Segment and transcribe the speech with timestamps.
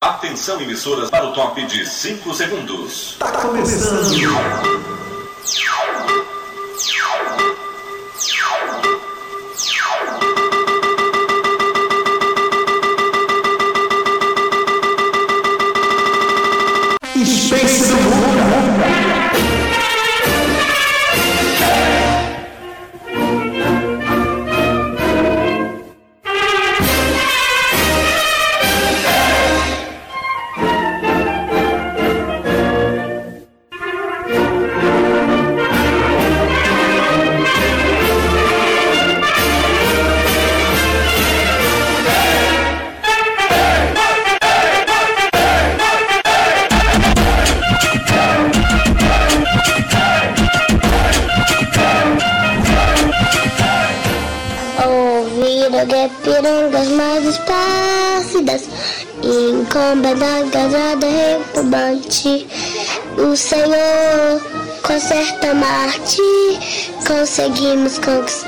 [0.00, 3.16] Atenção, emissoras, para o top de 5 segundos.
[3.18, 4.87] Tá começando.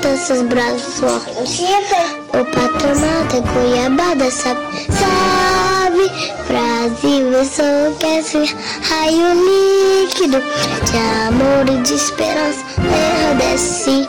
[0.01, 1.59] Seus braços fortes
[2.29, 6.11] O patronato é Cuiabá sabe, sabe?
[6.47, 8.55] Brasil enlouquece
[8.89, 9.29] Raio
[10.01, 10.41] líquido
[10.89, 12.65] De amor e de esperança.
[13.37, 14.07] Desce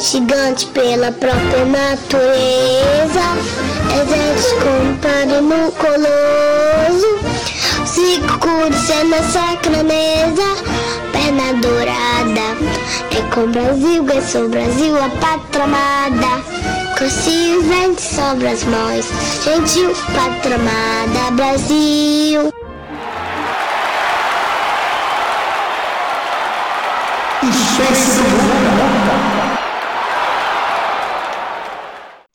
[0.00, 3.24] Gigante pela própria natureza.
[4.02, 7.18] Exército compare no coloso.
[7.86, 10.56] Circuito é na sacra mesa
[11.12, 12.83] Perna dourada
[13.16, 16.42] É com Brasil, é sou Brasil A pátria amada
[16.96, 19.06] Cresci vento sobre as mãos
[19.44, 22.50] Gentil, pátria amada Brasil.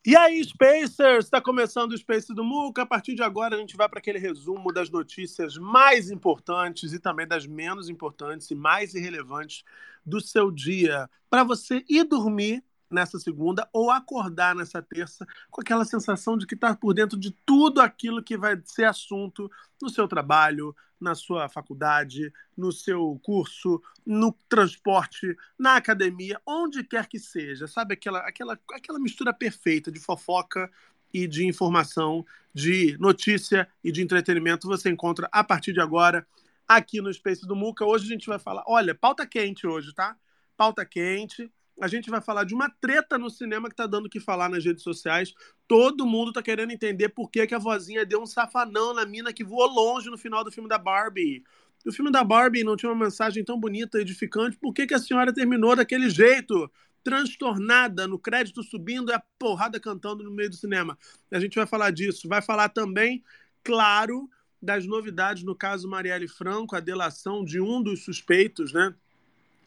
[0.06, 1.26] E aí, Spacers?
[1.26, 2.84] Está começando o Space do Muca.
[2.84, 7.00] A partir de agora, a gente vai para aquele resumo das notícias mais importantes e
[7.00, 9.64] também das menos importantes e mais irrelevantes
[10.10, 11.10] do seu dia.
[11.30, 16.56] Para você ir dormir nessa segunda ou acordar nessa terça com aquela sensação de que
[16.56, 19.50] está por dentro de tudo aquilo que vai ser assunto
[19.82, 27.08] no seu trabalho, na sua faculdade, no seu curso, no transporte, na academia, onde quer
[27.08, 27.68] que seja.
[27.68, 30.70] Sabe aquela, aquela, aquela mistura perfeita de fofoca
[31.14, 36.28] e de informação, de notícia e de entretenimento você encontra a partir de agora
[36.70, 37.84] aqui no Space do Muca.
[37.84, 40.16] Hoje a gente vai falar, olha, pauta quente hoje, tá?
[40.56, 44.10] Pauta quente a gente vai falar de uma treta no cinema que tá dando o
[44.10, 45.34] que falar nas redes sociais.
[45.68, 49.32] Todo mundo tá querendo entender por que, que a vozinha deu um safanão na mina
[49.32, 51.44] que voou longe no final do filme da Barbie.
[51.86, 54.58] O filme da Barbie não tinha uma mensagem tão bonita e edificante.
[54.58, 56.70] Por que, que a senhora terminou daquele jeito?
[57.02, 60.98] Transtornada, no crédito subindo e a porrada cantando no meio do cinema.
[61.32, 62.28] A gente vai falar disso.
[62.28, 63.24] Vai falar também,
[63.64, 64.30] claro,
[64.62, 68.94] das novidades no caso Marielle Franco, a delação de um dos suspeitos, né?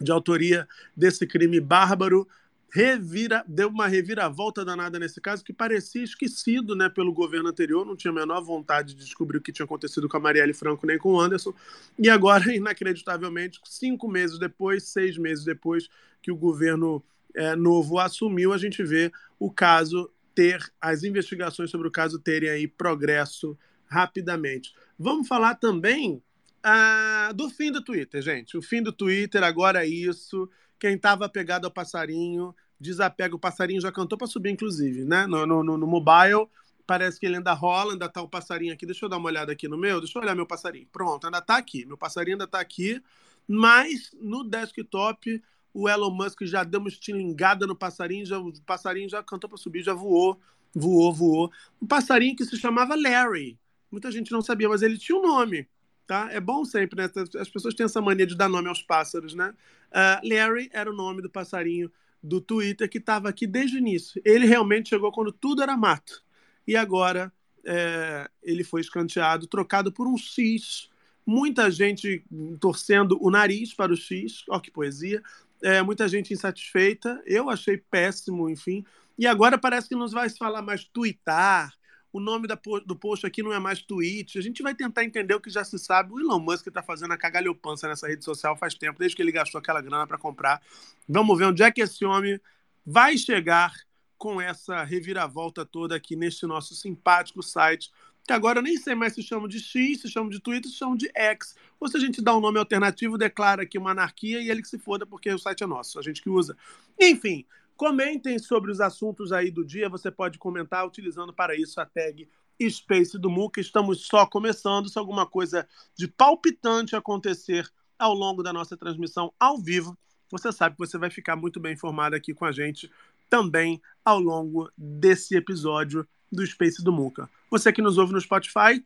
[0.01, 2.27] de autoria desse crime bárbaro,
[2.73, 7.95] revira, deu uma reviravolta danada nesse caso, que parecia esquecido né, pelo governo anterior, não
[7.95, 10.97] tinha a menor vontade de descobrir o que tinha acontecido com a Marielle Franco nem
[10.97, 11.53] com o Anderson,
[11.99, 15.89] e agora, inacreditavelmente, cinco meses depois, seis meses depois
[16.23, 17.05] que o governo
[17.35, 22.49] é, novo assumiu, a gente vê o caso ter, as investigações sobre o caso terem
[22.49, 23.57] aí progresso
[23.93, 24.73] rapidamente.
[24.99, 26.23] Vamos falar também
[26.63, 28.57] ah, do fim do Twitter, gente.
[28.57, 30.49] O fim do Twitter, agora é isso.
[30.79, 33.35] Quem estava pegado ao passarinho, desapega.
[33.35, 35.27] O passarinho já cantou para subir, inclusive, né?
[35.27, 36.47] No, no, no, mobile,
[36.87, 38.87] parece que ele ainda rola, ainda tá o passarinho aqui.
[38.87, 40.87] Deixa eu dar uma olhada aqui no meu, deixa eu olhar meu passarinho.
[40.93, 41.85] Pronto, ainda tá aqui.
[41.85, 43.03] Meu passarinho ainda tá aqui.
[43.47, 45.43] Mas no desktop,
[45.75, 49.59] o Elon Musk já deu uma estilingada no passarinho, já, o passarinho já cantou para
[49.59, 50.39] subir, já voou,
[50.75, 51.53] voou, voou.
[51.81, 53.59] Um passarinho que se chamava Larry.
[53.93, 55.69] Muita gente não sabia, mas ele tinha um nome
[56.13, 56.29] tá?
[56.31, 57.11] É bom sempre, né?
[57.41, 59.55] As pessoas têm essa mania de dar nome aos pássaros, né?
[59.91, 61.91] Uh, Larry era o nome do passarinho
[62.23, 64.21] do Twitter que estava aqui desde o início.
[64.25, 66.23] Ele realmente chegou quando tudo era mato.
[66.67, 67.33] E agora
[67.65, 70.89] é, ele foi escanteado, trocado por um X.
[71.27, 72.25] Muita gente
[72.61, 74.45] torcendo o nariz para o X.
[74.49, 75.23] Ó, que poesia.
[75.63, 77.21] É, muita gente insatisfeita.
[77.27, 78.85] Eu achei péssimo, enfim.
[79.19, 81.75] E agora parece que nos vai se falar mais twittar,
[82.13, 84.39] o nome da, do post aqui não é mais tweet.
[84.39, 86.13] A gente vai tentar entender o que já se sabe.
[86.13, 89.33] O Elon Musk está fazendo a cagalhopança nessa rede social faz tempo, desde que ele
[89.33, 90.61] gastou aquela grana para comprar.
[91.09, 92.39] Vamos ver onde é que esse homem
[92.85, 93.75] vai chegar
[94.19, 97.91] com essa reviravolta toda aqui neste nosso simpático site,
[98.25, 100.77] que agora eu nem sei mais se chama de X, se chama de Twitter, se
[100.77, 101.57] chama de X.
[101.81, 104.69] Ou se a gente dá um nome alternativo, declara aqui uma anarquia e ele que
[104.69, 106.57] se foda porque o site é nosso, a gente que usa.
[107.01, 107.45] Enfim,
[107.77, 109.89] Comentem sobre os assuntos aí do dia.
[109.89, 112.29] Você pode comentar utilizando para isso a tag
[112.71, 113.61] Space do Muca.
[113.61, 114.89] Estamos só começando.
[114.89, 115.67] Se alguma coisa
[115.97, 119.97] de palpitante acontecer ao longo da nossa transmissão ao vivo,
[120.31, 122.91] você sabe que você vai ficar muito bem informado aqui com a gente
[123.29, 127.29] também ao longo desse episódio do Space do Muca.
[127.51, 128.85] Você que nos ouve no Spotify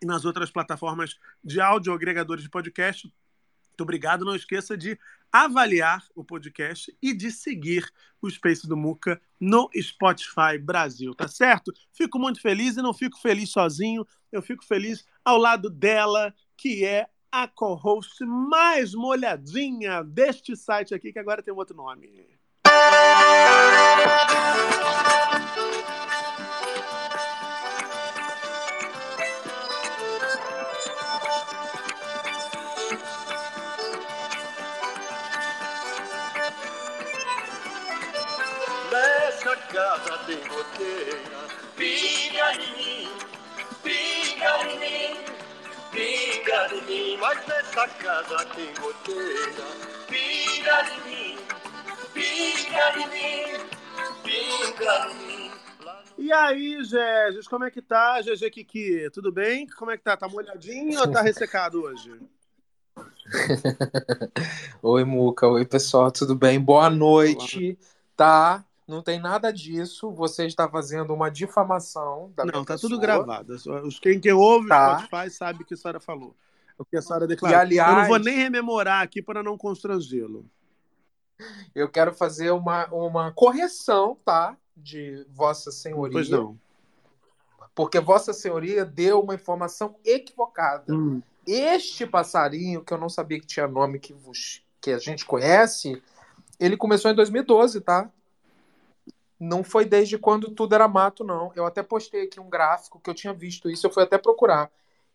[0.00, 3.12] e nas outras plataformas de áudio agregadores de podcast,
[3.68, 4.24] muito obrigado.
[4.24, 4.98] Não esqueça de
[5.32, 7.90] avaliar o podcast e de seguir
[8.20, 11.72] o Space do Muca no Spotify Brasil, tá certo?
[11.92, 16.84] Fico muito feliz e não fico feliz sozinho, eu fico feliz ao lado dela, que
[16.84, 22.38] é a co-host mais molhadinha deste site aqui, que agora tem um outro nome.
[40.82, 43.08] Goteira, pinga em mim,
[43.82, 45.16] pinga em mim,
[45.92, 47.16] pinga em mim.
[47.20, 49.64] Mas nessa casa tem goteira,
[50.08, 51.38] pinga em mim,
[52.12, 53.60] pinga em mim,
[54.24, 55.52] pinga em mim.
[56.18, 59.10] E aí, Gegis, como é que tá, GG Kiki?
[59.10, 59.66] Tudo bem?
[59.66, 60.16] Como é que tá?
[60.16, 62.20] Tá molhadinho ou tá ressecado hoje?
[64.82, 65.48] Oi, Muca.
[65.48, 66.12] Oi, pessoal.
[66.12, 66.60] Tudo bem?
[66.60, 67.78] Boa noite.
[68.16, 68.64] Tá?
[68.86, 70.10] Não tem nada disso.
[70.12, 73.54] Você está fazendo uma difamação da Não, tá tudo gravado.
[73.54, 74.96] Os- Quem, quem ouve Tá.
[74.96, 76.34] o Spotify sabe o que a senhora falou.
[76.78, 77.58] O que a senhora E, declarou.
[77.58, 80.44] aliás, Eu não vou nem rememorar aqui para não constrangê-lo.
[81.74, 84.56] eu quero fazer uma, uma correção, tá?
[84.76, 86.12] De Vossa Senhoria.
[86.12, 86.58] Pois não.
[87.74, 90.92] Porque Vossa Senhoria deu uma informação equivocada.
[90.92, 91.22] Hum.
[91.46, 96.00] Este passarinho, que eu não sabia que tinha nome que, vos- que a gente conhece,
[96.60, 98.10] ele começou em 2012, tá?
[99.44, 101.50] Não foi desde quando tudo era mato, não.
[101.56, 104.70] Eu até postei aqui um gráfico que eu tinha visto isso, eu fui até procurar.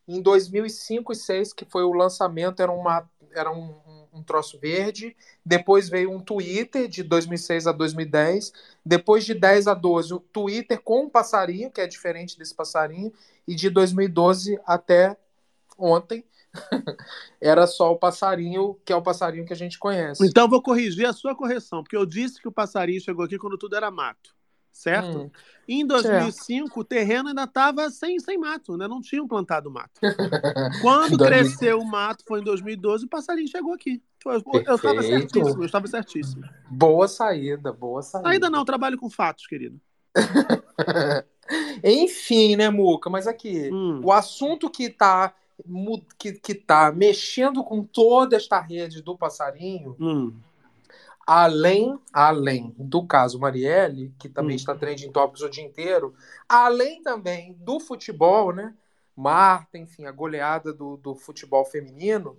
[0.06, 3.76] Em 2005 e 2006, que foi o lançamento, era, uma, era um,
[4.14, 5.16] um- troço verde.
[5.46, 8.52] Depois veio um Twitter de 2006 a 2010.
[8.86, 13.14] Depois de 10 a 12, o Twitter com um passarinho, que é diferente desse passarinho.
[13.48, 15.16] E de 2012 até
[15.78, 16.26] ontem,
[17.42, 20.26] era só o passarinho, que é o passarinho que a gente conhece.
[20.26, 23.58] Então vou corrigir a sua correção, porque eu disse que o passarinho chegou aqui quando
[23.58, 24.36] tudo era mato.
[24.72, 25.18] Certo?
[25.18, 25.32] Hum.
[25.68, 30.00] Em 2005, o terreno ainda estava sem, sem mato, ainda não tinham plantado mato.
[30.82, 34.04] Quando cresceu o mato, foi em 2012, o passarinho chegou aqui.
[34.24, 36.44] Eu estava certíssimo, eu estava certíssimo.
[36.70, 38.30] Boa saída, boa saída.
[38.30, 39.82] Ainda não, trabalho com fatos, querido.
[41.84, 43.10] Enfim, né, Muca?
[43.10, 44.02] Mas aqui, Hum.
[44.04, 45.34] o assunto que tá, mu-
[46.18, 50.34] que, que tá mexendo com toda esta rede do passarinho, Hum.
[51.26, 54.58] além, além do caso Marielle, que também Hum.
[54.58, 56.14] está trending topics o dia inteiro,
[56.48, 58.74] além também do futebol, né?
[59.16, 62.38] Marta, enfim, a goleada do, do futebol feminino.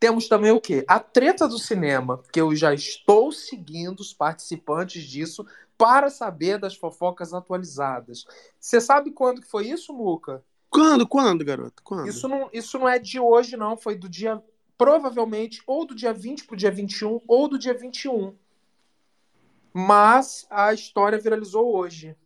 [0.00, 0.84] Temos também o quê?
[0.88, 5.46] A treta do cinema, que eu já estou seguindo os participantes disso
[5.76, 8.24] para saber das fofocas atualizadas.
[8.58, 10.42] Você sabe quando que foi isso, Muca?
[10.70, 11.82] Quando, quando, garoto?
[11.82, 12.08] Quando?
[12.08, 13.76] Isso não, isso não é de hoje, não.
[13.76, 14.42] Foi do dia,
[14.76, 18.34] provavelmente, ou do dia 20 pro dia 21, ou do dia 21.
[19.72, 22.16] Mas a história viralizou hoje.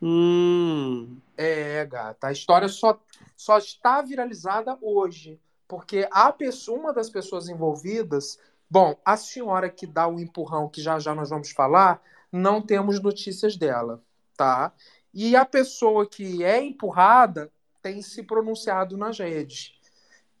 [0.00, 1.18] Hum.
[1.36, 2.28] É, gata.
[2.28, 3.00] A história só,
[3.36, 5.40] só está viralizada hoje.
[5.66, 8.38] Porque a pessoa, uma das pessoas envolvidas.
[8.70, 13.00] Bom, a senhora que dá o empurrão, que já já nós vamos falar, não temos
[13.00, 14.02] notícias dela,
[14.36, 14.72] tá?
[15.14, 19.72] E a pessoa que é empurrada tem se pronunciado nas redes.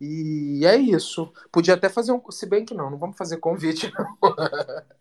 [0.00, 1.32] E é isso.
[1.52, 2.20] Podia até fazer um.
[2.30, 3.92] Se bem que não, não vamos fazer convite.
[3.96, 4.18] não.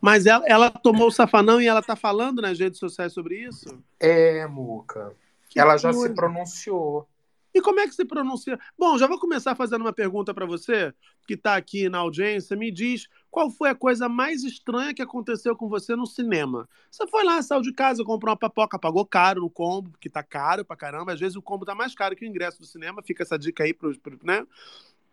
[0.00, 3.82] Mas ela, ela tomou o safanão e ela tá falando nas redes sociais sobre isso?
[3.98, 5.12] É, Muca.
[5.48, 6.08] Que Ela já coisa.
[6.08, 7.06] se pronunciou.
[7.54, 8.58] E como é que se pronuncia?
[8.78, 10.92] Bom, já vou começar fazendo uma pergunta para você,
[11.26, 12.56] que está aqui na audiência.
[12.56, 16.68] Me diz qual foi a coisa mais estranha que aconteceu com você no cinema?
[16.90, 20.22] Você foi lá, saiu de casa, comprou uma papoca, pagou caro no combo, que tá
[20.22, 21.12] caro pra caramba.
[21.12, 23.02] Às vezes o combo tá mais caro que o ingresso do cinema.
[23.02, 24.46] Fica essa dica aí pro, pro- né?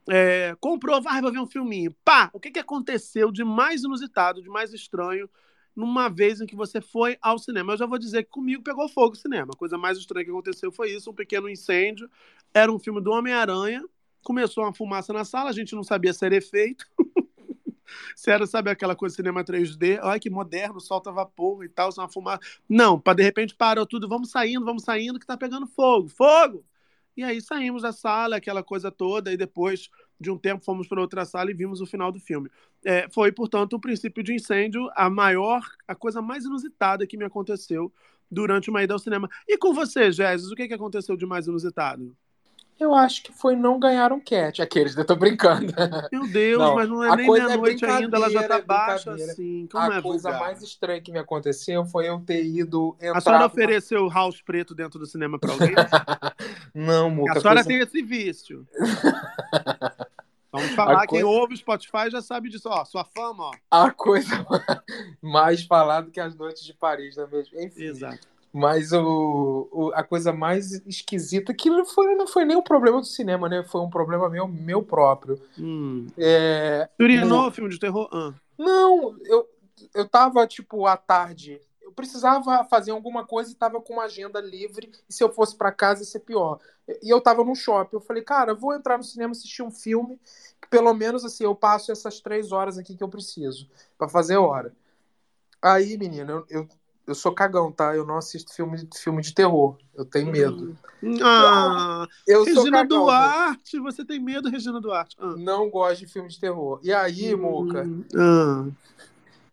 [0.07, 1.95] É, comprou, vai, vai ver um filminho.
[2.03, 5.29] Pá, o que, que aconteceu de mais inusitado, de mais estranho
[5.75, 7.73] numa vez em que você foi ao cinema?
[7.73, 9.51] Eu já vou dizer que comigo pegou fogo o cinema.
[9.53, 12.09] A coisa mais estranha que aconteceu foi isso, um pequeno incêndio.
[12.53, 13.83] Era um filme do Homem-Aranha.
[14.23, 16.85] Começou uma fumaça na sala, a gente não sabia se era efeito.
[18.15, 19.99] se era, sabe, aquela coisa cinema 3D.
[20.01, 22.41] Olha que moderno, solta vapor e tal, uma fumaça.
[22.67, 26.07] Não, para de repente parou tudo, vamos saindo, vamos saindo, que tá pegando fogo.
[26.07, 26.65] Fogo!
[27.17, 31.01] E aí saímos da sala, aquela coisa toda, e depois de um tempo fomos para
[31.01, 32.49] outra sala e vimos o final do filme.
[32.83, 37.25] É, foi, portanto, o princípio de incêndio, a maior, a coisa mais inusitada que me
[37.25, 37.91] aconteceu
[38.29, 39.29] durante uma ida ao cinema.
[39.47, 42.15] E com você, Jéssica, o que, que aconteceu de mais inusitado?
[42.77, 44.61] Eu acho que foi não ganhar um cat.
[44.61, 45.73] Aqueles, eu tô brincando.
[46.11, 49.13] Meu Deus, Não, mas não é nem é meia-noite ainda, ela já tá é baixa
[49.13, 49.67] assim.
[49.71, 50.39] Como a é coisa vulgar?
[50.47, 53.17] mais estranha que me aconteceu foi eu ter ido entrar...
[53.17, 55.73] A senhora ofereceu house preto dentro do cinema pra alguém?
[56.75, 57.37] Não, Muca.
[57.37, 58.67] a senhora coisa- tem esse vício.
[60.51, 62.69] Vamos falar, A quem coisa- ouve o Spotify já sabe disso.
[62.69, 63.51] Ó, sua fama, ó.
[63.85, 64.45] A coisa
[65.21, 67.59] mais falada que as noites de Paris, não é mesmo?
[67.61, 67.83] Enfim.
[67.83, 68.25] Exato.
[68.57, 73.01] Mas o, o- a coisa mais esquisita, que não foi, não foi nem um problema
[73.01, 73.65] do cinema, né?
[73.65, 75.37] Foi um problema meu, meu próprio.
[75.59, 76.07] Hum.
[76.17, 78.07] É, Urinou, no- filme de terror?
[78.13, 78.33] Ah.
[78.57, 79.45] Não, eu,
[79.93, 81.59] eu tava, tipo, à tarde.
[81.81, 84.89] Eu precisava fazer alguma coisa e tava com uma agenda livre.
[85.09, 86.57] E se eu fosse pra casa, ia ser pior.
[87.03, 87.97] E eu tava no shopping.
[87.97, 90.17] Eu falei, cara, vou entrar no cinema assistir um filme.
[90.61, 94.37] Que pelo menos, assim, eu passo essas três horas aqui que eu preciso pra fazer
[94.37, 94.73] hora.
[95.61, 96.67] Aí, menina, eu, eu,
[97.07, 97.95] eu sou cagão, tá?
[97.95, 99.77] Eu não assisto filme, filme de terror.
[99.93, 100.75] Eu tenho medo.
[101.23, 103.03] Ah, Eu sou Regina cagão.
[103.03, 105.15] Duarte, você tem medo, Regina Duarte?
[105.19, 105.35] Ah.
[105.37, 106.79] Não gosto de filme de terror.
[106.83, 107.85] E aí, Muca,
[108.15, 108.65] Ah.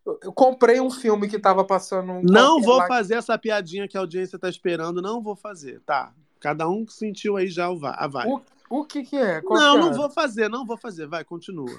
[0.07, 2.13] eu, eu comprei um filme que tava passando.
[2.13, 5.81] um Não vou lá- fazer essa piadinha que a audiência tá esperando, não vou fazer,
[5.87, 6.13] tá?
[6.41, 8.33] Cada um sentiu aí já a vibe.
[8.69, 9.41] O, o que que é?
[9.43, 9.91] Qual Não, que é?
[9.91, 11.07] não vou fazer, não vou fazer.
[11.07, 11.71] Vai, continua.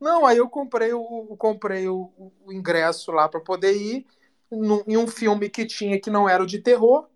[0.00, 2.10] Não, aí eu comprei o, o- comprei o,
[2.44, 4.04] o ingresso lá para poder ir
[4.50, 7.08] num- em um filme que tinha que não era o de terror.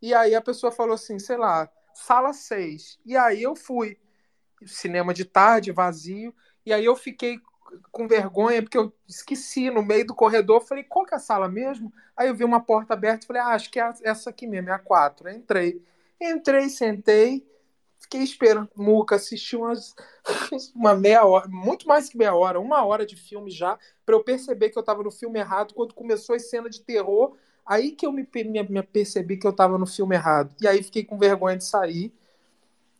[0.00, 2.98] E aí a pessoa falou assim, sei lá, sala 6.
[3.04, 3.98] E aí eu fui.
[4.66, 6.34] Cinema de tarde, vazio.
[6.66, 7.40] E aí eu fiquei
[7.92, 10.60] com vergonha, porque eu esqueci no meio do corredor.
[10.62, 11.92] Falei, qual que é a sala mesmo?
[12.16, 14.70] Aí eu vi uma porta aberta e falei, ah, acho que é essa aqui mesmo,
[14.70, 15.28] é a 4.
[15.28, 15.82] Aí Entrei.
[16.20, 17.46] Entrei, sentei,
[17.98, 18.68] fiquei esperando.
[18.76, 19.94] Muca, assisti umas,
[20.74, 24.22] uma meia hora, muito mais que meia hora, uma hora de filme já, para eu
[24.24, 25.74] perceber que eu tava no filme errado.
[25.74, 27.36] Quando começou a cena de terror,
[27.66, 30.54] aí que eu me, me- me percebi que eu tava no filme errado.
[30.60, 32.12] E aí fiquei com vergonha de sair.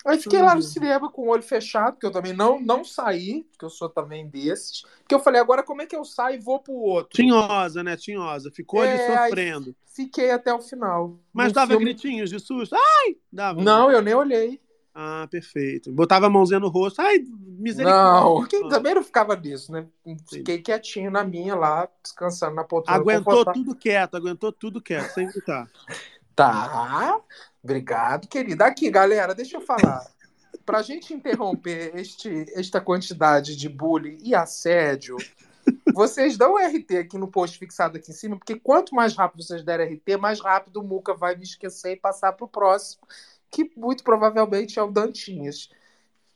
[0.07, 3.43] Aí fiquei lá no cinema com o olho fechado, porque eu também não, não saí,
[3.51, 4.83] porque eu sou também desses.
[5.01, 7.17] Porque eu falei, agora como é que eu saio e vou pro outro?
[7.17, 7.97] Tinhosa, né?
[7.97, 8.51] Tinhosa.
[8.51, 9.75] Ficou ali É, aí- sofrendo.
[9.87, 11.19] Fiquei até o final.
[11.33, 12.77] Mas No dava filme- gritinhos de susto?
[12.77, 13.17] Ai!
[13.31, 13.61] Dava.
[13.61, 14.61] Não, eu nem olhei.
[15.01, 15.93] Ah, perfeito.
[15.93, 17.01] Botava a mãozinha no rosto.
[17.01, 17.25] Ai,
[17.57, 18.59] misericórdia.
[18.61, 18.69] Não, Ah.
[18.69, 19.87] também não ficava nisso, né?
[20.29, 22.99] Fiquei quietinho na minha lá, descansando na poltrona.
[22.99, 25.71] Aguentou tudo quieto, aguentou tudo quieto, sem gritar.
[26.35, 27.21] Tá.
[27.63, 28.67] Obrigado, querida.
[28.67, 30.05] Aqui, galera, deixa eu falar.
[30.67, 35.17] Pra gente interromper este, esta quantidade de bullying e assédio,
[35.95, 39.63] vocês dão RT aqui no post fixado aqui em cima, porque quanto mais rápido vocês
[39.63, 43.03] derem RT, mais rápido o Muca vai me esquecer e passar pro próximo,
[43.51, 45.71] que muito provavelmente é o Dantinhas.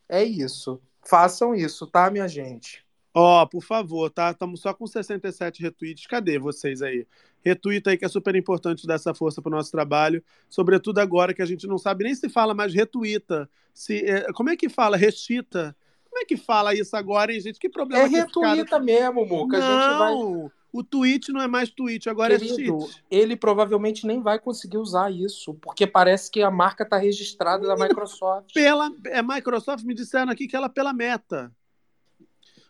[0.09, 0.81] É isso.
[1.03, 2.85] Façam isso, tá, minha gente?
[3.15, 4.31] Ó, por favor, tá?
[4.31, 6.07] Estamos só com 67 retweets.
[6.07, 7.07] Cadê vocês aí?
[7.45, 11.43] Retweet aí que é super importante dar essa força pro nosso trabalho, sobretudo agora que
[11.43, 13.51] a gente não sabe nem se fala mais retuita.
[13.75, 14.97] Se, é, como é que fala?
[14.97, 15.77] Rechita?
[16.09, 17.59] Como é que fala isso agora, hein, gente?
[17.59, 19.59] Que problema É retuita mesmo, Muca.
[19.59, 20.62] A gente vai.
[20.73, 23.05] O tweet não é mais tweet, agora Querido, é cheat.
[23.11, 27.77] ele provavelmente nem vai conseguir usar isso, porque parece que a marca está registrada da
[27.77, 28.55] Microsoft.
[28.55, 31.53] Pela, é, Microsoft me disseram aqui que ela pela meta.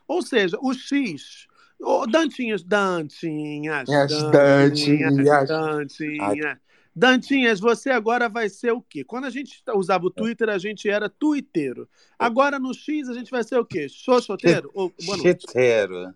[0.09, 1.47] Ou seja, o X.
[1.80, 3.88] Ô, Dantinhas, Dantinhas.
[3.88, 5.49] As Dantinhas.
[5.49, 6.59] Dantinhas.
[6.94, 9.02] Dantinhas, você agora vai ser o quê?
[9.02, 11.88] Quando a gente usava o Twitter, a gente era tuiteiro.
[12.18, 13.88] Agora no X, a gente vai ser o quê?
[13.88, 14.71] Xoxoteiro?
[14.75, 15.47] Ou, boa noite.
[15.47, 16.14] Cheteiro.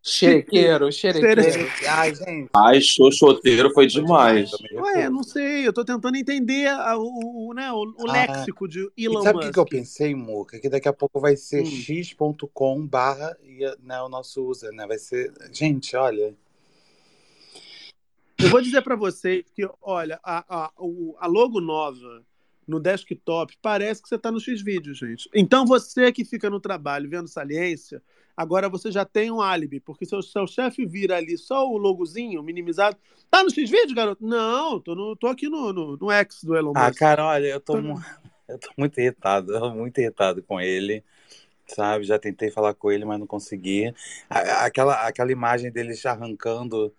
[0.10, 1.42] Xerequeiro, xerequeiro.
[1.88, 2.48] Ai, gente.
[2.56, 4.50] Ai, xoxoteiro foi demais.
[4.72, 8.12] Ué, não sei, eu tô tentando entender a- o, o, né, o, o Ah.
[8.12, 9.52] léxico de Elon E sabe o que, Musk.
[9.54, 10.58] que eu pensei, Muca?
[10.58, 11.66] Que daqui a pouco vai ser Hum.
[11.66, 13.36] x.com barra
[13.82, 14.86] né, o nosso user, né?
[14.86, 15.32] Vai ser.
[15.52, 16.34] Gente, olha.
[18.38, 20.72] Eu vou dizer para vocês que, olha, a, a,
[21.18, 22.24] a logo nova
[22.66, 25.28] no desktop parece que você está no X-Vídeo, gente.
[25.34, 28.02] Então você que fica no trabalho vendo saliência,
[28.36, 31.76] agora você já tem um álibi, porque se o seu chefe vira ali só o
[31.76, 32.96] logozinho minimizado,
[33.30, 34.24] tá no X-Vídeo, garoto?
[34.24, 36.98] Não, tô, no, tô aqui no, no, no X do Elon Ah, Musk.
[36.98, 38.00] cara, olha, eu tô, Tô- mu-
[38.48, 41.04] eu tô muito irritado, eu tô muito irritado com ele.
[41.66, 43.94] Sabe, já tentei falar com ele, mas não consegui.
[44.30, 46.94] Aquela, aquela imagem dele arrancando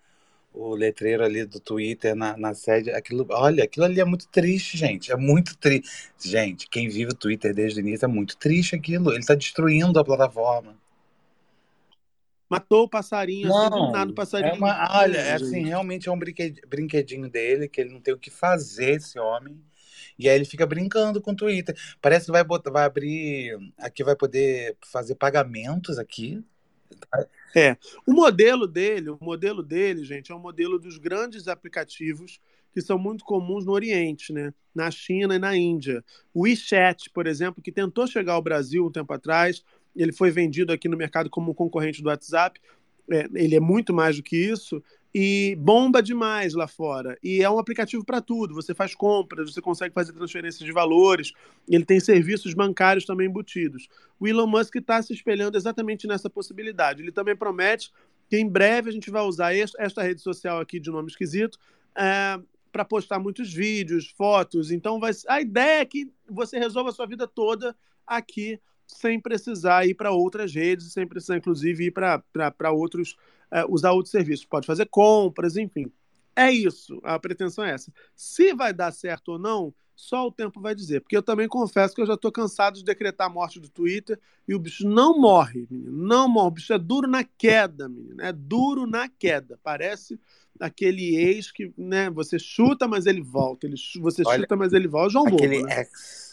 [0.54, 4.78] o letreiro ali do Twitter na, na sede, aquilo, olha, aquilo ali é muito triste,
[4.78, 5.12] gente.
[5.12, 5.88] É muito triste.
[6.20, 9.12] Gente, quem vive o Twitter desde o início é muito triste aquilo.
[9.14, 10.76] Ele tá destruindo a plataforma.
[12.52, 14.52] Matou o passarinho, assim, do nada o passarinho.
[14.52, 18.12] é uma, olha, é assim, realmente é um brinqued- brinquedinho dele, que ele não tem
[18.12, 19.58] o que fazer, esse homem.
[20.18, 21.74] E aí ele fica brincando com o Twitter.
[22.00, 23.58] Parece que vai, botar, vai abrir.
[23.78, 26.44] Aqui vai poder fazer pagamentos aqui.
[28.06, 32.38] O modelo dele, o modelo dele, gente, é um modelo dos grandes aplicativos
[32.72, 34.52] que são muito comuns no Oriente, né?
[34.74, 36.02] Na China e na Índia.
[36.32, 39.62] O WeChat, por exemplo, que tentou chegar ao Brasil um tempo atrás,
[39.94, 42.60] ele foi vendido aqui no mercado como concorrente do WhatsApp.
[43.10, 44.82] É, ele é muito mais do que isso
[45.14, 47.18] e bomba demais lá fora.
[47.22, 48.54] E é um aplicativo para tudo.
[48.54, 51.32] Você faz compras, você consegue fazer transferências de valores,
[51.68, 53.88] ele tem serviços bancários também embutidos.
[54.18, 57.02] O Elon Musk está se espelhando exatamente nessa possibilidade.
[57.02, 57.92] Ele também promete
[58.30, 61.58] que em breve a gente vai usar esta rede social aqui de nome esquisito
[61.94, 64.70] é, para postar muitos vídeos, fotos.
[64.70, 65.12] Então vai...
[65.28, 68.58] a ideia é que você resolva a sua vida toda aqui
[68.94, 73.16] sem precisar ir para outras redes, sem precisar, inclusive, ir para outros,
[73.50, 74.44] é, usar outros serviços.
[74.44, 75.90] Pode fazer compras, enfim.
[76.34, 77.92] É isso, a pretensão é essa.
[78.14, 81.00] Se vai dar certo ou não, só o tempo vai dizer.
[81.00, 84.18] Porque eu também confesso que eu já estou cansado de decretar a morte do Twitter
[84.48, 85.92] e o bicho não morre, menino.
[85.92, 86.48] Não morre.
[86.48, 88.20] O bicho é duro na queda, menino.
[88.20, 89.58] É duro na queda.
[89.62, 90.18] Parece
[90.58, 93.66] aquele ex que né, você chuta, mas ele volta.
[93.66, 95.10] Ele, você Olha, chuta, mas ele volta.
[95.10, 95.80] João Aquele Bobo, né?
[95.80, 96.31] ex.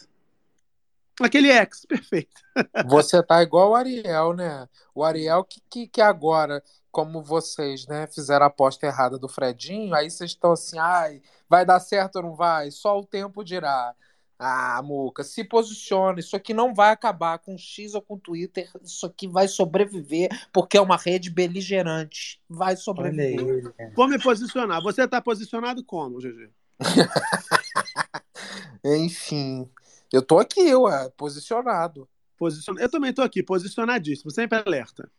[1.23, 2.41] Aquele ex, perfeito.
[2.88, 4.67] Você tá igual o Ariel, né?
[4.93, 9.93] O Ariel que, que, que agora, como vocês, né, fizeram a aposta errada do Fredinho,
[9.93, 12.71] aí vocês estão assim, ai, vai dar certo ou não vai?
[12.71, 13.93] Só o tempo dirá.
[14.41, 16.21] Ah, Muca, se posiciona.
[16.21, 18.71] Isso aqui não vai acabar com X ou com Twitter.
[18.81, 22.41] Isso aqui vai sobreviver porque é uma rede beligerante.
[22.49, 23.73] Vai Olha sobreviver.
[23.77, 23.93] ele.
[23.93, 24.81] Vou me posicionar.
[24.81, 26.49] Você está posicionado como, GG?
[28.85, 29.69] Enfim,
[30.11, 32.07] eu tô aqui, ué, posicionado.
[32.37, 32.75] Posicion...
[32.79, 35.11] Eu também estou aqui, posicionadíssimo, sempre alerta.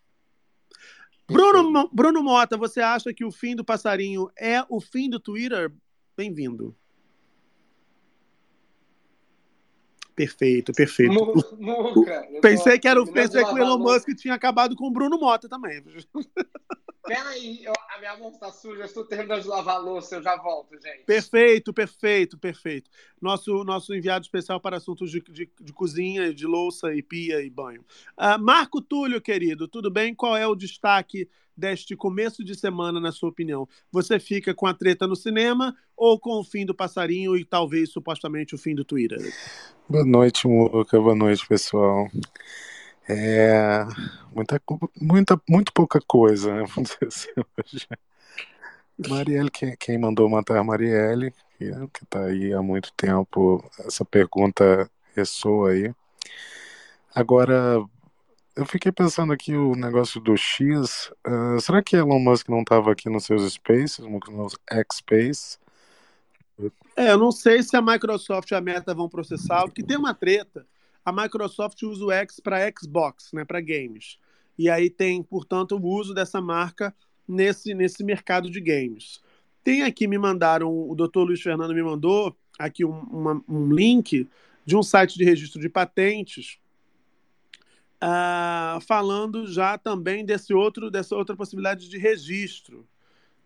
[1.29, 5.73] Bruno, Bruno Mota, você acha que o fim do passarinho é o fim do Twitter?
[6.17, 6.77] Bem-vindo.
[10.21, 11.15] Perfeito, perfeito.
[11.15, 12.29] Nu- Nunca.
[12.43, 13.79] Pensei que, era o, pensei que o Elon.
[13.79, 15.83] Musk tinha acabado com o Bruno Mota também.
[17.07, 20.23] Peraí, eu- a minha mão tá suja, eu estou terminando de lavar a louça, eu
[20.23, 21.05] já volto, gente.
[21.07, 22.91] Perfeito, perfeito, perfeito.
[23.21, 27.49] Nosso, nosso enviado especial para assuntos de, de, de cozinha, de louça e pia e
[27.49, 27.83] banho.
[28.15, 30.15] Ah, Marco Túlio, querido, tudo bem?
[30.15, 31.27] Qual é o destaque
[31.61, 33.69] deste começo de semana, na sua opinião?
[33.93, 37.91] Você fica com a treta no cinema ou com o fim do passarinho e talvez
[37.93, 39.19] supostamente o fim do Twitter?
[39.87, 40.99] Boa noite, Muca.
[40.99, 42.11] Boa noite, pessoal.
[43.07, 43.85] É
[44.35, 44.63] muita,
[44.99, 46.65] muita, muito pouca coisa, né?
[46.75, 47.87] Vamos dizer assim, hoje.
[49.09, 55.73] Marielle, quem, quem mandou matar Marielle, que está aí há muito tempo, essa pergunta ressoa
[55.73, 55.93] aí.
[57.15, 57.85] Agora,
[58.57, 61.13] eu fiquei pensando aqui o negócio do X.
[61.25, 65.59] ah, será que Elon Musk não estava aqui nos seus spaces, nos X-Space?
[66.97, 70.15] É, eu não sei se a Microsoft e a Meta vão processar, porque tem uma
[70.15, 70.67] treta.
[71.05, 74.19] A Microsoft usa o X para Xbox, né, para games.
[74.59, 76.95] E aí tem, portanto, o uso dessa marca
[77.27, 79.21] nesse, nesse mercado de games.
[79.65, 84.29] Tem aqui, me mandaram, o doutor Luiz Fernando me mandou aqui um, uma- um link
[84.67, 86.59] de um site de registro de patentes
[88.01, 92.89] ah, falando já também desse outro, dessa outra possibilidade de registro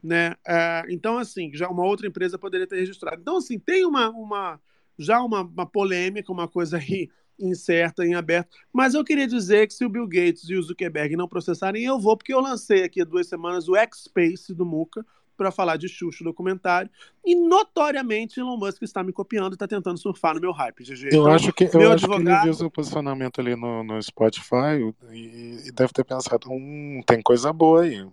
[0.04, 0.36] né?
[0.46, 3.22] É, então, assim, já uma outra empresa poderia ter registrado.
[3.22, 4.60] Então, assim, tem uma, uma
[4.98, 7.08] já uma, uma polêmica, uma coisa aí
[7.40, 8.54] incerta, em aberto.
[8.70, 11.98] Mas eu queria dizer que se o Bill Gates e o Zuckerberg não processarem, eu
[11.98, 15.04] vou, porque eu lancei aqui há duas semanas o X-Space do Muca
[15.36, 16.90] para falar de Xuxa o documentário.
[17.24, 21.04] E notoriamente Elon Musk está me copiando e está tentando surfar no meu hype, GG.
[21.12, 23.82] Eu Então, acho que, eu meu acho que ele advogado- viu seu posicionamento ali no,
[23.84, 28.06] no Spotify e, e deve ter pensado, hum, tem coisa boa aí.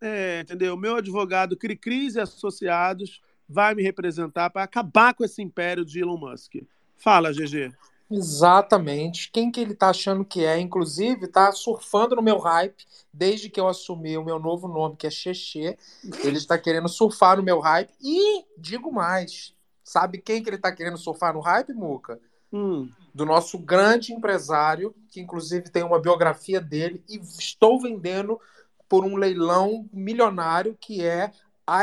[0.00, 0.76] É, entendeu?
[0.76, 6.18] Meu advogado Cricris e Associados vai me representar para acabar com esse império de Elon
[6.18, 6.54] Musk.
[6.96, 7.72] Fala, GG.
[8.10, 9.30] Exatamente.
[9.30, 10.58] Quem que ele tá achando que é?
[10.58, 15.06] Inclusive, tá surfando no meu hype desde que eu assumi o meu novo nome, que
[15.06, 15.76] é Xexê.
[16.24, 17.92] Ele está querendo surfar no meu hype.
[18.00, 19.54] E digo mais.
[19.84, 22.20] Sabe quem que ele tá querendo surfar no hype, Muca?
[22.52, 28.40] Hum, Do nosso grande empresário, que inclusive tem uma biografia dele, e estou vendendo
[28.88, 31.30] por um leilão milionário que é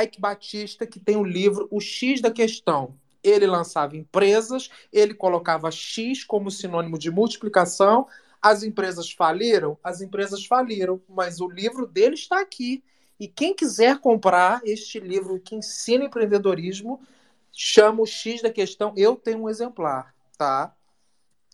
[0.04, 3.00] Ike Batista, que tem o livro O X da Questão.
[3.26, 8.08] Ele lançava empresas, ele colocava X como sinônimo de multiplicação.
[8.42, 9.78] As empresas faliram?
[9.84, 12.84] As empresas faliram, mas o livro dele está aqui.
[13.20, 17.02] E quem quiser comprar este livro que ensina empreendedorismo,
[17.52, 18.94] chama o X da Questão.
[18.96, 20.76] Eu tenho um exemplar, tá?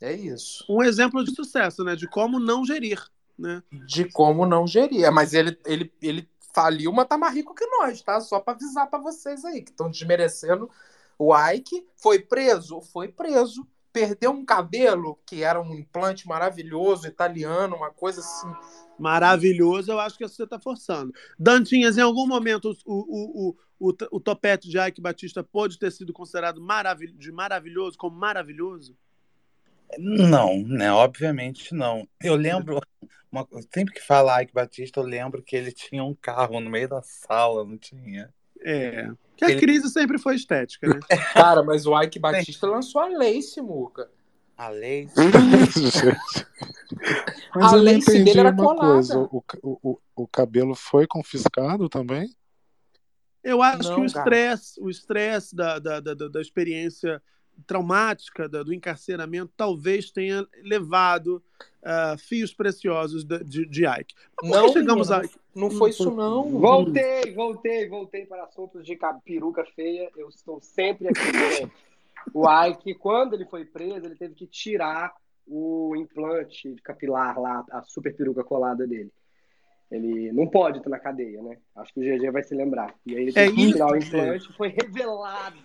[0.02, 0.66] É isso.
[0.68, 1.96] um exemplo de sucesso, né?
[1.96, 3.00] De como não gerir,
[3.38, 3.62] né?
[3.72, 5.06] De como não gerir.
[5.06, 8.20] É, Mas ele, ele, ele faliu, mas tá mais rico que nós, tá?
[8.20, 10.70] Só para avisar para vocês aí, que estão desmerecendo
[11.26, 11.86] o Ike.
[11.98, 12.82] Foi preso?
[12.82, 13.68] Foi preso.
[13.94, 18.48] perdeu um cabelo, que era um implante maravilhoso, italiano, uma coisa assim.
[18.98, 21.14] Maravilhoso, eu acho que você está forçando.
[21.38, 25.92] Dantinhas, em algum momento o, o, o, o, o topete de Ike Batista pode ter
[25.92, 28.96] sido considerado maravil de maravilhoso como maravilhoso?
[29.98, 30.92] Não, né?
[30.92, 32.08] Obviamente não.
[32.24, 32.80] Eu lembro,
[33.32, 36.88] uma- sempre que fala Ike Batista, eu lembro que ele tinha um carro no meio
[36.88, 38.34] da sala, não tinha?
[38.64, 39.10] É.
[39.36, 41.00] Que a Ele- crise sempre foi estética, né?
[41.34, 44.10] Cara, mas o Ike Batista lançou a Lace, Muca.
[44.58, 45.10] A lei.
[47.56, 48.94] Mas A eu lace entendi dele era uma colada.
[48.94, 49.20] coisa.
[49.20, 52.30] O, o, o, cabelo foi confiscado também?
[53.44, 57.22] Eu acho Não, que o estresse, o estresse da, da, da- da experiência
[57.68, 61.42] traumática da- do encarceramento talvez tenha levado
[61.84, 64.14] ah, fios preciosos da- de, de Ike.
[64.44, 65.60] Não, chegamos menino, a.
[65.60, 66.60] Não foi isso, não.
[66.60, 70.10] Voltei, voltei, voltei para assuntos de ca- peruca feia.
[70.16, 71.20] Eu estou sempre aqui.
[72.36, 75.12] O Ike, quando ele foi preso, ele teve que tirar
[75.48, 79.12] o implante capilar lá, a super peruca colada dele.
[79.90, 81.58] Ele não pode estar na cadeia, né?
[81.76, 82.94] Acho que o GG vai se lembrar.
[83.08, 85.58] E aí ele É teve que tirar o implante, foi revelado.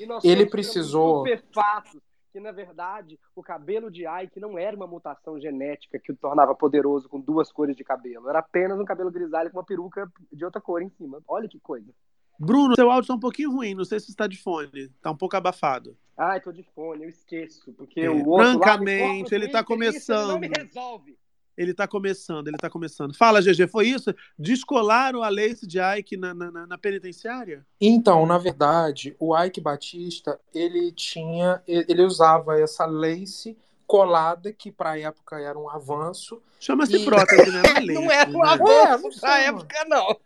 [0.00, 2.00] E nós Ele precisou- estupefatos
[2.32, 6.54] que, na verdade, o cabelo de Ike não era uma mutação genética que o tornava
[6.54, 8.28] poderoso com duas cores de cabelo.
[8.28, 11.20] Era apenas um cabelo grisalho com uma peruca de outra cor em cima.
[11.28, 11.92] Olha que coisa.
[12.38, 14.70] Bruno, seu áudio está um pouquinho ruim, não sei se está de fone.
[14.74, 15.94] Está um pouco abafado.
[16.16, 17.72] Ai, tô de fone, eu esqueço.
[17.74, 20.56] Porque É, o outro francamente, ele tá e isso ele Não me começando.
[20.56, 21.18] resolve.
[21.60, 23.14] Ele está começando, ele está começando.
[23.14, 24.14] Fala, GG, foi isso?
[24.38, 27.66] Descolaram a Lace de Ike na, na, na- na penitenciária?
[27.78, 34.92] Então, na verdade, o Ike Batista, ele tinha, ele usava essa lace colada, que para
[34.92, 36.40] a época era um avanço.
[36.58, 37.60] Chama-se E- prótese, né?
[37.62, 38.82] Não é lace, Não era um né?
[38.84, 40.16] Avanço pra sei, época, não.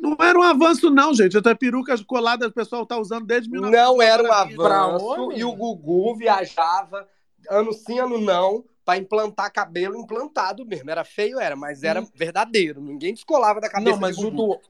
[0.00, 1.38] Não era um avanço, não, gente.
[1.38, 3.86] Até perucas coladas o pessoal tá usando desde 1900.
[3.88, 5.32] Não era um avanço.
[5.32, 7.08] E o Gugu viajava
[7.48, 10.90] ano sim, ano não, pra implantar cabelo implantado mesmo.
[10.90, 12.80] Era feio, era, mas era verdadeiro.
[12.80, 14.60] Ninguém descolava da cabeça Não, mas o do,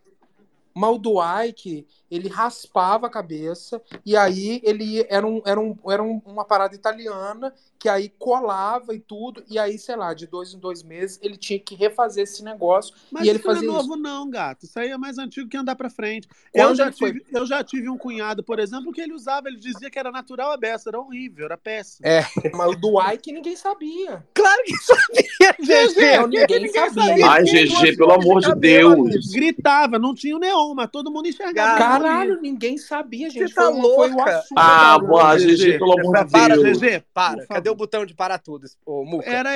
[0.74, 5.76] mas o do Ike, ele raspava a cabeça e aí ele era, um, era, um,
[5.90, 10.24] era um- uma parada italiana que aí colava e tudo, e aí, sei lá, de
[10.28, 12.94] dois em dois meses ele tinha que refazer esse negócio.
[13.10, 13.96] Mas e ele isso não é fazia novo, isso.
[14.02, 14.64] não, gato.
[14.66, 16.28] Isso aí é mais antigo que andar pra frente.
[16.52, 19.48] Quando Eu já, foi- tive, eu já tive um cunhado, por exemplo, que ele usava,
[19.48, 22.06] ele dizia que era natural a beça, era horrível, era péssimo.
[22.06, 22.24] É.
[22.54, 24.24] Mas o do Ike ninguém sabia.
[24.32, 26.16] Claro que sabia, GG.
[26.18, 27.30] Não, ninguém sabia.
[27.30, 29.26] Ai, GG, pelo amor de Deus.
[29.32, 31.78] Gritava, não tinha o neon, mas todo mundo enxergava.
[32.02, 33.48] Caralho, ninguém sabia, gente.
[33.48, 34.38] Você tá foi, um- foi o louca?
[34.38, 34.58] assunto.
[34.58, 35.56] Ah, boa, GG.
[35.56, 36.78] GG, pelo amor de Para, Deus.
[36.78, 39.28] GG, Para, cadê o botão de parar tudo, ô Muca?
[39.30, 39.50] Era,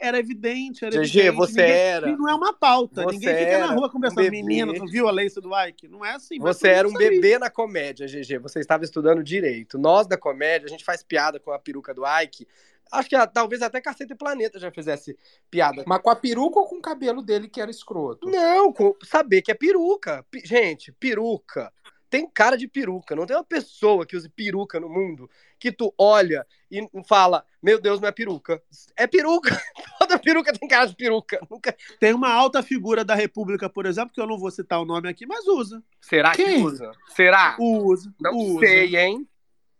[0.00, 1.36] era evidente, era GG, evidente.
[1.36, 3.02] você Ninguém- era- e Não é uma pauta.
[3.04, 4.16] você Ninguém fica na rua um conversando.
[4.24, 4.30] bebê.
[4.42, 5.88] Menino, tu viu a lace do Ike?
[5.88, 6.38] Não é assim.
[6.38, 7.10] Você era um isso aí.
[7.10, 8.38] bebê na comédia, GG.
[8.38, 9.78] Você estava estudando direito.
[9.78, 12.46] Nós da comédia, a gente faz piada com a peruca do Ike.
[12.90, 15.14] Acho que talvez até Caceta e Planeta já fizesse
[15.50, 15.84] piada.
[15.86, 18.26] Mas com a peruca ou com o cabelo dele que era escroto?
[18.30, 20.24] Não, com saber que é peruca.
[20.30, 21.70] Pi- gente, peruca.
[22.10, 23.14] Tem cara de peruca.
[23.14, 27.80] Não tem uma pessoa que use peruca no mundo que tu olha e fala, meu
[27.80, 28.62] Deus, não é peruca.
[28.96, 29.50] É peruca.
[29.98, 31.40] Toda peruca tem cara de peruca.
[31.50, 31.76] Nunca...
[31.98, 35.08] Tem uma alta figura da República, por exemplo, que eu não vou citar o nome
[35.08, 35.82] aqui, mas usa.
[36.00, 36.64] Será que Quem?
[36.64, 36.92] usa?
[37.08, 37.56] Será?
[37.58, 38.14] Usa.
[38.20, 38.60] Não usa.
[38.60, 39.28] sei, hein?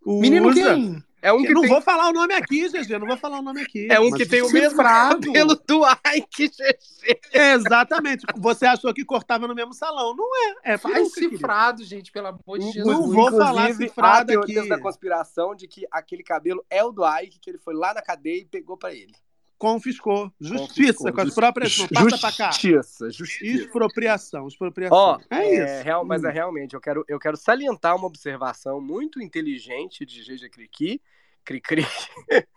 [0.05, 0.21] Usa.
[0.21, 1.03] Menino quem?
[1.20, 1.70] É um Eu que não tem...
[1.70, 3.88] vou falar o nome aqui, GG, não vou falar o nome aqui.
[3.90, 5.26] É um que tem o mesmo cifrado.
[5.26, 5.83] cabelo do
[6.14, 7.20] Ike, GG.
[7.33, 8.24] Exatamente.
[8.37, 10.14] Você achou que cortava no mesmo salão.
[10.14, 10.28] Não
[10.64, 10.74] é.
[10.74, 13.12] É Faz cifrado, gente, pelo amor de Não Jesus.
[13.14, 14.68] vou falar Inclusive, há cifrado aqui.
[14.68, 18.02] da conspiração de que aquele cabelo é o do Ike, que ele foi lá na
[18.02, 19.12] cadeia e pegou pra ele.
[19.59, 20.33] Confiscou.
[20.40, 21.12] Justiça, Confiscou.
[21.12, 21.88] com as próprias mãos.
[21.92, 22.51] Passa pra cá.
[22.53, 23.64] Justiça, justiça.
[23.64, 24.97] Expropriação, expropriação.
[24.97, 25.85] Ó, é, é, isso.
[25.85, 26.29] real, mas Hum.
[26.29, 31.03] é realmente, eu quero, eu quero salientar uma observação muito inteligente de GG Cricri.
[31.44, 31.85] Cricri.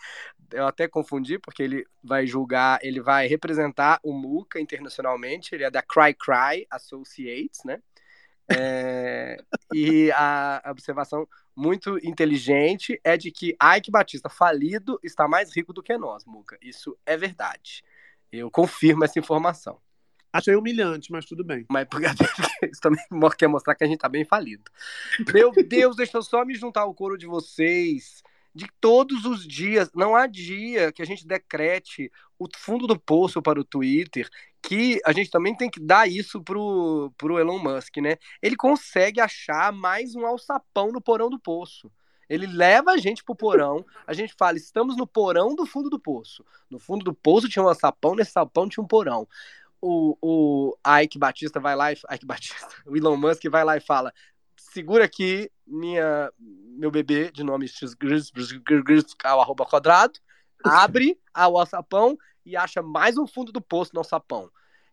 [0.53, 5.71] Eu até confundi, porque ele vai julgar, ele vai representar o Muca internacionalmente, ele é
[5.71, 7.81] da Cry Cry Associates, né?
[8.53, 9.37] É,
[9.73, 15.83] e a observação muito inteligente é de que Ike Batista falido está mais rico do
[15.83, 16.57] que nós, Muca.
[16.61, 17.83] Isso é verdade.
[18.31, 19.79] Eu confirmo essa informação.
[20.33, 21.65] Achei humilhante, mas tudo bem.
[21.69, 21.87] Mas
[22.71, 23.03] isso também
[23.37, 24.63] quer mostrar que a gente tá bem falido.
[25.33, 28.23] Meu Deus, deixa eu só me juntar ao coro de vocês.
[28.53, 33.41] De todos os dias, não há dia que a gente decrete o fundo do poço
[33.41, 34.29] para o Twitter,
[34.61, 38.17] que a gente também tem que dar isso pro, pro Elon Musk, né?
[38.41, 41.91] Ele consegue achar mais um alçapão no porão do poço.
[42.29, 45.99] Ele leva a gente pro porão, a gente fala, estamos no porão do fundo do
[45.99, 46.45] poço.
[46.69, 49.27] No fundo do poço tinha um alçapão, nesse alçapão tinha um porão
[49.81, 51.97] o, o Ike Batista vai lá e.
[52.11, 54.13] Ike Batista, o Elon Musk vai lá e fala:
[54.55, 57.95] segura aqui minha, meu bebê de nome X,
[59.31, 60.19] ao quadrado,
[60.63, 64.49] abre o alçapão e acha mais um fundo do poço no alçapão.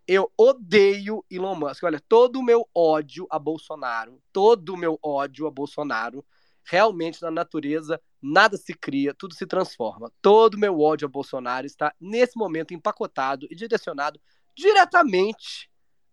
[0.07, 1.83] Eu odeio Elon Musk.
[1.83, 6.25] Olha, todo o meu ódio a Bolsonaro, todo o meu ódio a Bolsonaro,
[6.65, 10.13] realmente na natureza nada se cria, tudo se transforma.
[10.21, 14.21] Todo o meu ódio a Bolsonaro está nesse momento empacotado e direcionado
[14.57, 15.71] diretamente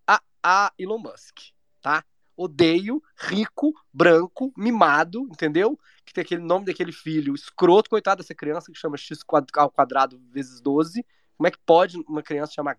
[0.08, 2.04] a, a Elon Musk, tá?
[2.38, 5.80] Odeio, rico, branco, mimado, entendeu?
[6.16, 9.20] Tem aquele nome daquele filho escroto, coitado dessa criança que chama x
[9.58, 11.06] ao quadrado vezes 12.
[11.36, 12.78] Como é que pode uma criança chamar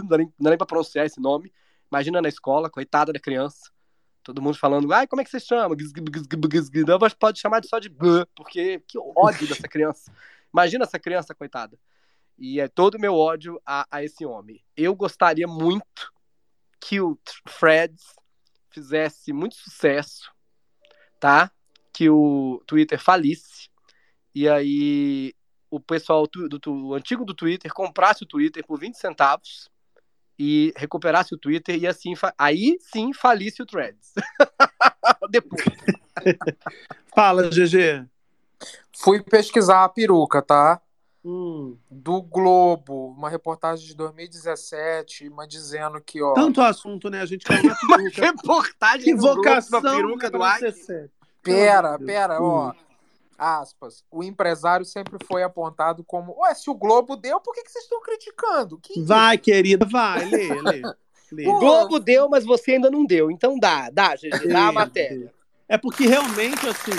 [0.00, 1.52] não dá nem, não pra pronunciar esse nome?
[1.92, 3.70] Imagina na escola, coitada da criança.
[4.22, 5.76] Todo mundo falando, ai, como é que você chama?
[6.86, 7.90] Não, mas pode chamar só de
[8.34, 10.10] porque que ódio dessa criança.
[10.50, 11.78] Imagina essa criança, coitada.
[12.38, 14.64] E é todo o meu ódio a, a esse homem.
[14.74, 16.10] Eu gostaria muito
[16.80, 18.16] que o Freds
[18.70, 20.32] fizesse muito sucesso,
[21.20, 21.52] tá?
[21.94, 23.68] Que o Twitter falisse.
[24.34, 25.32] E aí
[25.70, 29.70] o pessoal do, tu- o antigo do Twitter comprasse o Twitter por 20 centavos
[30.38, 34.12] e recuperasse o Twitter e assim aí sim falisse o Threads.
[35.30, 35.62] Depois.
[37.14, 38.04] Fala, GG.
[38.96, 40.80] Fui pesquisar a peruca, tá?
[41.24, 41.76] Hum.
[41.90, 46.34] Do Globo, uma reportagem de 2017, mas dizendo que, ó.
[46.34, 47.20] Tanto assunto, né?
[47.22, 48.20] A gente caiu na peruca.
[48.22, 50.60] Reportagem Que do Globo vocação da peruca do pra Ike.
[50.60, 51.10] ser sério.
[51.44, 52.72] Pera, pera, ó.
[53.36, 54.04] Aspas.
[54.10, 56.34] O empresário sempre foi apontado como.
[56.40, 58.78] Ué, se o Globo deu, por que, que vocês estão criticando?
[58.78, 59.02] Que?
[59.02, 60.82] Vai, querida, vai, lê, lê.
[60.82, 60.82] lê.
[61.48, 63.28] O Globo deu, mas você ainda não deu.
[63.28, 65.34] Então dá, dá, GG, dá a matéria.
[65.68, 66.92] É porque realmente, assim,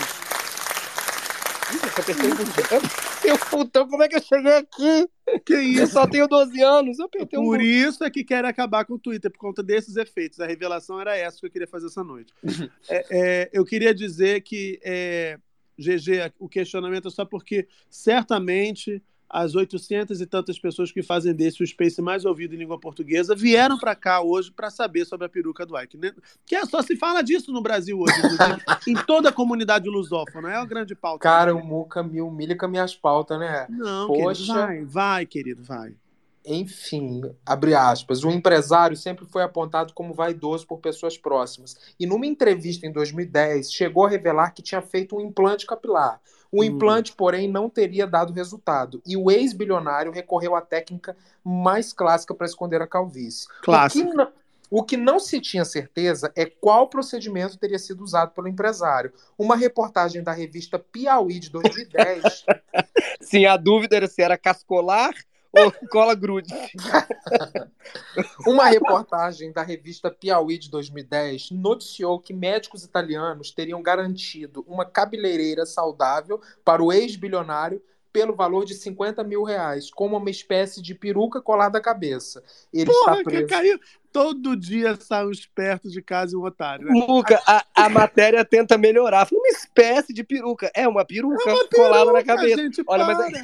[1.98, 2.82] Ih, essa pessoa
[3.24, 5.08] Eu, putão, como é que eu cheguei aqui?
[5.46, 5.94] que Eu isso?
[5.94, 7.00] só tenho 12 anos.
[7.00, 7.66] Eu apertei um Por botão.
[7.66, 10.40] isso é que querem acabar com o Twitter, por conta desses efeitos.
[10.40, 12.34] A revelação era essa que eu queria fazer essa noite.
[12.90, 15.40] É, é, eu queria dizer que, é,
[15.78, 21.64] GG, o questionamento é só porque certamente as 800 e tantas pessoas que fazem desse
[21.64, 25.30] o Space mais ouvido em língua portuguesa vieram para cá hoje para saber sobre a
[25.30, 25.98] peruca do Ike.
[25.98, 26.14] né?
[26.46, 28.14] Que é só se fala disso no Brasil hoje,
[28.88, 30.54] em toda a comunidade lusófona.
[30.54, 31.20] É uma grande pauta.
[31.20, 33.66] Cara, o Muca me humilha com as minhas pautas, né?
[33.70, 34.42] Não, Poxa.
[34.42, 35.96] querido, vai, vai, querido, vai.
[36.48, 41.76] Enfim, abre aspas, o empresário sempre foi apontado como vaidoso por pessoas próximas.
[42.00, 46.22] E numa entrevista em 2010, chegou a revelar que tinha feito um implante capilar.
[46.56, 46.64] O Hum.
[46.64, 49.02] implante, porém, não teria dado resultado.
[49.06, 53.48] E o ex-bilionário recorreu à técnica mais clássica para esconder a calvície.
[53.62, 54.08] Clássico.
[54.08, 54.32] O que, não,
[54.72, 59.12] o que não se tinha certeza é qual procedimento teria sido usado pelo empresário.
[59.38, 62.46] Uma reportagem da revista Piauí de 2010
[63.20, 65.14] Sim, a dúvida era se era cascolar
[65.58, 66.54] ou cola grude.
[68.46, 75.66] Uma reportagem da revista Piauí de 2010 noticiou que médicos italianos teriam garantido uma cabeleireira
[75.66, 81.42] saudável para o ex-bilionário pelo valor de 50 mil reais, como uma espécie de peruca
[81.42, 82.42] colada à cabeça.
[82.74, 83.48] Ele Porra, está que preso.
[83.48, 83.80] caiu.
[84.10, 86.86] Todo dia sai um esperto de casa e um otário.
[86.88, 87.06] Né?
[87.06, 89.28] Luca, a, a matéria tenta melhorar.
[89.34, 90.72] Uma espécie de peruca.
[90.74, 91.44] É uma peruca
[91.76, 92.56] colada na cabeça.
[92.56, 93.28] Gente, Olha, mas para.
[93.28, 93.44] aí-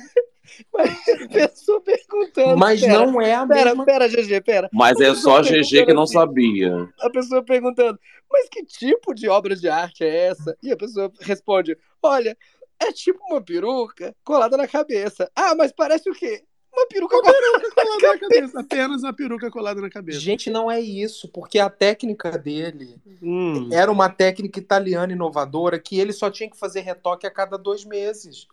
[0.74, 2.58] Mas pessoa perguntando.
[2.58, 3.86] Mas pera, não é a Pera, mesma.
[3.86, 4.70] pera, GG, pera.
[4.74, 6.14] Mas é só GG que não assim.
[6.14, 6.90] sabia.
[7.00, 8.00] A pessoa perguntando,
[8.32, 10.58] mas que tipo de obra de arte é essa?
[10.62, 12.38] E a pessoa responde, olha,
[12.80, 15.30] é tipo uma peruca colada na cabeça.
[15.36, 16.44] Ah, mas parece o quê?
[16.74, 17.38] Uma peruca colada
[17.76, 18.60] colada na cabeça.
[18.62, 20.20] Apenas uma peruca colada na cabeça.
[20.20, 23.70] Gente, não é isso, porque a técnica dele Hum.
[23.74, 27.84] era uma técnica italiana inovadora que ele só tinha que fazer retoque a cada dois
[27.84, 28.48] meses.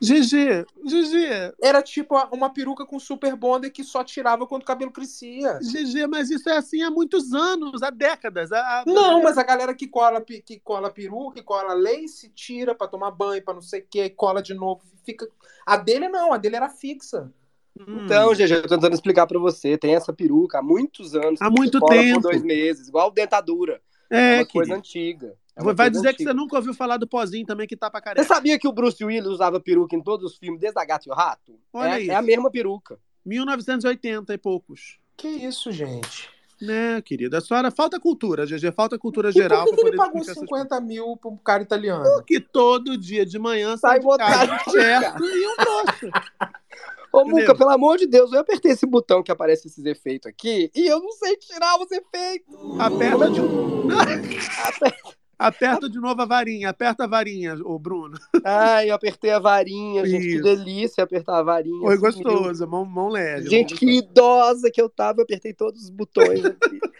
[0.00, 4.90] GG, GG, Era tipo uma peruca com super bonder que só tirava quando o cabelo
[4.90, 5.58] crescia.
[5.60, 8.52] GG, mas isso é assim há muitos anos, há décadas.
[8.52, 12.86] Há, Não, mas a galera que cola, que cola peruca, que cola lace, tira pra
[12.86, 15.26] tomar banho, pra não sei o que, cola de novo, fica.
[15.64, 17.32] A dele não, a dele era fixa.
[17.78, 18.04] Hum.
[18.04, 19.76] Então, GG, eu tô tentando explicar pra você.
[19.76, 21.40] Tem essa peruca há muitos anos.
[21.40, 22.20] Há muito cola tempo.
[22.20, 23.80] por dois meses, igual dentadura.
[24.10, 25.34] É, é, uma coisa antiga.
[25.56, 28.04] É Vai dizer que você nunca ouviu falar do pozinho também que tá pra Você
[28.04, 28.24] careca.
[28.28, 31.10] sabia que o Bruce Willis usava peruca em todos os filmes, desde a Gato e
[31.10, 31.58] o Rato?
[31.72, 32.10] Olha é, isso.
[32.10, 32.98] é a mesma peruca.
[33.24, 34.98] 1980 e poucos.
[35.16, 36.28] Que isso, gente?
[36.60, 37.38] Né, querida?
[37.38, 40.48] A senhora falta cultura, GG, falta cultura E geral por que, ele pagou discutir essas
[40.48, 42.04] 50 mil pra um cara italiano?
[42.16, 46.10] Porque todo dia de manhã sai Sai de casa de certo e um troço.
[47.12, 47.40] Ô, Entendeu?
[47.40, 50.86] Muca, pelo amor de Deus, eu apertei esse botão que aparece esses efeitos aqui e
[50.86, 52.54] eu não sei tirar os efeitos.
[52.78, 58.18] Aperta de Aper- Aperta de novo a varinha, aperta a varinha, ô Bruno.
[58.42, 60.22] Ai, eu apertei a varinha, gente.
[60.22, 60.42] Que Isso.
[60.42, 61.80] delícia apertar a varinha.
[61.80, 62.24] Foi sumiu.
[62.24, 63.50] gostoso, mão, mão leve.
[63.50, 66.80] Gente, mão que idosa que eu tava, eu apertei todos os botões aqui.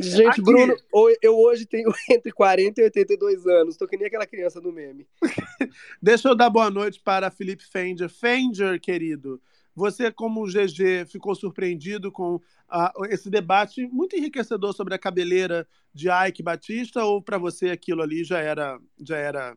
[0.00, 0.42] Gente, Aqui.
[0.42, 0.76] Bruno,
[1.20, 3.76] eu hoje tenho entre 40 e 82 anos.
[3.76, 5.06] Tô que nem aquela criança do meme.
[6.00, 8.08] Deixa eu dar boa noite para Felipe Fender.
[8.08, 9.40] Fender, querido,
[9.78, 16.08] você, como GG, ficou surpreendido com ah, esse debate muito enriquecedor sobre a cabeleira de
[16.10, 19.56] Ike Batista ou para você aquilo ali já era já era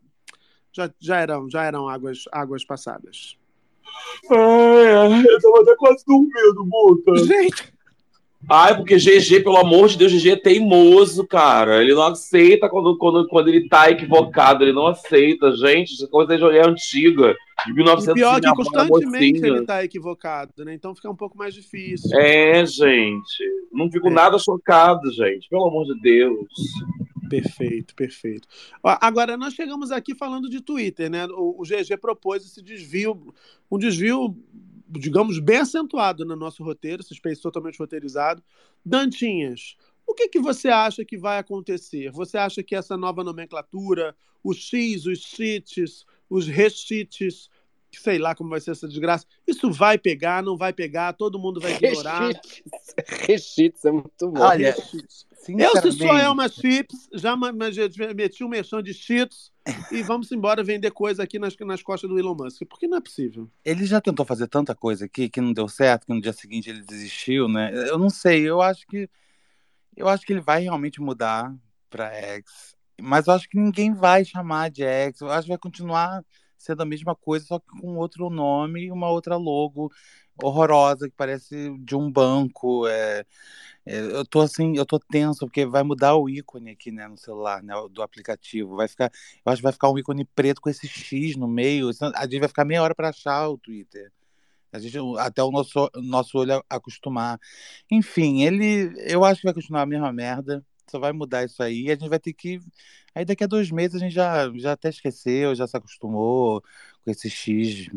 [0.72, 3.36] já, já eram já eram águas águas passadas?
[4.30, 7.16] Ai, eu tava até quase dormindo, Buta.
[7.24, 7.74] Gente,
[8.48, 11.80] Ai, porque GG, pelo amor de Deus, GG é teimoso, cara.
[11.80, 15.94] Ele não aceita quando, quando, quando ele tá equivocado, ele não aceita, gente.
[15.94, 17.34] Essa coisa é antiga.
[17.64, 20.74] De e 1900 pior que constantemente ele está equivocado, né?
[20.74, 22.10] Então fica um pouco mais difícil.
[22.18, 23.44] É, gente.
[23.72, 24.10] Não fico É.
[24.10, 25.48] nada chocado, gente.
[25.48, 26.48] Pelo amor de Deus.
[27.30, 28.46] Perfeito, perfeito.
[28.82, 31.26] Ó, Agora, nós chegamos aqui falando de Twitter, né?
[31.26, 33.32] O, o GG propôs esse desvio,
[33.70, 34.36] um desvio,
[34.98, 38.42] digamos, bem acentuado no nosso roteiro, esse space totalmente roteirizado.
[38.84, 39.76] Dantinhas,
[40.06, 42.10] o que, que você acha que vai acontecer?
[42.12, 47.48] Você acha que essa nova nomenclatura, os X, os cheats, os recheats,
[47.92, 51.60] sei lá como vai ser essa desgraça, isso vai pegar, não vai pegar, todo mundo
[51.60, 52.28] vai ignorar.
[52.28, 52.62] Recheats.
[53.26, 54.40] Recheats é muito bom.
[54.40, 55.26] Olha, Recheats.
[55.48, 57.34] Eu, se sou Elma Chips, já
[58.14, 59.52] meti um merchan de Cheetos
[59.90, 62.62] e vamos embora vender coisa aqui nas, nas costas do Elon Musk.
[62.68, 63.50] Porque não é possível.
[63.64, 66.70] ele já tentou fazer tanta coisa aqui que não deu certo, que no dia seguinte
[66.70, 67.72] ele desistiu, né?
[67.88, 69.08] Eu não sei, eu acho que
[69.96, 71.54] eu acho que ele vai realmente mudar
[71.90, 75.20] para X, mas eu acho que ninguém vai chamar de X.
[75.20, 76.24] Eu acho que vai continuar
[76.56, 79.90] sendo a mesma coisa, só que com outro nome e uma outra logo
[80.42, 82.86] horrorosa que parece de um banco.
[82.86, 83.26] É, é,
[83.86, 87.62] eu tô assim, eu tô tenso porque vai mudar o ícone aqui, né, no celular,
[87.62, 88.76] né, do aplicativo.
[88.76, 89.10] Vai ficar,
[89.44, 91.92] eu acho que vai ficar um ícone preto com esse X no meio.
[91.92, 94.12] senão A gente vai ficar meia hora para achar o Twitter.
[94.72, 97.38] A gente, até o nosso, nosso olho acostumar.
[97.90, 100.64] Enfim, ele, eu acho que vai continuar a mesma merda.
[100.90, 101.90] Só vai mudar isso aí.
[101.90, 102.60] A gente vai ter que.
[103.14, 106.62] Aí daqui a dois meses a gente já, já até esqueceu, já se acostumou
[107.04, 107.88] com esse X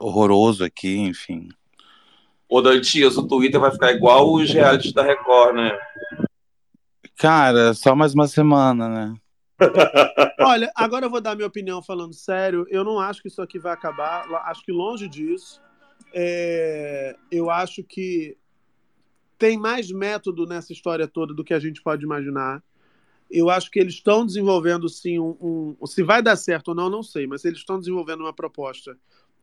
[0.00, 1.48] horroroso aqui, enfim.
[2.48, 5.78] Ô, Dantias, o Twitter vai ficar igual os realities da Record, né?
[7.16, 9.14] Cara, só mais uma semana, né?
[10.40, 12.66] Olha, agora eu vou dar minha opinião falando sério.
[12.70, 14.24] Eu não acho que isso aqui vai acabar.
[14.46, 15.60] Acho que longe disso.
[16.14, 18.36] É, eu acho que
[19.36, 22.62] tem mais método nessa história toda do que a gente pode imaginar.
[23.30, 26.88] Eu acho que eles estão desenvolvendo sim um, um- Se vai dar certo ou não,
[26.88, 28.96] não sei, mas eles estão desenvolvendo uma proposta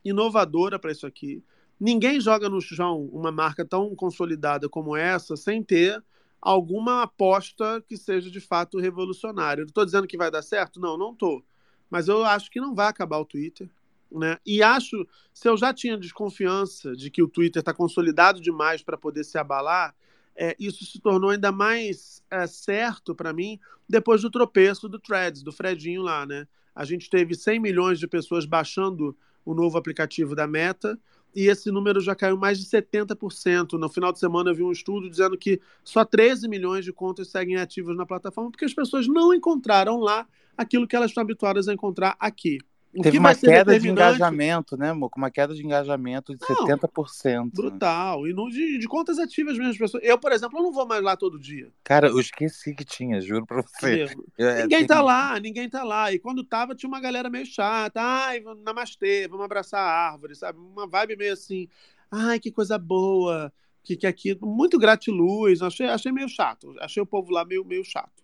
[0.04, 1.44] inovadora para isso aqui.
[1.80, 6.04] Ninguém joga no chão uma marca tão consolidada como essa sem ter
[6.42, 9.64] alguma aposta que seja de fato revolucionária.
[9.64, 10.80] Estou dizendo que vai dar certo?
[10.80, 11.44] Não, não estou.
[11.90, 13.70] Mas eu acho que não vai acabar o Twitter.
[14.12, 14.38] Né?
[14.46, 18.98] E acho, se eu já tinha desconfiança de que o Twitter está consolidado demais para
[18.98, 19.96] poder se abalar,
[20.36, 25.42] é, isso se tornou ainda mais é, certo para mim depois do tropeço do Threads,
[25.42, 26.26] do Fredinho lá.
[26.26, 26.48] Né?
[26.76, 31.00] A gente teve 100 milhões de pessoas baixando o novo aplicativo da Meta
[31.36, 33.74] e esse número já caiu mais de 70%.
[33.74, 37.28] No final de semana eu vi um estudo dizendo que só 13 milhões de contas
[37.28, 40.26] seguem ativas na plataforma porque as pessoas não encontraram lá
[40.58, 42.60] aquilo que elas estão habituadas a encontrar aqui.
[42.98, 45.10] O Teve uma queda de engajamento, né, amor?
[45.10, 47.52] Com uma queda de engajamento de Não, 70%.
[47.54, 48.26] Brutal.
[48.26, 49.72] E no, de, de contas ativas mesmo.
[49.72, 50.02] as Pessoas.
[50.04, 51.70] Eu, por exemplo, eu não vou mais lá todo dia.
[51.84, 54.06] Cara, eu esqueci que tinha, juro pra você.
[54.38, 56.12] É, Ninguém tem- tá lá, ninguém tá lá.
[56.12, 58.02] E quando tava, tinha uma galera meio chata.
[58.02, 60.60] Ai, namastê, vamos abraçar a árvore, sabe?
[60.60, 61.68] Uma vibe meio assim.
[62.12, 63.52] Ai, que coisa boa.
[63.84, 64.38] Que, que aqui.
[64.42, 65.62] Muito gratiluz.
[65.62, 66.74] Achei, achei meio chato.
[66.80, 68.24] Achei o povo lá meio, meio chato.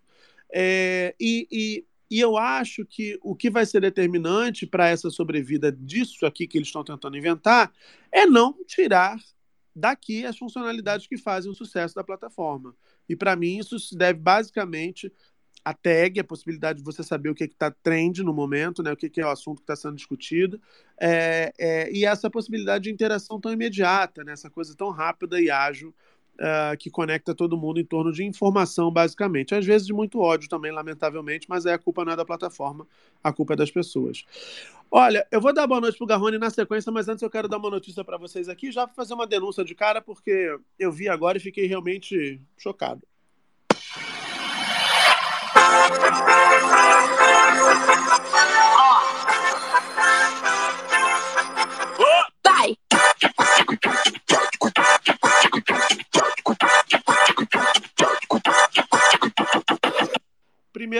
[0.53, 5.71] É, e, e, e eu acho que o que vai ser determinante para essa sobrevida
[5.71, 7.71] disso aqui que eles estão tentando inventar
[8.11, 9.17] é não tirar
[9.73, 12.75] daqui as funcionalidades que fazem o sucesso da plataforma.
[13.07, 15.09] E para mim isso se deve basicamente
[15.63, 18.97] a tag, a possibilidade de você saber o que está trend no momento, né, o
[18.97, 20.59] que, que é o assunto que está sendo discutido,
[20.99, 25.49] é, é, e essa possibilidade de interação tão imediata, né, essa coisa tão rápida e
[25.49, 25.95] ágil
[26.43, 29.53] ah, que conecta todo mundo em torno de informação, basicamente.
[29.53, 32.87] Às vezes de muito ódio também, lamentavelmente, mas aí a culpa não é da plataforma,
[33.23, 34.25] a culpa é das pessoas.
[34.89, 37.57] Olha, eu vou dar boa noite pro Garrone na sequência, mas antes eu quero dar
[37.57, 41.37] uma notícia para vocês aqui, já fazer uma denúncia de cara, porque eu vi agora
[41.37, 43.07] e fiquei realmente chocado.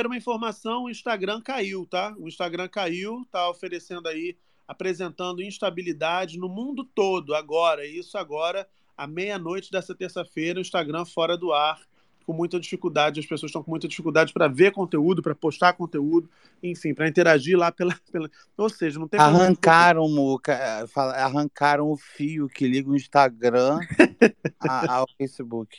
[0.01, 2.15] Primeiro uma informação: o Instagram caiu, tá?
[2.17, 4.35] O Instagram caiu, tá oferecendo aí,
[4.67, 7.85] apresentando instabilidade no mundo todo agora.
[7.85, 11.79] Isso agora, à meia-noite dessa terça-feira, o Instagram fora do ar,
[12.25, 13.19] com muita dificuldade.
[13.19, 16.27] As pessoas estão com muita dificuldade para ver conteúdo, para postar conteúdo,
[16.63, 18.29] enfim, para interagir lá pela, pela.
[18.57, 20.83] Ou seja, não tem Arrancaram, Muca,
[21.15, 23.77] arrancaram o fio que liga o Instagram
[24.59, 25.77] a- ao Facebook.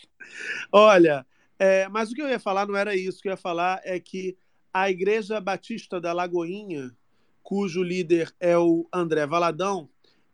[0.70, 1.26] Olha,
[1.64, 3.20] é, mas o que eu ia falar não era isso.
[3.20, 4.36] O que eu ia falar é que
[4.74, 6.90] a Igreja Batista da Lagoinha,
[7.40, 9.88] cujo líder é o André Valadão,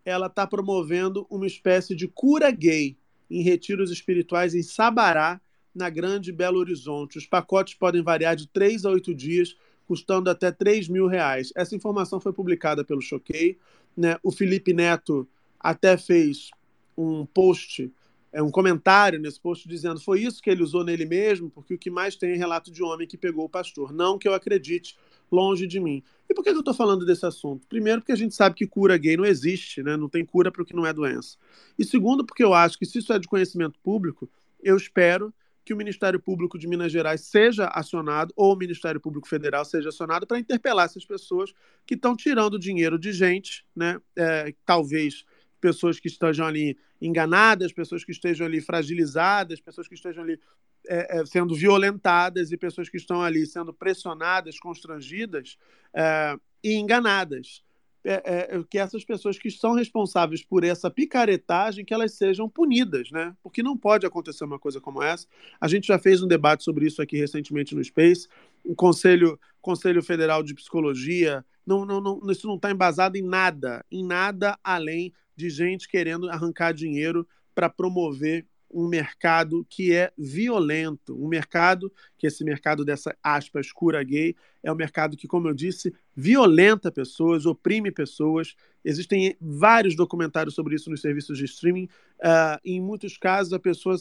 [0.07, 2.97] ela está promovendo uma espécie de cura gay
[3.31, 5.39] em retiros espirituais em Sabará,
[5.75, 7.19] na Grande Belo Horizonte.
[7.19, 9.55] Os pacotes podem variar de 3 a 8 dias,
[9.87, 11.53] custando até 3 mil reais.
[11.55, 13.59] Essa informação foi publicada pelo Choquei.
[13.95, 14.17] Né?
[14.23, 15.29] O Felipe Neto
[15.61, 16.51] até fez
[16.97, 17.93] um post
[18.33, 21.79] é um comentário nesse post dizendo foi isso que ele usou nele mesmo, porque o
[21.79, 23.93] que mais tem é relato de homem que pegou o pastor.
[23.93, 24.97] Não que eu acredite,
[25.31, 26.03] longe de mim.
[26.29, 27.67] E por que eu estou falando desse assunto?
[27.67, 29.97] Primeiro, porque a gente sabe que cura gay não existe, né?
[29.97, 31.37] não tem cura para o que não é doença.
[31.79, 34.29] E segundo, porque eu acho que se isso é de conhecimento público,
[34.63, 35.33] eu espero
[35.65, 39.91] que o Ministério Público de Minas Gerais seja acionado, ou o Ministério Público Federal seja
[39.91, 41.53] acionado, para interpelar essas pessoas
[41.87, 44.01] que estão tirando dinheiro de gente, né?
[44.17, 45.27] É, talvez
[45.61, 50.39] pessoas que estejam ali enganadas, pessoas que estejam ali fragilizadas, pessoas que estejam ali
[50.87, 55.57] é, é, sendo violentadas e pessoas que estão ali sendo pressionadas, constrangidas
[55.95, 57.63] é, e enganadas.
[58.05, 63.11] É, é, que essas pessoas que são responsáveis por essa picaretagem que elas sejam punidas,
[63.11, 63.37] né?
[63.43, 65.27] Porque não pode acontecer uma coisa como essa.
[65.61, 68.29] A gente já fez um debate sobre isso aqui recentemente no Space.
[68.65, 73.85] O Conselho, Conselho Federal de Psicologia, não, não, não, isso não está embasado em nada,
[73.91, 77.25] em nada além de gente querendo arrancar dinheiro
[77.55, 84.03] para promover um mercado que é violento, um mercado que esse mercado dessa aspas cura
[84.03, 84.35] gay
[84.65, 88.57] é um mercado que, como eu disse, violenta pessoas, oprime pessoas.
[88.85, 91.85] Existem vários documentários sobre isso nos serviços de streaming.
[92.19, 93.97] Uh, em muitos casos, a pessoa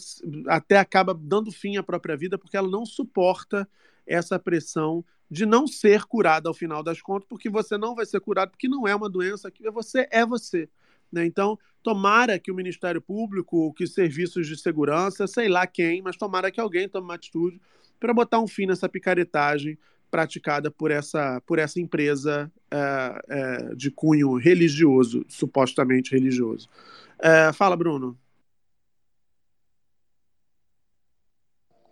[0.47, 3.69] até acaba dando fim à própria vida porque ela não suporta
[4.07, 8.19] essa pressão de não ser curada ao final das contas, porque você não vai ser
[8.21, 10.69] curado, porque não é uma doença, que você é você.
[11.12, 11.26] Né?
[11.26, 16.51] Então, tomara que o Ministério Público, que serviços de segurança, sei lá quem, mas tomara
[16.51, 17.62] que alguém tome uma atitude
[17.99, 19.78] para botar um fim nessa picaretagem
[20.10, 26.70] praticada por essa, por essa empresa é, é, de cunho religioso, supostamente religioso.
[27.20, 28.18] É, fala, Bruno.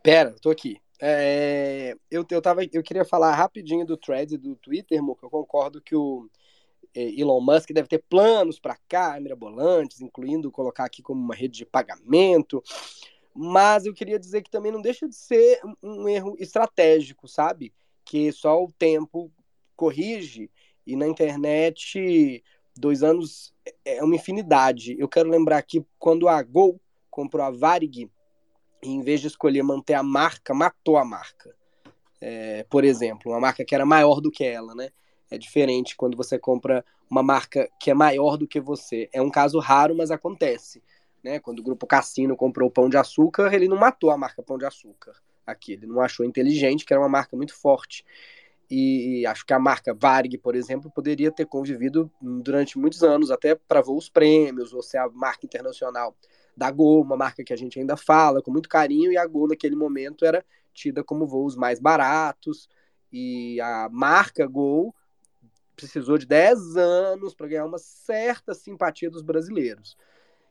[0.03, 0.77] Pera, tô aqui.
[1.01, 5.25] É, eu, eu, tava, eu queria falar rapidinho do thread do Twitter, Muca.
[5.25, 6.29] Eu concordo que o
[6.95, 11.65] Elon Musk deve ter planos para cá, mirabolantes, incluindo colocar aqui como uma rede de
[11.65, 12.63] pagamento.
[13.33, 17.73] Mas eu queria dizer que também não deixa de ser um erro estratégico, sabe?
[18.05, 19.31] Que só o tempo
[19.75, 20.49] corrige
[20.87, 22.43] e na internet
[22.77, 24.95] dois anos é uma infinidade.
[24.97, 26.79] Eu quero lembrar que quando a Gol
[27.09, 28.09] comprou a Varig,
[28.81, 31.55] em vez de escolher manter a marca, matou a marca.
[32.21, 34.89] É, por exemplo, uma marca que era maior do que ela, né?
[35.29, 39.09] É diferente quando você compra uma marca que é maior do que você.
[39.11, 40.83] É um caso raro, mas acontece.
[41.23, 41.39] Né?
[41.39, 44.57] Quando o grupo Cassino comprou o Pão de Açúcar, ele não matou a marca Pão
[44.57, 45.13] de Açúcar
[45.45, 45.73] aqui.
[45.73, 48.05] Ele não achou inteligente, que era uma marca muito forte.
[48.69, 53.53] E acho que a marca Varig, por exemplo, poderia ter convivido durante muitos anos, até
[53.53, 56.15] para voos prêmios, ou ser a marca internacional
[56.57, 59.49] da Gol, uma marca que a gente ainda fala com muito carinho, e a Gol
[59.49, 62.67] naquele momento era tida como voos mais baratos,
[63.11, 64.95] e a marca Gol
[65.75, 69.97] precisou de 10 anos para ganhar uma certa simpatia dos brasileiros.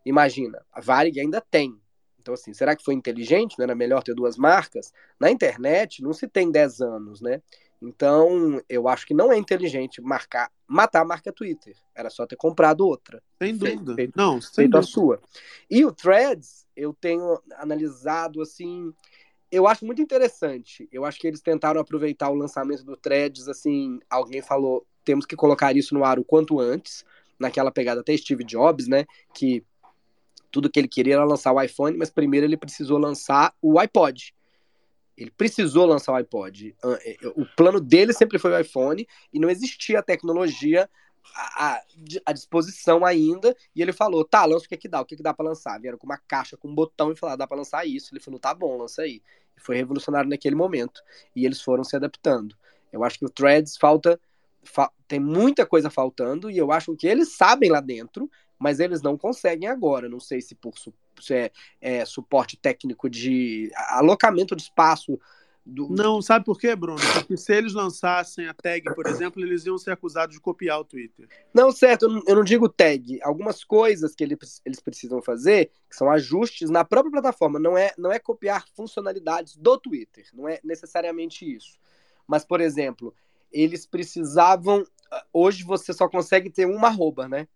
[0.04, 1.80] Imagina, a Varig ainda tem.
[2.18, 3.58] Então, assim, será que foi inteligente?
[3.58, 4.92] Não era melhor ter duas marcas?
[5.20, 7.42] Na internet não se tem 10 anos, né?
[7.82, 11.76] Então, eu acho que não é inteligente marcar, matar a marca Twitter.
[11.94, 13.22] Era só ter comprado outra.
[13.42, 13.94] Sem dúvida.
[13.94, 14.78] Feito, não, sem feito dúvida.
[14.78, 15.20] a sua.
[15.70, 18.90] E o Threads, eu tenho analisado, assim,
[19.50, 20.88] eu acho muito interessante.
[20.90, 25.36] Eu acho que eles tentaram aproveitar o lançamento do Threads, assim, alguém falou, temos que
[25.36, 27.04] colocar isso no ar o quanto antes,
[27.38, 29.64] naquela pegada até Steve Jobs, né, que
[30.50, 34.32] tudo que ele queria era lançar o iPhone, mas primeiro ele precisou lançar o iPod.
[35.16, 36.74] Ele precisou lançar o iPod.
[37.36, 40.88] O plano dele sempre foi o iPhone e não existia a tecnologia
[41.34, 41.82] à,
[42.26, 43.54] à disposição ainda.
[43.74, 45.80] E ele falou: tá, lança o que, que dá, o que, que dá para lançar.
[45.80, 48.12] Vieram com uma caixa com um botão e falaram: dá para lançar isso.
[48.12, 49.22] Ele falou: tá bom, lança aí.
[49.56, 51.00] E foi revolucionário naquele momento.
[51.34, 52.56] E eles foram se adaptando.
[52.92, 54.20] Eu acho que o Threads falta.
[55.06, 59.16] Tem muita coisa faltando e eu acho que eles sabem lá dentro, mas eles não
[59.16, 60.08] conseguem agora.
[60.08, 61.50] Não sei se por se é,
[61.80, 65.18] é, suporte técnico de alocamento de espaço
[65.64, 67.00] do- Não, sabe por quê, Bruno?
[67.14, 70.84] Porque se eles lançassem a tag, por exemplo, eles iam ser acusados de copiar o
[70.84, 71.26] Twitter.
[71.54, 73.18] Não, certo, eu não, digo tag.
[73.22, 77.94] Algumas coisas que ele- eles precisam fazer, que são ajustes na própria plataforma, não é,
[77.96, 81.78] não é copiar funcionalidades do Twitter, não é necessariamente isso.
[82.26, 83.14] Mas, por exemplo,
[83.54, 84.84] eles precisavam.
[85.32, 87.46] Hoje você só consegue ter uma arroba, né?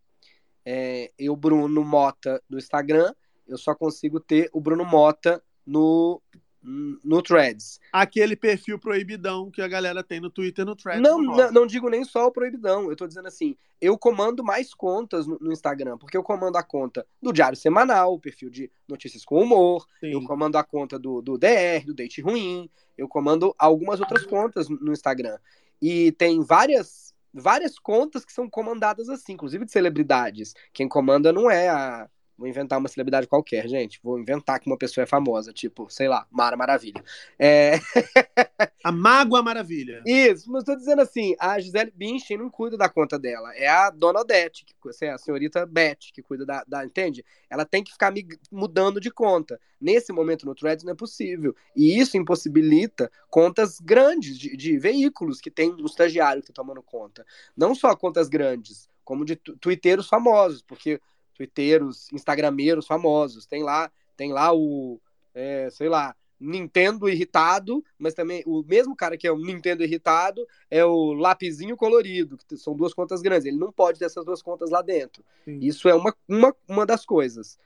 [0.64, 3.12] É, eu, Bruno Mota, no Instagram,
[3.46, 6.22] eu só consigo ter o Bruno Mota no,
[6.62, 7.80] no Threads.
[7.92, 11.00] Aquele perfil proibidão que a galera tem no Twitter no thread.
[11.00, 12.90] Não, não não, digo nem só o proibidão.
[12.90, 16.62] Eu tô dizendo assim, eu comando mais contas no, no Instagram, porque eu comando a
[16.62, 20.12] conta do Diário Semanal, o perfil de notícias com humor, Sim.
[20.12, 24.68] eu comando a conta do, do DR, do Date Ruim, eu comando algumas outras contas
[24.68, 25.38] no Instagram.
[25.80, 30.54] E tem várias, várias contas que são comandadas assim, inclusive de celebridades.
[30.72, 32.08] Quem comanda não é a.
[32.38, 33.98] Vou inventar uma celebridade qualquer, gente.
[34.00, 37.02] Vou inventar que uma pessoa é famosa, tipo, sei lá, Mara Maravilha.
[37.36, 37.72] É,
[38.84, 40.02] A Mágoa Maravilha.
[40.06, 43.90] isso, mas tô dizendo assim, a Gisele Bündchen não cuida da conta dela, é a
[43.90, 47.24] dona Odete, que, assim, a senhorita Beth, que cuida da, da- entende?
[47.50, 48.12] Ela tem que ficar
[48.52, 49.60] mudando de conta.
[49.80, 51.54] Nesse momento no Threads não é possível.
[51.74, 56.82] E isso impossibilita contas grandes de, de veículos que tem um estagiário que tá tomando
[56.82, 57.26] conta.
[57.56, 61.00] Não só contas grandes, como de twitteiros famosos, porque
[61.38, 65.00] twitteiros, instagrameiros famosos, tem lá, tem lá o,
[65.32, 70.46] é, sei lá, Nintendo irritado, mas também o mesmo cara que é o Nintendo irritado
[70.70, 73.46] é o Lapizinho Colorido, que são duas contas grandes.
[73.46, 75.24] Ele não pode ter essas duas contas lá dentro.
[75.44, 75.58] Sim.
[75.60, 77.58] Isso é uma, uma, uma das coisas.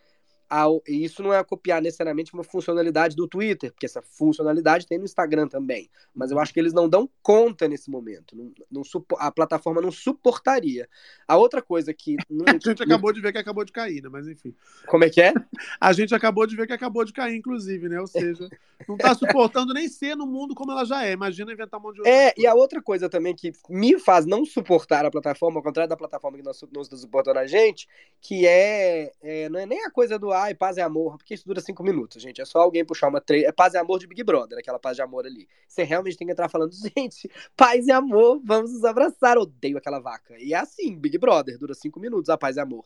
[0.54, 4.98] Ao- e isso não é copiar necessariamente uma funcionalidade do Twitter, porque essa funcionalidade tem
[4.98, 5.88] no Instagram também.
[6.14, 8.36] Mas eu acho que eles não dão conta nesse momento.
[8.36, 8.82] Não, não
[9.18, 10.86] a plataforma não suportaria.
[11.26, 12.16] A outra coisa que.
[12.28, 14.10] não- A gente acabou de ver que acabou de cair, né?
[14.12, 14.54] Mas enfim.
[14.88, 15.32] Como é que é?
[15.80, 17.98] A gente acabou de ver que acabou de cair, inclusive, né?
[17.98, 18.46] Ou seja,
[18.86, 21.12] não tá suportando nem ser no mundo como ela já é.
[21.12, 22.34] Imagina inventar um monte de outra É, coisa.
[22.36, 25.96] e a outra coisa também que me faz não suportar a plataforma, ao contrário da
[25.96, 27.88] plataforma que está suportando a gente,
[28.20, 31.46] que é, é, Não é nem a coisa do ai, paz e amor, porque isso
[31.46, 32.40] dura cinco minutos, gente.
[32.40, 33.44] É só alguém puxar uma três.
[33.44, 35.48] É paz e amor de Big Brother, aquela paz de amor ali.
[35.66, 39.38] Você realmente tem que entrar falando, gente, paz e amor, vamos nos abraçar.
[39.38, 40.36] Odeio aquela vaca.
[40.38, 42.84] E é assim, Big Brother, dura cinco minutos a paz e amor.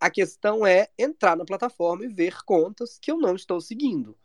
[0.00, 4.16] A questão é entrar na plataforma e ver contas que eu não estou seguindo.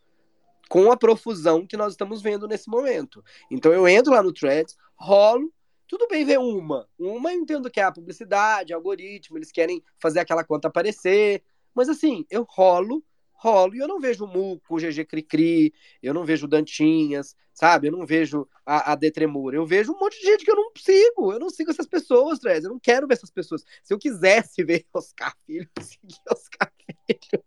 [0.68, 3.24] Com a profusão que nós estamos vendo nesse momento.
[3.50, 5.52] Então eu entro lá no Threads, rolo,
[5.86, 6.88] tudo bem ver uma.
[6.98, 11.42] Uma eu entendo que é a publicidade, algoritmo, eles querem fazer aquela conta aparecer.
[11.74, 16.24] Mas assim, eu rolo, rolo, e eu não vejo o Muco, GG Cricri, eu não
[16.24, 17.88] vejo Dantinhas, sabe?
[17.88, 19.56] Eu não vejo a, a Detremura.
[19.56, 21.32] Eu vejo um monte de gente que eu não sigo.
[21.32, 22.64] Eu não sigo essas pessoas, Threads.
[22.64, 23.64] Eu não quero ver essas pessoas.
[23.82, 26.72] Se eu quisesse ver Oscar Filho, eu seguia Oscar
[27.06, 27.44] Filho.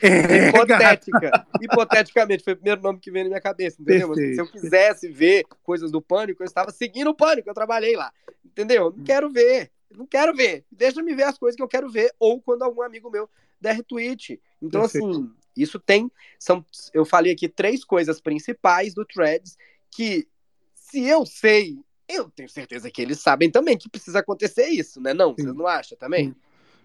[0.00, 1.46] É, Hipotética.
[1.60, 4.08] Hipoteticamente, foi o primeiro nome que veio na minha cabeça, entendeu?
[4.08, 7.96] Mas se eu quisesse ver coisas do pânico, eu estava seguindo o pânico, eu trabalhei
[7.96, 8.12] lá.
[8.44, 8.94] Entendeu?
[8.96, 9.70] Não quero ver.
[9.90, 10.64] Não quero ver.
[10.70, 13.28] Deixa me ver as coisas que eu quero ver, ou quando algum amigo meu
[13.64, 14.40] der retweet.
[14.62, 15.10] Então, Perfeito.
[15.10, 16.10] assim, isso tem.
[16.38, 19.56] São, eu falei aqui três coisas principais do Threads
[19.90, 20.28] que,
[20.74, 25.12] se eu sei, eu tenho certeza que eles sabem também que precisa acontecer isso, né?
[25.12, 25.56] Não, vocês Sim.
[25.56, 26.28] não acham também?
[26.28, 26.36] Sim.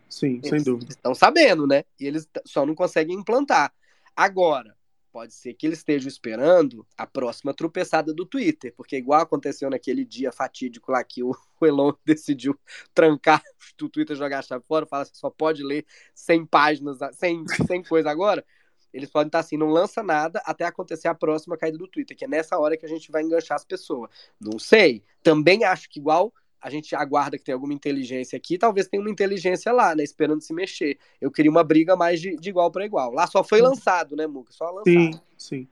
[0.10, 0.92] Sim, sem Eles dúvida.
[0.92, 1.84] Estão sabendo, né?
[2.00, 3.72] E eles só não conseguem implantar.
[4.16, 4.76] Agora,
[5.12, 10.06] pode ser que eles estejam esperando a próxima tropeçada do Twitter, porque igual aconteceu naquele
[10.06, 12.58] dia fatídico lá que o Elon decidiu
[12.94, 13.42] trancar
[13.82, 17.84] o Twitter jogar a chave fora, fala que só pode ler 100 páginas, 100, 100
[17.84, 18.46] coisa agora.
[18.92, 22.26] Eles podem estar assim, não lança nada até acontecer a próxima caída do Twitter, que
[22.26, 24.10] é nessa hora que a gente vai enganchar as pessoas.
[24.40, 25.04] Não sei.
[25.22, 29.10] Também acho que igual a gente aguarda que tenha alguma inteligência aqui, talvez tenha uma
[29.10, 30.04] inteligência lá, né?
[30.04, 30.98] Esperando se mexer.
[31.20, 33.12] Eu queria uma briga mais de, de igual para igual.
[33.12, 34.52] Lá só foi lançado, né, Muca?
[34.52, 34.86] Só lançado.
[34.86, 35.68] Sim, sim.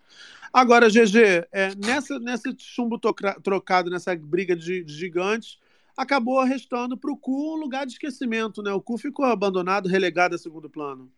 [0.52, 3.00] Agora, GG, é, nessa, nesse chumbo
[3.44, 5.60] trocado, nessa briga de, de gigantes,
[5.96, 8.72] acabou restando para o Cu um lugar de esquecimento, né?
[8.72, 11.12] O Cu ficou abandonado, relegado a segundo plano.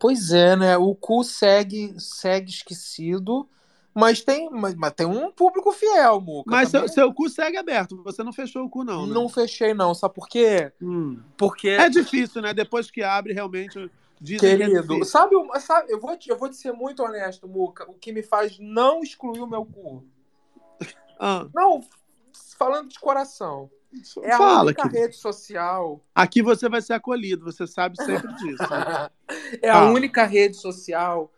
[0.00, 0.78] Pois é, né?
[0.78, 3.46] O cu segue, segue esquecido,
[3.94, 6.50] mas tem, mas, mas tem um público fiel, Muca.
[6.50, 6.94] Mas seu, também.
[6.94, 9.12] seu cu segue aberto, você não fechou o cu, não, né?
[9.14, 9.94] Não fechei, não.
[9.94, 10.72] Sabe por quê?
[10.80, 11.20] Hum.
[11.36, 12.54] Porque, É difícil, né?
[12.54, 13.90] Depois que abre, realmente.
[14.22, 17.48] Dizem que é querido, sabe, sabe eu, vou te, eu vou te ser muito honesto,
[17.48, 17.90] Muca.
[17.90, 20.04] O que me faz não excluir o meu cu.
[21.18, 21.82] Ah, Não,
[22.58, 23.70] falando de coração.
[24.22, 25.00] É a fala, única querido.
[25.00, 26.00] rede social.
[26.14, 28.62] Aqui você vai ser acolhido, você sabe sempre disso.
[29.62, 29.90] É a Ah.
[29.90, 31.30] única rede social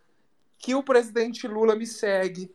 [0.62, 2.54] que o presidente Lula me segue.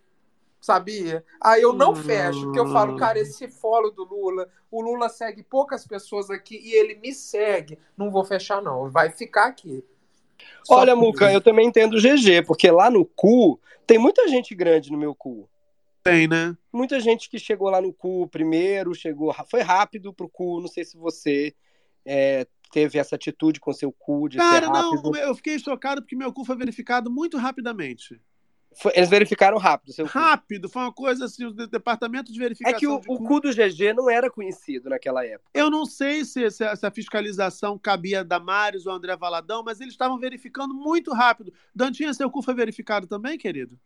[0.59, 1.23] Sabia?
[1.39, 5.43] Aí eu não fecho, porque eu falo, cara, esse follow do Lula, o Lula segue
[5.43, 7.77] poucas pessoas aqui e ele me segue.
[7.95, 8.89] Não vou fechar, não.
[8.89, 9.83] Vai ficar aqui.
[10.63, 14.27] Só Olha, por Muca, eu também entendo o GG, porque lá no cu tem muita
[14.27, 15.47] gente grande no meu cu.
[16.03, 16.57] tem, né?
[16.73, 20.59] Muita gente que chegou lá no cu primeiro, chegou, foi rápido pro cu.
[20.59, 21.53] Não sei se você
[22.05, 26.31] é, teve essa atitude com seu cu de Cara, não, eu fiquei chocado porque meu
[26.33, 28.21] cu foi verificado muito rapidamente.
[28.79, 30.11] Foi- eles verificaram rápido seu cu.
[30.11, 32.77] Rápido, foi uma coisa assim, o de- departamento de É verificação.
[32.79, 35.49] que o, cu- cu do GG não era conhecido naquela época.
[35.51, 39.63] Eu não sei se, se a, se a fiscalização cabia da Marius ou André Valadão,
[39.63, 41.51] mas eles estavam verificando muito rápido.
[41.73, 43.79] Dantinha, seu cu foi verificado também, querido?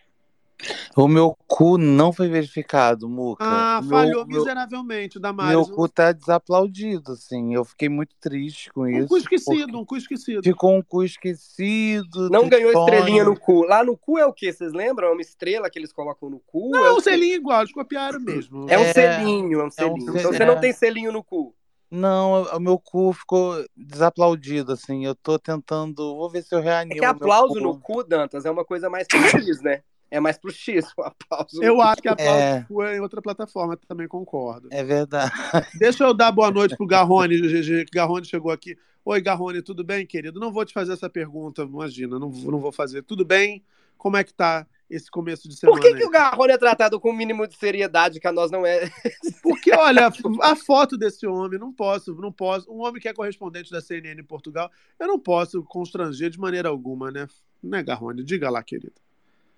[0.95, 3.43] O meu cu não foi verificado, Muca.
[3.45, 7.53] Ah, meu- falhou meu, miseravelmente da meu cu tá desaplaudido, assim.
[7.53, 9.07] Eu fiquei muito triste com Um isso.
[9.07, 10.43] cu esquecido, um cu esquecido.
[10.43, 12.29] Ficou um cu esquecido.
[12.29, 13.63] Não ganhou estrelinha no cu.
[13.63, 14.51] Lá no cu é o quê?
[14.51, 15.07] Vocês lembram?
[15.07, 16.69] É uma estrela que eles colocam no cu?
[16.71, 18.65] Não, é é um selinho igual, eles copiaram mesmo.
[18.69, 20.01] É um É, selinho, é um selinho.
[20.11, 20.45] sel- então você é.
[20.45, 21.55] não tem selinho no cu.
[21.89, 25.05] Não, o meu cu ficou desaplaudido, assim.
[25.05, 26.15] Eu tô tentando.
[26.15, 26.95] Vou ver se eu É reanimo.
[26.95, 27.59] que meu aplauso cu.
[27.59, 29.81] no cu, Dantas, é uma coisa mais X, né?
[30.11, 31.63] É mais pro X o aplauso.
[31.63, 32.65] Eu acho que a pauta É.
[32.67, 34.67] foi em outra plataforma, também concordo.
[34.69, 35.31] É verdade.
[35.79, 38.77] Deixa eu dar boa noite pro Garrone, GG, que Garrone chegou aqui.
[39.05, 40.37] Oi, Garrone, tudo bem, querido?
[40.39, 43.01] Não vou te fazer essa pergunta, imagina, não, vou- não vou fazer.
[43.03, 43.63] Tudo bem?
[43.97, 46.99] Como é que tá esse começo de semana Por que, que o Garrone é tratado
[46.99, 48.81] com o mínimo de seriedade que a nós não é?
[49.41, 52.69] Porque, olha, a foto desse homem, não posso, não posso.
[52.69, 56.67] Um homem que é correspondente da CNN em Portugal, eu não posso constranger de maneira
[56.67, 57.27] alguma, né?
[57.63, 58.23] Né, Garrone?
[58.23, 58.93] Diga lá, querido.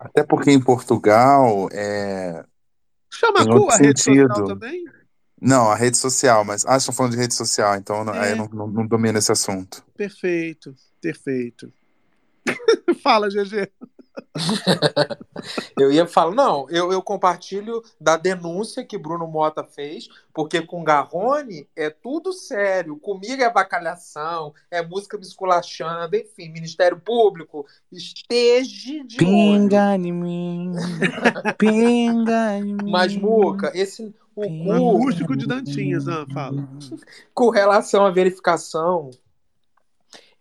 [0.03, 2.43] Até porque em Portugal é.
[3.11, 4.47] Chama a rede social sentido.
[4.47, 4.83] também?
[5.41, 6.65] Não, a rede social, mas.
[6.65, 8.19] Ah, estão falando de rede social, então É.
[8.19, 9.83] aí eu não, não, não domino esse assunto.
[9.95, 11.71] Perfeito, perfeito.
[13.03, 13.69] Fala, GG.
[15.77, 20.83] Eu ia falar, não, eu, eu compartilho da denúncia que Bruno Mota fez, porque com
[20.83, 22.97] Garrone é tudo sério.
[22.97, 29.17] Comigo é bacalhação, é música me esculachando, enfim, Ministério Público, esteja de olho.
[29.17, 30.71] Pinga em mim.
[31.57, 32.77] Pinga em mim.
[32.91, 36.67] Mas, Muca, esse o cu, acústico de Dantinhas, ah, fala.
[37.33, 39.11] com relação à verificação,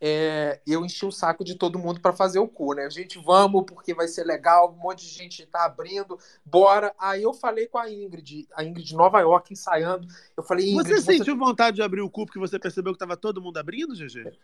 [0.04, 2.90] é, eu enchi o saco de todo mundo para fazer o cu, né?
[2.90, 6.92] Gente, vamos, porque vai ser legal, um monte de gente tá abrindo, bora.
[6.98, 10.08] Aí eu falei com a Ingrid, a Ingrid de Nova York, ensaiando.
[10.36, 13.16] Eu falei, Ingrid, Você sentiu vontade de abrir o cu porque você percebeu que tava
[13.16, 14.36] todo mundo abrindo, GG?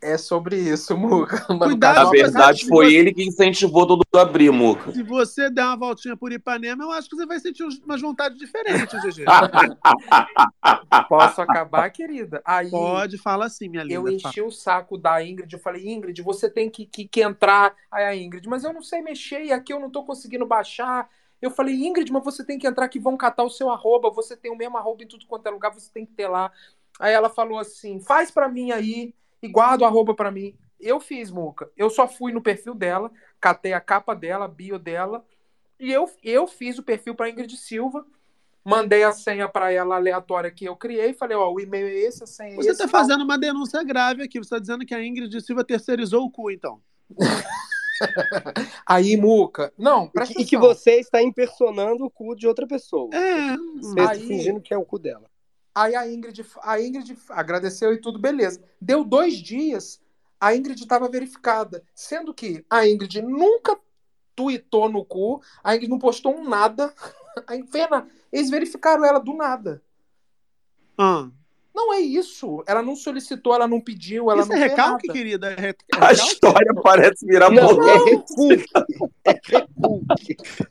[0.00, 1.40] É sobre isso, Muca.
[1.58, 4.92] Cuidado, Na verdade, de foi você- ele que incentivou todo mundo a abrir, Muca.
[4.92, 8.38] Se você der uma voltinha por Ipanema, eu acho que você vai sentir umas vontades
[8.38, 9.24] diferentes, GG.
[11.08, 12.40] posso acabar, querida?
[12.44, 13.94] Aí Pode, fala assim, minha linda.
[13.94, 14.14] eu fala.
[14.14, 17.74] enchi o saco da Ingrid, eu falei, Ingrid, você tem que, que, que entrar.
[17.90, 21.08] Aí a Ingrid, mas eu não sei mexer e aqui eu não tô conseguindo baixar.
[21.40, 24.36] Eu falei, Ingrid, mas você tem que entrar que vão catar o seu arroba, você
[24.36, 26.50] tem o mesmo arroba em tudo quanto é lugar, você tem que ter lá.
[26.98, 30.54] Aí ela falou assim, faz pra mim aí e guarda o arroba pra mim.
[30.80, 31.70] Eu fiz, Muca.
[31.76, 33.10] Eu só fui no perfil dela,
[33.40, 35.24] catei a capa dela, a bio dela,
[35.80, 38.04] e eu, eu fiz o perfil pra Ingrid Silva,
[38.64, 42.24] mandei a senha pra ela aleatória que eu criei, falei, ó, o e-mail é esse,
[42.24, 42.78] a senha é Você esse.
[42.82, 44.38] tá fazendo uma denúncia grave aqui.
[44.38, 46.80] Você tá dizendo que a Ingrid Silva terceirizou o cu, então.
[48.86, 53.08] Aí, Muca, não, E que, e que você está impersonando o cu de outra pessoa.
[53.14, 53.56] É.
[53.80, 55.24] Você está Aí- fingindo que é o cu dela.
[55.76, 58.62] Aí a Ingrid, a Ingrid agradeceu e tudo, beleza.
[58.80, 60.00] Deu dois dias,
[60.40, 61.82] a Ingrid estava verificada.
[61.94, 63.78] Sendo que a Ingrid nunca
[64.34, 66.94] tweetou no cu, a Ingrid não postou um nada.
[67.46, 69.82] A Fena, eles verificaram ela do nada.
[70.96, 71.28] Ah.
[71.74, 72.64] Não é isso.
[72.66, 75.18] Ela não solicitou, ela não pediu, ela Isso não é recalque, nada.
[75.18, 75.52] querida?
[75.52, 76.14] É re- é A recalque?
[76.32, 77.86] história parece virar Não, bolo.
[77.86, 78.64] é recurso.
[79.26, 80.66] É recurso.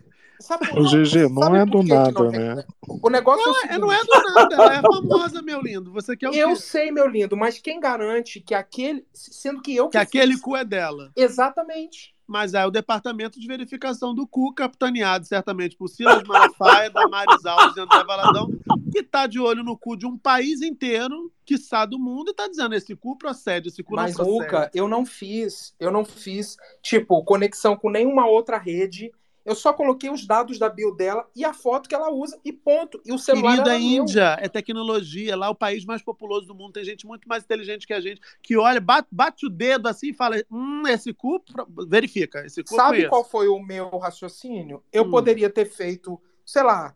[0.45, 2.63] Sabe, O GG não sabe é do que que nada, né?
[3.01, 4.55] O negócio é Não, é- não é do nada.
[4.55, 5.91] Ela é famosa, meu lindo.
[5.91, 6.55] Você quer o Eu quê?
[6.57, 9.03] sei, meu lindo, mas quem garante que aquele.
[9.11, 10.41] Sendo que eu Que que aquele fiz.
[10.41, 11.11] cu é dela.
[11.15, 12.13] Exatamente.
[12.27, 17.77] Mas é o departamento de verificação do cu, capitaneado certamente por Silas Malafaia, Damares Alves
[17.77, 18.49] e André Valadão,
[18.91, 22.47] que tá de olho no cu de um país inteiro, quiçá do mundo, e tá
[22.47, 24.43] dizendo: esse cu procede, esse cu Mas, não procede.
[24.43, 29.11] Luca, eu não fiz, eu não fiz, tipo, conexão com nenhuma outra rede.
[29.45, 32.51] Eu só coloquei os dados da bio dela e a foto que ela usa e
[32.51, 32.99] ponto.
[33.05, 34.03] E o celular Querida era meu.
[34.03, 35.35] Índia, é tecnologia.
[35.37, 36.73] Lá é o país mais populoso do mundo.
[36.73, 40.09] Tem gente muito mais inteligente que a gente, que olha, bate, bate o dedo assim
[40.09, 41.39] e fala: hum, esse cu,
[41.87, 42.43] verifica.
[42.43, 43.09] Esse cu Sabe conheço.
[43.09, 44.83] qual foi o meu raciocínio?
[44.91, 45.11] Eu Hum.
[45.11, 46.95] poderia ter feito, sei lá,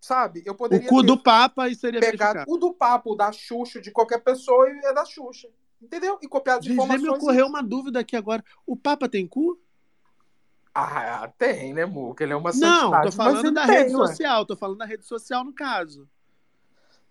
[0.00, 0.42] sabe?
[0.46, 2.50] Eu O poderia cu ter do Papa e seria verificado.
[2.50, 5.48] o do papo, da Xuxa, de qualquer pessoa e é da Xuxa.
[5.82, 6.18] Entendeu?
[6.22, 7.08] E copiado as GG, me informações.
[7.22, 8.42] ocorreu uma dúvida aqui agora.
[8.66, 9.58] O Papa tem cu?
[10.74, 12.22] Ah, tem, né, Muca?
[12.22, 14.06] Ele é uma Não, tô falando da tem, rede ué.
[14.06, 14.46] social.
[14.46, 16.08] Tô falando da rede social no caso.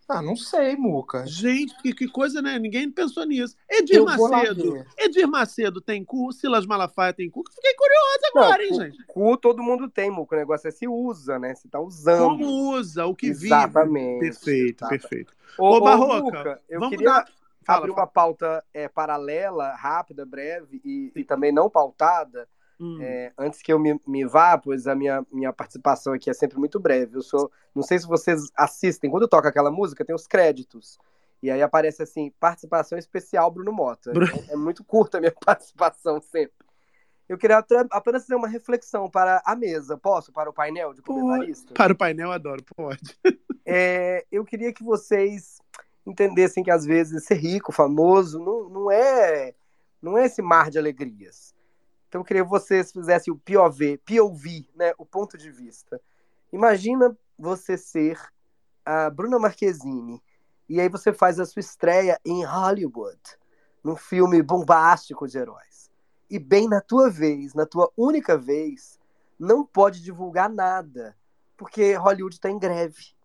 [0.08, 1.24] Ah, não sei, Muca.
[1.28, 2.58] Gente, que, que coisa, né?
[2.58, 3.56] Ninguém pensou nisso.
[3.70, 4.84] Edir Eu Macedo.
[4.98, 7.44] Edir Macedo tem cu, Silas Malafaia tem cu.
[7.54, 9.04] Fiquei curiosa agora, hein, cu, gente?
[9.06, 10.36] cu todo mundo tem, Muca.
[10.36, 11.54] O negócio é se usa, né?
[11.54, 12.24] Se tá usando.
[12.40, 14.20] Como usa, o que Exatamente.
[14.20, 14.20] vive.
[14.20, 15.34] Perfeito, perfeito.
[15.60, 17.28] Ô, Ô, Barroca, Muca, eu vamos queria dar-
[17.68, 22.48] abrir uma pauta é, paralela, rápida, breve e, e também não pautada.
[22.80, 22.98] Hum.
[23.02, 26.58] É, antes que eu me, me vá, pois a minha, minha participação aqui é sempre
[26.58, 27.18] muito breve.
[27.18, 30.98] Eu sou, não sei se vocês assistem, quando toca aquela música, tem os créditos.
[31.42, 34.12] E aí aparece assim, participação especial Bruno Mota.
[34.12, 36.54] Bru- É, é muito curta a minha participação sempre.
[37.28, 39.96] Eu queria apenas fazer uma reflexão para a mesa.
[39.98, 40.32] Posso?
[40.32, 41.74] Para o painel de comentaristas?
[41.74, 43.18] Para o painel, adoro, pode.
[43.72, 45.60] É, eu queria que vocês
[46.04, 49.54] entendessem que às vezes ser rico, famoso, não, não é
[50.02, 51.49] não é esse mar de alegrias.
[52.10, 56.02] Então eu queria que vocês fizessem o POV, POV, né, o ponto de vista.
[56.52, 58.20] Imagina você ser
[58.84, 60.22] a Bruna Marquezine
[60.68, 63.22] e aí você faz a sua estreia em Hollywood,
[63.84, 65.92] num filme bombástico de heróis.
[66.28, 69.00] E bem na tua vez, na tua única vez,
[69.38, 71.16] não pode divulgar nada,
[71.56, 73.19] porque Hollywood está em greve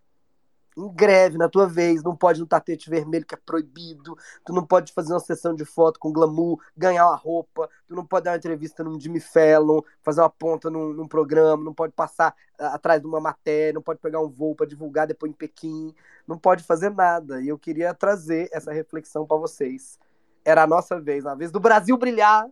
[0.76, 4.64] em greve na tua vez, não pode no tapete vermelho que é proibido, tu não
[4.64, 8.32] pode fazer uma sessão de foto com glamour, ganhar uma roupa, tu não pode dar
[8.32, 12.74] uma entrevista num Jimmy Fallon, fazer uma ponta num, num programa, não pode passar ah,
[12.74, 15.94] atrás de uma matéria, não pode pegar um voo para divulgar depois em Pequim,
[16.26, 17.40] não pode fazer nada.
[17.40, 19.98] E eu queria trazer essa reflexão para vocês.
[20.44, 22.46] Era a nossa vez, a vez do Brasil brilhar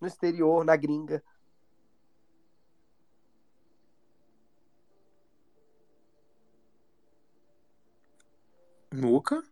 [0.00, 1.22] no exterior, na gringa.
[8.96, 9.42] Muca?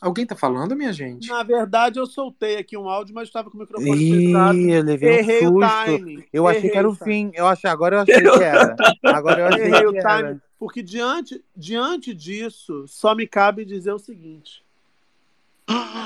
[0.00, 1.26] Alguém tá falando, minha gente?
[1.28, 4.56] Na verdade, eu soltei aqui um áudio, mas estava com o microfone fechado.
[4.56, 5.84] Ih, eu levei um Errei o susto.
[5.98, 6.28] time.
[6.32, 7.04] Eu achei Errei que era o o time.
[7.10, 7.32] fim.
[7.34, 8.76] Eu achei, agora eu achei que era.
[9.02, 10.28] Agora eu achei Errei o que era.
[10.28, 14.62] time, porque diante, diante disso, só me cabe dizer o seguinte.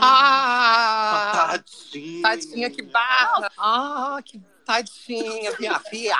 [0.05, 2.23] Ah, Tadinho.
[2.23, 3.51] tadinha, que barra.
[3.59, 6.17] Ah, que tadinha, minha filha.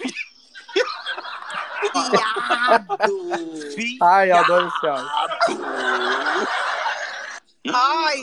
[1.92, 2.98] Viado.
[4.02, 5.10] Ai, eu adoro esse áudio.
[7.72, 8.18] Ai,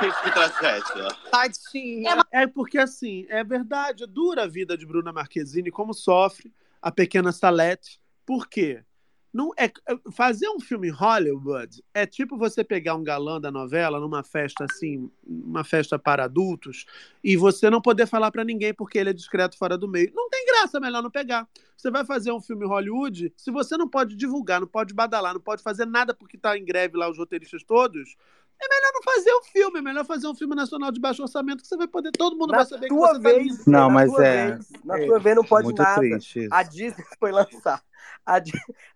[0.00, 1.08] Que, que tragédia.
[1.30, 2.24] tadinha.
[2.32, 6.52] É porque, assim, é verdade, é dura a vida de Bruna Marquezine, como sofre
[6.82, 8.00] a pequena Salete.
[8.26, 8.82] Por quê?
[9.32, 9.70] Não é,
[10.10, 15.10] fazer um filme Hollywood é tipo você pegar um galã da novela numa festa assim,
[15.22, 16.86] uma festa para adultos,
[17.22, 20.10] e você não poder falar pra ninguém porque ele é discreto fora do meio.
[20.14, 21.46] Não tem graça, é melhor não pegar.
[21.76, 25.40] Você vai fazer um filme Hollywood, se você não pode divulgar, não pode badalar, não
[25.40, 28.16] pode fazer nada porque tá em greve lá os roteiristas todos,
[28.60, 31.62] é melhor não fazer o filme, é melhor fazer um filme nacional de baixo orçamento
[31.62, 33.62] que você vai poder, todo mundo Na vai saber que tua você tá vez, lindo.
[33.66, 36.00] Não, na mas tua é- vez, na tua vez não pode Muito nada.
[36.00, 36.54] triste isso.
[36.54, 37.82] A Disney foi lançar.
[38.26, 38.40] A,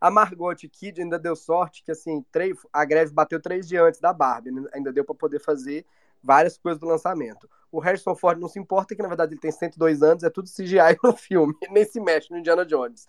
[0.00, 4.00] a Margot Kid ainda deu sorte que assim, três, a greve bateu três dias antes
[4.00, 4.64] da Barbie, né?
[4.74, 5.86] ainda deu para poder fazer
[6.22, 7.48] várias coisas do lançamento.
[7.70, 10.48] O Harrison Ford não se importa que na verdade ele tem 102 anos, é tudo
[10.48, 13.08] CGI no filme, nem se mexe no Indiana Jones.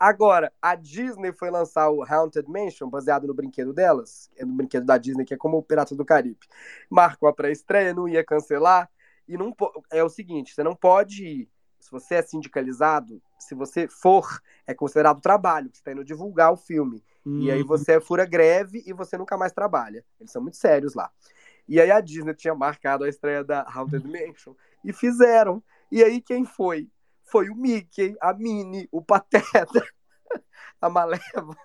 [0.00, 4.86] Agora, a Disney foi lançar o Haunted Mansion, baseado no brinquedo delas, é no brinquedo
[4.86, 6.38] da Disney, que é como o Piratas do Caribe.
[6.88, 8.90] Marcou a pré-estreia, não ia cancelar,
[9.28, 9.54] e não
[9.92, 14.72] é o seguinte, você não pode ir, se você é sindicalizado, se você for, é
[14.72, 17.04] considerado trabalho, que você está indo divulgar o filme.
[17.26, 20.02] E aí você fura greve e você nunca mais trabalha.
[20.18, 21.10] Eles são muito sérios lá.
[21.68, 25.62] E aí a Disney tinha marcado a estreia da Haunted Mansion e fizeram.
[25.92, 26.88] E aí quem foi?
[27.30, 29.82] Foi o Mickey, a Minnie, o Pateta,
[30.80, 31.56] a Malévola,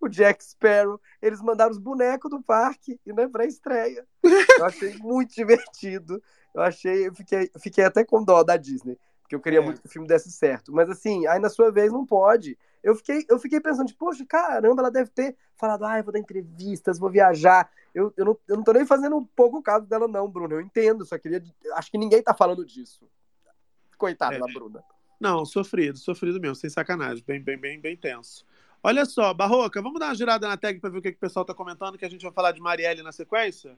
[0.00, 1.00] o Jack Sparrow.
[1.22, 4.06] Eles mandaram os bonecos do parque e não é pra estreia.
[4.22, 6.22] Eu achei muito divertido.
[6.54, 9.62] Eu achei, eu fiquei, fiquei até com dó da Disney, porque eu queria É.
[9.62, 10.72] muito que o filme desse certo.
[10.72, 12.58] Mas assim, aí na sua vez não pode.
[12.82, 16.12] Eu fiquei, eu fiquei pensando, tipo, poxa, caramba, ela deve ter falado, ah, eu vou
[16.12, 17.70] dar entrevistas, vou viajar.
[17.94, 20.54] Eu, eu, não, eu não tô nem fazendo um pouco o caso dela, não, Bruno.
[20.54, 21.42] Eu entendo, só queria.
[21.74, 23.08] Acho que ninguém tá falando disso.
[23.98, 24.38] Coitada É.
[24.38, 24.82] da Bruna.
[25.20, 27.22] Não, sofrido, sofrido mesmo, sem sacanagem.
[27.26, 28.46] Bem, bem, bem, bem tenso.
[28.82, 31.20] Olha só, Barroca, vamos dar uma girada na tag pra ver o que, que o
[31.20, 33.76] pessoal tá comentando, que a gente vai falar de Marielle na sequência?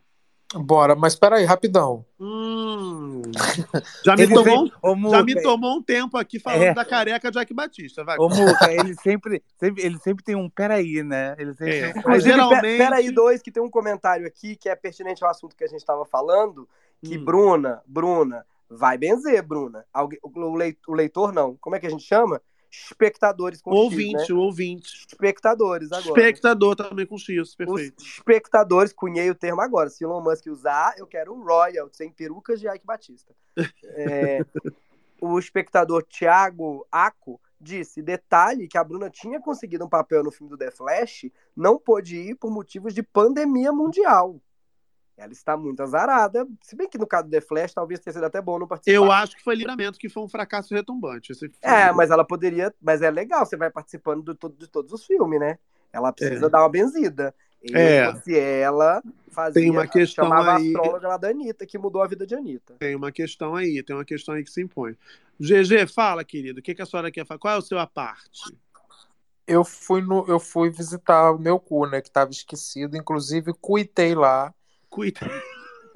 [0.53, 2.05] Bora, mas peraí, rapidão.
[2.19, 3.23] Hum.
[4.05, 6.75] Já me, tomou, sempre- já me tomou um tempo aqui falando É.
[6.75, 8.03] da careca Jack Batista.
[8.05, 8.19] Vai.
[8.19, 11.37] Ô, Muca, ele sempre, sempre, ele sempre tem um peraí, né?
[11.39, 11.81] Ele sempre É.
[11.87, 15.23] tem um Inclusive, geralmente- pe- peraí, dois, que tem um comentário aqui que é pertinente
[15.25, 16.69] ao assunto que a gente estava falando,
[17.03, 17.25] que Hum.
[17.25, 19.85] Bruna, Bruna, vai benzer, Bruna.
[20.23, 21.57] O, lei- o leitor não.
[21.57, 22.41] Como é que a gente chama?
[22.71, 24.39] Espectadores com X, ouvinte, né?
[24.39, 25.07] o ouvinte.
[25.09, 26.09] Espectadores agora.
[26.21, 28.01] Espectador também com X, Os perfeito.
[28.01, 29.91] espectadores, cunhei o termo agora.
[29.91, 33.35] Se Elon Musk usar, eu quero um Royal, sem perucas de Ike Batista.
[33.97, 34.45] É,
[35.21, 40.49] o espectador Thiago Aco, disse: detalhe que a Bruna tinha conseguido um papel no filme
[40.51, 44.41] do The Flash, não pôde ir por motivos de pandemia mundial.
[45.21, 48.25] Ela está muito azarada, se bem que no caso do The Flash talvez tenha sido
[48.25, 48.95] até bom não participar.
[48.97, 51.33] Eu acho que foi livramento, que foi um fracasso retumbante.
[51.61, 52.75] É, mas ela poderia.
[52.81, 55.59] Mas é legal, você vai participando do, de todos os filmes, né?
[55.93, 56.49] Ela precisa É.
[56.49, 57.35] dar uma benzida.
[57.63, 58.15] Eu, É.
[58.23, 62.01] Se ela fazia, Tem uma questão chamava aí- a astróloga lá da Anitta, que mudou
[62.03, 62.77] a vida de Anitta.
[62.79, 64.97] Tem uma questão aí, tem uma questão aí que se impõe.
[65.39, 67.39] GG, fala, querido, o que, que a senhora quer falar?
[67.39, 68.57] Qual é o seu aparte?
[69.47, 72.01] Eu fui, no, eu fui visitar o meu cu, né?
[72.01, 72.97] Que tava esquecido.
[72.97, 74.55] Inclusive, cuitei lá.
[74.91, 75.31] Cuita.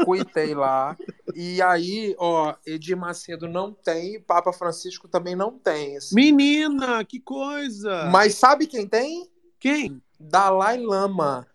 [0.05, 0.97] Cuitei lá.
[1.34, 5.97] E aí, ó, Edir Macedo não tem, Papa Francisco também não tem.
[5.97, 6.14] assim.
[6.14, 8.07] Menina, que coisa!
[8.11, 9.28] Mas sabe quem tem?
[9.61, 10.03] Quem?
[10.18, 11.47] Dalai Lama.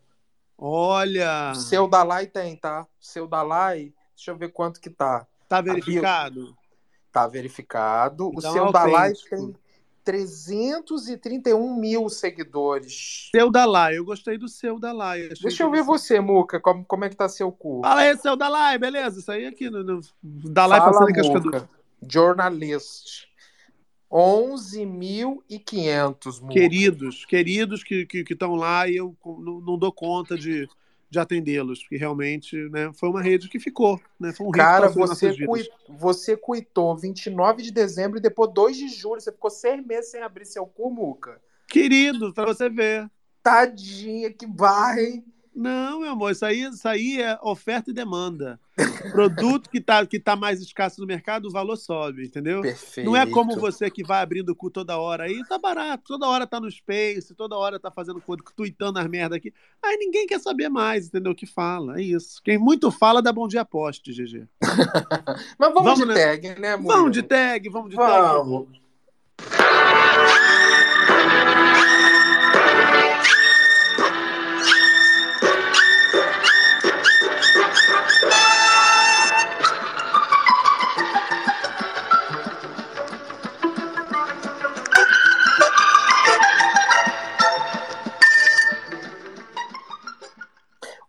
[0.58, 2.86] Olha, Seu Dalai tem, tá?
[3.00, 5.26] Seu Dalai, deixa eu ver quanto que tá.
[5.48, 6.56] tá verificado?
[7.12, 8.28] Tá verificado.
[8.30, 9.30] O Então, seu Dalai autêntico.
[9.36, 9.56] tem
[10.10, 13.30] 331 mil seguidores.
[13.30, 15.26] Seu Dalai, eu gostei do seu Dalai.
[15.26, 17.82] achei Deixa eu ver você, Muca, como, como é que tá seu cu?
[17.84, 19.20] Fala aí, seu Dalai, beleza?
[19.20, 21.70] Isso aí aqui no, no Dalai Fala, passando em cascadura.
[22.02, 23.30] Jornalist.
[24.12, 26.54] 11.500, Muca.
[26.54, 30.68] Queridos, queridos que estão que, estão lá e eu não, não dou conta de,
[31.10, 34.00] de atendê-los, porque realmente né, foi uma rede que ficou.
[34.20, 38.88] Né, foi um Cara, você, cui, você cuitou 29 de dezembro e depois 2 de
[38.90, 39.20] julho.
[39.20, 41.42] Você ficou seis meses sem abrir seu cu, Muca.
[41.68, 43.10] Querido, pra você ver.
[43.42, 45.26] Tadinha, que barra, hein?
[45.56, 48.60] Não, meu amor, isso aí, isso aí é oferta e demanda.
[49.12, 52.62] Produto que tá, que tá mais escasso no mercado, o valor sobe, entendeu?
[52.62, 53.06] Perfeito.
[53.06, 56.28] Não é como você que vai abrindo o cu toda hora aí, tá barato, toda
[56.28, 59.54] hora tá no Space, toda hora tá fazendo coisa, tweetando as merda aqui.
[59.84, 61.34] Aí ninguém quer saber mais, entendeu?
[61.34, 62.42] O que fala, é isso.
[62.44, 64.48] Quem muito fala dá bom dia poste, GG.
[65.58, 66.20] Mas vamos, Vamos de nessa.
[66.20, 66.94] tag, né, Murilo?
[66.96, 68.22] Vamos de tag, vamos de tag.
[68.22, 68.80] Vamos.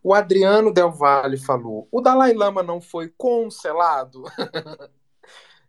[0.03, 4.25] O Adriano Del Valle falou: o Dalai Lama não foi cancelado?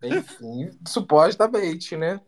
[0.03, 2.19] Enfim, supostamente, né?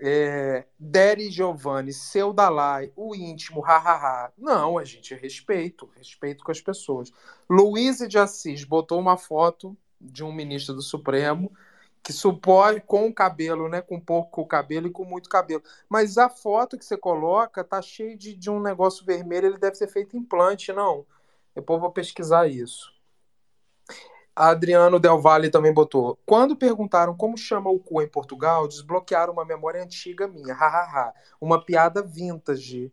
[0.00, 4.32] É, Deri Giovanni, seu Dalai, o íntimo, hahaha.
[4.36, 7.12] Não, a gente respeito, respeito com as pessoas.
[7.48, 11.52] Luiz de Assis botou uma foto de um ministro do Supremo
[12.02, 13.80] que supõe com o cabelo, né?
[13.80, 15.62] Com pouco cabelo e com muito cabelo.
[15.88, 19.76] Mas a foto que você coloca tá cheia de, de um negócio vermelho, ele deve
[19.76, 21.06] ser feito implante, não.
[21.54, 22.92] Depois vou pesquisar isso.
[24.34, 26.18] Adriano Del Valle também botou.
[26.24, 30.54] Quando perguntaram como chama o cu em Portugal, desbloquearam uma memória antiga minha.
[30.54, 31.12] Hahaha.
[31.40, 32.90] Uma piada vintage.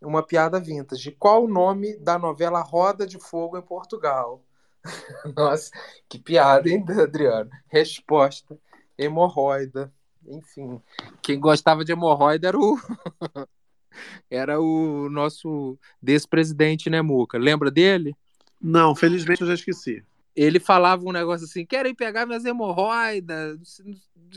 [0.00, 1.12] Uma piada vintage.
[1.12, 4.42] Qual o nome da novela Roda de Fogo em Portugal?
[5.36, 5.70] Nossa,
[6.08, 7.50] que piada, hein, Adriano?
[7.66, 8.58] Resposta:
[8.96, 9.92] hemorroida.
[10.26, 10.82] Enfim,
[11.22, 12.78] quem gostava de hemorroida era o.
[14.30, 17.38] era o nosso despresidente, né, Muca?
[17.38, 18.14] Lembra dele?
[18.60, 20.02] Não, felizmente eu já esqueci.
[20.34, 23.82] Ele falava um negócio assim: querem pegar minhas hemorroidas.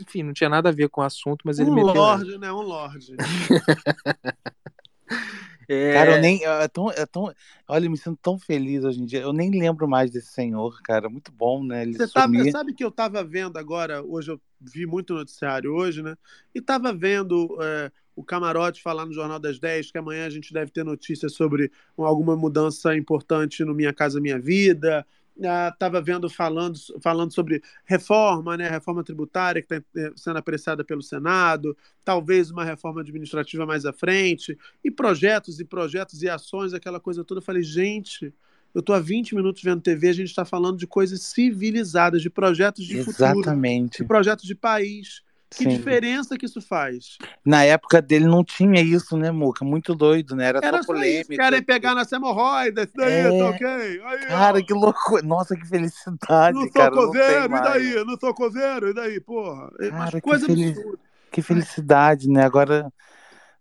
[0.00, 1.92] Enfim, não tinha nada a ver com o assunto, mas ele Um meteu.
[1.94, 2.52] lorde, né?
[2.52, 3.14] Um lorde.
[5.68, 5.92] É...
[5.94, 6.44] Cara, eu nem.
[6.44, 7.32] É tão, é tão,
[7.68, 9.20] olha, eu me sinto tão feliz hoje em dia.
[9.20, 11.08] Eu nem lembro mais desse senhor, cara.
[11.08, 11.82] Muito bom, né?
[11.82, 12.50] Ele Você tava, sumir.
[12.50, 16.16] sabe que eu tava vendo agora, hoje eu vi muito noticiário hoje, né?
[16.54, 20.52] E tava vendo é, o Camarote falar no Jornal das 10 que amanhã a gente
[20.52, 25.06] deve ter notícias sobre alguma mudança importante no Minha Casa Minha Vida.
[25.42, 28.68] Ah, tava vendo falando, falando sobre reforma, né?
[28.68, 34.58] Reforma tributária que está sendo apreciada pelo Senado, talvez uma reforma administrativa mais à frente,
[34.84, 37.38] e projetos e projetos e ações, aquela coisa toda.
[37.38, 38.32] Eu falei, gente,
[38.74, 42.28] eu estou há 20 minutos vendo TV, a gente está falando de coisas civilizadas, de
[42.28, 44.02] projetos de futuro, Exatamente.
[44.02, 45.22] de projetos de país.
[45.54, 45.68] Que Sim.
[45.68, 47.18] diferença que isso faz?
[47.44, 49.64] Na época dele não tinha isso, né, Muca?
[49.64, 50.46] Muito doido, né?
[50.46, 51.36] Era, Era só polêmica.
[51.36, 53.38] Querem pegar nas hemorroidas, isso daí, É.
[53.38, 53.66] tá ok?
[53.66, 54.62] Aí, Cara, ó.
[54.64, 55.22] que loucura.
[55.22, 56.90] Nossa, que felicidade, Não sou cara.
[56.94, 58.04] não tem coveiro, e daí?
[58.04, 59.70] Não sou coveiro, e daí, porra?
[59.78, 60.98] É Mas Cara, que, coisa absurda.
[61.30, 62.44] que felicidade, né?
[62.44, 62.90] Agora.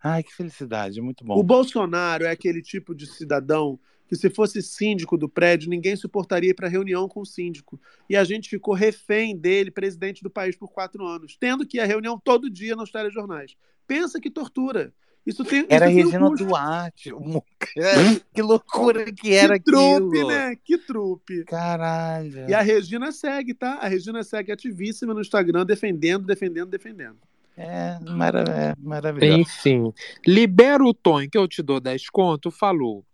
[0.04, 1.00] Ai, que felicidade.
[1.02, 1.38] Muito bom.
[1.38, 3.78] O Bolsonaro é aquele tipo de cidadão
[4.12, 7.80] que se fosse síndico do prédio, ninguém suportaria ir para reunião com o síndico.
[8.10, 11.80] E a gente ficou refém dele, presidente do país, por quatro anos, tendo que ir
[11.80, 13.56] à reunião todo dia nos telejornais.
[13.88, 14.94] Pensa que tortura.
[15.26, 16.46] Isso tem, Era isso tem um Regina custo.
[16.46, 17.12] Duarte.
[18.36, 20.28] Que loucura que era que trupe, aquilo.
[20.28, 20.56] né?
[20.62, 21.46] Que trupe.
[21.46, 22.50] Caralho.
[22.50, 23.76] E a Regina segue, tá?
[23.76, 27.18] A Regina segue ativíssima no Instagram, defendendo, defendendo, defendendo.
[27.56, 29.40] É, mara é maravilhoso.
[29.40, 29.94] Enfim,
[30.28, 33.06] libera o Tom que eu te dou 10 conto, falou.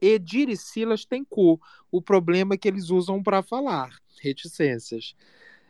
[0.00, 1.60] Edir e Silas têm cu.
[1.90, 3.96] O problema é que eles usam pra falar.
[4.20, 5.14] Reticências.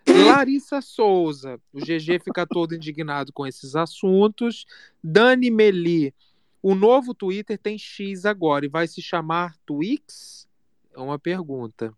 [0.06, 1.60] Larissa Souza.
[1.72, 4.64] O GG fica todo indignado com esses assuntos.
[5.02, 6.14] Dani Meli.
[6.62, 10.48] O novo Twitter tem X agora e vai se chamar Twix?
[10.94, 11.94] É uma pergunta.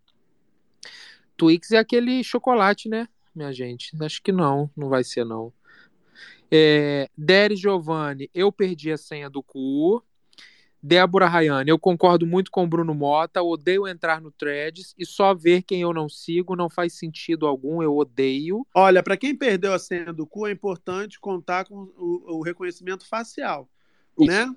[1.35, 3.95] Twix é aquele chocolate, né, minha gente?
[4.03, 5.53] Acho que não, não vai ser não.
[6.51, 10.03] É, Dere Giovanni, eu perdi a senha do cu.
[10.81, 15.33] Débora Rayane, eu concordo muito com o Bruno Mota, odeio entrar no Threads e só
[15.33, 18.65] ver quem eu não sigo não faz sentido algum, eu odeio.
[18.73, 23.05] Olha, para quem perdeu a senha do cu, é importante contar com o, o reconhecimento
[23.05, 23.69] facial,
[24.17, 24.53] né?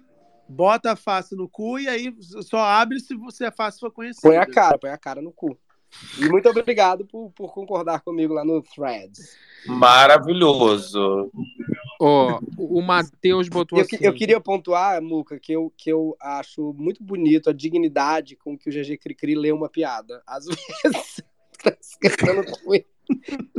[0.49, 4.29] Bota a face no cu e aí só abre se você a face for conhecida.
[4.29, 5.59] Põe a cara, põe a cara no cu.
[6.19, 9.37] E muito obrigado por, por concordar comigo lá no Threads.
[9.67, 11.31] Maravilhoso.
[12.05, 13.97] Ó, o Matheus botou Eu, assim.
[14.01, 18.69] eu queria pontuar, Muca, que eu, que eu acho muito bonito a dignidade com que
[18.69, 20.21] o GG Cricri lê uma piada.
[20.27, 20.47] Às
[20.83, 21.23] vezes,
[21.63, 22.87] tá esquecendo o twi-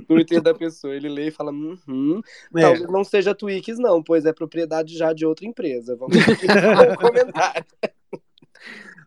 [0.08, 0.94] Twitter da pessoa.
[0.94, 2.22] Ele lê e fala, uhum.
[2.58, 2.62] É.
[2.62, 5.96] Talvez não seja Twix, não, pois é propriedade já de outra empresa.
[5.96, 7.66] Vamos aqui o comentário.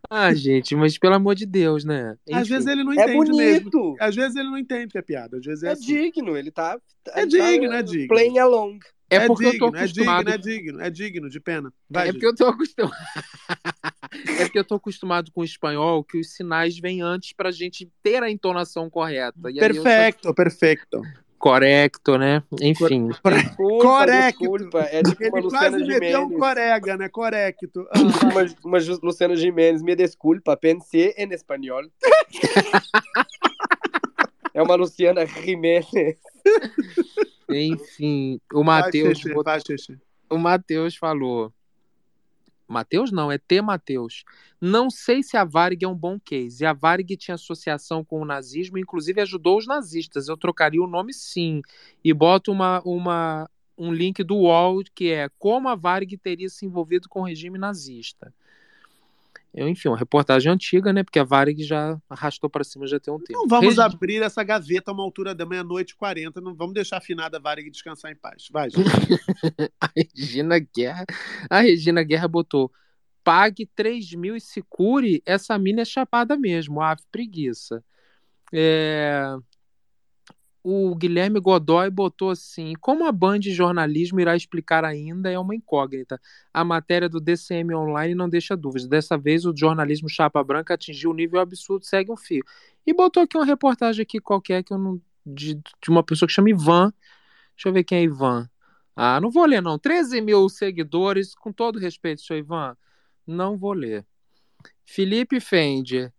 [0.09, 2.17] Ah, gente, mas pelo amor de Deus, né?
[2.33, 2.53] Às Enfim.
[2.55, 3.71] vezes ele não É entende mesmo.
[3.73, 3.97] bonito.
[3.99, 5.37] Às vezes ele não entende que é piada.
[5.39, 5.85] Às vezes é, É assim.
[5.85, 6.79] digno, ele tá.
[7.13, 8.07] É ele digno, tá é digno.
[8.09, 8.79] Playing along.
[9.09, 10.29] É É porque eu digno, tô é digno, acostumado.
[10.31, 11.73] é digno, é digno, de pena.
[11.89, 12.95] Vai, É porque eu tô acostumado.
[14.39, 17.89] é porque eu tô acostumado com o espanhol que os sinais vêm antes pra gente
[18.03, 19.39] ter a entonação correta.
[19.51, 21.03] E aí eu só- Perfecto, perfecto.
[21.39, 22.43] Correcto, né?
[22.61, 23.09] Enfim.
[23.09, 24.39] Desculpa, Correcto.
[24.41, 24.81] desculpa.
[24.81, 27.09] É tipo uma Ele Luciana quase meteu um corega, né?
[27.09, 27.87] Correcto.
[27.95, 27.99] Ah,
[28.33, 31.83] Uma, uma Luciana Gimenez, me desculpa, pensei em espanhol.
[34.55, 35.87] é uma Luciana Jimenez.
[37.49, 39.23] Enfim, o Matheus.
[40.29, 41.53] O Matheus falou.
[42.69, 43.63] Matheus não, é T.
[43.63, 44.25] Matheus.
[44.61, 46.65] Não sei se a Varig é um bom case.
[46.65, 50.29] A Varig tinha associação com o nazismo, inclusive ajudou os nazistas.
[50.29, 51.63] Eu trocaria o nome sim.
[52.03, 56.67] E boto uma, uma, um link do UOL que é como a Varig teria se
[56.67, 58.35] envolvido com o regime nazista.
[59.57, 61.03] Eu, enfim, uma reportagem antiga, né?
[61.03, 63.33] Porque a Varig já arrastou para cima já tem um tempo.
[63.33, 66.43] Não vamos abrir essa gaveta a uma altura da meia-noite e 40.
[66.43, 68.49] Não vamos deixar a afinada Varig descansar em paz.
[68.53, 68.85] Vai, gente.
[69.81, 71.07] A Regina Guerra.
[71.49, 72.71] A Regina Guerra botou:
[73.25, 75.23] pague 3 mil e se cure.
[75.25, 76.83] Essa mina é chapada mesmo.
[76.83, 77.83] Ave preguiça.
[78.53, 79.37] É,
[80.69, 85.55] O Guilherme Godoy botou assim: como a Band de jornalismo irá explicar ainda é uma
[85.55, 86.21] incógnita.
[86.53, 88.89] A matéria do DCM Online não deixa dúvidas.
[88.89, 92.43] Dessa vez o jornalismo chapa branca atingiu um nível absurdo, segue um fio.
[92.85, 96.35] E botou aqui uma reportagem aqui qualquer que eu não de, de uma pessoa que
[96.35, 96.93] chama Ivan.
[97.55, 98.51] Deixa eu ver quem é Ivan.
[98.97, 99.79] Ah, não vou ler, não.
[99.79, 102.77] 13 mil seguidores, com todo respeito, seu Ivan.
[103.25, 104.05] Não vou ler.
[104.85, 106.13] Felipe Fender.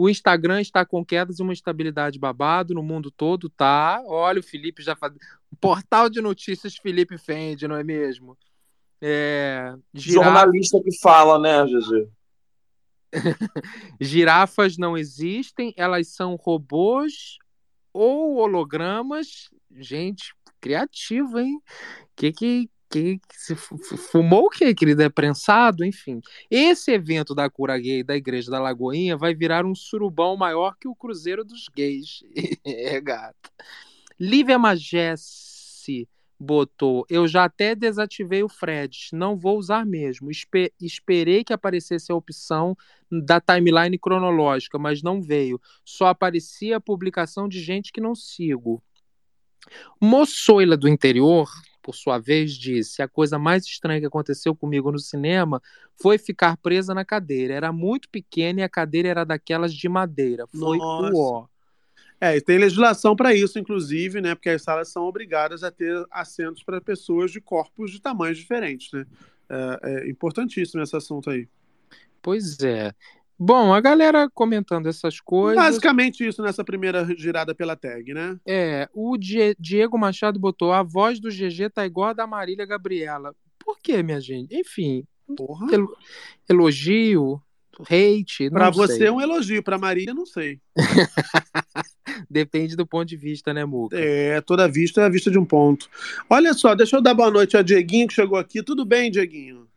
[0.00, 4.00] O Instagram está com quedas e uma estabilidade babado no mundo todo, tá?
[4.06, 5.12] Olha, o Felipe já faz.
[5.60, 8.38] Portal de notícias Felipe Fender, não é mesmo?
[9.02, 9.74] É...
[9.92, 12.08] Jornalista que fala, né, GG?
[14.00, 17.38] Girafas não existem, elas são robôs
[17.92, 19.50] ou hologramas.
[19.72, 21.60] Gente, criativo, hein?
[22.14, 25.02] Que que que, que se fu- fu- fumou o quê, querido?
[25.02, 25.84] É prensado?
[25.84, 26.20] Enfim.
[26.50, 30.88] Esse evento da cura gay da Igreja da Lagoinha vai virar um surubão maior que
[30.88, 32.22] o Cruzeiro dos Gays.
[32.64, 33.50] é, gato.
[34.18, 36.08] Lívia Magesse
[36.38, 40.30] botou: Eu já até desativei o Fred, não vou usar mesmo.
[40.30, 42.76] Espe- esperei que aparecesse a opção
[43.10, 45.60] da timeline cronológica, mas não veio.
[45.84, 48.82] Só aparecia a publicação de gente que não sigo.
[50.00, 51.48] Moçoila do interior,
[51.88, 55.58] por sua vez, disse: A coisa mais estranha que aconteceu comigo no cinema
[55.96, 57.54] foi ficar presa na cadeira.
[57.54, 60.46] Era muito pequena e a cadeira era daquelas de madeira.
[60.48, 61.14] Foi Nossa.
[61.14, 61.46] o ó.
[62.20, 64.34] É, e tem legislação para isso, inclusive, né?
[64.34, 68.92] Porque as salas são obrigadas a ter assentos para pessoas de corpos de tamanhos diferentes,
[68.92, 69.06] né?
[69.48, 71.48] É, é importantíssimo esse assunto aí.
[72.20, 72.92] Pois é.
[73.38, 75.62] Bom, a galera comentando essas coisas.
[75.62, 78.36] Basicamente isso nessa primeira girada pela tag, né?
[78.46, 82.66] É, o Die- Diego Machado botou: a voz do GG tá igual a da Marília
[82.66, 83.32] Gabriela.
[83.58, 84.52] Por quê, minha gente?
[84.58, 85.04] Enfim,
[85.36, 85.68] Porra.
[85.72, 85.96] elo-
[86.48, 87.40] elogio,
[87.82, 88.86] hate, Para sei.
[88.86, 90.58] você é um elogio, para Maria não sei.
[92.28, 93.96] Depende do ponto de vista, né, Muca?
[93.96, 95.88] É, toda vista é a vista de um ponto.
[96.28, 98.62] Olha só, deixa eu dar boa noite a Dieguinho que chegou aqui.
[98.62, 99.67] Tudo bem, Dieguinho?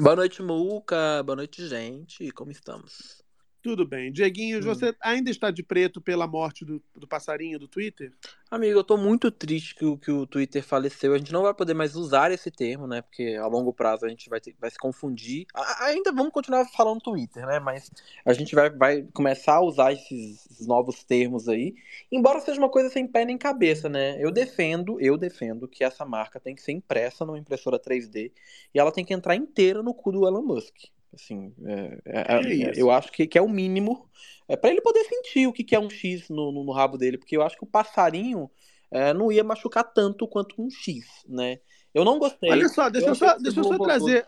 [0.00, 1.22] Boa noite, Muca.
[1.24, 2.30] Boa noite, gente.
[2.30, 3.27] Como estamos?
[3.68, 4.10] Tudo bem.
[4.10, 8.10] Dieguinho, você ainda está de preto pela morte do, do passarinho do Twitter?
[8.50, 11.12] Amigo, eu tô muito triste que o, que o Twitter faleceu.
[11.12, 13.02] A gente não vai poder mais usar esse termo, né?
[13.02, 15.46] Porque a longo prazo a gente vai, ter- vai se confundir.
[15.52, 17.60] A- ainda vamos continuar falando Twitter, né?
[17.60, 17.90] Mas
[18.24, 21.74] a gente vai, vai começar a usar esses, esses novos termos aí.
[22.10, 24.16] Embora seja uma coisa sem pé nem cabeça, né?
[24.18, 28.32] Eu defendo, eu defendo que essa marca tem que ser impressa numa impressora 3D
[28.74, 30.74] e ela tem que entrar inteira no cu do Elon Musk.
[31.14, 34.08] Assim, é- é- é- É eu acho que, que é o mínimo
[34.46, 36.96] é para ele poder sentir o que, que é um X no, no, no rabo
[36.96, 38.50] dele, porque eu acho que o passarinho
[38.90, 41.60] é, não ia machucar tanto quanto um X, né?
[41.92, 42.50] Eu não gostei.
[42.50, 44.26] Olha só, deixa eu, só, deixa eu só trazer.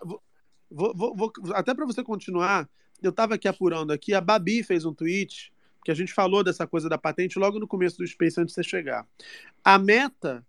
[0.71, 2.69] vou- vou- vou- até para você continuar,
[3.03, 5.53] eu estava aqui apurando aqui, a Babi fez um tweet
[5.85, 8.63] que a gente falou dessa coisa da patente logo no começo do Space antes de
[8.63, 9.07] você chegar.
[9.65, 10.47] A Meta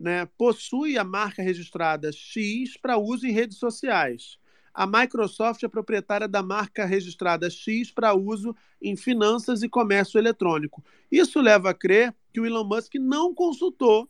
[0.00, 4.38] né, possui a marca registrada X para uso em redes sociais.
[4.74, 10.82] A Microsoft é proprietária da marca registrada X para uso em finanças e comércio eletrônico.
[11.10, 14.08] Isso leva a crer que o Elon Musk não consultou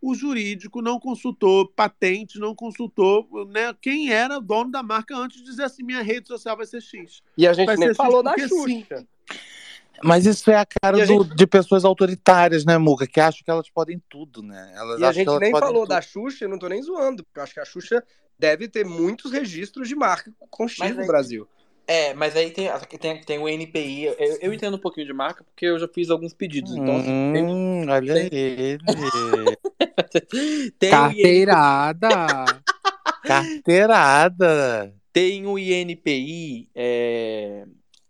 [0.00, 5.38] o jurídico, não consultou patente, não consultou né, quem era o dono da marca antes
[5.38, 7.22] de dizer assim: minha rede social vai ser X.
[7.36, 8.86] E a gente Vai nem ser X falou da porque sim.
[10.02, 13.06] Mas isso é a cara a do- gente- de pessoas autoritárias, né, Muca?
[13.06, 14.72] Que acham que elas podem tudo, né?
[14.76, 15.88] Elas E a gente elas nem falou tudo.
[15.90, 17.22] da Xuxa, eu não tô nem zoando.
[17.24, 18.02] porque Eu acho que a Xuxa
[18.38, 21.48] deve ter muitos registros de marca com X Mas no aí- Brasil.
[21.86, 24.04] É, mas aí tem, tem, tem o NPI.
[24.06, 26.72] Eu, eu entendo um pouquinho de marca porque eu já fiz alguns pedidos.
[26.74, 28.78] Então, assim, tem, Hum, olha ele.
[30.78, 32.08] tem Carteirada.
[33.22, 34.94] Carteirada.
[35.12, 37.64] Tem o INPI é,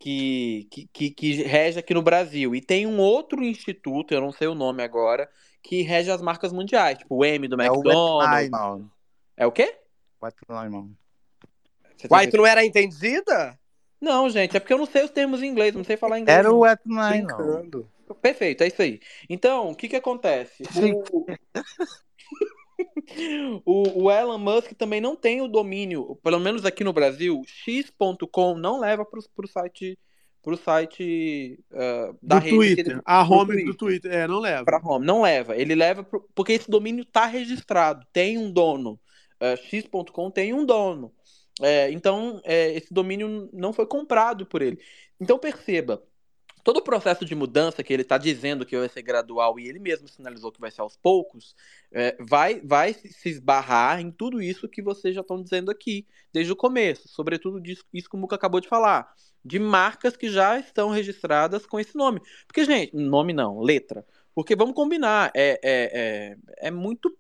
[0.05, 2.55] que, que, que, rege aqui no Brasil.
[2.55, 5.31] E tem um outro instituto, eu não sei o nome agora,
[5.63, 6.99] que rege as marcas mundiais.
[6.99, 8.87] Tipo o M do É o McDonald's.
[9.35, 9.79] É o quê?
[12.03, 13.59] Tá Uai, tu não era entendida?
[13.99, 16.39] Não, gente, é porque eu não sei os termos em inglês, não sei falar inglês.
[16.39, 17.37] Era o Wetline, não.
[17.39, 17.91] Brincando.
[18.21, 19.01] Perfeito, é isso aí.
[19.31, 20.65] Então, o que que acontece?
[21.13, 21.25] O,
[23.65, 28.55] o, o Elon Musk também não tem o domínio, pelo menos aqui no Brasil, x.com
[28.57, 29.99] não leva para o site,
[30.43, 32.57] pro site ah, da do rede.
[32.57, 32.87] Twitter.
[32.95, 33.67] ele- A home Twitter.
[33.67, 34.13] do Twitter.
[34.13, 34.65] É, não leva.
[34.65, 35.07] Pra home.
[35.07, 35.57] Não leva.
[35.57, 38.05] Ele leva pro- porque esse domínio tá registrado.
[38.13, 39.01] Tem um dono.
[39.41, 41.13] É, X.com tem um dono.
[41.63, 44.79] É, então, é, esse domínio não foi comprado por ele.
[45.21, 46.03] Então, perceba.
[46.65, 49.79] Todo o processo de mudança que ele está dizendo que vai ser gradual e ele
[49.79, 51.55] mesmo sinalizou que vai ser aos poucos,
[51.93, 56.51] é, vai, vai se esbarrar em tudo isso que vocês já estão dizendo aqui, desde
[56.51, 57.07] o começo.
[57.07, 59.13] Sobretudo disso, isso que o Muca acabou de falar.
[59.45, 62.21] De marcas que já estão registradas com esse nome.
[62.47, 64.07] Porque, gente, nome não, letra.
[64.35, 67.15] Porque vamos combinar, é, é, é, é muito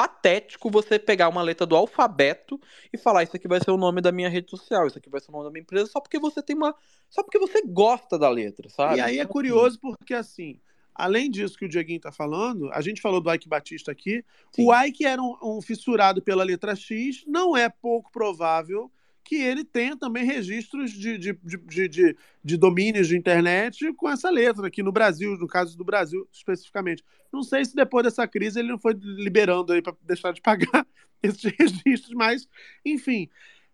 [0.00, 2.58] patético você pegar uma letra do alfabeto
[2.90, 5.20] e falar isso aqui vai ser o nome da minha rede social, isso aqui vai
[5.20, 6.74] ser o nome da minha empresa, só porque você tem uma.
[7.10, 8.96] Só porque você gosta da letra, sabe?
[8.96, 10.58] E aí é curioso porque, assim,
[10.94, 14.24] além disso que o Dieguinho tá falando, a gente falou do Ike Batista aqui.
[14.56, 18.90] O Ike era um, um fissurado pela letra X, não é pouco provável
[19.24, 24.30] que ele tenha também registros de, de, de, de, de- domínios de internet com essa
[24.30, 27.04] letra aqui no Brasil, no caso do Brasil especificamente.
[27.32, 30.86] Não sei se depois dessa crise ele não foi liberando aí para deixar de pagar
[31.22, 32.48] esses registros, mas,
[32.84, 33.28] enfim.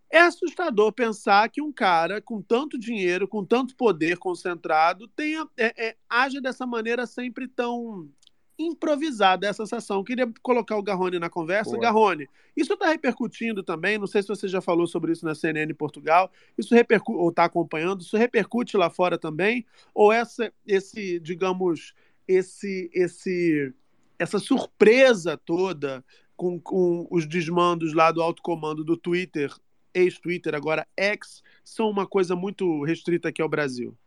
[0.09, 5.89] É assustador pensar que um cara com tanto dinheiro, com tanto poder concentrado, tenha, é,
[5.89, 5.95] é,
[6.41, 8.09] dessa maneira sempre tão
[8.57, 10.03] improvisada essa sensação.
[10.03, 11.71] Queria colocar o Garrone na conversa.
[11.71, 11.81] Boa.
[11.81, 15.71] Garrone, isso está repercutindo também, não sei se você já falou sobre isso na CNN
[15.71, 19.65] em Portugal, isso repercute, ou está acompanhando, isso repercute lá fora também?
[19.93, 21.93] Ou essa, esse, digamos,
[22.27, 23.73] esse, esse,
[24.17, 26.03] essa surpresa toda
[26.35, 29.53] com, com os desmandos lá do alto comando do Twitter,
[29.93, 33.97] ex-Twitter, agora X, são uma coisa muito restrita aqui ao Brasil?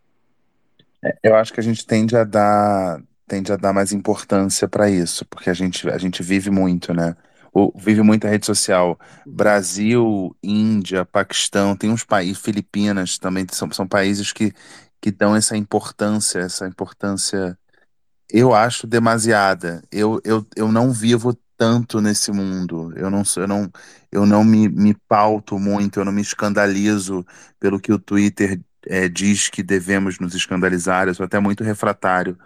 [1.22, 5.24] Eu acho que a gente tende a dar, tende a dar mais importância para isso,
[5.26, 7.16] porque a gente, a gente vive muito, né?
[7.52, 8.98] O, vive muita rede social.
[9.24, 14.52] Brasil, Índia, Paquistão, tem uns países, Filipinas também são, são países que,
[15.00, 17.57] que dão essa importância, essa importância,
[18.28, 19.82] eu acho demasiada.
[19.92, 22.92] Eu, eu, eu não vivo tanto nesse mundo.
[22.96, 23.70] Eu não eu não,
[24.11, 27.24] eu não me, me pauto muito, eu não me escandalizo
[27.61, 31.08] pelo que o Twitter é, diz que devemos nos escandalizar.
[31.08, 32.36] Eu sou até muito refratário,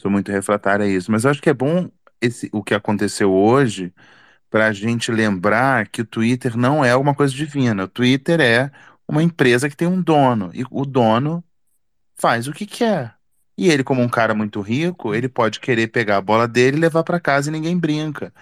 [0.00, 1.10] sou muito refratário a isso.
[1.10, 1.90] Mas eu acho que é bom
[2.20, 3.92] esse, o que aconteceu hoje
[4.50, 7.84] para a gente lembrar que o Twitter não é uma coisa divina.
[7.84, 8.70] O Twitter é
[9.08, 11.44] uma empresa que tem um dono e o dono
[12.16, 13.14] faz o que quer.
[13.56, 16.80] E ele, como um cara muito rico, ele pode querer pegar a bola dele e
[16.80, 18.32] levar para casa e ninguém brinca.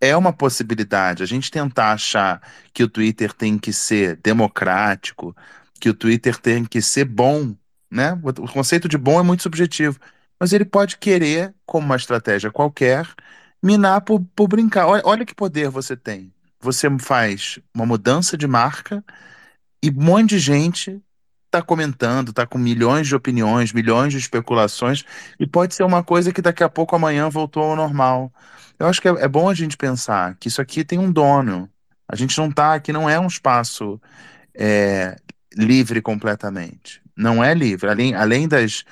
[0.00, 1.22] É uma possibilidade.
[1.22, 5.36] A gente tentar achar que o Twitter tem que ser democrático,
[5.80, 7.54] que o Twitter tem que ser bom,
[7.90, 8.12] né?
[8.22, 9.98] O conceito de bom é muito subjetivo.
[10.44, 13.08] Mas ele pode querer, como uma estratégia qualquer,
[13.62, 14.86] minar por, por brincar.
[14.86, 16.30] Olha, olha que poder você tem.
[16.60, 19.02] Você faz uma mudança de marca
[19.82, 21.00] e um monte de gente
[21.46, 25.02] está comentando, está com milhões de opiniões, milhões de especulações,
[25.40, 28.30] e pode ser uma coisa que daqui a pouco amanhã voltou ao normal.
[28.78, 31.70] Eu acho que é, é bom a gente pensar que isso aqui tem um dono.
[32.06, 33.98] A gente não está aqui, não é um espaço
[34.54, 35.16] é,
[35.56, 37.00] livre completamente.
[37.16, 37.88] Não é livre.
[37.88, 38.84] Além, além das,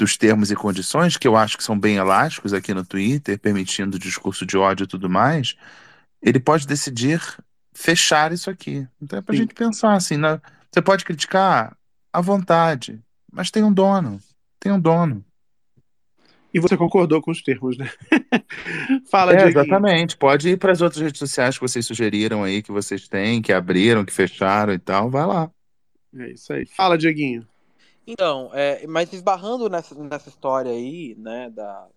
[0.00, 3.98] dos termos e condições, que eu acho que são bem elásticos aqui no Twitter, permitindo
[3.98, 5.54] discurso de ódio e tudo mais,
[6.22, 7.20] ele pode decidir
[7.74, 8.88] fechar isso aqui.
[9.00, 9.42] Então é pra Sim.
[9.42, 10.40] gente pensar assim, na-
[10.72, 11.76] você pode criticar
[12.10, 12.98] à vontade,
[13.30, 14.18] mas tem um dono,
[14.58, 15.22] tem um dono.
[16.52, 17.88] E você concordou com os termos, né?
[19.10, 20.16] Fala, É, exatamente.
[20.16, 23.52] Pode ir para as outras redes sociais que vocês sugeriram aí, que vocês têm, que
[23.52, 25.50] abriram, que fecharam e tal, vai lá.
[26.16, 26.66] É isso aí.
[26.66, 27.46] Fala, Dieguinho.
[28.06, 31.88] Então, é, mas esbarrando nessa, nessa história aí, né, da,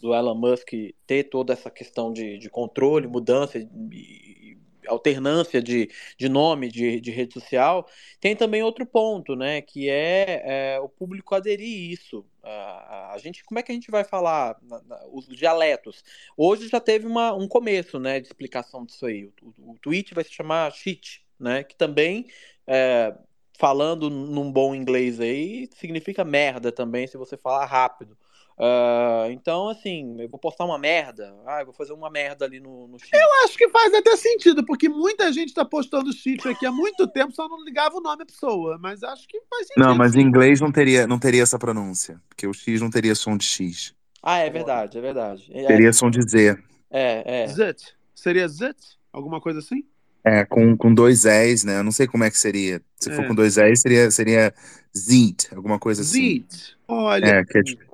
[0.00, 0.68] do Elon Musk
[1.06, 4.58] ter toda essa questão de, de controle, mudança e,
[4.88, 5.88] alternância de,
[6.18, 7.86] de nome de, de rede social,
[8.18, 12.26] tem também outro ponto, né, que é, é o público aderir isso.
[12.42, 16.02] A, a gente, como é que a gente vai falar na- na- os dialetos?
[16.36, 19.26] Hoje já teve uma, um começo, né, de explicação disso aí.
[19.26, 22.26] O, o, o tweet vai se chamar cheat, né, que também
[22.66, 23.14] é,
[23.60, 28.16] falando num bom inglês aí, significa merda também se você falar rápido.
[28.58, 31.34] Ah, então, assim, eu vou postar uma merda.
[31.46, 33.10] Ah, eu vou fazer uma merda ali no, no X.
[33.12, 37.06] Eu acho que faz até sentido, porque muita gente tá postando cheat aqui há muito
[37.06, 38.78] tempo, só não ligava o nome da pessoa.
[38.78, 39.86] Mas acho que faz sentido.
[39.86, 43.14] Não, mas em inglês não teria, não teria essa pronúncia, porque o X não teria
[43.14, 45.50] som de X, Ah, é verdade, é verdade.
[45.52, 46.58] É, teria som de Z.
[46.90, 47.46] é, é.
[47.46, 47.94] Zit.
[48.14, 48.98] Seria Zit?
[49.12, 49.84] Alguma coisa assim?
[50.24, 51.78] É, com, com dois S, né?
[51.78, 52.80] Eu não sei como é que seria.
[52.98, 53.28] Se for É.
[53.28, 54.52] com dois S, seria, seria
[54.96, 56.44] Zit, alguma coisa assim.
[56.50, 56.76] Zit.
[56.86, 57.24] Olha.
[57.26, 57.89] É, que é tipo-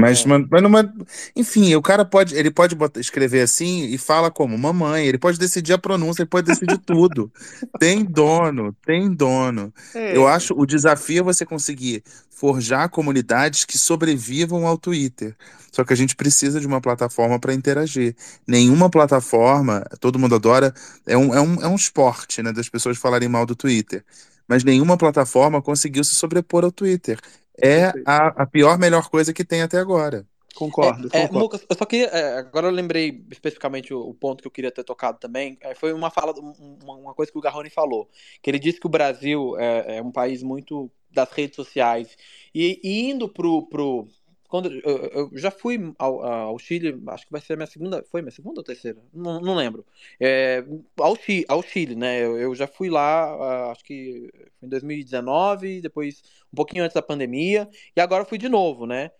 [0.00, 0.28] Mas, É.
[0.28, 0.94] mas, mas numa-
[1.36, 5.38] enfim, o cara pode, ele pode botar- escrever assim e fala como mamãe, ele pode
[5.38, 7.30] decidir a pronúncia, ele pode decidir tudo.
[7.80, 9.72] Tem dono, tem dono.
[9.94, 10.16] É.
[10.16, 15.36] Eu acho o desafio é você conseguir forjar comunidades que sobrevivam ao Twitter.
[15.72, 18.16] Só que a gente precisa de uma plataforma para interagir.
[18.46, 20.74] Nenhuma plataforma, todo mundo adora,
[21.06, 24.04] é um, é um, é um esporte, né, das pessoas falarem mal do Twitter.
[24.48, 27.20] Mas nenhuma plataforma conseguiu se sobrepor ao Twitter.
[27.62, 30.26] É a, a pior, melhor coisa que tem até agora.
[30.54, 31.38] Concordo, É, concordo.
[31.38, 32.06] Lucas, eu só queria.
[32.08, 35.56] é, agora eu lembrei especificamente o, o ponto que eu queria ter tocado também.
[35.60, 38.10] é, foi uma fala, um- uma, uma coisa que o Garrone falou.
[38.42, 42.16] Que ele disse que o Brasil é, é um país muito das redes sociais.
[42.54, 43.66] E, e indo pro.
[43.68, 44.08] pro
[44.50, 48.04] quando, eu, eu já fui ao, ao Chile, acho que vai ser a minha segunda.
[48.10, 49.00] Foi minha segunda ou terceira?
[49.12, 49.86] Não, não lembro.
[50.18, 50.64] É,
[50.98, 52.18] ao, Chile, ao Chile, né?
[52.24, 54.30] Eu, eu já fui lá, acho que
[54.62, 56.22] em 2019, depois
[56.52, 59.10] um pouquinho antes da pandemia, e agora fui de novo, né?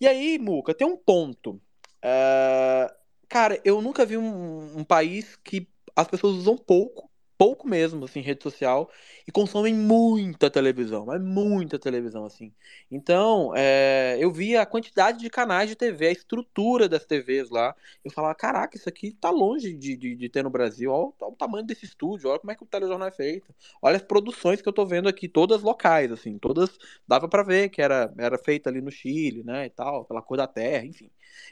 [0.00, 1.60] E aí, Muca, tem um ponto.
[2.02, 2.94] É,
[3.28, 7.07] Cara, eu nunca vi um, um país que as pessoas usam pouco,
[7.38, 8.90] pouco mesmo, assim, rede social,
[9.26, 12.52] e consomem muita televisão, mas muita televisão, assim.
[12.90, 17.74] Então, é, eu vi a quantidade de canais de TV, a estrutura das TVs lá.
[18.04, 20.90] Eu falava, caraca, isso aqui tá longe de, de, de ter no Brasil.
[20.90, 23.54] Olha, o- olha o tamanho desse estúdio, olha como é que o telejornal é feito.
[23.82, 27.68] Olha as produções que eu tô vendo aqui, todas locais, assim, todas dava pra ver
[27.70, 31.10] que era, era feita ali no Chile, né, e tal, pela cor da terra, enfim.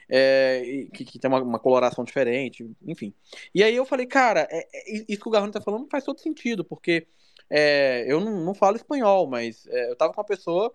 [0.09, 3.13] É, que, que tem uma, uma coloração diferente, enfim.
[3.53, 6.19] E aí eu falei, cara, é- é- isso que o Garrone tá falando faz todo
[6.19, 7.05] sentido, porque
[7.49, 10.73] é, eu não, não falo espanhol, mas é, eu tava com uma pessoa,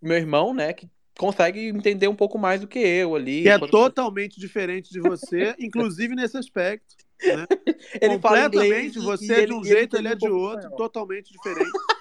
[0.00, 3.42] meu irmão, né, que consegue entender um pouco mais do que eu ali.
[3.42, 6.94] Que é Quando- totalmente diferente de você, inclusive nesse aspecto.
[7.20, 7.46] Né?
[8.00, 10.28] Ele fala inglês Completamente, você é de ele- um ele jeito, entende ele é de
[10.28, 10.76] outro, espanhol.
[10.76, 11.70] totalmente diferente.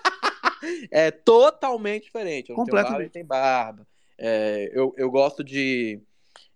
[0.91, 2.49] É totalmente diferente.
[2.49, 3.01] Eu não tenho barba, Completamente.
[3.01, 3.87] ele tem barba.
[4.17, 5.99] É, eu, eu gosto de.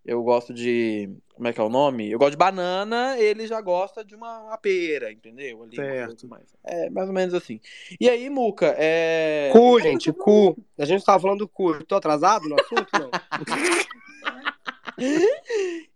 [0.06, 1.10] Eu gosto de.
[1.36, 2.10] Como é que é o nome?
[2.10, 5.64] Eu gosto de banana, ele já gosta de uma, uma pera, entendeu?
[5.64, 6.28] Ali, Certo.
[6.28, 6.46] mais.
[6.64, 7.60] É mais ou menos assim.
[8.00, 9.50] E aí, Muca, é.
[9.52, 10.58] Cu, gente, cu.
[10.78, 11.76] A gente tava falando do cu.
[11.76, 12.90] Eu tô atrasado no assunto?
[12.94, 13.12] Não.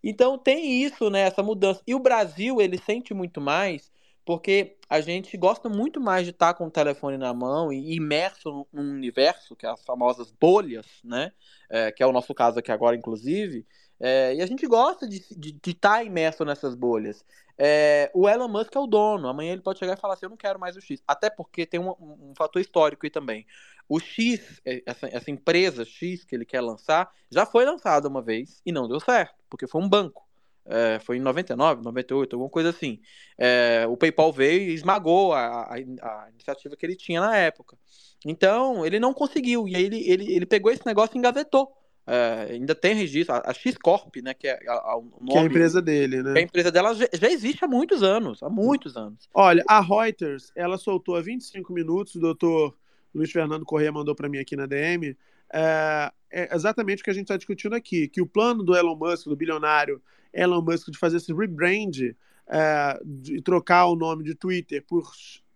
[0.04, 1.22] Então tem isso, né?
[1.22, 1.82] Essa mudança.
[1.86, 3.92] E o Brasil, ele sente muito mais
[4.26, 8.66] porque a gente gosta muito mais de estar com o telefone na mão e imerso
[8.74, 11.32] num universo, que é as famosas bolhas, né?
[11.70, 13.66] É, que é o nosso caso aqui agora, inclusive.
[14.00, 15.18] É, e a gente gosta de
[15.66, 17.24] estar tá imerso nessas bolhas.
[17.58, 19.28] É, o Elon Musk é o dono.
[19.28, 21.02] Amanhã ele pode chegar e falar assim: eu não quero mais o X.
[21.08, 23.46] Até porque tem um, um fator histórico aí também.
[23.88, 28.22] O X, é, essa, essa empresa X que ele quer lançar, já foi lançada uma
[28.22, 30.26] vez e não deu certo, porque foi um banco.
[30.68, 33.00] É, foi em 99, 98, alguma coisa assim.
[33.38, 37.78] É, o PayPal veio e esmagou a, a, a iniciativa que ele tinha na época.
[38.26, 39.68] Então, ele não conseguiu.
[39.68, 41.72] E aí ele, ele, ele pegou esse negócio e engavetou.
[42.08, 43.36] É, ainda tem registro.
[43.36, 44.34] A, a X-Corp, né?
[44.34, 45.32] Que é a, a, o nome.
[45.32, 46.42] Que é a empresa dele, que a né?
[46.42, 48.44] empresa dela já, já existe há muitos anos.
[48.44, 49.28] Há muitos anos.
[49.34, 52.76] Olha, a Reuters, ela soltou há 25 minutos, o doutor
[53.14, 55.18] Luiz Fernando Corrêa mandou para mim aqui na DM,
[55.54, 58.96] é, é exatamente o que a gente está discutindo aqui, que o plano do Elon
[58.96, 60.02] Musk, do bilionário
[60.34, 62.14] Elon Musk, de fazer esse rebrand,
[62.48, 65.10] é, de trocar o nome de Twitter por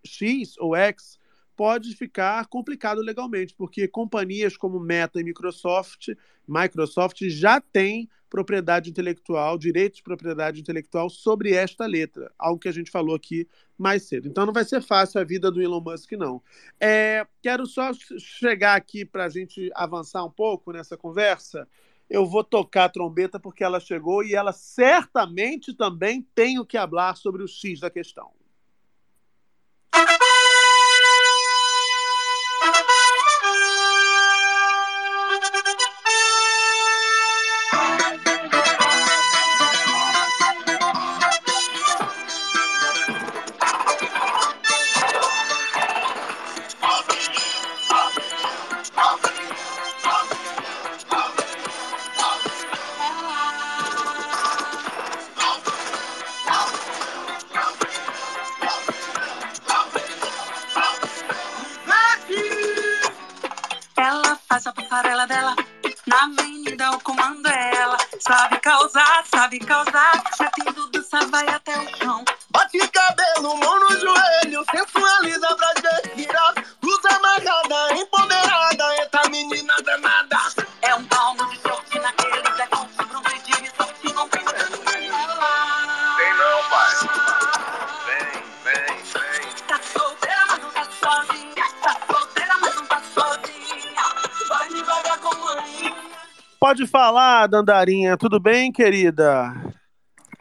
[0.05, 1.18] X ou X,
[1.59, 6.07] pode ficar complicado legalmente, porque companhias como Meta e Microsoft,
[6.47, 12.71] Microsoft já têm propriedade intelectual, direitos de propriedade intelectual sobre esta letra, algo que a
[12.71, 13.45] gente falou aqui
[13.77, 14.29] mais cedo.
[14.29, 16.41] Então não vai ser fácil a vida do Elon Musk, não.
[16.79, 21.67] É, quero só chegar aqui para a gente avançar um pouco nessa conversa.
[22.09, 26.77] Eu vou tocar a trombeta porque ela chegou e ela certamente também tem o que
[26.77, 28.38] falar sobre o X da questão.
[97.49, 98.15] Dandarinha.
[98.15, 99.51] Tudo bem, querida?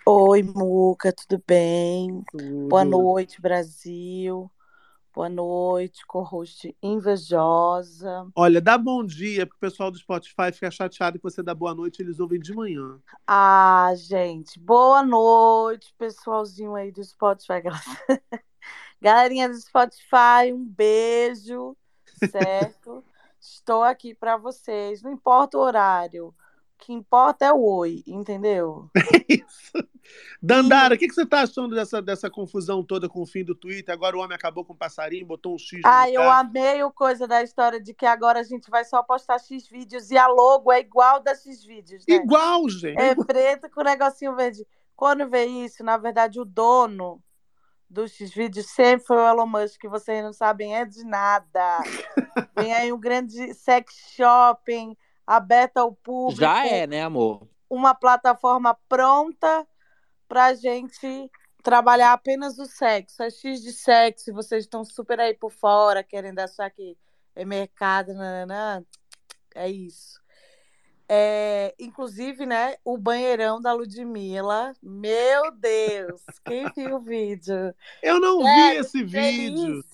[0.07, 2.23] Oi, Muca, tudo bem?
[2.69, 2.91] Boa Tudo.
[2.91, 4.51] noite, Brasil.
[5.15, 8.29] Boa noite, co-host invejosa.
[8.37, 11.75] Olha, dá bom dia, porque o pessoal do Spotify fica chateado que você dá boa
[11.75, 13.01] noite, eles ouvem de manhã.
[13.27, 17.63] Ah, gente, boa noite, pessoalzinho aí do Spotify.
[19.01, 21.77] Galerinha do Spotify, um beijo,
[22.15, 23.03] certo?
[23.41, 26.35] Estou aqui para vocês, não importa o horário.
[26.79, 28.89] Que importa é o oi, entendeu?
[30.41, 33.55] Dandara, o que, que você tá achando dessa, dessa confusão toda com o fim do
[33.55, 33.93] Twitter?
[33.93, 36.93] Agora o homem acabou com o passarinho, botou um X no Ah, eu amei o
[36.93, 40.29] coisa da história de que agora a gente vai só postar X vídeos e a
[40.29, 42.15] logo é igual da X vídeos, né?
[42.15, 42.99] Igual, gente.
[42.99, 44.65] É preto com negocinho verde.
[44.95, 47.23] Quando vê isso, na verdade, o dono
[47.91, 51.79] do X vídeos sempre foi o Elon Musk, que vocês não sabem é de nada.
[52.57, 54.97] Vem aí um grande sex shopping
[55.29, 56.41] aberto ao público.
[56.41, 57.47] Já é, né, amor?
[57.69, 59.69] Uma plataforma pronta
[60.27, 61.31] pra gente
[61.63, 63.23] trabalhar apenas o sexo.
[63.23, 66.97] É X de sexo, vocês estão super aí por fora, querendo achar que
[67.37, 68.83] é mercado, nananã.
[69.55, 70.19] É isso.
[71.11, 74.75] É, inclusive, né, o banheirão da Ludmilla.
[74.83, 77.75] Meu Deus, quem viu o vídeo?
[78.03, 79.85] Eu não vi Sério, esse vídeo.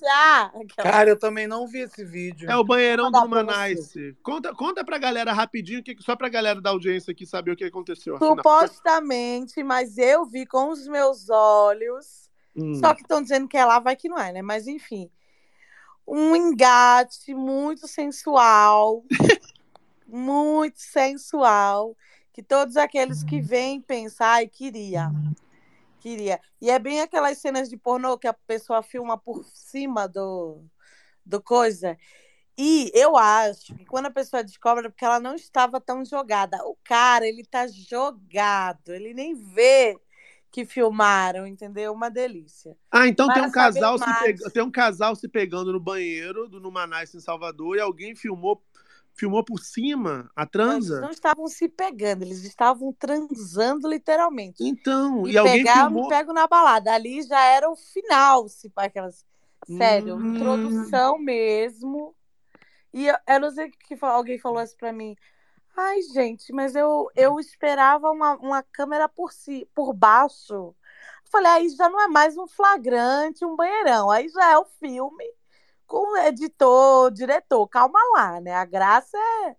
[0.76, 2.50] Cara, eu também não vi esse vídeo.
[2.50, 4.16] É o banheirão do Numanice.
[4.24, 7.64] Conta, conta pra galera rapidinho, que, só pra galera da audiência aqui saber o que
[7.64, 8.16] aconteceu.
[8.16, 8.34] afinal.
[8.34, 12.28] Supostamente, mas eu vi com os meus olhos.
[12.56, 12.74] Hum.
[12.74, 14.42] Só que estão dizendo que é lá, vai que não é, né?
[14.42, 15.08] Mas enfim.
[16.06, 19.04] Um engate muito sensual.
[20.06, 21.96] muito sensual.
[22.32, 25.10] Que todos aqueles que vêm pensar, ai, queria.
[26.00, 26.40] Queria.
[26.60, 30.62] E é bem aquelas cenas de pornô que a pessoa filma por cima do,
[31.24, 31.96] do coisa.
[32.56, 36.58] E eu acho que quando a pessoa descobre é porque ela não estava tão jogada.
[36.64, 39.98] O cara, ele tá jogado, ele nem vê
[40.52, 41.92] que filmaram, entendeu?
[41.92, 42.76] Uma delícia.
[42.88, 46.60] Ah, então tem um, casal se pega- tem um casal se pegando no banheiro do
[46.60, 48.62] Numanice em Salvador e alguém filmou,
[49.16, 51.00] filmou por cima a Eles transa.
[51.00, 54.62] não estavam se pegando, eles estavam transando literalmente.
[54.62, 56.04] Então, E, e alguém pegar, filmou.
[56.04, 56.92] me pego na balada.
[56.92, 59.24] Ali já era o final, se aquelas.
[59.66, 60.34] Sério, Hum.
[60.34, 62.14] introdução mesmo.
[62.92, 65.16] E eu, eu não sei o que alguém falou isso pra mim.
[65.76, 70.54] Ai, gente, mas eu, eu esperava uma, uma câmera por, si, por baixo.
[70.54, 70.76] Eu
[71.30, 74.10] falei, aí já não é mais um flagrante, um banheirão.
[74.10, 75.24] Aí já é o filme
[75.86, 77.66] com editor, diretor.
[77.68, 78.54] Calma lá, né?
[78.54, 79.56] A graça é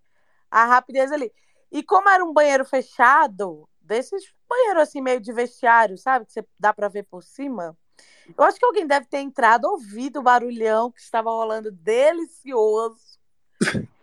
[0.50, 1.32] a rapidez ali.
[1.70, 6.26] E como era um banheiro fechado, desses banheiros assim, meio de vestiário, sabe?
[6.26, 7.76] Que você dá pra ver por cima.
[8.36, 13.18] Eu acho que alguém deve ter entrado, ouvido o barulhão que estava rolando delicioso.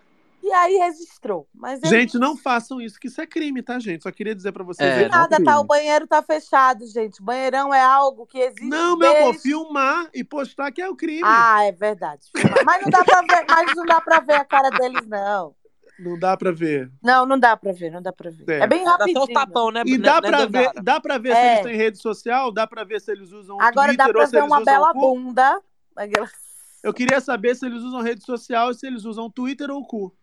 [0.46, 1.48] E aí registrou.
[1.56, 4.04] Mas é Gente, não façam isso, que isso é crime, tá, gente?
[4.04, 4.88] Só queria dizer pra vocês.
[4.88, 5.58] É, é nada, tá?
[5.58, 7.24] O banheiro tá fechado, gente.
[7.24, 8.66] Banheirão é algo que existe.
[8.68, 11.22] Não, meu amor, desde- filmar e postar que é o crime.
[11.24, 12.24] Ah, é verdade.
[12.66, 15.56] Mas não dá pra ver, mas não dá pra ver a cara deles, não.
[15.98, 16.92] Não dá pra ver.
[17.02, 18.44] Não, não dá pra ver, não dá pra ver.
[18.50, 18.68] É, É.
[18.68, 19.22] bem Dá só rapidinho.
[19.24, 19.84] o tapão, né?
[19.86, 21.52] E né, dá né, pra, ver, dá pra ver se É.
[21.54, 24.22] eles têm rede social, dá pra ver se eles usam o Agora Twitter dá pra
[24.22, 25.62] ou se ver uma bela bunda.
[26.84, 29.88] Eu queria saber se eles usam rede social e se eles usam Twitter ou o
[29.88, 30.14] cu.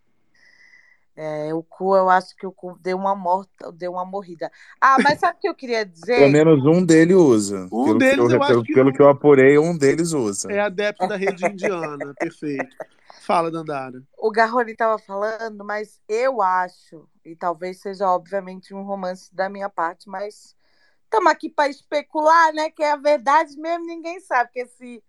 [1.22, 4.50] É, o cu, eu acho que o cu deu uma morta, deu uma morrida.
[4.80, 6.28] Ah, mas sabe o que eu queria Pelo dizer?
[6.30, 7.68] menos um dele usa.
[7.70, 10.50] Um pelo deles que eu, eu pelo, que pelo que eu apurei, um deles usa.
[10.50, 12.14] É adepto da rede indiana.
[12.18, 12.74] Perfeito.
[13.20, 14.02] Fala, Dandara.
[14.16, 19.68] O Garrone estava falando, mas eu acho, e talvez seja obviamente um romance da minha
[19.68, 20.56] parte, mas
[21.04, 22.70] estamos aqui para especular, né?
[22.70, 24.44] Que é a verdade mesmo, ninguém sabe.
[24.44, 25.04] Porque se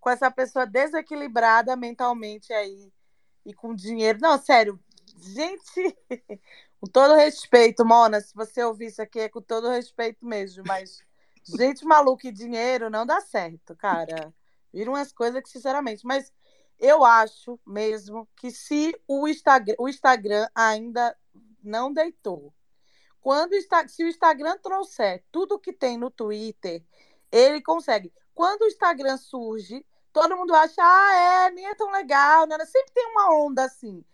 [0.00, 2.92] com essa pessoa desequilibrada mentalmente aí
[3.46, 4.18] e com dinheiro.
[4.20, 4.76] Não, sério,
[5.18, 5.96] gente,
[6.80, 11.00] com todo respeito, Mona, se você ouvir isso aqui é com todo respeito mesmo, mas
[11.56, 14.32] gente maluca e dinheiro não dá certo, cara.
[14.72, 16.32] Viram umas coisas que, sinceramente, mas
[16.78, 21.16] eu acho mesmo que se o Instagram, o Instagram ainda
[21.62, 22.52] não deitou,
[23.20, 23.54] quando
[23.88, 26.84] se o Instagram trouxer tudo que tem no Twitter,
[27.30, 28.12] ele consegue.
[28.34, 32.58] Quando o Instagram surge, todo mundo acha, ah, é, nem é tão legal, né?
[32.64, 34.04] sempre tem uma onda assim.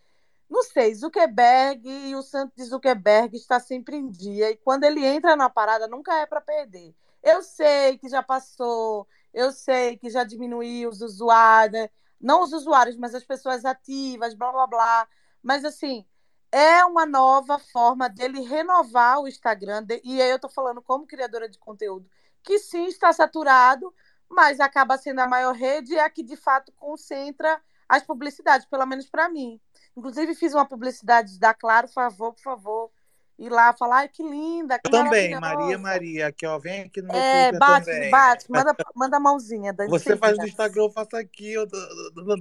[0.49, 5.05] Não sei, Zuckerberg e o santo de Zuckerberg está sempre em dia, e quando ele
[5.05, 6.95] entra na parada, nunca é para perder.
[7.23, 11.91] Eu sei que já passou, eu sei que já diminuiu os usuários, né?
[12.21, 15.09] não os usuários, mas as pessoas ativas, blá blá blá.
[15.43, 16.07] Mas assim,
[16.51, 19.87] é uma nova forma dele renovar o Instagram.
[20.03, 22.09] E aí eu tô falando como criadora de conteúdo,
[22.43, 23.95] que sim está saturado,
[24.29, 28.85] mas acaba sendo a maior rede é a que de fato concentra as publicidades, pelo
[28.87, 29.61] menos para mim.
[29.97, 32.91] Inclusive fiz uma publicidade da Claro, favor, por favor,
[33.39, 35.41] ir lá falar, ai que linda, que Também, maravilhosa.
[35.41, 36.59] Maria Maria, aqui, ó.
[36.59, 38.11] Vem aqui no meu É, Twitter bate, também.
[38.11, 39.73] bate, manda, manda a mãozinha.
[39.73, 40.45] Dani Você faz no.
[40.47, 41.53] Instagram, eu faço aqui.
[41.53, 41.67] Eu,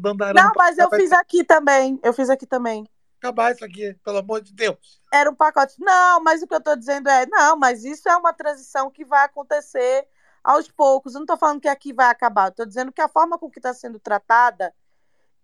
[0.01, 1.99] Dandarão, Não, mas eu fiz aqui também.
[2.03, 2.85] Eu fiz aqui também.
[3.19, 5.01] acabar isso aqui, pelo amor de Deus.
[5.13, 5.75] Era um pacote.
[5.79, 9.05] Não, mas o que eu tô dizendo é, não, mas isso é uma transição que
[9.05, 10.07] vai acontecer
[10.43, 11.13] aos poucos.
[11.13, 12.47] Eu não tô falando que aqui vai acabar.
[12.47, 14.73] Eu tô dizendo que a forma com que está sendo tratada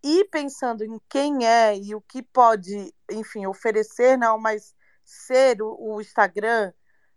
[0.04, 5.96] e pensando em quem é e o que pode, enfim, oferecer, não, mas ser o,
[5.96, 6.74] o Instagram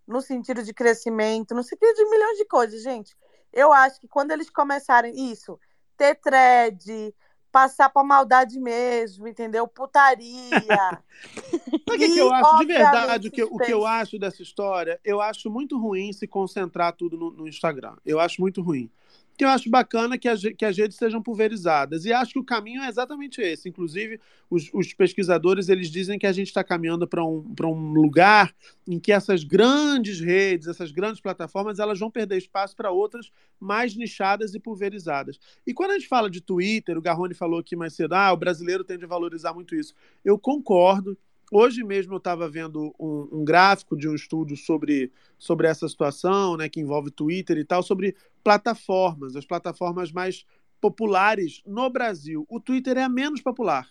[0.07, 3.15] no sentido de crescimento, no sentido de milhões de coisas, gente.
[3.51, 5.59] Eu acho que quando eles começarem isso,
[5.97, 7.13] ter thread,
[7.51, 9.67] passar pra maldade mesmo, entendeu?
[9.67, 10.49] Putaria.
[11.27, 12.57] Sabe o que, que eu acho?
[12.59, 16.27] De verdade, o que, o que eu acho dessa história, eu acho muito ruim se
[16.27, 17.95] concentrar tudo no, no Instagram.
[18.05, 18.89] Eu acho muito ruim.
[19.37, 22.05] Porque eu acho bacana que, as que as redes sejam pulverizadas.
[22.05, 23.69] E acho que o caminho é exatamente esse.
[23.69, 24.19] Inclusive,
[24.49, 28.51] os, os pesquisadores eles dizem que a gente está caminhando para um, um lugar
[28.87, 33.95] em que essas grandes redes, essas grandes plataformas, elas vão perder espaço para outras mais
[33.95, 35.39] nichadas e pulverizadas.
[35.67, 38.37] E quando a gente fala de Twitter, o Garrone falou aqui mais cedo, ah, o
[38.37, 39.93] brasileiro tende a valorizar muito isso.
[40.25, 41.15] Eu concordo.
[41.51, 46.57] Hoje mesmo eu estava vendo um, um gráfico de um estudo sobre, sobre essa situação,
[46.57, 50.45] né, que envolve Twitter e tal, sobre plataformas, as plataformas mais
[50.81, 52.45] populares no Brasil.
[52.49, 53.87] O Twitter é a menos popular,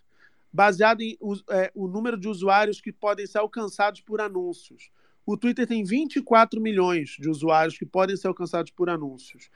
[0.53, 1.17] baseado em
[1.51, 4.91] é, o número de usuários que podem ser alcançados por anúncios.
[5.25, 9.51] O Twitter tem 24 milhões de usuários que podem ser alcançados por anúncios.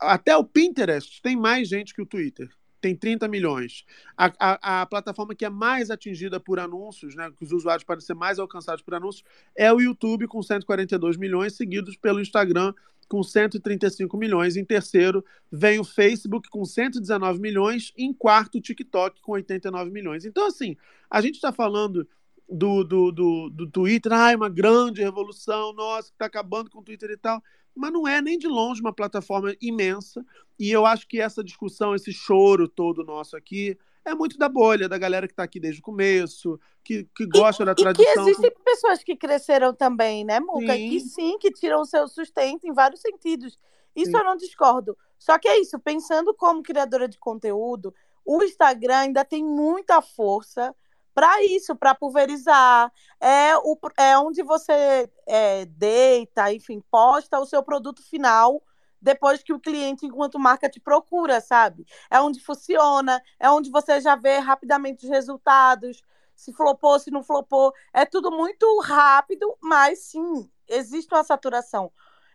[0.00, 2.50] Até o Pinterest tem mais gente que o Twitter
[2.86, 3.84] tem 30 milhões.
[4.16, 8.04] A, a, a plataforma que é mais atingida por anúncios, né, que os usuários podem
[8.04, 9.24] ser mais alcançados por anúncios,
[9.56, 12.72] é o YouTube, com 142 milhões, seguidos pelo Instagram,
[13.08, 14.56] com 135 milhões.
[14.56, 17.92] Em terceiro, vem o Facebook, com 119 milhões.
[17.96, 20.24] Em quarto, o TikTok, com 89 milhões.
[20.24, 20.76] Então, assim,
[21.10, 22.06] a gente está falando
[22.48, 26.78] do, do, do, do Twitter, ah, é uma grande revolução, nossa, que está acabando com
[26.78, 27.42] o Twitter e tal.
[27.74, 30.24] Mas não é nem de longe uma plataforma imensa.
[30.58, 34.88] E eu acho que essa discussão, esse choro todo nosso aqui, é muito da bolha,
[34.88, 38.28] da galera que está aqui desde o começo, que, que gosta da E que tradição.
[38.28, 40.74] existem pessoas que cresceram também, né, Muca?
[40.74, 40.88] Sim.
[40.88, 43.58] Que sim, que tiram o seu sustento em vários sentidos.
[43.94, 44.16] Isso Sim.
[44.18, 44.96] eu não discordo.
[45.18, 47.92] Só que é isso, pensando como criadora de conteúdo,
[48.24, 50.74] o Instagram ainda tem muita força
[51.16, 52.92] para isso, para pulverizar.
[53.18, 58.62] É, o, é onde você é, deita, enfim, posta o seu produto final
[59.00, 61.86] depois que o cliente, enquanto marca, te procura, sabe?
[62.10, 66.02] É onde funciona, é onde você já vê rapidamente os resultados,
[66.34, 67.72] se flopou, se não flopou.
[67.94, 71.90] É tudo muito rápido, mas sim, existe uma saturação.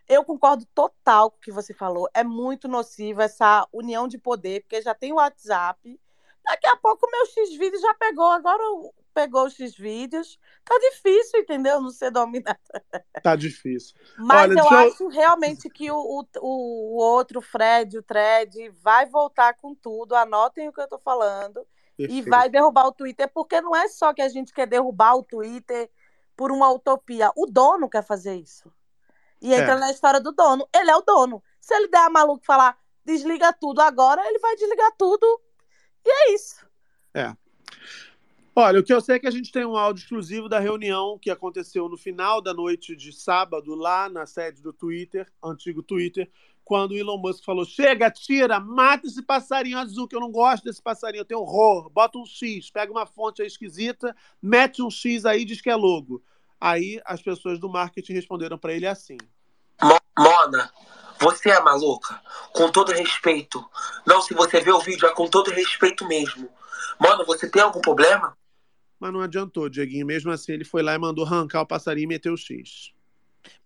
[0.08, 2.08] Eu concordo total com o que você falou.
[2.12, 6.00] É muito nociva essa união de poder, porque já tem o WhatsApp.
[6.44, 8.62] Daqui a pouco o meu X-Vídeos já pegou, agora
[9.14, 10.38] pegou os X-Vídeos.
[10.64, 11.80] Tá difícil, entendeu?
[11.80, 12.58] Não ser dominado.
[13.22, 13.94] Tá difícil.
[14.18, 19.06] Mas Olha, eu acho realmente que o, o, o outro, o Fred, o Thread, vai
[19.06, 20.14] voltar com tudo.
[20.16, 21.64] Anotem o que eu tô falando.
[21.98, 22.30] E Perfeito.
[22.30, 25.90] vai derrubar o Twitter, porque não é só que a gente quer derrubar o Twitter
[26.36, 27.30] por uma utopia.
[27.36, 28.72] O dono quer fazer isso.
[29.40, 29.78] E entra É.
[29.78, 30.66] na história do dono.
[30.74, 31.42] Ele é o dono.
[31.60, 35.40] Se ele der a maluco e falar desliga tudo agora, ele vai desligar tudo.
[36.04, 36.64] E é isso.
[37.14, 37.34] É.
[38.54, 41.18] Olha, o que eu sei é que a gente tem um áudio exclusivo da reunião
[41.18, 46.30] que aconteceu no final da noite de sábado, lá na sede do Twitter, antigo Twitter,
[46.64, 50.64] quando o Elon Musk falou: chega, tira, mata esse passarinho azul, que eu não gosto
[50.64, 51.88] desse passarinho, eu tenho horror.
[51.88, 55.70] Bota um X, pega uma fonte aí esquisita, mete um X aí e diz que
[55.70, 56.22] é logo.
[56.60, 59.16] Aí as pessoas do marketing responderam para ele assim.
[60.16, 60.70] Mona,
[61.22, 62.20] você é maluca?
[62.52, 63.64] Com todo respeito.
[64.04, 66.48] Não, se você vê o vídeo, é com todo respeito mesmo.
[67.00, 68.36] Mona, você tem algum problema?
[68.98, 70.04] Mas não adiantou, Dieguinho.
[70.04, 72.92] Mesmo assim, ele foi lá e mandou arrancar o passarinho e meter o X.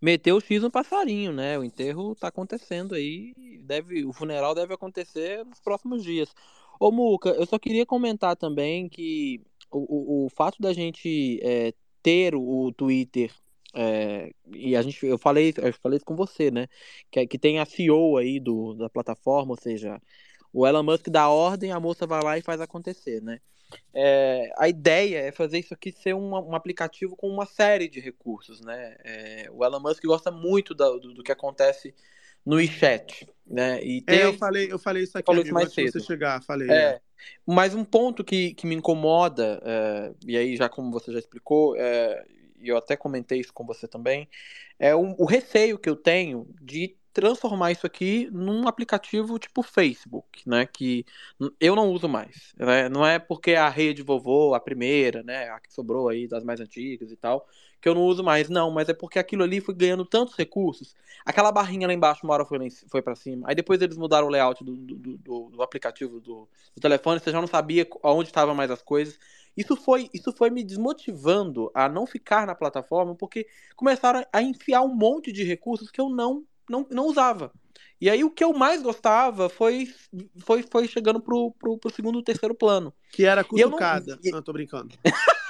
[0.01, 1.59] Meteu o X no passarinho, né?
[1.59, 3.35] O enterro tá acontecendo aí.
[3.63, 6.35] Deve, o funeral deve acontecer nos próximos dias.
[6.79, 11.73] Ô, Muca, eu só queria comentar também que o, o, o fato da gente é,
[12.03, 13.33] ter o Twitter.
[13.77, 16.69] É, e a gente, eu falei, eu falei isso com você, né?
[17.11, 20.01] Que, que tem a CEO aí do, da plataforma, ou seja,
[20.53, 23.41] o Elon Musk dá ordem, a moça vai lá e faz acontecer, né?
[23.95, 28.01] É, a ideia é fazer isso aqui ser um, um aplicativo com uma série de
[28.01, 28.97] recursos, né?
[29.05, 31.95] É, o Elon Musk gosta muito da- do, do que acontece
[32.45, 33.83] no WeChat, né?
[33.85, 35.99] E tem, É, eu falei, eu falei isso aqui, Falou amigo, mais antes de você
[35.99, 36.07] cedo.
[36.07, 36.43] chegar.
[36.43, 36.69] Falei.
[36.71, 37.01] É,
[37.47, 41.77] mas um ponto que, que me incomoda, é, e aí já como você já explicou,
[41.77, 42.25] é,
[42.67, 44.29] e eu até comentei isso com você também,
[44.79, 50.47] é o, o receio que eu tenho de transformar isso aqui num aplicativo tipo Facebook,
[50.47, 50.67] né?
[50.67, 51.05] Que
[51.61, 52.53] eu não uso mais.
[52.59, 52.89] né?
[52.89, 55.49] Não é porque a rede vovô, a primeira, né?
[55.51, 57.47] A que sobrou aí das mais antigas e tal,
[57.81, 58.49] que eu não uso mais.
[58.49, 60.95] Não, mas é porque aquilo ali foi ganhando tantos recursos.
[61.25, 62.59] Aquela barrinha lá embaixo uma hora foi,
[62.91, 63.49] foi para cima.
[63.49, 67.31] Aí depois eles mudaram o layout do, do, do- do- aplicativo do, do telefone, você
[67.31, 69.19] já não sabia onde estavam mais as coisas.
[69.57, 74.83] Isso foi, isso foi me desmotivando a não ficar na plataforma, porque começaram a enfiar
[74.83, 77.51] um monte de recursos que eu não, não, não usava.
[77.99, 79.89] E aí o que eu mais gostava foi,
[80.41, 82.93] foi, foi chegando pro, pro, pro segundo, terceiro plano.
[83.11, 84.19] Que era não- cutucada.
[84.25, 84.95] Não, tô brincando.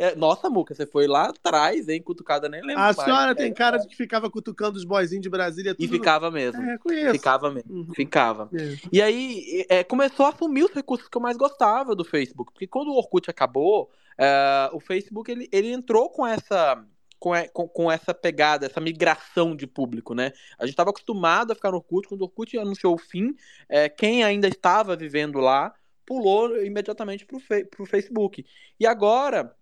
[0.00, 2.00] É, nossa, Muca, você foi lá atrás, hein?
[2.02, 2.96] Cutucada nem lembro A mais.
[2.96, 5.72] senhora tem É, cara de que ficava cutucando os boyzinhos de Brasília.
[5.72, 6.62] E tudo no- ficava mesmo.
[6.62, 7.12] É, conheço.
[7.12, 7.94] Ficava mesmo.
[7.94, 8.48] Ficava.
[8.54, 8.76] É.
[8.90, 12.52] E aí é, começou a assumir os recursos que eu mais gostava do Facebook.
[12.52, 16.82] Porque quando o Orkut acabou, é, o Facebook ele, ele entrou com essa.
[17.18, 20.32] Com, e- com, com essa pegada, essa migração de público, né?
[20.58, 23.36] A gente estava acostumado a ficar no Orkut, quando o Orkut anunciou o fim,
[23.68, 25.74] é, quem ainda estava vivendo lá
[26.06, 27.36] pulou imediatamente para
[27.78, 28.46] o Facebook.
[28.80, 29.54] E agora,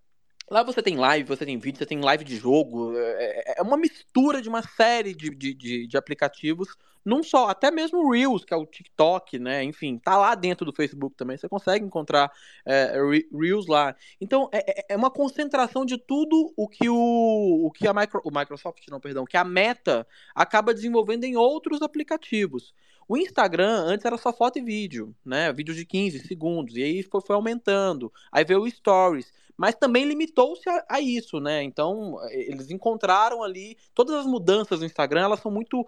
[0.51, 2.93] Lá você tem live, você tem vídeo, você tem live de jogo.
[2.97, 6.69] É, é uma mistura de uma série de, de, de, de aplicativos,
[7.05, 9.63] não só, até mesmo o Reels, que é o TikTok, né?
[9.63, 11.37] Enfim, tá lá dentro do Facebook também.
[11.37, 12.31] Você consegue encontrar
[12.65, 13.95] é, Re- Reels lá.
[14.21, 18.21] Então, é, é- é uma concentração de tudo o que o, o que a Micro,
[18.25, 22.73] o Microsoft, não, perdão, que a Meta acaba desenvolvendo em outros aplicativos.
[23.09, 25.51] O Instagram antes era só foto e vídeo, né?
[25.51, 26.77] Vídeos de 15 segundos.
[26.77, 28.13] E aí foi, foi aumentando.
[28.31, 29.33] Aí veio o Stories.
[29.57, 31.63] Mas também limitou-se a, a isso, né?
[31.63, 33.79] Então, eh, eles encontraram ali.
[33.95, 35.87] Todas as mudanças no Instagram, elas são muito.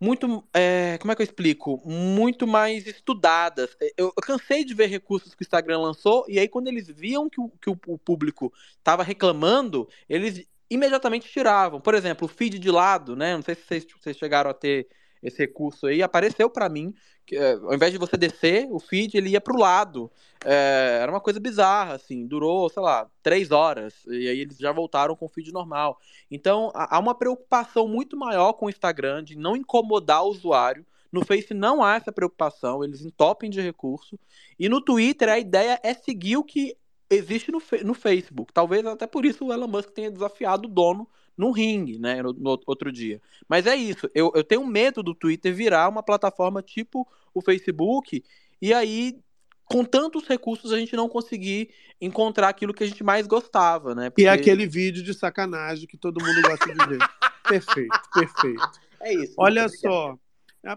[0.00, 0.44] Muito.
[0.52, 1.80] é, como é que eu explico?
[1.86, 3.76] Muito mais estudadas.
[3.96, 7.30] Eu, eu cansei de ver recursos que o Instagram lançou, e aí, quando eles viam
[7.30, 11.80] que o, que o, o público estava reclamando, eles imediatamente tiravam.
[11.80, 13.34] Por exemplo, o feed de lado, né?
[13.34, 14.88] Não sei se vocês, vocês chegaram a ter
[15.22, 16.94] esse recurso aí, apareceu para mim.
[17.26, 20.10] Que, é, ao invés de você descer, o feed ele ia pro lado.
[20.44, 22.26] É, era uma coisa bizarra, assim.
[22.26, 23.94] Durou, sei lá, três horas.
[24.06, 25.98] E aí eles já voltaram com o feed normal.
[26.30, 30.84] Então, há uma preocupação muito maior com o Instagram de não incomodar o usuário.
[31.10, 34.18] No Face não há essa preocupação, eles entopem de recurso.
[34.58, 36.76] E no Twitter a ideia é seguir o que
[37.10, 38.52] existe no, no Facebook.
[38.52, 42.32] Talvez até por isso o Elon Musk tenha desafiado o dono no ringue, né, no,
[42.32, 43.22] no outro dia.
[43.48, 48.24] Mas é isso, eu, eu tenho medo do Twitter virar uma plataforma tipo o Facebook,
[48.60, 49.20] e aí,
[49.64, 51.70] com tantos recursos, a gente não conseguir
[52.00, 54.06] encontrar aquilo que a gente mais gostava, né?
[54.06, 56.98] E Porque- é aquele vídeo de sacanagem que todo mundo gosta de ver.
[57.48, 58.80] perfeito, perfeito.
[59.00, 59.34] É isso.
[59.38, 60.18] Olha muito só.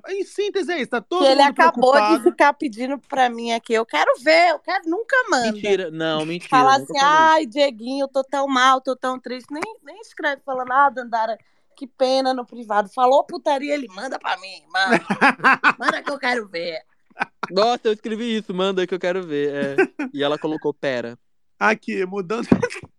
[0.07, 0.91] Em síntese, é isso.
[0.91, 2.18] Tá todo Que ele acabou preocupado.
[2.18, 3.73] de ficar pedindo pra mim aqui.
[3.73, 5.51] Eu quero ver, eu quero, nunca manda.
[5.51, 6.49] Mentira, não, mentira.
[6.49, 9.51] Falar assim, ai, Dieguinho, eu tô tão mal, tô tão triste.
[9.51, 11.38] Nem, nem escreve falando, ah, Dandara,
[11.76, 12.89] que pena no privado.
[12.93, 14.63] Falou putaria, ele manda pra mim.
[14.72, 15.03] Manda,
[15.80, 16.80] manda que eu quero ver.
[17.49, 19.53] Nossa, eu escrevi isso, manda que eu quero ver.
[19.53, 19.76] é.
[20.13, 21.18] E ela colocou pera.
[21.59, 22.47] Aqui, mudando,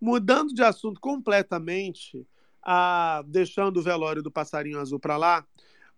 [0.00, 2.26] mudando de assunto completamente,
[2.62, 5.44] ah, deixando o velório do passarinho azul para lá,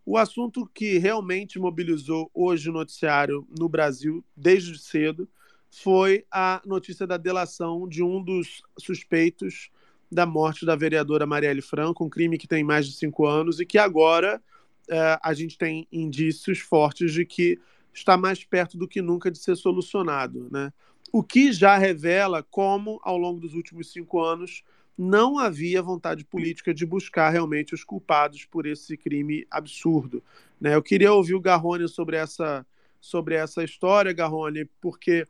[0.04, 5.28] o assunto que realmente mobilizou hoje o noticiário no Brasil, desde cedo,
[5.70, 9.70] foi a notícia da delação de um dos suspeitos
[10.10, 13.64] da morte da vereadora Marielle Franco, um crime que tem mais de cinco anos e
[13.64, 14.42] que agora
[14.88, 17.58] eh, a gente tem indícios fortes de que
[17.94, 20.48] está mais perto do que nunca de ser solucionado.
[20.50, 20.70] Né?
[21.10, 24.62] O que já revela como, ao longo dos últimos cinco anos,
[25.02, 30.22] não havia vontade política de buscar realmente os culpados por esse crime absurdo.
[30.60, 30.74] Né?
[30.74, 32.64] Eu queria ouvir o Garrone sobre essa,
[33.00, 35.26] sobre essa história, Garrone, porque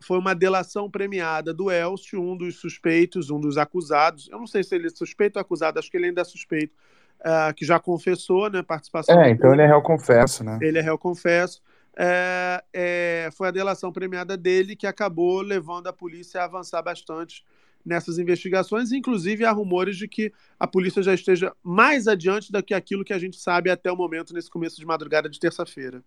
[0.00, 4.28] foi uma delação premiada do Elcio, um dos suspeitos, um dos acusados.
[4.28, 6.74] Eu não sei se ele é suspeito ou acusado, acho que ele ainda é suspeito,
[7.20, 8.60] uh, que já confessou, né?
[8.60, 9.20] Participação.
[9.22, 10.58] É, então ele é réu confesso, né?
[10.60, 11.62] Ele é réu confesso.
[11.96, 17.44] É, é, foi a delação premiada dele que acabou levando a polícia a avançar bastante
[17.84, 18.92] nessas investigações.
[18.92, 23.12] Inclusive, há rumores de que a polícia já esteja mais adiante do que aquilo que
[23.12, 26.02] a gente sabe até o momento, nesse começo de madrugada de terça-feira.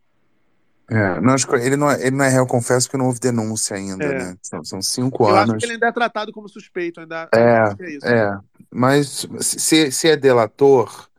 [0.88, 4.06] É, não, ele, não é, ele não é réu, confesso que não houve denúncia ainda,
[4.06, 4.18] É.
[4.20, 4.38] né?
[4.42, 5.50] São, são cinco Eu anos.
[5.52, 7.28] acho que ele ainda é tratado como suspeito, ainda
[7.76, 8.08] que é isso.
[8.08, 8.38] É, é.
[8.72, 11.10] Mas se, se é delator,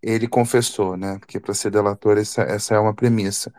[0.00, 1.18] ele confessou, né?
[1.18, 3.52] Porque para ser delator, essa, essa é uma premissa.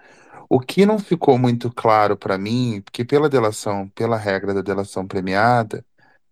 [0.47, 5.05] O que não ficou muito claro para mim, porque pela delação, pela regra da delação
[5.05, 5.85] premiada,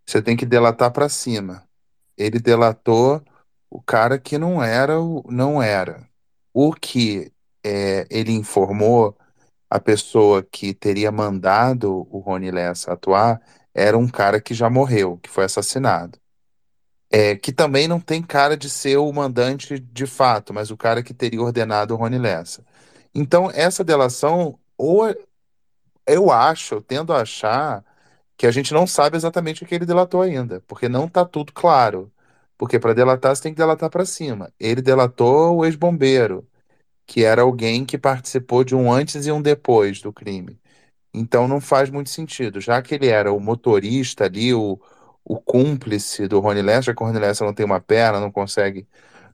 [0.07, 1.63] você tem que delatar para cima.
[2.17, 3.23] Ele delatou
[3.69, 6.07] o cara que não era, o- não era.
[6.53, 7.31] O que
[7.63, 9.17] é, ele informou
[9.69, 13.41] a pessoa que teria mandado o Rony Lessa atuar
[13.73, 16.19] era um cara que já morreu, que foi assassinado.
[17.09, 21.01] É, que também não tem cara de ser o mandante de fato, mas o cara
[21.01, 22.65] que teria ordenado o Rony Lessa.
[23.15, 25.05] Então, essa delação, ou
[26.07, 27.83] eu acho, eu tendo a achar
[28.37, 31.51] que a gente não sabe exatamente o que ele delatou ainda, porque não está tudo
[31.53, 32.11] claro.
[32.57, 34.53] Porque para delatar, você tem que delatar para cima.
[34.59, 36.47] Ele delatou o ex-bombeiro,
[37.05, 40.59] que era alguém que participou de um antes e um depois do crime.
[41.13, 42.61] Então não faz muito sentido.
[42.61, 44.79] Já que ele era o motorista ali, o,
[45.25, 48.31] o cúmplice do Rony Lessa, já que o Rony Lessa não tem uma perna, não
[48.31, 48.87] consegue,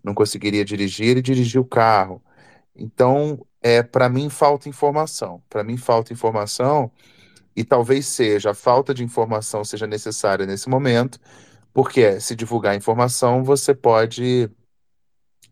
[0.03, 2.23] não conseguiria dirigir, ele dirigiu o carro.
[2.75, 5.43] Então, é, para mim falta informação.
[5.49, 6.91] Para mim falta informação
[7.55, 11.19] e talvez seja a falta de informação seja necessária nesse momento,
[11.73, 14.49] porque se divulgar informação, você pode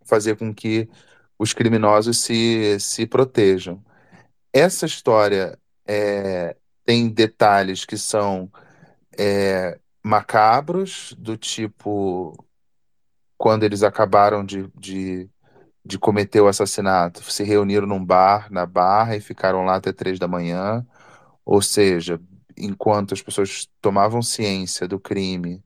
[0.05, 0.89] fazer com que
[1.37, 3.83] os criminosos se, se protejam.
[4.53, 5.57] Essa história
[5.87, 6.55] é,
[6.85, 8.51] tem detalhes que são
[9.17, 12.35] é, macabros, do tipo
[13.37, 15.27] quando eles acabaram de, de,
[15.83, 20.19] de cometer o assassinato, se reuniram num bar, na barra, e ficaram lá até três
[20.19, 20.85] da manhã.
[21.45, 22.19] Ou seja,
[22.57, 25.63] enquanto as pessoas tomavam ciência do crime,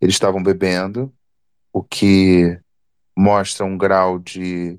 [0.00, 1.14] eles estavam bebendo,
[1.72, 2.58] o que
[3.16, 4.78] mostra um grau de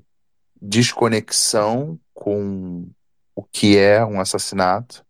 [0.60, 2.88] desconexão com
[3.34, 5.04] o que é um assassinato.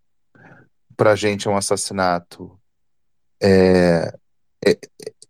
[0.97, 2.59] Para a gente é um assassinato.
[3.43, 4.13] É,
[4.67, 4.79] é-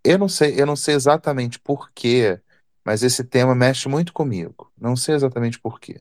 [0.04, 2.40] eu não sei, eu não sei exatamente por quê,
[2.84, 4.72] mas esse tema mexe muito comigo.
[4.78, 6.00] Não sei exatamente por quê.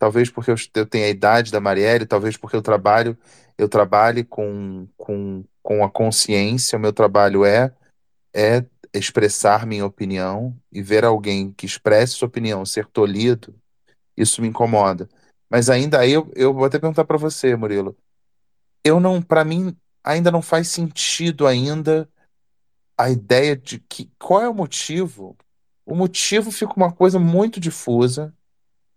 [0.00, 3.16] Talvez porque eu, tenha a idade da Marielle, talvez porque eu trabalho,
[3.58, 7.72] eu trabalhe com, com, com a consciência, o meu trabalho é
[8.34, 8.64] é
[8.94, 13.54] expressar minha opinião e ver alguém que expresse sua opinião ser tolhido,
[14.16, 15.08] isso me incomoda.
[15.50, 17.96] Mas ainda aí eu, eu vou até perguntar para você, Murilo.
[18.84, 22.08] Eu não, para mim, ainda não faz sentido ainda
[22.96, 25.36] a ideia de que qual é o motivo?
[25.84, 28.32] O motivo fica uma coisa muito difusa.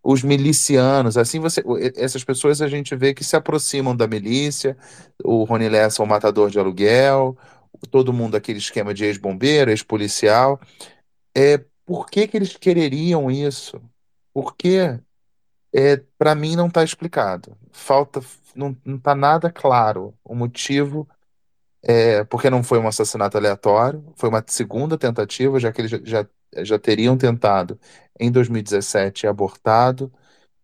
[0.04, 1.64] Os milicianos, assim você,
[1.96, 4.78] essas pessoas a gente vê que se aproximam da milícia,
[5.24, 7.38] o Rony Lessa é um matador de aluguel,
[7.90, 10.60] todo mundo aquele esquema de ex-bombeiro, ex-policial.
[11.36, 13.82] É, por que que eles quereriam isso?
[14.34, 15.00] Por quê?
[15.74, 17.58] É, para mim não está explicado.
[17.72, 18.22] Falta,
[18.56, 21.08] não, não tá nada claro o motivo.
[21.86, 26.00] É, porque não foi um assassinato aleatório, foi uma segunda tentativa, já que eles já,
[26.02, 26.28] já,
[26.60, 27.80] já teriam tentado
[28.20, 30.12] em 2017 e abortado.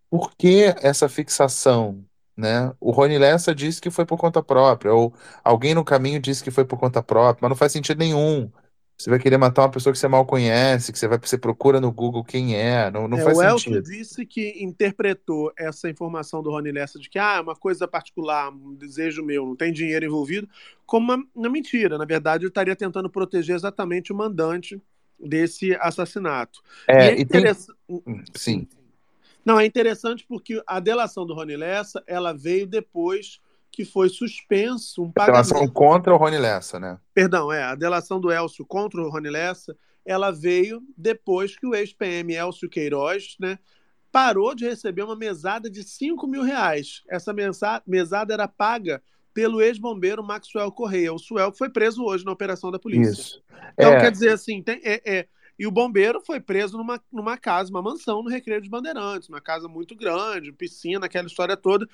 [0.09, 2.05] Por que essa fixação,
[2.37, 2.73] né?
[2.79, 5.13] O Rony Lessa disse que foi por conta própria, ou
[5.43, 8.51] alguém no caminho disse que foi por conta própria, mas não faz sentido nenhum.
[8.97, 11.79] Você vai querer matar uma pessoa que você mal conhece, que você vai, você procura
[11.81, 13.81] no Google quem é, não, não É, faz o Elcio sentido.
[13.81, 18.49] disse que interpretou essa informação do Rony Lessa de que ah, é uma coisa particular,
[18.51, 20.47] um desejo meu, não tem dinheiro envolvido,
[20.85, 21.97] como uma, uma mentira.
[21.97, 24.79] Na verdade, ele estaria tentando proteger exatamente o mandante
[25.19, 26.61] desse assassinato.
[26.87, 27.73] É, e e tem- interessa-
[28.35, 28.67] Sim.
[29.45, 33.39] Não, é interessante porque a delação do Rony Lessa, ela veio depois
[33.71, 35.73] que foi suspenso um Delação pagamento.
[35.73, 36.99] contra o Rony Lessa, né?
[37.13, 39.75] Perdão, é, a delação do Elcio contra o Rony Lessa,
[40.05, 43.57] ela veio depois que o ex-PM Elcio Queiroz, né,
[44.11, 47.03] parou de receber uma mesada de 5 mil reais.
[47.07, 49.01] Essa mesa- mesada era paga
[49.33, 53.11] pelo ex-bombeiro Maxwell Correia, o Suel, foi preso hoje na operação da polícia.
[53.11, 53.43] Isso.
[53.73, 53.99] Então, É.
[53.99, 55.27] quer dizer assim, tem- é, é,
[55.57, 59.41] e o bombeiro foi preso numa, numa casa, uma mansão no Recreio dos Bandeirantes, uma
[59.41, 61.87] casa muito grande, piscina, aquela história toda,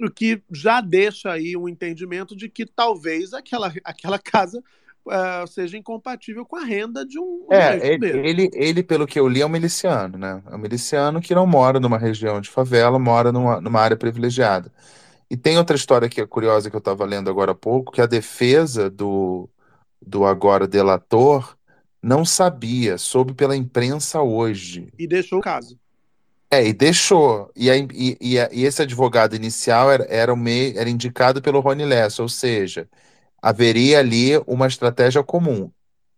[0.00, 4.62] o que já deixa aí um entendimento de que talvez aquela, aquela casa
[5.08, 9.28] ah, seja incompatível com a renda de um, É, ele, ele, ele, pelo que eu
[9.28, 10.42] li, é um miliciano, né?
[10.50, 14.72] É um miliciano que não mora numa região de favela, mora numa, numa área privilegiada.
[15.32, 18.02] E tem outra história que é curiosa que eu estava lendo agora há pouco, que
[18.02, 19.50] a defesa do,
[20.00, 21.56] do agora delator
[22.02, 24.92] não sabia, soube pela imprensa hoje.
[24.98, 25.78] E deixou o caso.
[26.50, 27.50] É, e deixou.
[27.56, 31.40] E, a- e- e a- e esse advogado inicial era, era, o mei- era indicado
[31.40, 32.88] pelo Rony Lessa, ou seja,
[33.42, 35.70] haveria ali uma estratégia comum.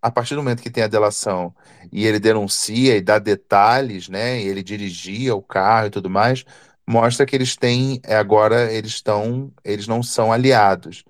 [0.02, 1.54] A partir do momento que tem a delação
[1.92, 4.40] e ele denuncia e dá detalhes, né?
[4.42, 6.44] E ele dirigia o carro e tudo mais,
[6.86, 11.05] mostra que eles têm, é, agora eles estão, eles não são aliados.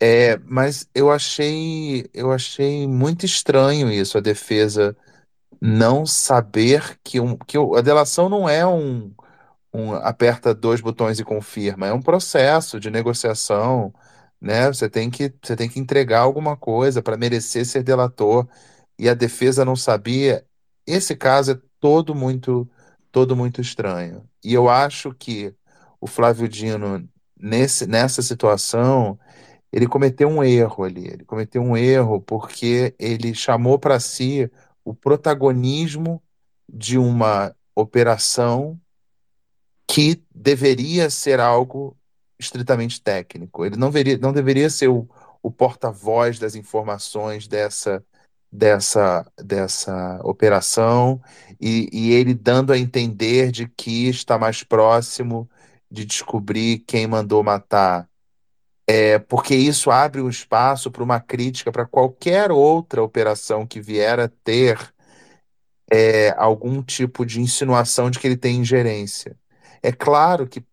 [0.00, 4.96] É, mas eu achei, eu achei muito estranho isso, a defesa
[5.60, 9.12] não saber que, um, que a delação não é um,
[9.72, 13.92] um aperta dois botões e confirma, é um processo de negociação,
[14.40, 14.68] né?
[14.68, 18.46] Você tem que, você tem que entregar alguma coisa para merecer ser delator,
[18.98, 20.44] e a defesa não sabia.
[20.86, 22.68] Esse caso é todo muito,
[23.10, 24.28] todo muito estranho.
[24.42, 25.54] E eu acho que
[26.00, 27.08] o Flávio Dino,
[27.38, 29.18] nesse, nessa situação,
[29.72, 31.06] ele cometeu um erro ali.
[31.06, 34.50] Ele cometeu um erro porque ele chamou para si
[34.84, 36.22] o protagonismo
[36.68, 38.80] de uma operação
[39.86, 41.96] que deveria ser algo
[42.38, 43.64] estritamente técnico.
[43.64, 45.08] Ele não, veria, não deveria ser o,
[45.42, 48.04] o porta-voz das informações dessa,
[48.50, 51.20] dessa, dessa operação
[51.60, 55.48] e, e ele dando a entender de que está mais próximo
[55.90, 58.08] de descobrir quem mandou matar.
[58.86, 64.18] É, porque isso abre um espaço para uma crítica para qualquer outra operação que vier
[64.18, 64.78] a ter
[65.90, 69.36] é, algum tipo de insinuação de que ele tem ingerência.
[69.82, 70.64] É claro que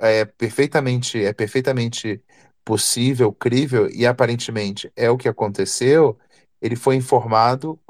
[0.00, 2.22] é perfeitamente, é perfeitamente
[2.64, 6.18] possível, crível, e aparentemente é o que aconteceu.
[6.64, 7.80] Ele foi informado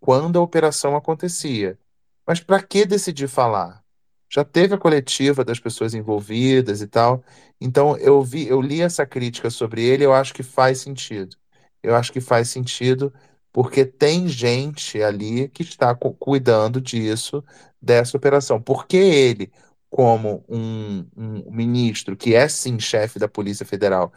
[0.00, 1.78] quando a operação acontecia.
[2.26, 3.82] Mas para que decidir falar?
[4.30, 7.22] Já teve a coletiva das pessoas envolvidas e tal.
[7.60, 11.36] Então eu vi, eu li essa crítica sobre ele, eu acho que faz sentido.
[11.82, 13.12] Eu acho que faz sentido
[13.52, 17.44] porque tem gente ali que está cu- cuidando disso,
[17.80, 18.60] dessa operação.
[18.62, 19.52] Porque ele,
[19.90, 24.12] como um, um ministro que é sim chefe da Polícia Federal,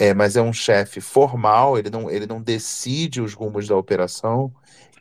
[0.00, 4.50] é, mas é um chefe formal, ele não, ele não decide os rumos da operação,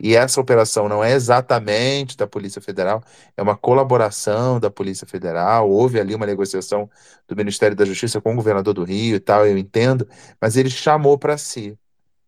[0.02, 3.02] e essa operação não é exatamente da Polícia Federal,
[3.38, 6.90] é uma colaboração da Polícia Federal, houve ali uma negociação
[7.28, 10.06] do Ministério da Justiça com o governador do Rio e tal, eu entendo,
[10.42, 11.78] mas ele chamou para si.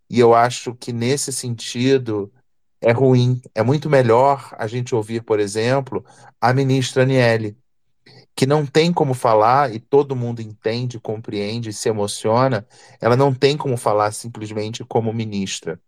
[0.10, 2.32] E eu acho que nesse sentido
[2.82, 3.42] é ruim.
[3.56, 6.06] É muito melhor a gente ouvir, por exemplo,
[6.40, 7.58] a ministra Aniele,
[8.42, 12.68] que não tem como falar, e todo mundo entende, compreende, se emociona,
[13.00, 15.80] ela não tem como falar simplesmente como ministra.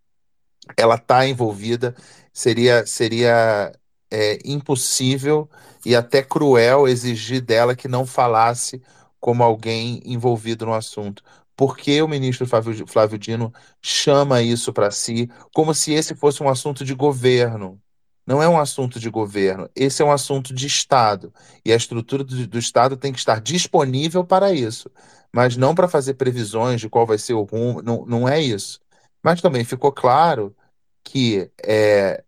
[0.77, 1.95] Ela está envolvida,
[2.31, 3.73] seria, seria
[4.11, 5.49] é, impossível
[5.83, 8.83] e até cruel exigir dela que não falasse
[9.19, 11.23] como alguém envolvido no assunto.
[11.55, 13.51] Por que o ministro Flávio, Flávio Dino
[13.81, 17.81] chama isso para si como se esse fosse um assunto de governo?
[18.25, 21.33] Não é um assunto de governo, esse é um assunto de Estado.
[21.65, 24.89] E a estrutura do, do Estado tem que estar disponível para isso,
[25.33, 28.79] mas não para fazer previsões de qual vai ser o rumo, não, não é isso.
[29.21, 30.55] Mas também ficou claro
[31.03, 32.23] que é,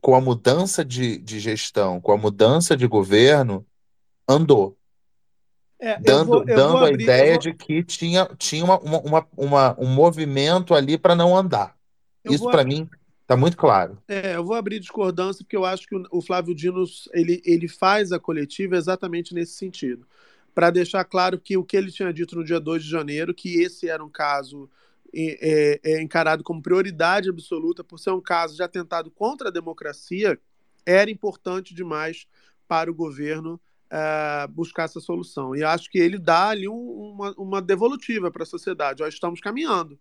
[0.00, 3.66] com a mudança de, de gestão, com a mudança de governo,
[4.28, 4.78] andou.
[5.78, 9.26] É, Dando, vou, dando a abrir, eu ideia vou, de que tinha, tinha uma, uma,
[9.36, 11.74] uma- um movimento ali para não andar.
[12.24, 12.88] eu Isso para mim
[13.26, 13.98] está muito claro.
[14.06, 18.12] É, eu vou abrir discordância porque eu acho que o, Flávio Dino ele, ele faz
[18.12, 20.06] a coletiva exatamente nesse sentido,
[20.54, 23.60] para deixar claro que o que ele tinha dito no dia 2 de janeiro, que
[23.60, 24.70] esse era um caso
[25.12, 29.52] é, é, é encarado como prioridade absoluta por ser um caso de atentado contra a
[29.52, 30.38] democracia,
[30.84, 32.26] era importante demais
[32.68, 35.54] para o governo ah, buscar essa solução.
[35.54, 39.02] E acho que ele dá ali um- uma, uma devolutiva para a sociedade.
[39.02, 39.98] Ó, estamos caminhando.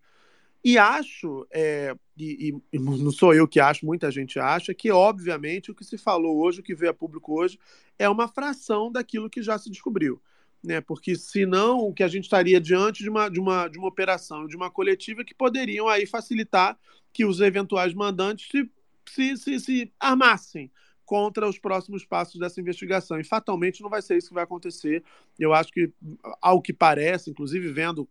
[0.64, 5.72] E acho, é, e, e, não sou eu que acho, muita gente acha, que obviamente
[5.72, 7.60] o que se falou hoje, o que veio a público hoje,
[8.00, 10.22] é uma fração daquilo que já se descobriu.
[10.64, 10.82] Né?
[10.82, 14.48] Porque senão o que a gente estaria diante de uma, de, uma, de uma operação,
[14.48, 16.78] de uma coletiva que poderiam aí facilitar
[17.14, 18.70] que os eventuais mandantes se,
[19.06, 20.72] se, se, se armassem
[21.06, 23.20] contra os próximos passos dessa investigação.
[23.20, 25.04] E fatalmente não vai ser isso que vai acontecer.
[25.38, 25.92] Eu acho que,
[26.42, 28.10] ao que parece, inclusive vendo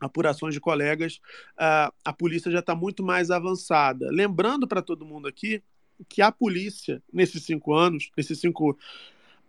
[0.00, 1.20] apurações de colegas,
[1.58, 4.08] uh, a polícia já está muito mais avançada.
[4.10, 5.62] Lembrando para todo mundo aqui
[6.08, 8.76] que a polícia, nesses cinco anos, nesses cinco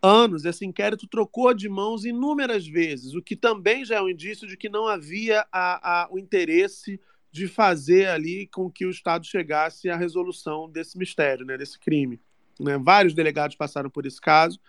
[0.02, 4.48] anos, esse inquérito trocou de mãos inúmeras vezes, o que também já é um indício
[4.48, 7.00] de que não havia a, a, o interesse
[7.32, 12.20] de fazer ali com que o Estado chegasse à resolução desse mistério, né, desse crime.
[12.60, 12.78] Né?
[12.78, 14.60] Vários delegados passaram por esse caso.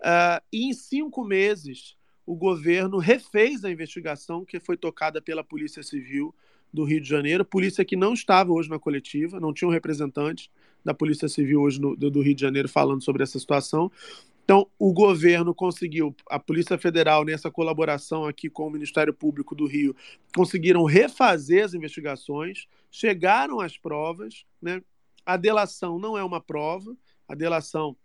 [0.00, 1.95] Uh, e em cinco meses,
[2.26, 6.34] o governo refez a investigação que foi tocada pela Polícia Civil
[6.72, 10.50] do Rio de Janeiro, polícia que não estava hoje na coletiva, não tinha um representante
[10.84, 13.90] da Polícia Civil hoje no, do, Rio de Janeiro falando sobre essa situação.
[14.44, 19.66] Então, o governo conseguiu, a Polícia Federal, nessa colaboração aqui com o Ministério Público do
[19.66, 19.96] Rio,
[20.34, 24.82] conseguiram refazer as investigações, chegaram às provas, né?
[25.24, 26.96] A delação não é uma prova,
[27.26, 27.96] a delação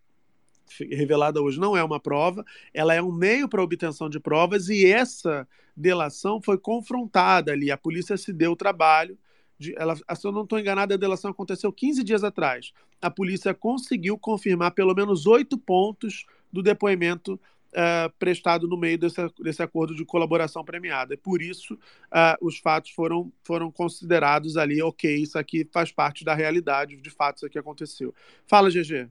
[0.79, 4.85] revelada hoje não é uma prova, ela é um meio para obtenção de provas e
[4.85, 7.71] essa delação foi confrontada ali.
[7.71, 9.17] A polícia se deu o trabalho.
[9.57, 12.73] De, ela, se eu não estou enganado, a delação aconteceu 15 dias atrás.
[13.01, 17.39] A polícia conseguiu confirmar pelo menos oito pontos do depoimento
[17.71, 21.13] uh, prestado no meio desse, desse acordo de colaboração premiada.
[21.13, 26.23] E por isso, uh, os fatos foram, foram considerados ali, ok, isso aqui faz parte
[26.23, 28.13] da realidade, de fato, isso aqui aconteceu.
[28.45, 29.09] Fala, GG.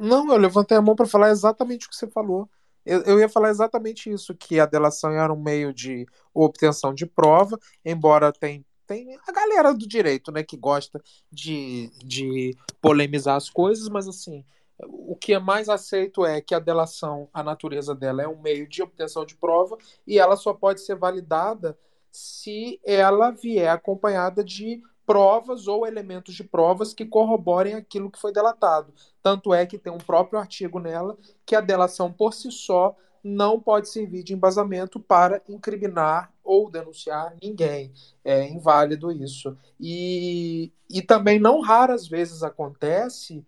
[0.00, 2.48] Não, eu levantei a mão para falar exatamente o que você falou.
[2.84, 7.04] Eu, eu, ia falar exatamente isso, que a delação era um meio de obtenção de
[7.04, 13.50] prova, embora tem, tem a galera do direito, né, que gosta de, de polemizar as
[13.50, 14.42] coisas, mas assim,
[14.82, 18.66] o que é mais aceito é que a delação, a natureza dela é um meio
[18.66, 21.78] de obtenção de prova e ela só pode ser validada
[22.10, 28.32] se ela vier acompanhada de provas ou elementos de provas que corroborem aquilo que foi
[28.32, 28.94] delatado.
[29.20, 33.58] Tanto é que tem um próprio artigo nela que a delação por si só não
[33.58, 37.92] pode servir de embasamento para incriminar ou denunciar ninguém.
[38.24, 39.58] É inválido isso.
[39.80, 43.44] E, e também não raras vezes acontece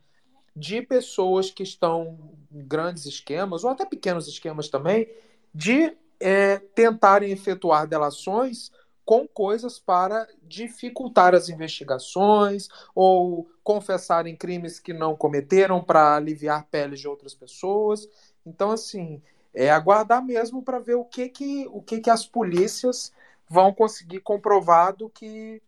[0.56, 2.18] de pessoas que estão
[2.50, 5.08] em grandes esquemas, ou até pequenos esquemas também,
[5.54, 8.72] de é, tentarem efetuar delações
[9.04, 17.00] com coisas para dificultar as investigações ou confessarem crimes que não cometeram para aliviar peles
[17.00, 18.08] de outras pessoas.
[18.46, 19.20] Então, assim,
[19.54, 23.12] é aguardar mesmo para ver o que que, o que que as polícias
[23.48, 25.60] vão conseguir comprovar do que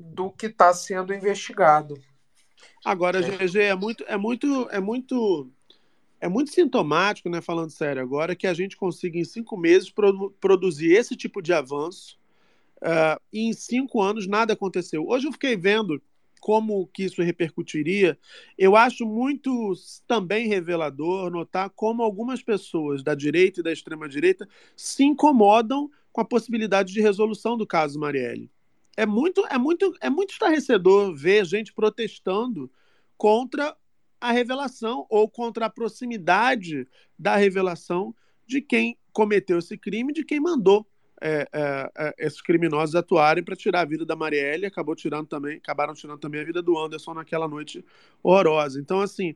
[0.00, 2.00] do que está sendo investigado.
[2.84, 5.50] Agora, GG, é muito, é muito, é muito,
[6.20, 7.40] é muito sintomático, né?
[7.40, 11.52] Falando sério agora, que a gente consiga em cinco meses produ produzir esse tipo de
[11.52, 12.17] avanço
[12.78, 15.06] Uh, e em cinco anos nada aconteceu.
[15.06, 16.00] Hoje eu fiquei vendo
[16.40, 18.18] como que isso repercutiria.
[18.56, 19.74] Eu acho muito
[20.06, 26.20] também revelador notar como algumas pessoas da direita e da extrema direita se incomodam com
[26.20, 28.50] a possibilidade de resolução do caso Marielle.
[28.96, 32.70] É muito, é muito, é muito estarrecedor ver gente protestando
[33.16, 33.76] contra
[34.20, 36.86] a revelação ou contra a proximidade
[37.16, 38.14] da revelação
[38.46, 40.86] de quem cometeu esse crime, de quem mandou
[41.20, 45.56] é, é, é, esses criminosos atuarem para tirar a vida da Marielle, acabou tirando também,
[45.58, 47.84] acabaram tirando também a vida do Anderson naquela noite
[48.22, 48.80] horrorosa.
[48.80, 49.34] Então, assim,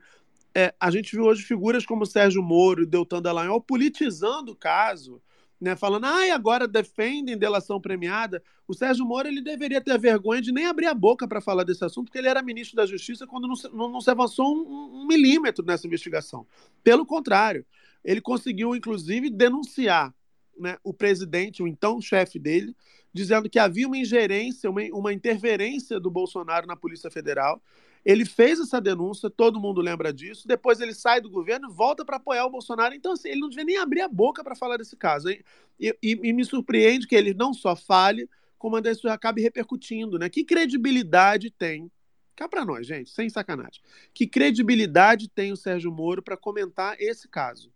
[0.55, 5.21] é, a gente viu hoje figuras como Sérgio Moro e Deltan Dallagnol politizando o caso,
[5.61, 8.43] né, falando, ah, agora defendem delação premiada.
[8.67, 11.85] O Sérgio Moro ele deveria ter vergonha de nem abrir a boca para falar desse
[11.85, 15.03] assunto, porque ele era ministro da Justiça quando não se, não, não se avançou um,
[15.03, 16.45] um milímetro nessa investigação.
[16.83, 17.65] Pelo contrário,
[18.05, 20.13] ele conseguiu, inclusive, denunciar
[20.59, 22.75] né, o presidente, o então chefe dele,
[23.13, 27.63] dizendo que havia uma ingerência, uma, uma interferência do Bolsonaro na Polícia Federal.
[28.05, 30.49] Ele fez essa denúncia, todo mundo lembra disso.
[30.49, 32.95] Depois ele sai do governo e volta para apoiar o Bolsonaro.
[32.95, 35.31] Então, assim, ele não devia nem abrir a boca para falar desse caso.
[35.31, 35.45] E,
[35.81, 40.19] e, e, me surpreende que ele não só fale, como ainda isso acabe repercutindo.
[40.19, 40.29] Né?
[40.29, 41.91] Que credibilidade tem?
[42.35, 43.81] Cá para nós, gente, sem sacanagem.
[44.13, 47.73] Que credibilidade tem o Sérgio Moro para comentar esse caso?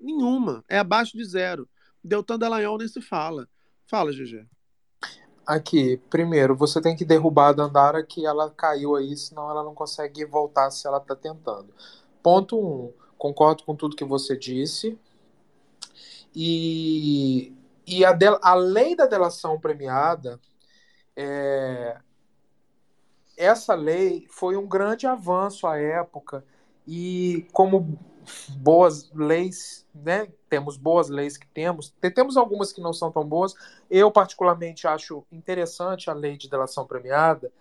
[0.00, 0.64] Nenhuma.
[0.68, 1.68] É abaixo de zero.
[2.08, 3.48] Deltan Dallagnol nem se fala.
[3.86, 4.46] Fala, GG.
[5.46, 9.74] Aqui, primeiro, você tem que derrubar a Dandara que ela caiu aí, senão ela não
[9.74, 11.72] consegue voltar se ela tá tentando.
[12.22, 12.60] Ponto 1.
[12.60, 14.98] Um, concordo com tudo que você disse.
[16.34, 17.54] E,
[17.86, 20.38] e a, a lei da delação premiada
[21.16, 21.98] é,
[23.36, 26.44] essa lei foi um grande avanço à época
[26.86, 27.98] e como
[28.50, 30.28] boas leis, né?
[30.48, 33.54] Temos boas leis que temos, temos algumas que não são tão boas.
[33.90, 37.52] Eu particularmente acho interessante a lei de delação premiada,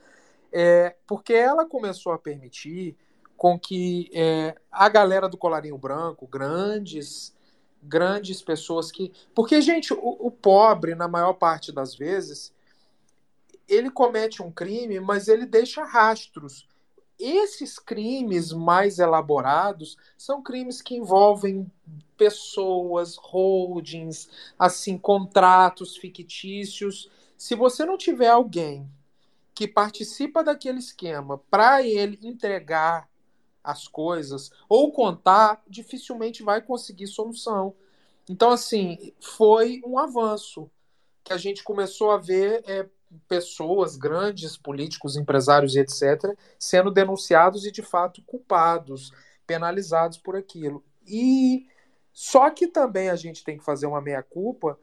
[0.51, 2.95] é, porque ela começou a permitir
[3.35, 7.35] com que é, a galera do colarinho branco, grandes
[7.81, 9.11] grandes pessoas que.
[9.33, 12.53] Porque, gente, o, o, pobre, na maior parte das vezes,
[13.67, 16.67] ele comete um crime, mas ele deixa rastros.
[17.19, 21.69] Esses crimes mais elaborados são crimes que envolvem
[22.15, 27.09] pessoas, holdings, assim, contratos fictícios.
[27.35, 28.87] Se você não tiver alguém
[29.55, 33.09] que participa daquele esquema para ele entregar
[33.63, 37.75] as coisas ou contar, dificilmente vai conseguir solução.
[38.29, 40.69] Então, assim, foi um avanço
[41.23, 42.87] que a gente começou a ver é,
[43.27, 49.11] pessoas, grandes políticos, empresários e etc., sendo denunciados e, de fato, culpados,
[49.45, 50.83] penalizados por aquilo.
[51.05, 51.67] E
[52.13, 54.79] só que também a gente tem que fazer uma meia-culpa,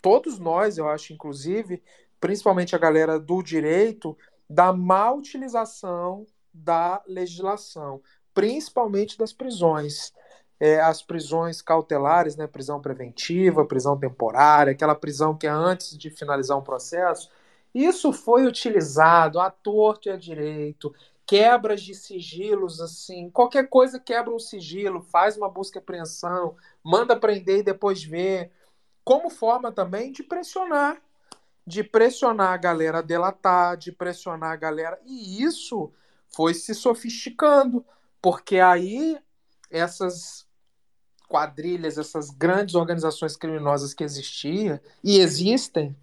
[0.00, 1.82] todos nós, eu acho, inclusive,
[2.20, 4.16] principalmente a galera do direito,
[4.48, 8.02] da má utilização da legislação,
[8.34, 10.12] principalmente das prisões.
[10.64, 16.08] É, as prisões cautelares, né, prisão preventiva, prisão temporária, aquela prisão que é antes de
[16.08, 17.28] finalizar um processo,
[17.74, 20.94] isso foi utilizado à torto e à direito,
[21.26, 27.16] quebras de sigilos, assim, qualquer coisa quebra um sigilo, faz uma busca e apreensão, manda
[27.18, 28.52] prender e depois ver,
[29.04, 31.02] como forma também de pressionar,
[31.66, 35.92] de pressionar a galera a delatar, de pressionar a galera, e isso
[36.28, 37.84] foi se sofisticando,
[38.20, 39.18] porque aí
[39.68, 40.46] essas
[41.32, 45.96] quadrilhas, essas grandes organizações criminosas que existiam e existem,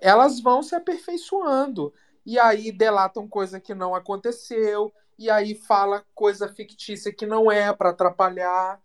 [0.00, 1.94] elas vão se aperfeiçoando.
[2.26, 7.72] E aí delatam coisa que não aconteceu, e aí fala coisa fictícia que não é
[7.72, 8.80] para atrapalhar.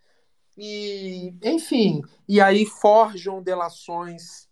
[0.56, 4.48] E, enfim, e aí forjam delações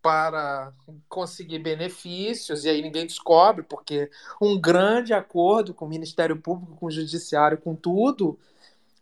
[0.00, 0.72] para
[1.08, 4.08] conseguir benefícios, e aí ninguém descobre, porque
[4.40, 8.38] um grande acordo com o Ministério Público, com o Judiciário, com tudo,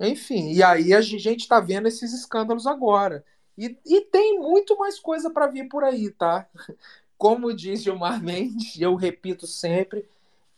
[0.01, 3.25] enfim, e aí a gente está vendo esses escândalos agora.
[3.57, 6.47] E, e tem muito mais coisa para vir por aí, tá?
[7.17, 10.09] Como diz Gilmar Mendes, eu repito sempre,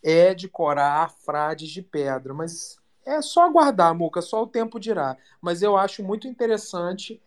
[0.03, 5.17] é de corar frades de pedra, mas é só aguardar, Muca, só o tempo dirá.
[5.41, 7.21] Mas eu acho muito interessante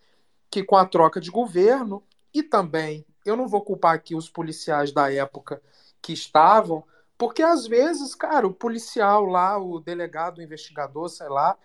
[0.51, 2.02] que com a troca de governo,
[2.32, 5.62] e também, eu não vou culpar aqui os policiais da época
[6.01, 6.84] que estavam,
[7.16, 11.56] porque às vezes, cara, o policial lá, o delegado, o investigador, sei lá,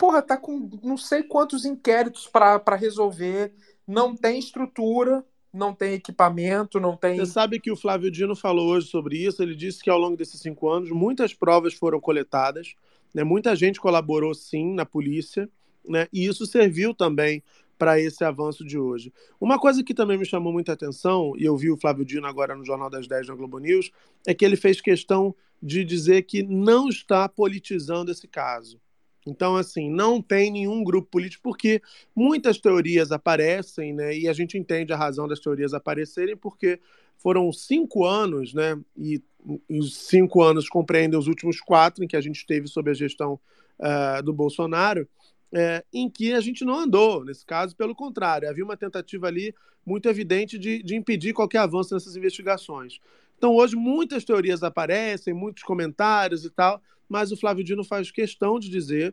[0.00, 3.52] porra, tá com não sei quantos inquéritos para resolver,
[3.86, 5.22] não tem estrutura,
[5.52, 7.18] não tem equipamento, não tem.
[7.18, 9.42] Você sabe que o Flávio Dino falou hoje sobre isso.
[9.42, 12.74] Ele disse que ao longo desses cinco anos muitas provas foram coletadas,
[13.12, 13.22] né?
[13.22, 15.46] muita gente colaborou sim na polícia,
[15.86, 16.08] né?
[16.10, 17.42] e isso serviu também
[17.76, 19.12] para esse avanço de hoje.
[19.38, 22.54] Uma coisa que também me chamou muita atenção, e eu vi o Flávio Dino agora
[22.54, 23.90] no Jornal das 10 na Globo News,
[24.26, 28.80] é que ele fez questão de dizer que não está politizando esse caso.
[29.26, 31.82] Então, assim, não tem nenhum grupo político, porque
[32.14, 34.16] muitas teorias aparecem, né?
[34.16, 36.80] E a gente entende a razão das teorias aparecerem, porque
[37.18, 38.78] foram cinco anos, né?
[38.96, 39.22] E,
[39.68, 43.40] os cinco anos compreendem os últimos quatro em que a gente esteve sob a gestão
[43.78, 45.08] uh, do Bolsonaro
[45.52, 47.24] é, em que a gente não andou.
[47.24, 51.94] Nesse caso, pelo contrário, havia uma tentativa ali muito evidente de, de impedir qualquer avanço
[51.94, 53.00] nessas investigações.
[53.36, 56.80] Então, hoje, muitas teorias aparecem, muitos comentários e tal,
[57.10, 59.12] mas o Flávio Dino faz questão de dizer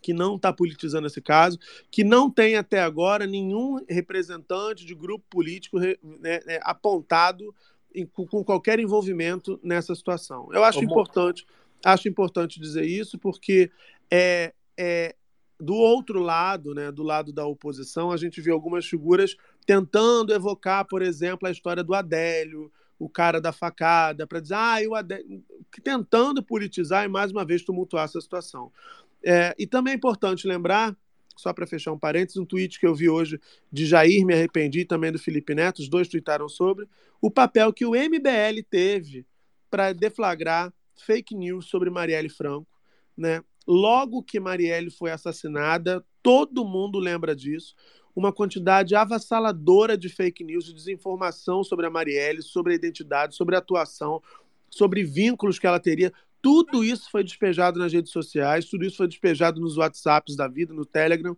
[0.00, 1.58] que não está politizando esse caso,
[1.90, 7.54] que não tem até agora nenhum representante de grupo político né, né, apontado
[7.94, 10.48] em, com qualquer envolvimento nessa situação.
[10.52, 11.46] Eu acho importante,
[11.84, 13.70] acho importante dizer isso, porque
[14.10, 15.14] é, é,
[15.58, 19.36] do outro lado, né, do lado da oposição, a gente vê algumas figuras
[19.66, 24.76] tentando evocar, por exemplo, a história do Adélio, o cara da facada, para dizer, ah,
[24.96, 25.44] Adélio,
[25.82, 28.70] tentando politizar e mais uma vez tumultuar essa situação.
[29.22, 30.96] É, e também é importante lembrar,
[31.36, 33.40] só para fechar um parênteses, um tweet que eu vi hoje
[33.72, 36.86] de Jair Me Arrependi também do Felipe Neto, os dois tweetaram sobre
[37.20, 39.26] o papel que o MBL teve
[39.70, 42.70] para deflagrar fake news sobre Marielle Franco,
[43.16, 43.42] né?
[43.66, 47.74] Logo que Marielle foi assassinada, todo mundo lembra disso.
[48.14, 53.56] Uma quantidade avassaladora de fake news, de desinformação sobre a Marielle, sobre a identidade, sobre
[53.56, 54.22] a atuação,
[54.70, 56.12] sobre vínculos que ela teria.
[56.40, 60.74] Tudo isso foi despejado nas redes sociais, tudo isso foi despejado nos WhatsApps da vida,
[60.74, 61.36] no Telegram.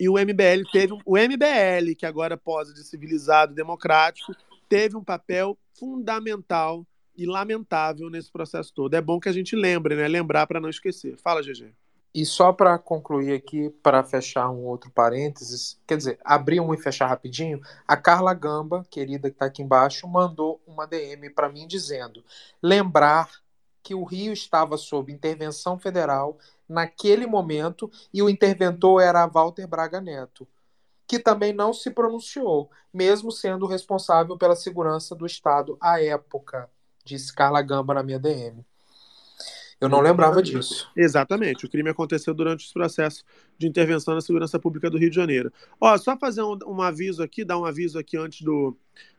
[0.00, 0.94] E o MBL teve.
[1.04, 4.34] O MBL, que agora posa de civilizado democrático,
[4.68, 6.86] teve um papel fundamental
[7.16, 8.94] e lamentável nesse processo todo.
[8.94, 10.06] É bom que a gente lembre, né?
[10.06, 11.16] Lembrar para não esquecer.
[11.18, 11.72] Fala, GG.
[12.14, 16.78] E só para concluir aqui, para fechar um outro parênteses, quer dizer, abrir um e
[16.78, 21.66] fechar rapidinho, a Carla Gamba, querida que está aqui embaixo, mandou uma DM para mim
[21.66, 22.24] dizendo:
[22.62, 23.30] lembrar
[23.82, 30.00] que o Rio estava sob intervenção federal naquele momento e o interventor era Walter Braga
[30.00, 30.46] Neto,
[31.06, 36.70] que também não se pronunciou, mesmo sendo responsável pela segurança do Estado à época,
[37.04, 38.64] disse Carla Gamba na minha DM.
[39.80, 40.90] Eu não lembrava disso.
[40.96, 41.64] Exatamente.
[41.64, 43.24] O crime aconteceu durante esse processo
[43.56, 45.52] de intervenção na segurança pública do Rio de Janeiro.
[45.80, 48.76] Ó, só fazer um, um aviso aqui, dar um aviso aqui antes do,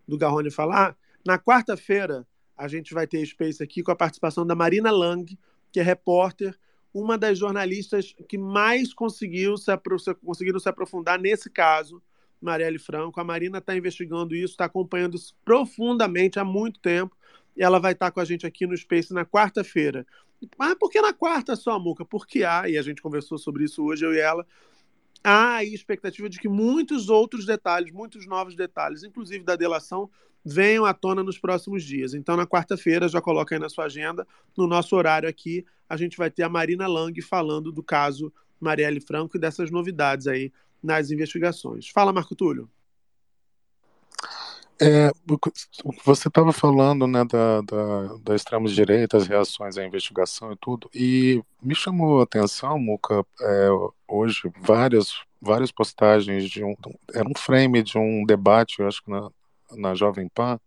[0.07, 0.97] do Garrone falar.
[1.25, 2.27] Na quarta-feira,
[2.57, 5.37] a gente vai ter Space aqui com a participação da Marina Lang,
[5.71, 6.57] que é repórter,
[6.93, 9.71] uma das jornalistas que mais conseguiu se,
[10.25, 12.01] conseguiram se aprofundar nesse caso,
[12.41, 13.19] Marielle Franco.
[13.19, 17.15] A Marina está investigando isso, está acompanhando isso profundamente há muito tempo.
[17.55, 20.05] E ela vai estar com a gente aqui no Space na quarta-feira.
[20.57, 22.05] Mas por que na quarta só, Muca?
[22.05, 24.45] Porque há, e a gente conversou sobre isso hoje, eu e ela,
[25.23, 30.09] há aí expectativa de que muitos outros detalhes, muitos novos detalhes, inclusive da delação,
[30.43, 32.13] venham à tona nos próximos dias.
[32.13, 34.25] Então, na quarta-feira, já coloca aí na sua agenda,
[34.57, 39.01] no nosso horário aqui, a gente vai ter a Marina Lang falando do caso Marielle
[39.01, 40.51] Franco e dessas novidades aí
[40.81, 41.89] nas investigações.
[41.89, 42.69] Fala, Marco Túlio.
[44.81, 45.11] É,
[46.05, 51.43] você estava falando né, da, da, da extrema-direita, as reações à investigação e tudo, e
[51.61, 53.69] me chamou a atenção, Muca, é,
[54.07, 56.75] hoje, várias, várias postagens de um.
[57.13, 59.29] Era um frame de um debate, eu acho que na,
[59.75, 60.57] na Jovem Pan,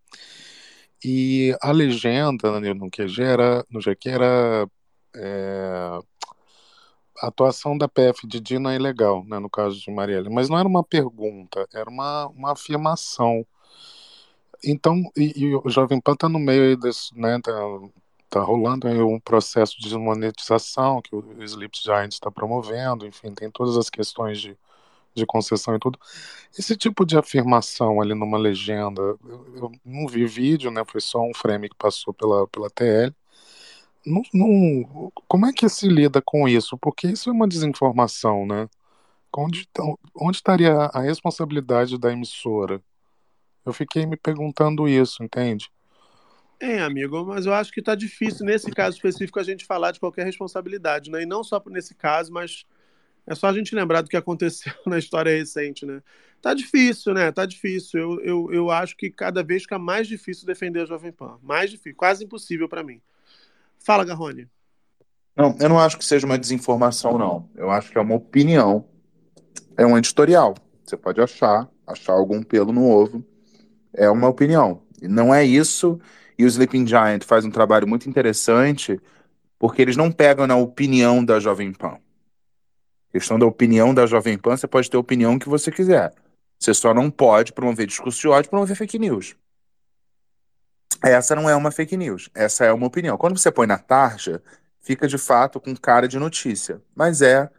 [1.02, 4.68] e a legenda né, no QG era, no GQ era.
[5.16, 5.98] É,
[7.20, 10.58] a atuação da PF de Dina é ilegal, né, no caso de Marielle, mas não
[10.58, 13.46] era uma pergunta, era uma, uma afirmação
[14.64, 17.52] então, e, e o Jovem Pan está no meio desse, né, tá,
[18.30, 23.76] tá rolando um processo de desmonetização que o Sleep Giant está promovendo, enfim, tem todas
[23.76, 24.56] as questões de,
[25.14, 25.98] de concessão e tudo.
[26.58, 31.20] Esse tipo de afirmação ali numa legenda, eu, eu não vi vídeo, né, foi só
[31.22, 33.14] um frame que passou pela, pela TL.
[34.04, 36.76] Não, não, como é que se lida com isso?
[36.78, 38.68] Porque isso é uma desinformação, né?
[39.36, 39.68] Onde,
[40.16, 42.82] onde estaria a responsabilidade da emissora?
[43.64, 45.70] Eu fiquei me perguntando isso, entende?
[46.58, 49.98] É, amigo, mas eu acho que tá difícil nesse caso específico a gente falar de
[49.98, 51.22] qualquer responsabilidade, né?
[51.22, 52.64] E não só nesse caso, mas
[53.26, 56.02] é só a gente lembrar do que aconteceu na história recente, né?
[56.40, 57.30] Tá difícil, né?
[57.30, 58.00] Tá difícil.
[58.00, 61.38] Eu, eu, eu acho que cada vez fica mais difícil defender a Jovem Pan.
[61.42, 63.00] Mais difícil, quase impossível para mim.
[63.78, 64.48] Fala, Garrone.
[65.36, 67.48] Não, eu não acho que seja uma desinformação, não.
[67.54, 68.84] Eu acho que é uma opinião.
[69.76, 70.54] É um editorial.
[70.84, 73.24] Você pode achar, achar algum pelo no ovo,
[73.94, 74.82] é uma opinião.
[75.02, 76.00] Não é isso.
[76.38, 79.00] E o Sleeping Giant faz um trabalho muito interessante,
[79.58, 81.98] porque eles não pegam na opinião da Jovem Pan.
[83.10, 86.12] questão da opinião da Jovem Pan, você pode ter a opinião que você quiser.
[86.58, 89.36] Você só não pode promover discurso de ódio, promover fake news.
[91.02, 93.18] Essa não é uma fake news, essa é uma opinião.
[93.18, 94.40] Quando você põe na tarja,
[94.80, 97.50] fica de fato com cara de notícia, mas é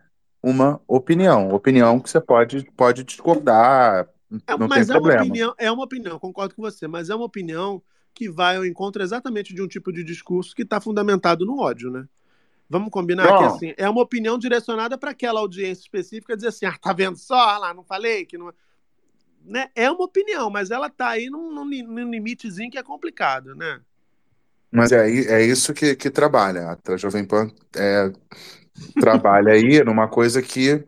[0.42, 4.08] uma opinião, opinião que você pode, pode discordar,
[4.48, 5.22] é, não mas tem é problema.
[5.22, 7.82] uma opinião, é uma opinião, concordo com você, mas é uma opinião
[8.14, 11.90] que vai ao encontro exatamente de um tipo de discurso que está fundamentado no ódio,
[11.90, 12.08] né?
[12.70, 13.38] Vamos combinar Não.
[13.38, 17.18] que assim, é uma opinião direcionada para aquela audiência específica dizer assim, ah, tá vendo
[17.18, 18.52] só, Ah lá, não falei que não
[19.46, 19.70] né?
[19.76, 23.82] É uma opinião, mas ela tá aí num, num, num limitezinho que é complicado, né?
[24.72, 26.78] Mas é, é isso que, que trabalha.
[26.88, 28.12] A Jovem Pan é,
[29.00, 30.84] trabalha aí numa coisa que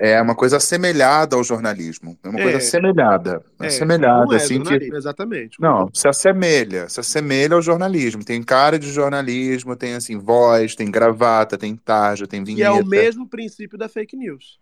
[0.00, 2.16] é uma coisa assemelhada ao jornalismo.
[2.24, 2.56] É uma coisa É.
[2.56, 3.42] assemelhada.
[3.60, 4.74] É, assemelhada, é assim, que.
[4.94, 5.60] exatamente.
[5.60, 8.24] Não, se assemelha, se assemelha ao jornalismo.
[8.24, 12.74] Tem cara de jornalismo, tem assim, voz, tem gravata, tem tarja, tem Que é o
[12.76, 12.88] vinheta.
[12.88, 14.58] mesmo princípio da fake news.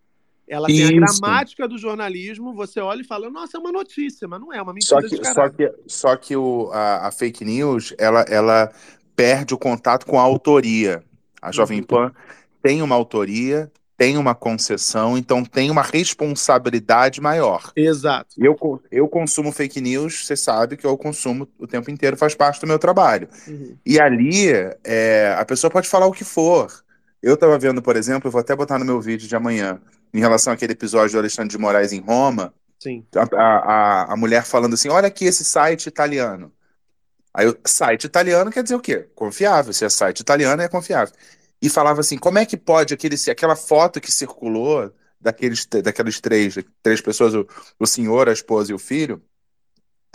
[0.48, 1.20] Ela tem a Isso.
[1.20, 4.62] gramática do jornalismo, você olha e fala, nossa, é uma notícia, mas não é, é
[4.62, 8.72] uma Só mentira que, só que, só que o, a, a fake news, ela, ela
[9.14, 11.02] perde o contato com a autoria.
[11.42, 11.86] A Jovem Uhum.
[11.86, 12.12] Pan
[12.62, 17.72] tem uma autoria, tem uma concessão, então tem uma responsabilidade maior.
[17.74, 18.36] Exato.
[18.38, 18.56] Eu,
[18.92, 22.66] eu consumo fake news, você sabe que eu consumo o tempo inteiro, faz parte do
[22.68, 23.28] meu trabalho.
[23.48, 23.76] Uhum.
[23.84, 24.50] E ali,
[24.84, 26.72] é, a pessoa pode falar o que for.
[27.20, 29.80] Eu estava vendo, por exemplo, eu vou até botar no meu vídeo de amanhã,
[30.14, 33.04] em relação àquele episódio do Alexandre de Moraes em Roma, Sim.
[33.16, 36.52] a, a, a mulher falando assim: olha aqui esse site italiano.
[37.34, 39.08] Aí, o site italiano quer dizer o quê?
[39.16, 39.72] Confiável.
[39.72, 41.12] Se é site italiano, é confiável.
[41.60, 46.56] E falava assim: como é que pode aquele, aquela foto que circulou daqueles, daquelas três,
[46.82, 47.46] três pessoas, o,
[47.78, 49.22] o senhor, a esposa e o filho,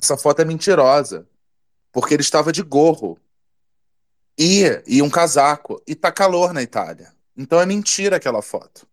[0.01, 1.27] essa foto é mentirosa.
[1.91, 3.19] Porque ele estava de gorro.
[4.37, 5.81] e, e um casaco.
[5.87, 7.13] E tá calor na Itália.
[7.37, 8.87] Então é mentira aquela foto.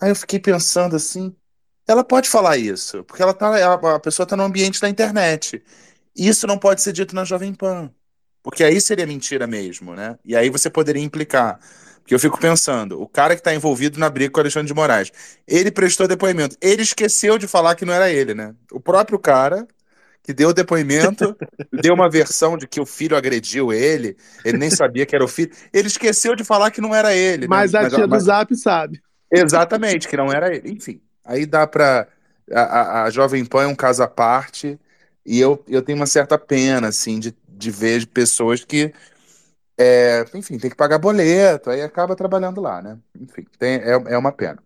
[0.00, 1.34] Aí eu fiquei pensando assim,
[1.86, 5.62] ela pode falar isso, porque ela tá, a pessoa tá no ambiente da internet.
[6.16, 7.92] Isso não pode ser dito na Jovem Pan,
[8.42, 10.18] porque aí seria mentira mesmo, né?
[10.24, 11.58] E aí você poderia implicar.
[12.00, 14.74] Porque eu fico pensando, o cara que está envolvido na briga com o Alexandre de
[14.74, 15.12] Moraes,
[15.46, 16.56] ele prestou depoimento.
[16.60, 18.54] Ele esqueceu de falar que não era ele, né?
[18.72, 19.66] O próprio cara
[20.22, 21.36] que deu o depoimento,
[21.72, 25.28] deu uma versão de que o filho agrediu ele, ele nem sabia que era o
[25.28, 25.50] filho.
[25.72, 27.46] Ele esqueceu de falar que não era ele, né?
[27.48, 29.00] Mas a tia do mas- Zap sabe.
[29.30, 30.70] Exatamente, que não era ele.
[30.72, 32.06] Enfim, aí dá pra.
[32.52, 34.78] A, a- a Jovem Pan é um caso à parte,
[35.24, 38.92] e eu, eu tenho uma certa pena, assim, de, de ver pessoas que,
[39.78, 42.98] é, enfim, tem que pagar boleto, aí acaba trabalhando lá, né?
[43.20, 44.62] Enfim, tem, é, é uma pena.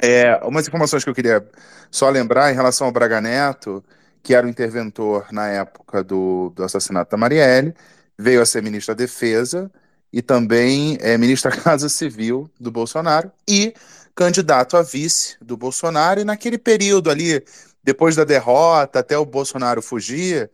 [0.00, 1.46] É, umas informações que eu queria
[1.90, 3.84] só lembrar em relação ao Braga Neto,
[4.22, 7.74] que era o interventor na época do, do assassinato da Marielle,
[8.16, 9.70] veio a ser ministro da Defesa
[10.12, 13.74] e também é ministro da Casa Civil do Bolsonaro e
[14.14, 16.20] candidato a vice do Bolsonaro.
[16.20, 17.42] E naquele período ali,
[17.82, 20.50] depois da derrota, até o Bolsonaro fugir,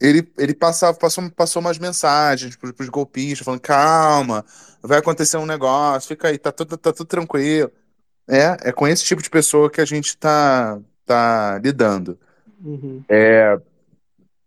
[0.00, 4.44] ele, ele passava, passou, passou umas mensagens para os golpistas, falando: calma,
[4.82, 7.70] vai acontecer um negócio, fica aí, tá tudo, tá tudo tranquilo.
[8.28, 12.18] É, é com esse tipo de pessoa que a gente está tá lidando.
[12.62, 13.04] Uhum.
[13.08, 13.58] É,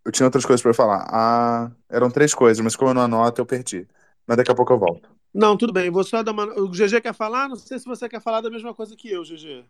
[0.03, 1.07] eu tinha outras coisas para falar.
[1.09, 3.87] Ah, eram três coisas, mas como eu não anoto, eu perdi.
[4.27, 5.09] Mas daqui a pouco eu volto.
[5.33, 5.89] Não, tudo bem.
[5.89, 6.45] Vou só dar uma...
[6.59, 7.47] O GG quer falar?
[7.47, 9.63] Não sei se você quer falar da mesma coisa que eu, GG.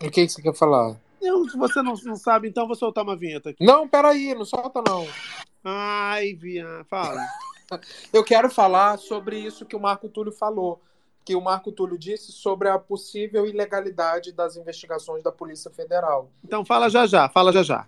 [0.00, 0.96] O que, que você quer falar?
[1.50, 3.64] Se você não, não sabe, então vou soltar uma vinheta aqui.
[3.64, 5.06] Não, peraí, não solta não.
[5.64, 7.24] Ai, Via, fala.
[8.12, 10.82] Eu quero falar sobre isso que o Marco Túlio falou,
[11.24, 16.30] que o Marco Túlio disse sobre a possível ilegalidade das investigações da Polícia Federal.
[16.44, 17.86] Então fala já já, fala já já.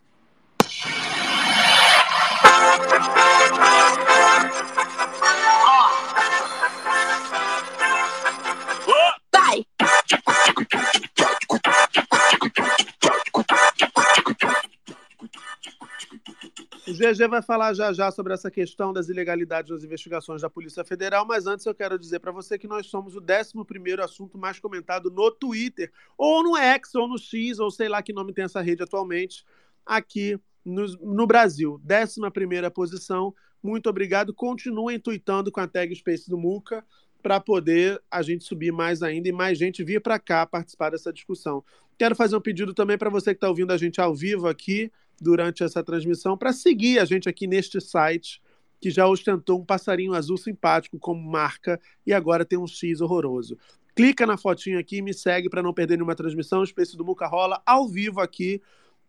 [16.94, 20.84] O GG vai falar já já sobre essa questão das ilegalidades nas investigações da Polícia
[20.84, 24.60] Federal, mas antes eu quero dizer para você que nós somos o 11 assunto mais
[24.60, 28.44] comentado no Twitter, ou no X, ou no X, ou sei lá que nome tem
[28.44, 29.44] essa rede atualmente,
[29.84, 31.80] aqui no, no Brasil.
[31.82, 33.34] 11 posição.
[33.60, 34.32] Muito obrigado.
[34.32, 36.84] Continuem tweetando com a tag Space do Muca
[37.24, 41.12] para poder a gente subir mais ainda e mais gente vir para cá participar dessa
[41.12, 41.64] discussão.
[41.98, 44.90] Quero fazer um pedido também para você que está ouvindo a gente ao vivo aqui
[45.20, 48.42] durante essa transmissão para seguir a gente aqui neste site
[48.80, 53.56] que já ostentou um passarinho azul simpático como marca e agora tem um X horroroso.
[53.94, 56.60] Clica na fotinha aqui e me segue para não perder nenhuma transmissão.
[56.60, 58.60] O Space do Muca rola ao vivo aqui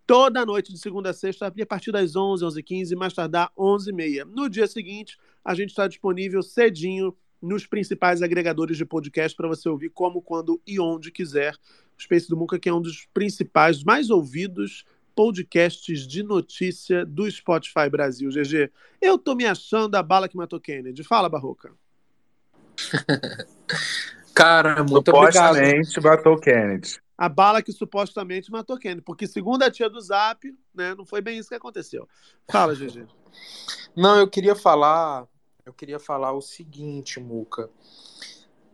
[0.05, 4.25] toda noite de segunda a sexta, a partir das 11, 11h15, mais tardar 11h30.
[4.25, 9.67] No dia seguinte, a gente está disponível cedinho nos principais agregadores de podcast para você
[9.69, 11.55] ouvir como, quando e onde quiser.
[11.97, 14.85] O Space do Muca, que é um dos principais, mais ouvidos
[15.15, 18.29] podcasts de notícia do Spotify Brasil.
[18.29, 18.69] GG,
[19.01, 21.03] eu tô me achando a bala que matou Kennedy.
[21.03, 21.71] Fala, Barroca.
[24.35, 25.55] Cara, muito obrigado.
[25.55, 26.99] Supostamente matou o Kennedy.
[27.17, 29.01] A bala que supostamente matou Kennedy.
[29.01, 32.07] Porque, segundo a tia do Zap, né, não foi bem isso que aconteceu.
[32.51, 33.07] Fala, GG.
[33.95, 35.25] Não, eu queria falar,
[35.65, 37.71] eu queria falar o seguinte, Muca.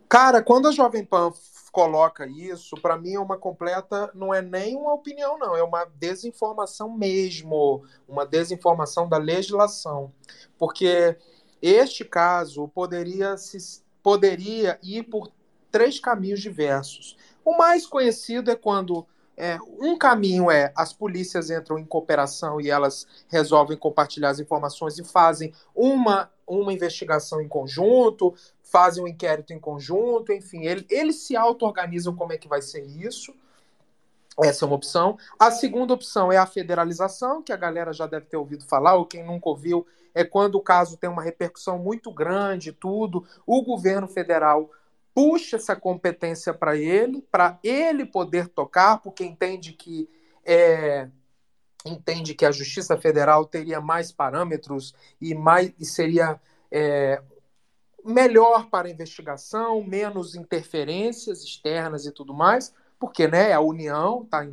[0.09, 1.31] Cara, quando a Jovem Pan
[1.71, 5.85] coloca isso, pra mim é uma completa, não é nem uma opinião, não, é uma
[5.85, 10.11] desinformação mesmo, uma desinformação da legislação,
[10.57, 11.17] porque
[11.61, 15.31] este caso poderia se poderia ir por
[15.71, 17.15] três caminhos diversos.
[17.45, 19.07] O mais conhecido é quando
[19.37, 24.99] é, um caminho é as polícias entram em cooperação e elas resolvem compartilhar as informações
[24.99, 28.33] e fazem uma, uma investigação em conjunto,
[28.63, 32.85] fazem um inquérito em conjunto, enfim, ele- eles se auto-organizam como é que vai ser
[32.85, 33.33] isso.
[34.41, 35.17] Essa é uma opção.
[35.37, 39.05] A segunda opção é a federalização, que a galera já deve ter ouvido falar, ou
[39.05, 44.07] quem nunca ouviu, é quando o caso tem uma repercussão muito grande, tudo, o governo
[44.07, 44.69] federal
[45.13, 50.09] puxa essa competência para ele, para ele poder tocar, porque entende que
[50.45, 51.09] é,
[51.85, 56.39] entende que a Justiça Federal teria mais parâmetros e mais e seria
[56.71, 57.21] é,
[58.03, 64.47] melhor para investigação, menos interferências externas e tudo mais, porque né, a União está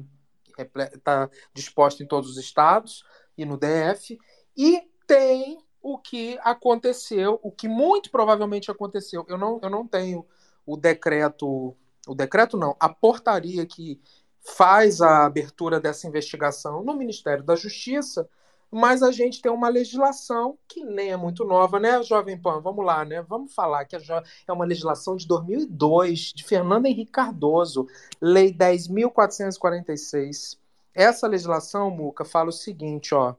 [1.02, 3.04] tá disposta em todos os estados
[3.36, 4.18] e no DF,
[4.56, 9.24] e tem o que aconteceu, o que muito provavelmente aconteceu.
[9.28, 10.26] Eu não, eu não tenho
[10.66, 11.76] o decreto,
[12.06, 14.00] o decreto não, a portaria que
[14.42, 18.28] faz a abertura dessa investigação no Ministério da Justiça,
[18.70, 22.60] mas a gente tem uma legislação que nem é muito nova, né, Jovem Pan?
[22.60, 23.22] Vamos lá, né?
[23.22, 27.88] Vamos falar que é uma legislação de 2002, de Fernando Henrique Cardoso,
[28.20, 30.58] Lei 10.446.
[30.94, 33.34] Essa legislação, Muca, fala o seguinte, ó.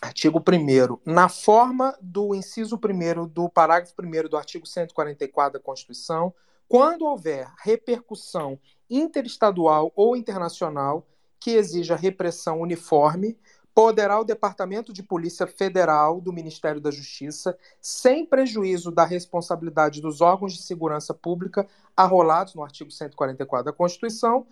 [0.00, 6.32] Artigo 1 Na forma do inciso 1 do parágrafo 1 do artigo 144 da Constituição,
[6.68, 8.58] quando houver repercussão
[8.88, 11.06] interestadual ou internacional
[11.40, 13.38] que exija repressão uniforme,
[13.76, 20.22] poderá o Departamento de Polícia Federal do Ministério da Justiça, sem prejuízo da responsabilidade dos
[20.22, 24.46] órgãos de segurança pública arrolados no artigo 144 da Constituição,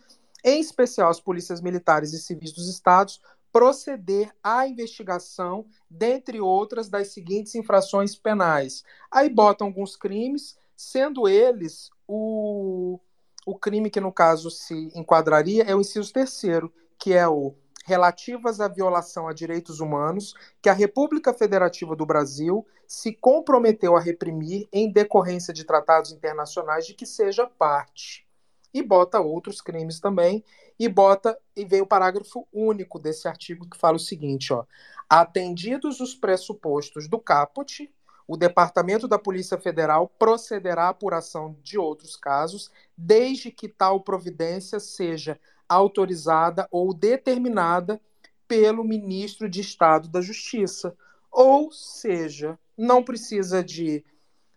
[0.44, 3.18] em especial as polícias militares e civis dos estados,
[3.50, 8.84] proceder à investigação, dentre outras, das seguintes infrações penais.
[9.10, 13.00] Aí botam alguns crimes, sendo eles o,
[13.46, 17.54] o crime que, no caso, se enquadraria é o inciso terceiro, que é o
[17.84, 24.00] relativas à violação a direitos humanos que a República Federativa do Brasil se comprometeu a
[24.00, 28.26] reprimir em decorrência de tratados internacionais de que seja parte.
[28.72, 30.42] E bota outros crimes também,
[30.78, 34.64] e bota e vem o parágrafo único desse artigo que fala o seguinte, ó:
[35.08, 37.93] atendidos os pressupostos do caput,
[38.26, 44.80] o Departamento da Polícia Federal procederá à apuração de outros casos, desde que tal providência
[44.80, 45.38] seja
[45.68, 48.00] autorizada ou determinada
[48.48, 50.96] pelo ministro de Estado da Justiça.
[51.30, 54.04] Ou seja, não precisa de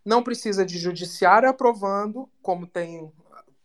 [0.05, 3.11] não precisa de judiciário aprovando, como tem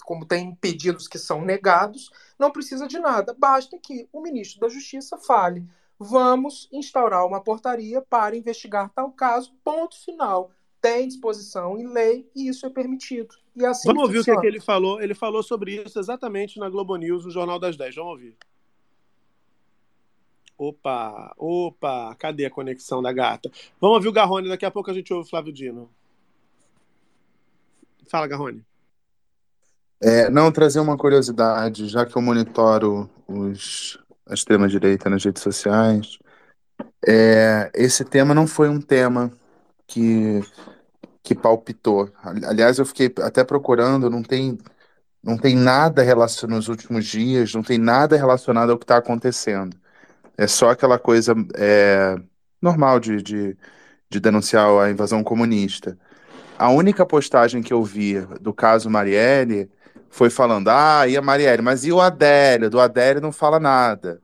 [0.05, 4.69] como tem pedidos que são negados, não precisa de nada, basta que o ministro da
[4.69, 5.65] Justiça fale:
[6.03, 9.55] "Vamos instaurar uma portaria para investigar tal caso".
[9.65, 10.51] Ponto final
[10.83, 13.35] tem disposição em lei e isso é permitido.
[13.55, 14.39] E assim Vamos ouvir funciona.
[14.39, 15.01] o que, que, ele falou.
[15.01, 17.95] Ele falou sobre isso exatamente na Globo News, no Jornal das 10.
[17.95, 18.37] Vamos ouvir.
[20.59, 23.51] Opa, opa, cadê a conexão da gata?
[23.81, 25.89] Vamos ouvir o Garrone, daqui a pouco a gente ouve o Flávio Dino.
[28.09, 28.65] Fala, Garrone.
[30.01, 36.19] É, não, trazer uma curiosidade, já que eu monitoro os, a extrema-direita nas redes sociais,
[37.07, 39.33] é, esse tema não foi um tema
[39.87, 40.43] que
[41.23, 42.11] que palpitou.
[42.23, 44.59] Aliás, eu fiquei até procurando, não tem,
[45.23, 49.77] não tem nada relacionado nos últimos dias, não tem nada relacionado ao que está acontecendo.
[50.37, 52.17] É só aquela coisa é,
[52.61, 53.57] normal de, de,
[54.11, 55.97] de denunciar a invasão comunista.
[56.59, 59.71] A única postagem que eu vi do caso Marielle
[60.13, 62.71] foi falando, ah, e a Marielle, mas e o Adélio?
[62.71, 64.21] Do Adélio não fala nada.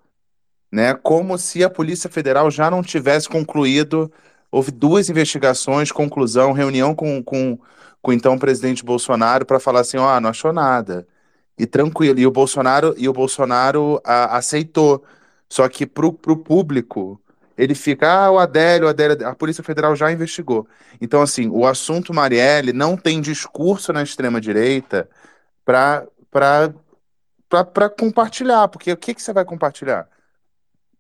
[0.70, 0.94] Né?
[0.94, 4.12] Como se a Polícia Federal já não tivesse concluído
[4.51, 7.59] Houve duas investigações, conclusão, reunião com, com,
[8.01, 11.06] com então o presidente Bolsonaro para falar assim, ó, oh, não achou nada.
[11.59, 12.19] E tranquilo.
[12.19, 15.05] E o Bolsonaro, e o Bolsonaro a, aceitou.
[15.48, 17.20] Só que para o público,
[17.59, 20.66] ele fica, ah, o Adélio, o Adélio, a Polícia Federal já investigou.
[21.01, 25.09] Então, assim, o assunto Marielle não tem discurso na extrema-direita
[25.69, 26.07] para
[27.90, 30.09] compartilhar, porque o que, que você vai compartilhar?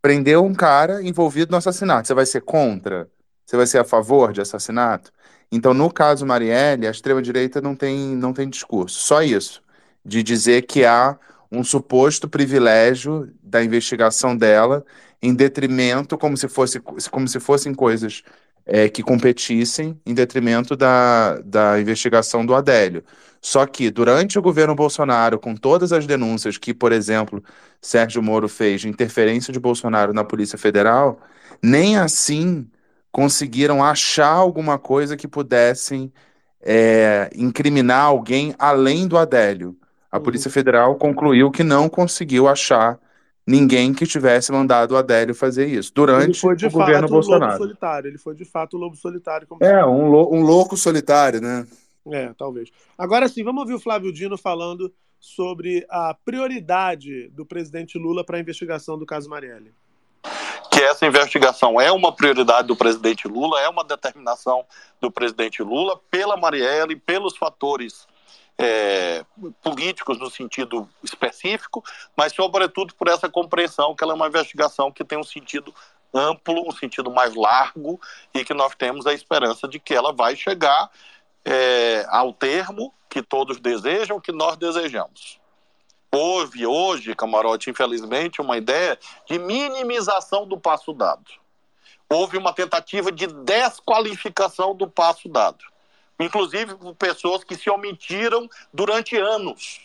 [0.02, 3.08] Prendeu um cara envolvido no assassinato, você vai ser contra?
[3.46, 5.10] Você vai ser a favor de assassinato?
[5.50, 9.00] Então, no caso Marielle, a extrema-direita não tem, não tem discurso.
[9.00, 9.62] Só isso.
[10.04, 11.18] De dizer que há
[11.50, 14.84] um suposto privilégio da investigação dela
[15.22, 18.22] em detrimento, como se, fosse, como se fossem coisas
[18.66, 23.02] é, que competissem, em detrimento da, da investigação do Adélio.
[23.40, 27.42] Só que, durante o governo Bolsonaro, com todas as denúncias que, por exemplo,
[27.80, 31.20] Sérgio Moro fez de interferência de Bolsonaro na Polícia Federal,
[31.62, 32.68] nem assim
[33.10, 36.12] conseguiram achar alguma coisa que pudessem
[36.60, 39.76] é, incriminar alguém além do Adélio.
[40.10, 40.22] A uhum.
[40.22, 42.98] Polícia Federal concluiu que não conseguiu achar
[43.46, 47.52] ninguém que tivesse mandado o Adélio fazer isso durante o fato, governo Bolsonaro.
[47.52, 48.08] Lobo solitário.
[48.08, 49.46] Ele foi de fato o lobo solitário.
[49.60, 51.66] é, um, um louco solitário, né?
[52.12, 52.70] É, talvez.
[52.96, 58.36] Agora sim, vamos ouvir o Flávio Dino falando sobre a prioridade do presidente Lula para
[58.36, 59.74] a investigação do caso Marielle
[60.78, 64.64] que essa investigação é uma prioridade do presidente Lula, é uma determinação
[65.00, 68.06] do presidente Lula pela Marielle, pelos fatores
[68.56, 69.24] é,
[69.60, 71.82] políticos no sentido específico,
[72.16, 75.74] mas sobretudo por essa compreensão que ela é uma investigação que tem um sentido
[76.14, 78.00] amplo, um sentido mais largo
[78.32, 80.90] e que nós temos a esperança de que ela vai chegar
[81.44, 85.38] é, ao termo que todos desejam, que nós desejamos
[86.10, 91.24] houve hoje, Camarote, infelizmente, uma ideia de minimização do passo dado.
[92.08, 95.62] Houve uma tentativa de desqualificação do passo dado,
[96.18, 99.80] inclusive por pessoas que se omitiram durante anos.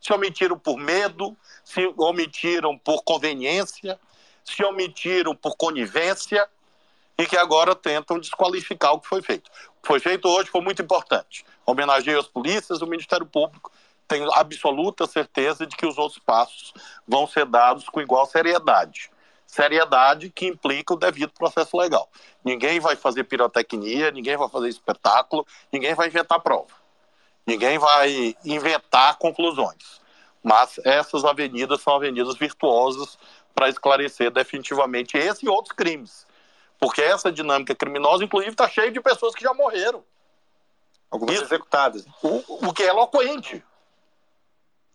[0.00, 4.00] Se omitiram por medo, se omitiram por conveniência,
[4.42, 6.48] se omitiram por conivência
[7.20, 9.50] e que agora tentam desqualificar o que foi feito.
[9.78, 11.44] O que foi feito hoje foi muito importante.
[11.66, 13.70] Homenageei as polícias, o Ministério Público.
[14.08, 16.72] Tenho absoluta certeza de que os outros passos
[17.06, 19.10] vão ser dados com igual seriedade.
[19.46, 22.08] Seriedade que implica o devido processo legal.
[22.42, 26.72] Ninguém vai fazer pirotecnia, ninguém vai fazer espetáculo, ninguém vai inventar prova.
[27.46, 30.00] Ninguém vai inventar conclusões.
[30.42, 33.18] Mas essas avenidas são avenidas virtuosas
[33.54, 36.29] para esclarecer definitivamente esse e outros crimes.
[36.80, 40.02] Porque essa dinâmica criminosa, inclusive, está cheia de pessoas que já morreram.
[41.10, 42.06] Algumas executadas.
[42.22, 43.62] O, o que é eloquente.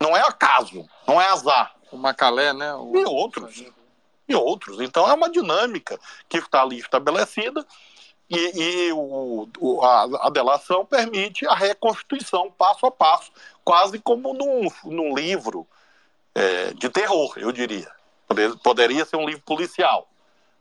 [0.01, 1.75] Não é acaso, não é azar.
[1.91, 2.73] O Macalé, né?
[2.73, 2.97] O...
[2.97, 3.63] E outros.
[4.27, 4.81] E outros.
[4.81, 7.65] Então é uma dinâmica que está ali estabelecida
[8.29, 13.31] e, e o, o, a, a, delação permite a reconstituição passo a passo,
[13.63, 15.67] quase como num, num livro
[16.33, 17.91] é, de terror, eu diria.
[18.27, 20.09] Poder, poderia ser um livro policial,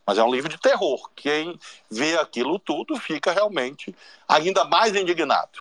[0.05, 1.09] mas é um livro de terror.
[1.15, 1.57] Quem
[1.89, 3.95] vê aquilo tudo fica realmente
[4.27, 5.59] ainda mais indignado.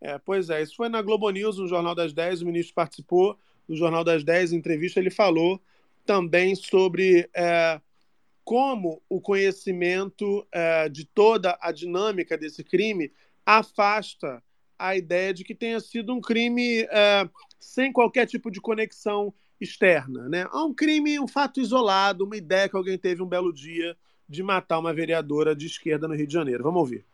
[0.00, 3.38] É, pois é, isso foi na Globo News, no Jornal das 10, o ministro participou
[3.68, 5.60] do Jornal das 10, em entrevista, ele falou
[6.04, 7.80] também sobre é,
[8.44, 13.12] como o conhecimento é, de toda a dinâmica desse crime
[13.46, 14.42] afasta
[14.78, 17.28] a ideia de que tenha sido um crime é,
[17.58, 19.32] sem qualquer tipo de conexão
[19.62, 20.28] externa.
[20.28, 20.46] Né?
[20.50, 23.96] Há um crime, um fato isolado, uma ideia que alguém teve um belo dia
[24.28, 26.64] de matar uma vereadora de esquerda no Rio de Janeiro.
[26.64, 27.04] Vamos ouvir.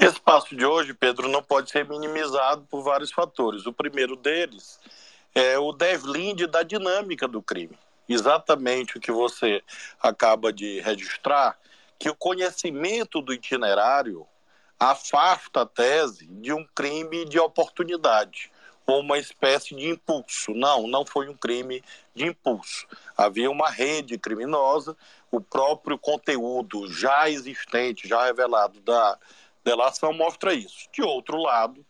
[0.00, 3.66] Esse passo de hoje, Pedro, não pode ser minimizado por vários fatores.
[3.66, 4.78] O primeiro deles
[5.34, 7.78] é o devlinde da dinâmica do crime.
[8.08, 9.62] Exatamente o que você
[10.00, 11.56] acaba de registrar,
[11.98, 14.26] que o conhecimento do itinerário
[14.78, 18.50] afasta a tese de um crime de oportunidade
[18.86, 20.52] uma espécie de impulso.
[20.52, 21.82] Não, não foi um crime
[22.14, 22.86] de impulso.
[23.16, 24.96] Havia uma rede criminosa,
[25.30, 29.18] o próprio conteúdo já existente, já revelado da
[29.64, 30.88] delação mostra isso.
[30.92, 31.84] De outro lado,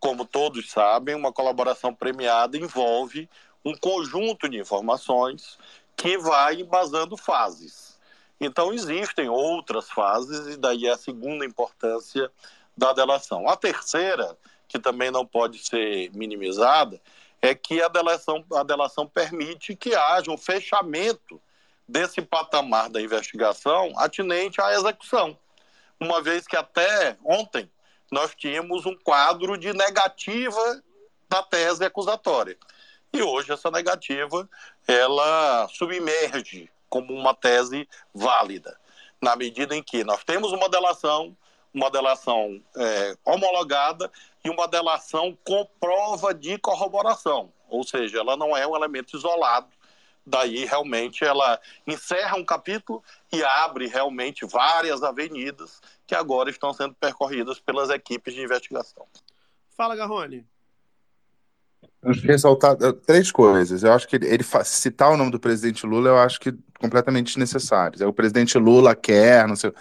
[0.00, 3.28] como todos sabem, uma colaboração premiada envolve
[3.64, 5.58] um conjunto de informações
[5.96, 7.98] que vai embasando fases.
[8.40, 12.30] Então, existem outras fases, e daí a segunda importância
[12.76, 13.48] da delação.
[13.48, 14.36] A terceira,
[14.74, 17.00] que também não pode ser minimizada,
[17.40, 21.40] é que a delação, a delação permite que haja um fechamento
[21.86, 25.36] desse patamar da investigação atinente à execução
[26.00, 27.70] uma vez que até ontem
[28.10, 30.82] nós tínhamos um quadro de negativa
[31.28, 32.56] da tese acusatória.
[33.12, 34.48] E hoje essa negativa
[34.86, 38.78] ela submerge como uma tese válida,
[39.20, 41.36] na medida em que nós temos uma delação,
[41.74, 44.10] uma delação é, homologada
[44.44, 49.68] e uma delação com prova de corroboração, ou seja, ela não é um elemento isolado
[50.26, 53.02] daí realmente ela encerra um capítulo
[53.32, 59.06] e abre realmente várias avenidas que agora estão sendo percorridas pelas equipes de investigação.
[59.76, 60.46] Fala, Garrone.
[62.02, 63.82] Eu acho que ressaltar eh, três coisas.
[63.82, 67.26] Eu acho que ele, ele citar o nome do presidente Lula, eu acho que completamente
[67.28, 68.02] desnecessário.
[68.02, 69.72] É o presidente Lula quer, não sei.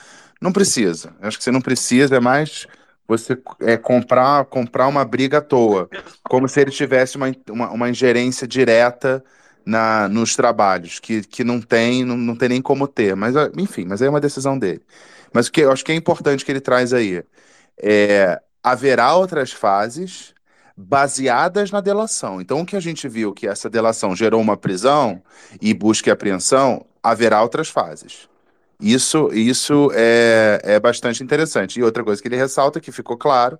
[0.41, 1.13] Não precisa.
[1.21, 2.67] Acho que você não precisa, é mais
[3.07, 5.89] você é, comprar, comprar uma briga à toa.
[6.23, 9.23] Como se ele tivesse uma, uma, uma ingerência direta
[9.65, 13.15] na, nos trabalhos, que, que não tem, não, não tem nem como ter.
[13.15, 14.81] Mas, ah, enfim, mas é uma decisão dele.
[15.33, 17.23] Mas o que eu acho que é importante que ele traz aí
[17.81, 20.33] é haverá outras fases
[20.75, 22.41] baseadas na delação.
[22.41, 25.21] Então, o que a gente viu que essa delação gerou uma prisão
[25.61, 28.27] e busca e apreensão, haverá outras fases.
[28.85, 31.79] Isso, isso é, é bastante interessante.
[31.79, 33.57] E outra coisa que ele ressalta, que ficou claro,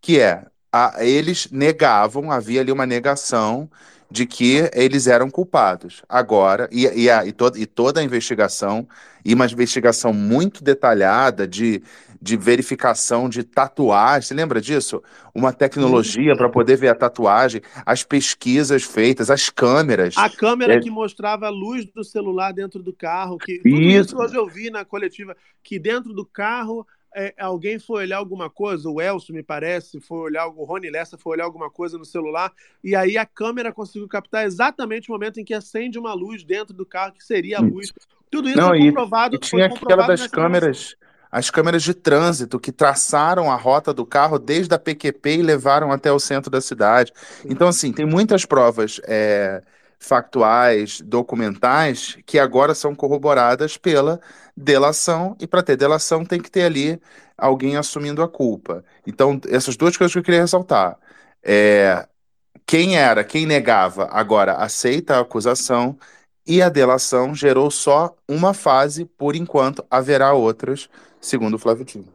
[0.00, 3.70] que é a, eles negavam, havia ali uma negação
[4.10, 6.02] de que eles eram culpados.
[6.08, 8.88] Agora, e, e, a, e, to, e toda a investigação,
[9.24, 11.80] e uma investigação muito detalhada de,
[12.24, 15.02] de verificação de tatuagem, você lembra disso?
[15.34, 20.16] Uma tecnologia para poder ver a tatuagem, as pesquisas feitas, as câmeras.
[20.16, 20.80] A câmera é...
[20.80, 24.06] que mostrava a luz do celular dentro do carro, que tudo isso.
[24.06, 28.48] isso hoje eu vi na coletiva, que dentro do carro é, alguém foi olhar alguma
[28.48, 32.06] coisa, o Elcio, me parece, foi olhar, o Rony Lessa foi olhar alguma coisa no
[32.06, 32.50] celular,
[32.82, 36.72] e aí a câmera conseguiu captar exatamente o momento em que acende uma luz dentro
[36.72, 37.92] do carro, que seria a luz.
[38.30, 39.34] Tudo isso Não, foi comprovado.
[39.34, 40.96] E, e tinha aquela das câmeras,
[41.34, 45.90] as câmeras de trânsito que traçaram a rota do carro desde a PQP e levaram
[45.92, 47.12] até o centro da cidade.
[47.48, 49.00] Então, assim, tem muitas provas.
[49.04, 49.62] É
[49.98, 54.20] factuais, documentais, que agora são corroboradas pela
[54.56, 57.00] delação, e para ter delação tem que ter ali
[57.38, 58.84] alguém assumindo a culpa.
[59.06, 60.98] Então, essas duas coisas que eu queria ressaltar.
[61.42, 62.06] É,
[62.66, 65.98] quem era, quem negava, agora aceita a acusação,
[66.46, 70.88] E a delação gerou só uma fase, por enquanto haverá outras,
[71.24, 72.12] segundo o Flávio Dino.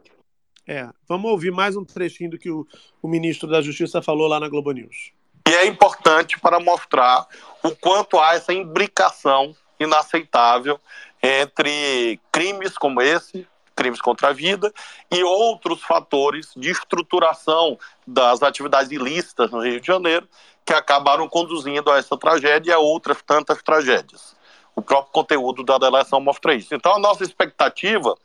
[0.68, 2.66] É, vamos ouvir mais um trechinho do que o,
[3.02, 5.12] o ministro da Justiça falou lá na Globo News.
[5.48, 7.26] E é importante para mostrar
[7.64, 10.80] o quanto há essa imbricação inaceitável
[11.24, 14.72] entre crimes como esse, crimes contra a vida,
[15.10, 20.28] e outros fatores de estruturação das atividades ilícitas no Rio de Janeiro,
[20.64, 24.36] que acabaram conduzindo a essa tragédia e a outras tantas tragédias.
[24.76, 26.76] O próprio conteúdo da delação mostra isso.
[26.76, 28.16] Então, a nossa expectativa,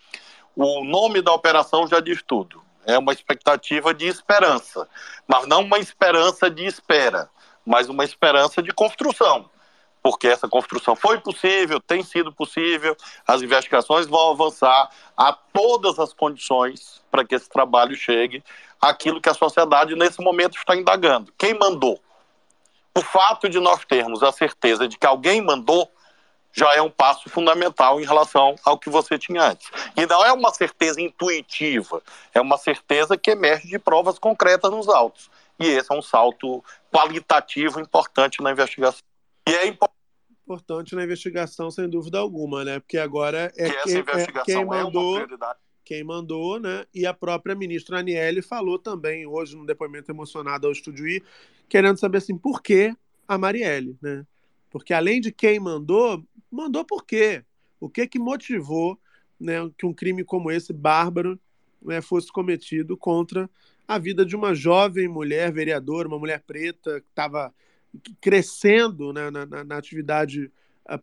[0.57, 2.63] o nome da operação já diz tudo.
[2.87, 4.89] É uma expectativa de esperança,
[5.27, 7.31] mas não uma esperança de espera,
[7.65, 9.49] mas uma esperança de construção
[10.05, 12.95] porque essa construção foi possível, tem sido possível,
[13.27, 18.45] as investigações vão avançar, há todas as condições para que esse trabalho chegue
[18.79, 21.33] àquilo que a sociedade nesse momento está indagando.
[21.39, 21.99] Quem mandou?
[22.95, 25.91] O fato de nós termos a certeza de que alguém mandou
[26.55, 29.69] já é um passo fundamental em relação ao que você tinha antes.
[29.97, 32.01] E não é uma certeza intuitiva,
[32.33, 35.29] é uma certeza que emerge de provas concretas nos autos.
[35.59, 36.63] E esse é um salto
[36.93, 39.01] qualitativo importante na investigação.
[39.49, 42.79] E é importante na investigação, sem dúvida alguma, né?
[42.79, 45.27] Porque agora é, que quem, é quem mandou,
[45.85, 46.85] quem mandou, né?
[46.95, 51.23] E a própria ministra Aniele falou também hoje num depoimento emocionado ao Estúdio I,
[51.69, 52.95] querendo saber assim, por que
[53.27, 54.25] a Marielle, né?
[54.71, 56.25] Porque além de quem mandou,
[56.55, 57.45] mandou por quê?
[57.81, 58.99] O que que motivou,
[59.39, 61.39] né, que um crime como esse bárbaro,
[61.83, 63.51] né, fosse cometido contra
[63.87, 67.53] a vida de uma jovem mulher vereadora, uma mulher preta que estava
[68.21, 70.51] crescendo né, na, na, na, atividade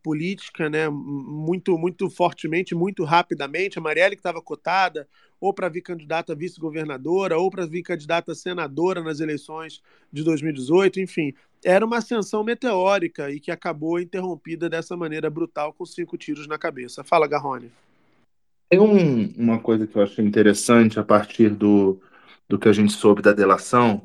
[0.04, 3.80] política né, muito, muito fortemente, muito rapidamente.
[3.80, 5.08] A Marielle que estava cotada
[5.40, 9.82] ou para vir candidata a vice-governadora ou para vir candidata a senadora nas eleições
[10.12, 11.34] de 2018, enfim.
[11.64, 16.58] Era uma ascensão meteórica e que acabou interrompida dessa maneira brutal com cinco tiros na
[16.58, 17.04] cabeça.
[17.04, 17.72] Fala, Garrone.
[18.70, 22.00] Tem um, uma coisa que eu achei interessante a partir do,
[22.48, 24.02] do que a gente soube da delação,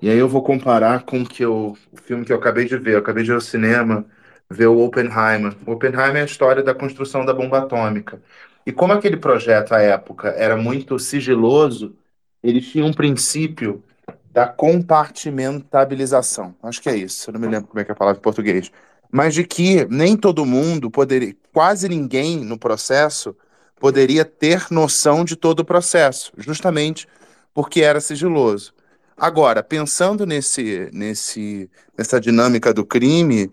[0.00, 2.94] e aí eu vou comparar com que eu, o filme que eu acabei de ver.
[2.94, 4.06] Eu acabei de ir ao cinema
[4.50, 5.54] ver o Oppenheimer.
[5.66, 8.20] O Oppenheimer é a história da construção da bomba atômica.
[8.64, 11.94] E como aquele projeto, à época, era muito sigiloso,
[12.42, 13.82] eles tinham um princípio
[14.30, 16.54] da compartimentabilização.
[16.62, 17.28] Acho que é isso.
[17.28, 18.70] Eu não me lembro como é que é a palavra em português.
[19.10, 23.34] Mas de que nem todo mundo poderia, quase ninguém no processo
[23.80, 27.08] poderia ter noção de todo o processo, justamente
[27.54, 28.74] porque era sigiloso.
[29.16, 33.50] Agora, pensando nesse, nesse, nessa dinâmica do crime,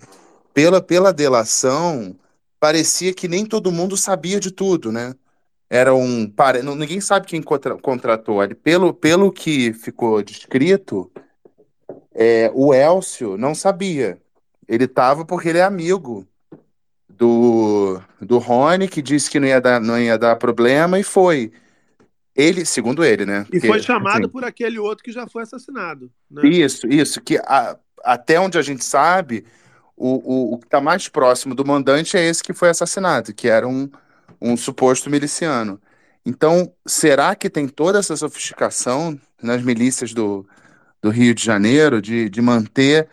[0.55, 2.15] pela, pela delação,
[2.61, 5.13] parecia que nem todo mundo sabia de tudo, né?
[5.69, 6.29] Era um.
[6.29, 8.37] Para, ninguém sabe quem contra, contratou.
[8.63, 11.11] Pelo, pelo que ficou descrito,
[12.13, 14.17] é, o Elcio não sabia.
[14.65, 16.25] Ele estava porque ele é amigo
[17.09, 21.51] do, do Rony, que disse que não ia, dar, não ia dar problema, e foi.
[22.33, 23.45] Ele, segundo ele, né?
[23.51, 26.09] E foi chamado assim, por aquele outro que já foi assassinado.
[26.31, 26.47] Né?
[26.47, 27.21] Isso, isso.
[27.21, 29.45] Que a- até onde a gente sabe,
[29.97, 33.47] o, o, o que está mais próximo do mandante é esse que foi assassinado, que
[33.47, 33.89] era um,
[34.41, 35.79] um suposto miliciano.
[36.25, 40.45] Então, será que tem toda essa sofisticação nas milícias do,
[41.01, 43.07] do Rio de Janeiro de, de manter,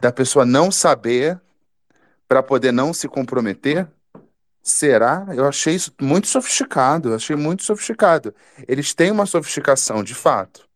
[0.00, 1.40] da pessoa não saber
[2.28, 3.88] para poder não se comprometer?
[4.62, 5.26] Será?
[5.34, 8.34] Eu achei isso muito sofisticado, achei muito sofisticado.
[8.68, 10.68] Eles têm uma sofisticação, de fato,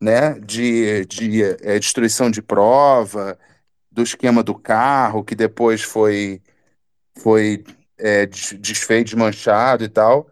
[0.00, 0.38] né?
[0.38, 3.36] De, de eh, destruição de prova,
[4.00, 6.42] do esquema do carro, que depois foi,
[7.18, 7.64] foi
[8.28, 10.28] des- desfeito, desmanchado e tal.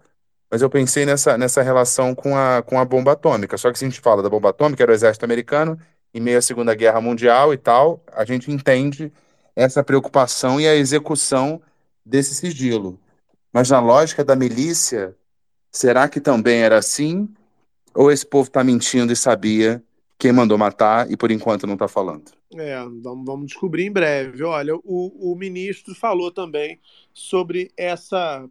[0.50, 3.58] Mas eu pensei nessa, nessa relação com a, com a bomba atômica.
[3.58, 5.78] Só que se a gente fala da bomba atômica, era o exército americano,
[6.14, 9.12] em meio à Segunda Guerra Mundial e tal, a gente entende
[9.54, 11.60] essa preocupação e a execução
[12.04, 12.98] desse sigilo.
[13.52, 15.14] Mas na lógica da milícia,
[15.70, 17.28] será que também era assim?
[17.94, 19.82] Ou esse povo está mentindo e sabia
[20.18, 22.32] quem mandou matar e por enquanto não está falando?
[22.56, 24.42] É, vamos, descobrir em breve.
[24.42, 26.80] Olha, o, o ministro falou também
[27.14, 28.44] sobre essa,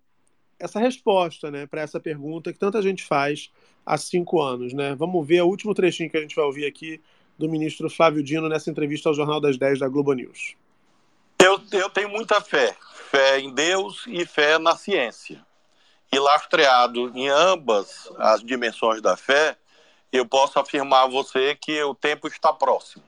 [0.57, 3.51] essa resposta né, para essa pergunta que tanta gente faz
[3.85, 4.71] há cinco anos.
[4.71, 4.95] Né?
[4.95, 7.01] Vamos ver o último trechinho que a gente vai ouvir aqui
[7.37, 10.55] do ministro Flávio Dino nessa entrevista ao Jornal das 10 da Globo News.
[11.39, 12.75] Eu, eu tenho muita fé.
[13.11, 15.45] Fé em Deus e fé na ciência.
[16.11, 19.57] E lastreado em ambas as dimensões da fé,
[20.11, 23.03] eu posso afirmar a você que o tempo está próximo.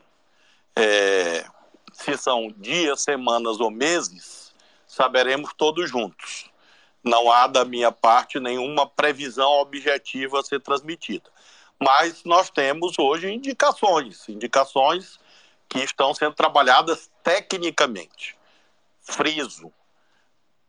[0.75, 1.45] É,
[1.93, 4.53] se são dias, semanas ou meses,
[4.87, 6.49] saberemos todos juntos.
[7.03, 11.29] Não há da minha parte nenhuma previsão objetiva a ser transmitida.
[11.79, 15.17] Mas nós temos hoje indicações, indicações
[15.69, 18.37] que estão sendo trabalhadas tecnicamente.
[19.01, 19.71] Friso,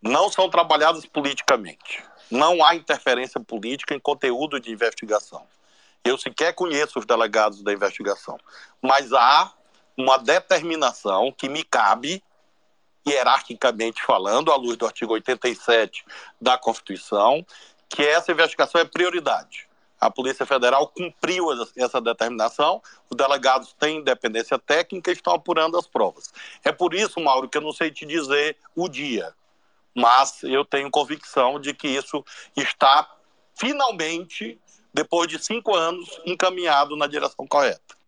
[0.00, 2.04] não são trabalhadas politicamente.
[2.30, 5.44] Não há interferência política em conteúdo de investigação.
[6.04, 8.38] Eu sequer conheço os delegados da investigação,
[8.82, 9.52] mas há
[9.96, 12.22] uma determinação que me cabe,
[13.06, 16.04] hierarquicamente falando, à luz do artigo 87
[16.40, 17.44] da Constituição,
[17.88, 19.68] que essa investigação é prioridade.
[20.00, 25.86] A Polícia Federal cumpriu essa determinação, os delegados têm independência técnica e estão apurando as
[25.86, 26.32] provas.
[26.64, 29.34] É por isso, Mauro, que eu não sei te dizer o dia,
[29.94, 32.24] mas eu tenho convicção de que isso
[32.56, 33.14] está
[33.54, 34.58] finalmente,
[34.92, 38.00] depois de cinco anos, encaminhado na direção correta.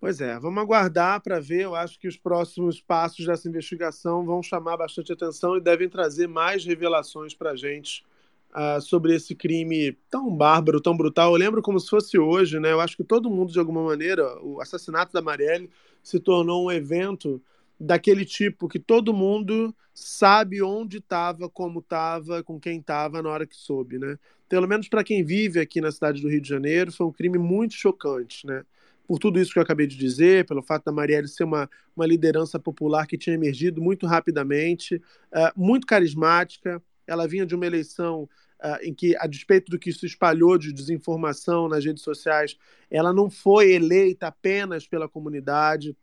[0.00, 1.62] Pois é, vamos aguardar para ver.
[1.62, 6.26] Eu acho que os próximos passos dessa investigação vão chamar bastante atenção e devem trazer
[6.26, 8.04] mais revelações para a gente
[8.50, 11.32] uh, sobre esse crime tão bárbaro, tão brutal.
[11.32, 12.72] Eu lembro como se fosse hoje, né?
[12.72, 15.70] Eu acho que todo mundo, de alguma maneira, o assassinato da Marielle
[16.02, 17.40] se tornou um evento
[17.80, 23.46] daquele tipo que todo mundo sabe onde estava, como estava, com quem estava na hora
[23.46, 24.18] que soube, né?
[24.54, 27.38] Pelo menos para quem vive aqui na cidade do Rio de Janeiro, foi um crime
[27.38, 28.62] muito chocante, né?
[29.04, 32.06] Por tudo isso que eu acabei de dizer, pelo fato da Marielle ser uma, uma
[32.06, 38.28] liderança popular que tinha emergido muito rapidamente, uh, muito carismática, ela vinha de uma eleição
[38.62, 42.56] uh, em que, a despeito do que se espalhou de desinformação nas redes sociais,
[42.88, 45.96] ela não foi eleita apenas pela comunidade,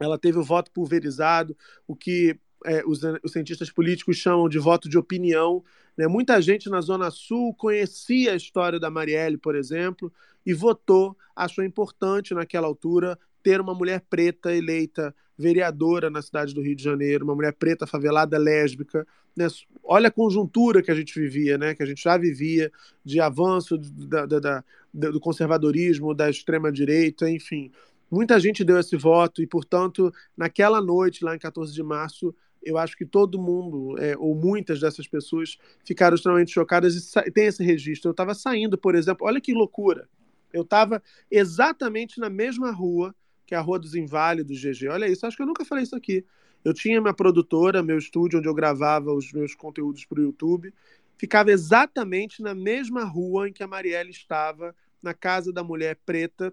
[0.00, 1.54] ela teve o voto pulverizado,
[1.86, 5.62] o que é, os, os, cientistas políticos chamam de voto de opinião.
[5.96, 6.06] Né?
[6.06, 10.12] Muita gente na Zona Sul conhecia a história da Marielle, por exemplo,
[10.44, 16.62] e votou, achou importante naquela altura ter uma mulher preta eleita vereadora na cidade do
[16.62, 19.06] Rio de Janeiro, uma mulher preta, favelada, lésbica.
[19.36, 19.46] Né?
[19.84, 21.74] Olha a conjuntura que a gente vivia, né?
[21.74, 22.72] que a gente já vivia,
[23.04, 27.70] de avanço da, da, da, do conservadorismo, da extrema-direita, enfim.
[28.10, 32.34] Muita gente deu esse voto e, portanto, naquela noite, lá em 14 de março,
[32.66, 37.46] eu acho que todo mundo, é, ou muitas dessas pessoas, ficaram extremamente chocadas e tem
[37.46, 38.08] esse registro.
[38.08, 40.08] Eu estava saindo, por exemplo, olha que loucura.
[40.52, 43.14] Eu estava exatamente na mesma rua
[43.46, 44.88] que é a Rua dos Inválidos, GG.
[44.88, 46.26] Olha isso, acho que eu nunca falei isso aqui.
[46.64, 50.74] Eu tinha minha produtora, meu estúdio onde eu gravava os meus conteúdos para o YouTube,
[51.16, 56.52] ficava exatamente na mesma rua em que a Marielle estava, na casa da mulher preta,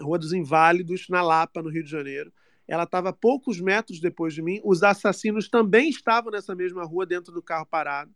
[0.00, 2.32] Rua dos Inválidos, na Lapa, no Rio de Janeiro.
[2.68, 4.60] Ela estava poucos metros depois de mim.
[4.62, 8.14] Os assassinos também estavam nessa mesma rua, dentro do carro parado.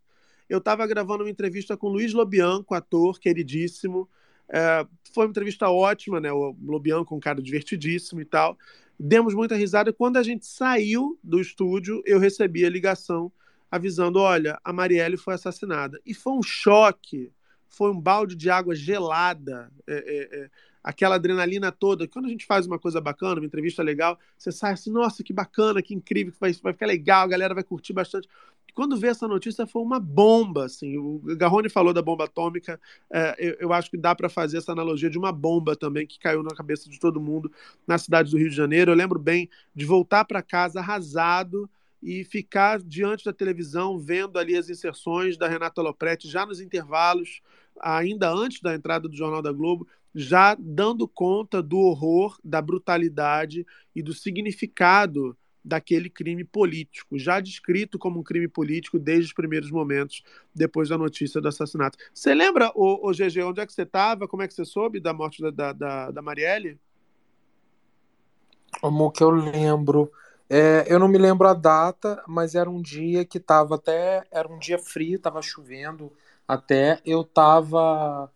[0.48, 4.06] Eu estava gravando uma entrevista com Luiz Lobianco, ator queridíssimo.
[4.46, 6.30] É, foi uma entrevista ótima, né?
[6.30, 8.58] O Lobianco, um cara divertidíssimo e tal.
[9.00, 9.90] Demos muita risada.
[9.90, 13.32] Quando a gente saiu do estúdio, eu recebi a ligação
[13.70, 15.98] avisando: olha, a Marielle foi assassinada.
[16.04, 17.32] E foi um choque,
[17.66, 19.72] foi um balde de água gelada.
[19.86, 20.50] É, é, é
[20.82, 22.08] aquela adrenalina toda.
[22.08, 25.32] Quando a gente faz uma coisa bacana, uma entrevista legal, você sai assim, nossa, que
[25.32, 28.28] bacana, que incrível, vai, vai ficar legal, a galera vai curtir bastante.
[28.74, 30.96] Quando vê essa notícia, foi uma bomba, assim.
[30.96, 32.80] O Garrone falou da bomba atômica,
[33.12, 36.18] é, eu, eu, acho que dá para fazer essa analogia de uma bomba também que
[36.18, 37.52] caiu na cabeça de todo mundo
[37.86, 38.90] na cidade do Rio de Janeiro.
[38.90, 41.68] Eu lembro bem de voltar para casa arrasado
[42.02, 47.40] e ficar diante da televisão vendo ali as inserções da Renata Lopretti já nos intervalos,
[47.78, 53.66] ainda antes da entrada do Jornal da Globo, já dando conta do horror, da brutalidade
[53.94, 59.70] e do significado daquele crime político, já descrito como um crime político desde os primeiros
[59.70, 60.22] momentos
[60.54, 61.96] depois da notícia do assassinato.
[62.12, 64.26] Você lembra, o, o GG, onde é que você estava?
[64.26, 66.78] Como é que você soube da morte da, da, da Marielle?
[68.80, 70.10] Como que eu lembro?
[70.50, 74.24] É, eu não me lembro a data, mas era um dia que estava até.
[74.30, 76.12] Era um dia frio, estava chovendo
[76.46, 77.00] até.
[77.06, 78.30] Eu estava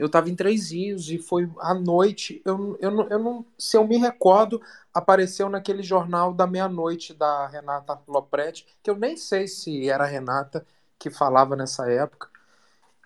[0.00, 2.40] eu estava em Três Rios e foi à noite.
[2.42, 4.58] Eu, eu, eu não, se eu me recordo,
[4.94, 10.06] apareceu naquele jornal da meia-noite da Renata Lopretti, que eu nem sei se era a
[10.06, 10.64] Renata
[10.98, 12.30] que falava nessa época.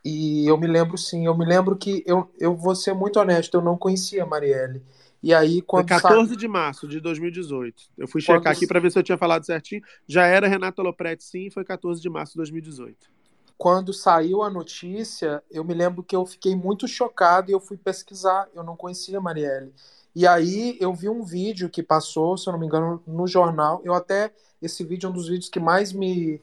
[0.04, 3.54] E eu me lembro sim, eu me lembro que eu, eu vou ser muito honesto,
[3.54, 4.80] eu não conhecia a Marielle.
[5.20, 5.88] E aí, quando.
[5.88, 6.36] Foi 14 sa...
[6.36, 7.82] de março de 2018.
[7.98, 9.82] Eu fui checar aqui para ver se eu tinha falado certinho.
[10.06, 13.14] Já era Renata Lopretti, sim, foi 14 de março de 2018
[13.56, 17.76] quando saiu a notícia, eu me lembro que eu fiquei muito chocado e eu fui
[17.76, 18.48] pesquisar.
[18.54, 19.72] Eu não conhecia a Marielle.
[20.14, 23.80] E aí eu vi um vídeo que passou, se eu não me engano, no jornal.
[23.84, 26.40] Eu até esse vídeo é um dos vídeos que mais me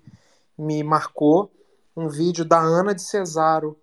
[0.58, 1.52] me marcou,
[1.96, 3.78] um vídeo da Ana de Cesaro.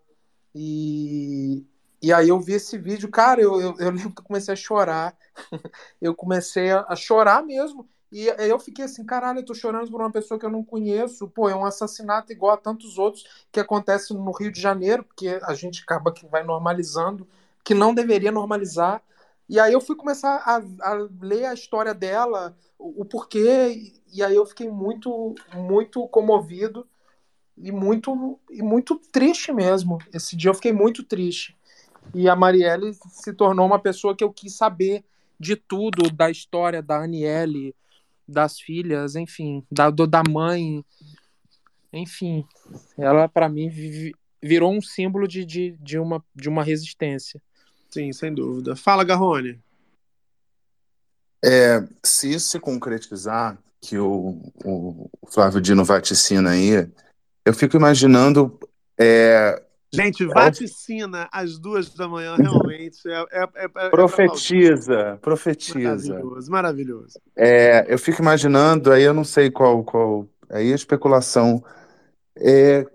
[0.54, 1.64] E
[2.00, 4.56] e aí eu vi esse vídeo, cara, eu, eu, eu lembro que eu comecei a
[4.56, 5.16] chorar.
[6.00, 7.88] eu comecei a, a chorar mesmo.
[8.10, 11.28] E eu fiquei assim, caralho, eu tô chorando por uma pessoa que eu não conheço.
[11.28, 15.38] Pô, é um assassinato igual a tantos outros que acontecem no Rio de Janeiro, porque
[15.42, 17.28] a gente acaba que vai normalizando,
[17.62, 19.02] que não deveria normalizar.
[19.48, 20.56] E aí eu fui começar a,
[20.90, 26.86] a ler a história dela, o, o porquê, e aí eu fiquei muito, muito comovido
[27.56, 29.98] e muito, e muito triste mesmo.
[30.14, 31.56] Esse dia eu fiquei muito triste.
[32.14, 35.04] E a Marielle se tornou uma pessoa que eu quis saber
[35.38, 37.74] de tudo, da história da Aniele,
[38.28, 40.84] das filhas, enfim, da, do- da mãe.
[41.92, 42.44] Enfim,
[42.98, 47.40] ela para mim vi- virou um símbolo de, de, de, uma, de uma resistência.
[47.90, 48.76] Sim, sem dúvida.
[48.76, 49.58] Fala, Garrone.
[51.44, 56.88] É, se isso se concretizar, que o, o Flávio Dino vaticina aí,
[57.44, 58.58] eu fico imaginando.
[59.00, 63.00] É, Gente, qual- vaticina às duas da manhã, realmente.
[63.06, 66.14] É, é, é, é pra profetiza, profetiza.
[66.14, 67.20] Maravilhoso, maravilhoso.
[67.36, 71.64] É, eu fico imaginando, aí eu não sei qual, qual, aí a especulação.
[72.36, 72.86] É,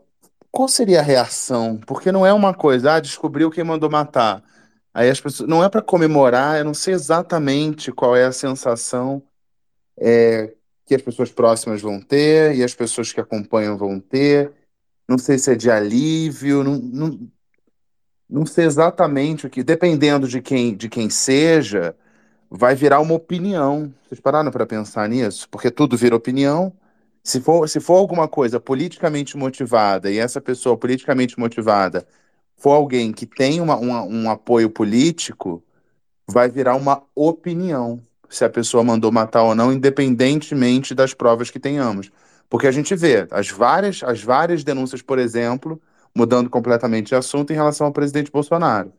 [0.51, 1.80] qual seria a reação?
[1.88, 4.43] Porque não é uma coisa, ah, descobriu quem mandou matar.
[4.93, 9.23] Aí as pessoas, não é para comemorar, eu não sei exatamente qual é a sensação
[9.99, 10.53] é,
[10.85, 14.51] que as pessoas próximas vão ter e as pessoas que acompanham vão ter.
[15.07, 17.32] Não sei se é de alívio, não, não,
[18.30, 21.95] não sei exatamente o que, dependendo de quem, de quem seja,
[22.49, 23.93] vai virar uma opinião.
[24.07, 25.49] Vocês pararam para pensar nisso?
[25.49, 26.73] Porque tudo vira opinião.
[27.23, 32.07] Se for, se for alguma coisa politicamente motivada e essa pessoa politicamente motivada
[32.57, 35.64] for alguém que tem uma, uma- um apoio político,
[36.30, 41.59] vai virar uma opinião se a pessoa mandou matar ou não, independentemente das provas que
[41.59, 42.11] tenhamos.
[42.53, 45.82] Porque a gente vê as várias, as várias denúncias, por exemplo,
[46.15, 48.93] mudando completamente de assunto em relação ao presidente Bolsonaro.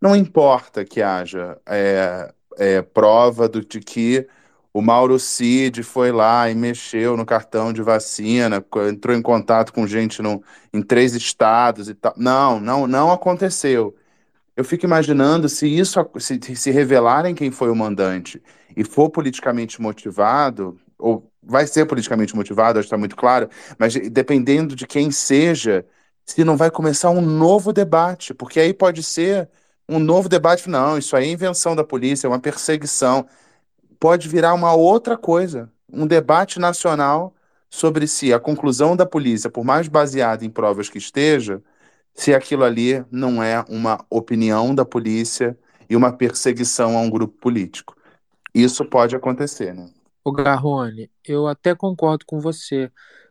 [0.00, 4.26] Não importa que haja é, é, prova do, de que
[4.74, 9.86] o Mauro Cid foi lá e mexeu no cartão de vacina, entrou em contato com
[9.86, 10.42] gente no,
[10.74, 12.14] em três estados e tal.
[12.16, 13.94] Não, não, não aconteceu.
[14.56, 18.42] Eu fico imaginando se isso se, se revelarem quem foi o mandante
[18.76, 23.94] e for politicamente motivado, ou vai ser politicamente motivado, acho que está muito claro, mas
[24.10, 25.84] dependendo de quem seja,
[26.24, 29.48] se não vai começar um novo debate, porque aí pode ser
[29.88, 33.26] um novo debate, não, isso aí é invenção da polícia, é uma perseguição.
[33.98, 37.34] Pode virar uma outra coisa, um debate nacional
[37.70, 41.62] sobre se a conclusão da polícia, por mais baseada em provas que esteja,
[42.14, 45.58] se aquilo ali não é uma opinião da polícia
[45.88, 47.96] e uma perseguição a um grupo político.
[48.54, 49.88] Isso pode acontecer, né?
[50.24, 52.90] Ô Garrone, eu até concordo com você,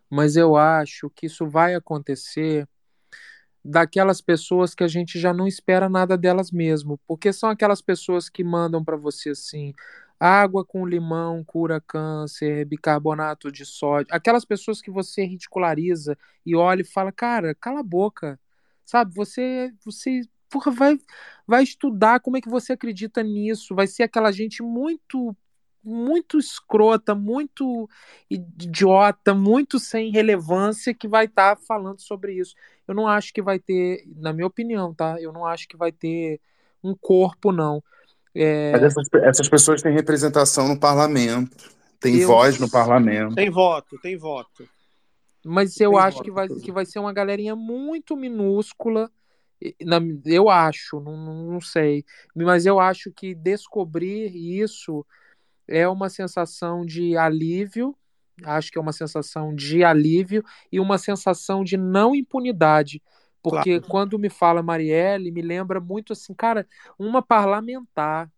[0.09, 2.67] mas eu acho que isso vai acontecer
[3.63, 8.29] daquelas pessoas que a gente já não espera nada delas mesmo, porque são aquelas pessoas
[8.29, 9.73] que mandam para você assim,
[10.19, 16.81] água com limão cura câncer, bicarbonato de sódio, aquelas pessoas que você ridiculariza e olha
[16.81, 18.39] e fala, cara, cala a boca,
[18.85, 19.13] sabe?
[19.15, 20.97] Você, você, porra, vai,
[21.45, 25.35] vai estudar como é que você acredita nisso, vai ser aquela gente muito
[25.87, 27.89] muito escrota, muito
[28.29, 32.53] idiota, muito sem relevância que vai estar falando sobre isso.
[32.87, 35.19] Eu não acho que vai ter, na minha opinião, tá?
[35.21, 36.41] Eu não acho que vai ter
[36.83, 37.81] um corpo, não.
[38.35, 43.35] É, Mas essas, essas pessoas têm representação no parlamento, têm Eu- voz no parlamento.
[43.35, 44.67] Tem voto, tem voto.
[45.45, 49.09] mas eu Tem acho voto, que vai, que vai ser uma galerinha muito minúscula.
[49.81, 52.05] na- eu acho, não não sei.
[52.35, 55.03] Mas eu acho que descobrir isso
[55.67, 57.95] é uma sensação de alívio.
[58.43, 63.01] Acho que é uma sensação de alívio e uma sensação de não impunidade.
[63.41, 66.67] Porque quando me fala Marielle, me lembra muito assim, cara,
[66.99, 68.29] uma parlamentar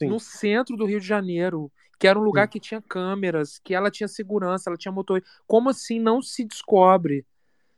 [0.00, 3.90] no centro do Rio de Janeiro, que era um lugar que tinha câmeras, que ela
[3.90, 5.22] tinha segurança, ela tinha motor.
[5.46, 7.26] Como assim não se descobre?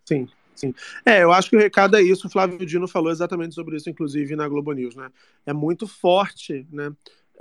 [0.05, 0.75] Sim, sim.
[1.05, 2.26] É, eu acho que o recado é isso.
[2.26, 5.10] O Flávio Dino falou exatamente sobre isso, inclusive na Globo News, né?
[5.44, 6.92] É muito forte, né?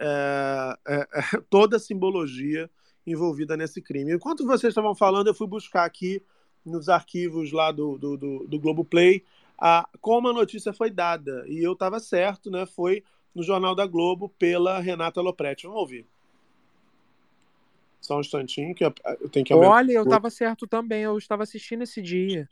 [0.02, 1.08] É, é,
[1.50, 2.70] toda a simbologia
[3.06, 4.14] envolvida nesse crime.
[4.14, 6.22] Enquanto vocês estavam falando, eu fui buscar aqui
[6.66, 9.24] nos arquivos lá do, do, do, do Globoplay
[9.62, 11.46] a, como a notícia foi dada.
[11.48, 12.66] E eu estava certo, né?
[12.66, 15.68] Foi no Jornal da Globo pela Renata Lopretti.
[15.68, 16.06] Vamos ouvir.
[18.02, 18.92] Só um instantinho que eu
[19.32, 19.54] tenho que.
[19.54, 22.50] Olha, eu estava certo também, eu estava assistindo esse dia.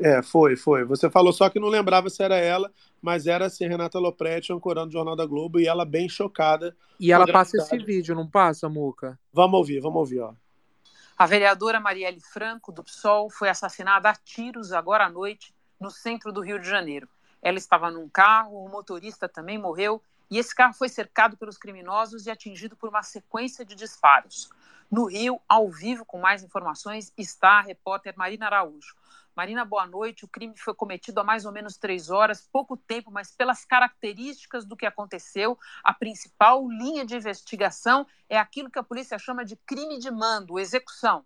[0.00, 0.84] É, foi, foi.
[0.84, 4.88] Você falou só que não lembrava se era ela, mas era assim, Renata Lopretti ancorando
[4.88, 6.76] o Jornal da Globo e ela bem chocada.
[7.00, 9.18] E ela passa esse vídeo, não passa, Muca?
[9.32, 10.32] Vamos ouvir, vamos ouvir, ó.
[11.16, 16.32] A vereadora Marielle Franco, do PSOL, foi assassinada a tiros agora à noite no centro
[16.32, 17.08] do Rio de Janeiro.
[17.42, 22.26] Ela estava num carro, o motorista também morreu e esse carro foi cercado pelos criminosos
[22.26, 24.50] e atingido por uma sequência de disparos.
[24.90, 28.96] No Rio, ao vivo, com mais informações, está a repórter Marina Araújo.
[29.36, 30.24] Marina, boa noite.
[30.24, 34.64] O crime foi cometido há mais ou menos três horas, pouco tempo, mas pelas características
[34.64, 39.56] do que aconteceu, a principal linha de investigação é aquilo que a polícia chama de
[39.56, 41.24] crime de mando, execução.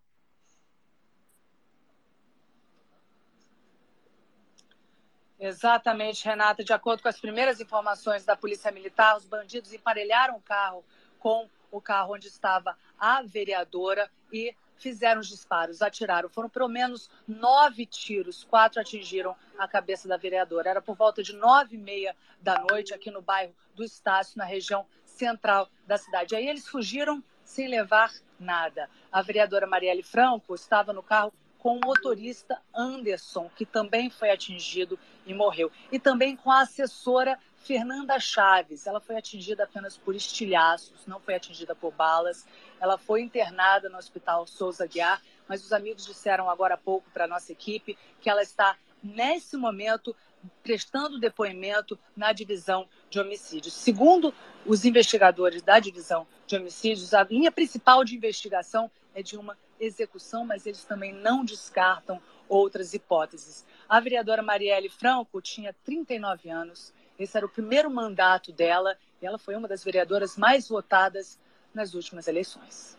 [5.39, 6.63] Exatamente, Renata.
[6.63, 10.85] De acordo com as primeiras informações da Polícia Militar, os bandidos emparelharam o carro
[11.19, 16.29] com o carro onde estava a vereadora e fizeram os disparos, atiraram.
[16.29, 20.71] Foram pelo menos nove tiros, quatro atingiram a cabeça da vereadora.
[20.71, 24.45] Era por volta de nove e meia da noite, aqui no bairro do Estácio, na
[24.45, 26.37] região central da cidade.
[26.37, 28.91] Aí eles fugiram sem levar nada.
[29.11, 34.99] A vereadora Marielle Franco estava no carro com o motorista Anderson, que também foi atingido
[35.25, 35.71] e morreu.
[35.93, 38.87] E também com a assessora Fernanda Chaves.
[38.87, 42.47] Ela foi atingida apenas por estilhaços, não foi atingida por balas.
[42.81, 47.25] Ela foi internada no Hospital Souza Guiar, mas os amigos disseram agora há pouco para
[47.25, 50.15] a nossa equipe que ela está, nesse momento,
[50.63, 53.75] prestando depoimento na divisão de homicídios.
[53.75, 54.35] Segundo
[54.67, 60.45] os investigadores da divisão de homicídios, a linha principal de investigação é de uma execução,
[60.45, 63.65] mas eles também não descartam outras hipóteses.
[63.89, 66.93] A vereadora Marielle Franco tinha 39 anos,
[67.23, 71.39] esse era o primeiro mandato dela e ela foi uma das vereadoras mais votadas
[71.75, 72.99] nas últimas eleições.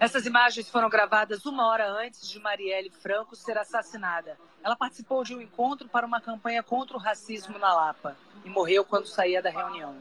[0.00, 4.38] Essas imagens foram gravadas uma hora antes de Marielle Franco ser assassinada.
[4.62, 8.84] Ela participou de um encontro para uma campanha contra o racismo na Lapa e morreu
[8.84, 9.96] quando saía da reunião.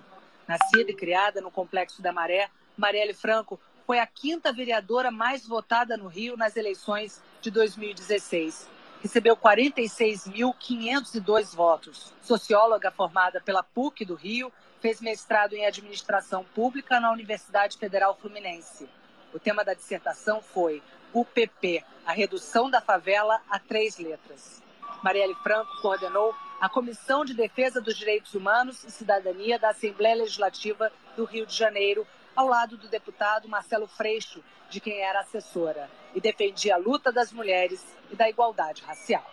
[0.48, 5.98] Nascida e criada no Complexo da Maré, Marielle Franco foi a quinta vereadora mais votada
[5.98, 8.77] no Rio nas eleições de 2016
[9.08, 12.14] recebeu 46.502 votos.
[12.22, 18.90] Socióloga formada pela PUC do Rio, fez mestrado em administração pública na Universidade Federal Fluminense.
[19.34, 24.62] O tema da dissertação foi UPP, a redução da favela a três letras.
[25.02, 30.92] Marielle Franco coordenou a Comissão de Defesa dos Direitos Humanos e Cidadania da Assembleia Legislativa
[31.16, 32.06] do Rio de Janeiro,
[32.38, 37.34] ao lado do deputado Marcelo Freixo, de quem era assessora, e defendia a luta das
[37.34, 39.26] mulheres e da igualdade racial.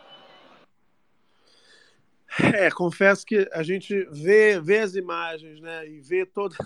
[2.55, 6.57] É, confesso que a gente vê, vê as imagens, né, e vê toda,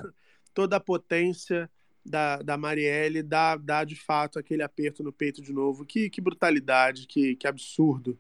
[0.55, 1.69] toda a potência
[2.07, 5.85] da, da Marielle, dá, dá de fato aquele aperto no peito de novo.
[5.85, 8.17] Que, que brutalidade, que, que absurdo.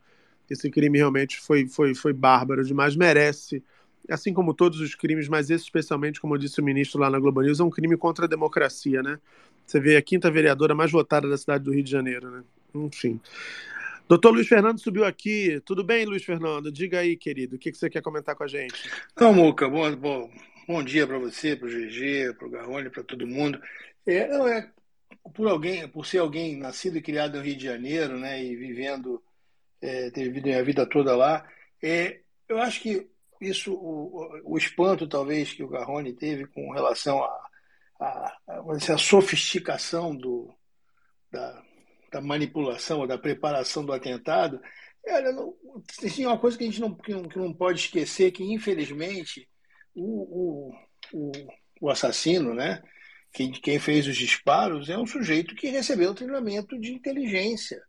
[0.51, 3.63] Esse crime realmente foi, foi, foi bárbaro demais, merece
[4.09, 7.43] assim como todos os crimes, mas esse especialmente, como disse o ministro lá na Globo
[7.43, 9.19] News, é um crime contra a democracia, né?
[9.67, 12.43] Você vê a quinta vereadora mais votada da cidade do Rio de Janeiro, né?
[12.75, 13.20] Enfim.
[14.09, 15.61] Doutor Luiz Fernando subiu aqui.
[15.67, 16.73] Tudo bem, Luiz Fernando?
[16.73, 18.91] Diga aí, querido, o que você quer comentar com a gente?
[19.20, 20.31] Não, Muca, bom, bom,
[20.67, 23.61] bom dia para você, para o GG, para o Garrone, para todo mundo.
[24.07, 24.70] É, não é
[25.35, 29.23] por alguém, por ser alguém nascido e criado no Rio de Janeiro, né, e vivendo,
[29.81, 31.47] é, ter vivido a vida toda lá,
[31.83, 33.07] é, eu acho que
[33.41, 37.49] isso, o, o espanto talvez que o Garrone teve com relação à
[38.00, 40.55] a, a, a, a, sofisticação do,
[41.31, 41.62] da,
[42.12, 44.60] da manipulação, da preparação do atentado,
[45.05, 45.55] era, não,
[46.00, 49.49] tem uma coisa que a gente não, que não, que não pode esquecer, que infelizmente
[49.94, 50.75] o, o,
[51.12, 51.33] o,
[51.81, 52.83] o assassino, né,
[53.33, 57.83] quem, quem fez os disparos, é um sujeito que recebeu treinamento de inteligência.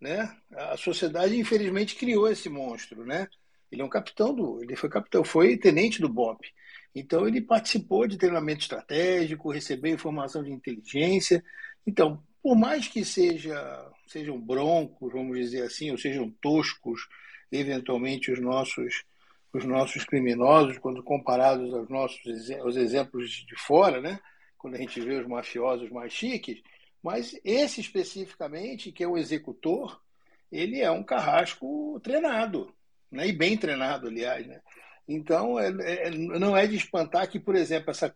[0.00, 0.34] Né?
[0.52, 3.04] A sociedade, infelizmente, criou esse monstro.
[3.04, 3.28] Né?
[3.70, 4.62] Ele é um capitão do.
[4.62, 6.46] Ele foi capitão, foi tenente do BOP.
[6.94, 11.44] Então ele participou de treinamento estratégico, recebeu informação de inteligência.
[11.86, 17.08] Então, por mais que seja, sejam broncos, vamos dizer assim, ou sejam toscos,
[17.50, 19.04] eventualmente os nossos
[19.52, 22.20] os nossos criminosos, quando comparados aos nossos
[22.60, 24.20] aos exemplos de fora, né?
[24.56, 26.62] quando a gente vê os mafiosos mais chiques,
[27.02, 30.00] mas esse especificamente, que é o executor,
[30.52, 32.72] ele é um carrasco treinado
[33.10, 33.28] né?
[33.28, 34.46] e bem treinado, aliás.
[34.46, 34.60] Né?
[35.08, 35.68] Então, é,
[36.06, 38.14] é, não é de espantar que, por exemplo, essa,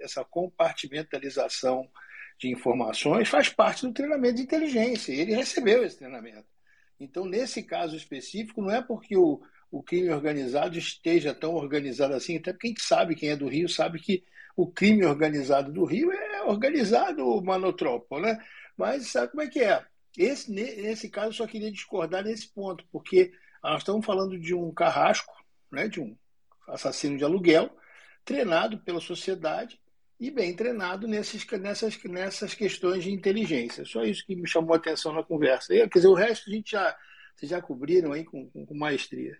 [0.00, 1.88] essa compartimentalização
[2.38, 5.12] de informações faz parte do treinamento de inteligência.
[5.12, 6.46] Ele recebeu esse treinamento.
[7.00, 12.36] Então, nesse caso específico, não é porque o, o crime organizado esteja tão organizado assim,
[12.36, 14.24] até porque a gente sabe, quem é do Rio, sabe que
[14.56, 18.38] o crime organizado do Rio é organizado manotropo, né?
[18.76, 19.84] Mas sabe como é que é?
[20.16, 24.72] Esse, nesse caso, eu só queria discordar nesse ponto, porque nós estamos falando de um
[24.72, 25.34] carrasco,
[25.70, 26.16] né, de um
[26.68, 27.70] assassino de aluguel,
[28.24, 29.80] treinado pela sociedade
[30.20, 33.84] e bem treinado nesses, nessas, nessas questões de inteligência.
[33.84, 35.74] Só isso que me chamou a atenção na conversa.
[35.74, 36.96] E, quer dizer, o resto a gente já,
[37.34, 39.38] vocês já cobriram aí com, com, com maestria.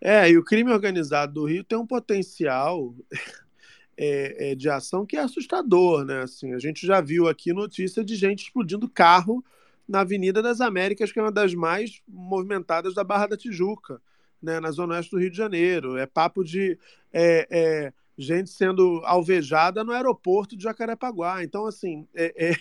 [0.00, 2.94] É, e o crime organizado do Rio tem um potencial
[3.96, 6.22] é, é, de ação que é assustador, né?
[6.22, 9.44] Assim, a gente já viu aqui notícia de gente explodindo carro
[9.88, 14.00] na Avenida das Américas, que é uma das mais movimentadas da Barra da Tijuca,
[14.42, 14.60] né?
[14.60, 15.96] na Zona Oeste do Rio de Janeiro.
[15.96, 16.78] É papo de
[17.12, 21.42] é, é, gente sendo alvejada no aeroporto de Jacarepaguá.
[21.42, 22.54] Então, assim, é, é,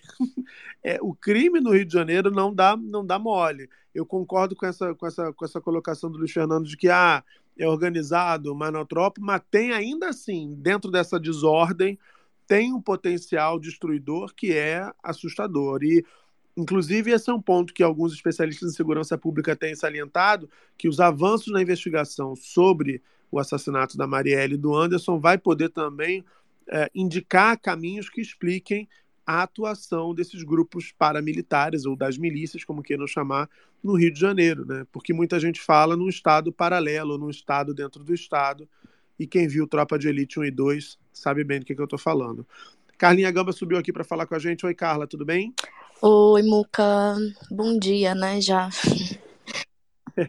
[0.95, 3.69] é, o crime no Rio de Janeiro não dá, não dá mole.
[3.93, 7.23] Eu concordo com essa, com, essa, com essa colocação do Luiz Fernando de que ah,
[7.57, 11.99] é organizado, manotrópico, mas tem ainda assim, dentro dessa desordem,
[12.47, 15.83] tem um potencial destruidor que é assustador.
[15.83, 16.03] E,
[16.55, 20.99] inclusive, esse é um ponto que alguns especialistas em segurança pública têm salientado, que os
[20.99, 23.01] avanços na investigação sobre
[23.31, 26.23] o assassinato da Marielle e do Anderson vai poder também
[26.69, 28.87] é, indicar caminhos que expliquem
[29.25, 33.49] a atuação desses grupos paramilitares ou das milícias, como queiram chamar,
[33.81, 34.85] no Rio de Janeiro, né?
[34.91, 38.67] Porque muita gente fala num estado paralelo, num estado dentro do estado,
[39.17, 41.85] e quem viu Tropa de Elite 1 e 2 sabe bem do que, que eu
[41.85, 42.45] estou falando.
[43.03, 44.65] Carlinha Gamba subiu aqui para falar com a gente.
[44.65, 45.53] Oi, Carla, tudo bem?
[46.01, 47.17] Oi, Muca.
[47.51, 48.69] Bom dia, né, já.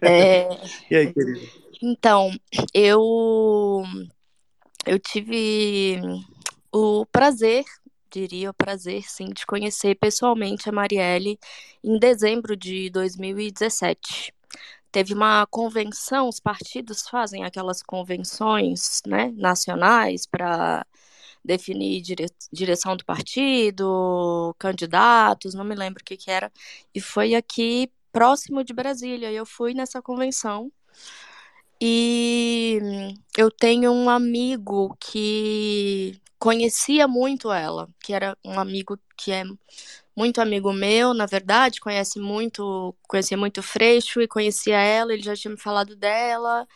[0.01, 0.49] É...
[0.91, 1.47] e aí, querida?
[1.83, 2.31] Então,
[2.73, 3.85] eu
[4.87, 6.01] eu tive
[6.73, 7.65] o prazer
[8.11, 11.39] diria o prazer, sim, de conhecer pessoalmente a Marielle
[11.83, 14.33] em dezembro de 2017.
[14.91, 20.87] Teve uma convenção, os partidos fazem aquelas convenções né, nacionais para
[21.45, 26.51] definir dire direção do partido, candidatos, não me lembro o que, que era.
[26.95, 29.31] E foi aqui próximo de Brasília.
[29.33, 30.73] Eu fui nessa convenção
[31.81, 32.81] e
[33.37, 39.45] eu tenho um amigo que conhecia muito ela, que era um amigo que é
[40.17, 45.35] muito amigo meu, na verdade, conhece muito, conhecia muito Freixo e conhecia ela, ele já
[45.35, 46.67] tinha me falado dela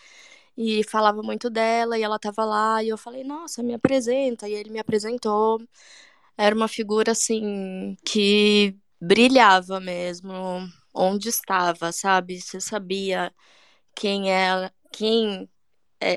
[0.59, 4.55] e falava muito dela e ela tava lá e eu falei, nossa, me apresenta, e
[4.55, 5.61] ele me apresentou.
[6.37, 10.33] Era uma figura assim que brilhava mesmo
[10.95, 12.41] onde estava, sabe?
[12.41, 13.33] Você sabia
[13.95, 15.49] quem é, quem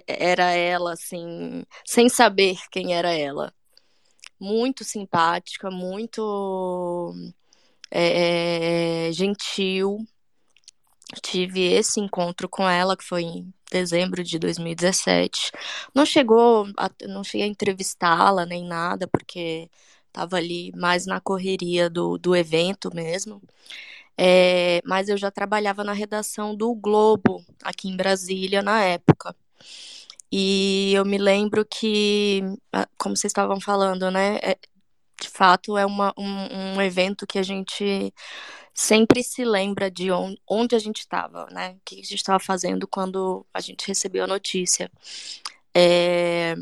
[0.07, 3.53] era ela, assim, sem saber quem era ela.
[4.39, 7.13] Muito simpática, muito
[7.91, 9.99] é, gentil.
[11.23, 15.51] Tive esse encontro com ela, que foi dezembro de 2017.
[15.95, 19.69] Não chegou, a, não cheguei a entrevistá-la nem nada, porque
[20.07, 23.41] estava ali mais na correria do, do evento mesmo.
[24.17, 29.35] É, mas eu já trabalhava na redação do Globo, aqui em Brasília, na época.
[30.31, 32.41] E eu me lembro que,
[32.97, 34.37] como vocês estavam falando, né?
[34.43, 34.57] É,
[35.21, 38.13] de fato, é uma, um, um evento que a gente
[38.73, 41.71] sempre se lembra de onde, a gente estava, né?
[41.77, 44.91] O que a gente estava fazendo quando a gente recebeu a notícia.
[45.75, 46.55] É,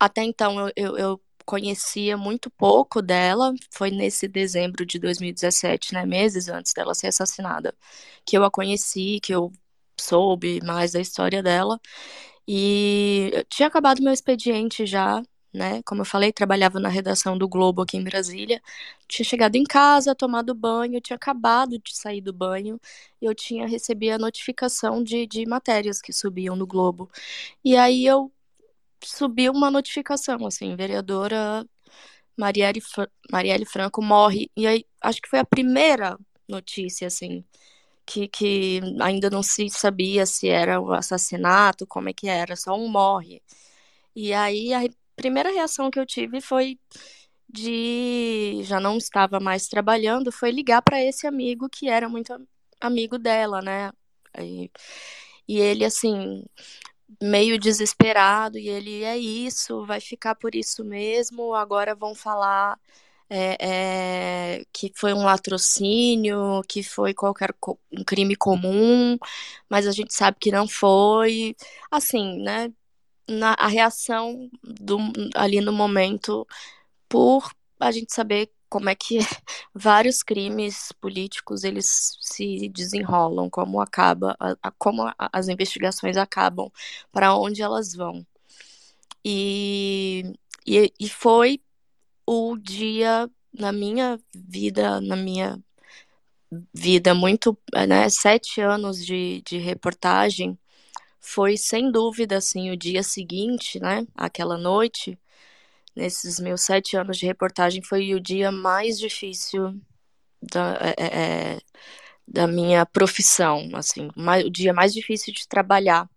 [0.00, 6.04] até então, eu, eu, eu, conhecia muito pouco dela, foi nesse dezembro de 2017, né?
[6.06, 7.74] Meses antes dela ser assassinada,
[8.24, 9.52] que eu a conheci, que eu
[9.98, 11.80] soube mais da história dela.
[12.48, 15.82] E eu tinha acabado meu expediente já, né?
[15.84, 18.62] Como eu falei, trabalhava na redação do Globo aqui em Brasília.
[19.08, 22.80] Tinha chegado em casa, tomado banho, tinha acabado de sair do banho
[23.20, 27.10] e eu tinha recebido a notificação de, de matérias que subiam no Globo.
[27.64, 28.32] E aí eu
[29.04, 31.66] subi uma notificação, assim, vereadora
[32.36, 32.82] Marielle,
[33.30, 34.50] Marielle Franco morre.
[34.56, 36.18] E aí acho que foi a primeira
[36.48, 37.44] notícia, assim,
[38.06, 42.76] que, que ainda não se sabia se era um assassinato, como é que era, só
[42.76, 43.42] um morre.
[44.14, 44.72] E aí
[45.16, 46.78] primeira reação que eu tive foi
[47.48, 52.34] de já não estava mais trabalhando, foi ligar para esse amigo que era muito
[52.80, 53.92] amigo dela, né?
[54.38, 54.70] E,
[55.48, 56.44] e ele assim
[57.22, 61.54] meio desesperado e ele é isso, vai ficar por isso mesmo.
[61.54, 62.78] Agora vão falar
[63.30, 69.18] é, é, que foi um latrocínio, que foi qualquer co um crime comum,
[69.68, 71.56] mas a gente sabe que não foi.
[71.90, 72.72] Assim, né?
[73.28, 74.98] Na, a reação do,
[75.34, 76.46] ali no momento,
[77.08, 79.18] por a gente saber como é que
[79.74, 86.70] vários crimes políticos eles se desenrolam, como acaba, a, a, como as investigações acabam,
[87.12, 88.26] para onde elas vão.
[89.24, 90.24] E,
[90.66, 91.60] e, e foi
[92.26, 95.58] o dia na minha vida, na minha
[96.72, 100.58] vida muito, né, sete anos de, de reportagem,
[101.26, 105.18] foi sem dúvida, assim, o dia seguinte, né, aquela noite,
[105.94, 109.80] nesses meus sete anos de reportagem, foi o dia mais difícil
[110.40, 111.60] da, é, é, é
[112.26, 116.08] da minha profissão, assim, mais, o dia mais difícil de trabalhar.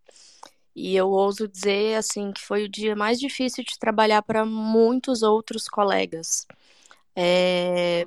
[0.76, 5.24] E eu ouso dizer assim que foi o dia mais difícil de trabalhar para muitos
[5.24, 6.48] outros colegas.
[7.16, 8.06] É,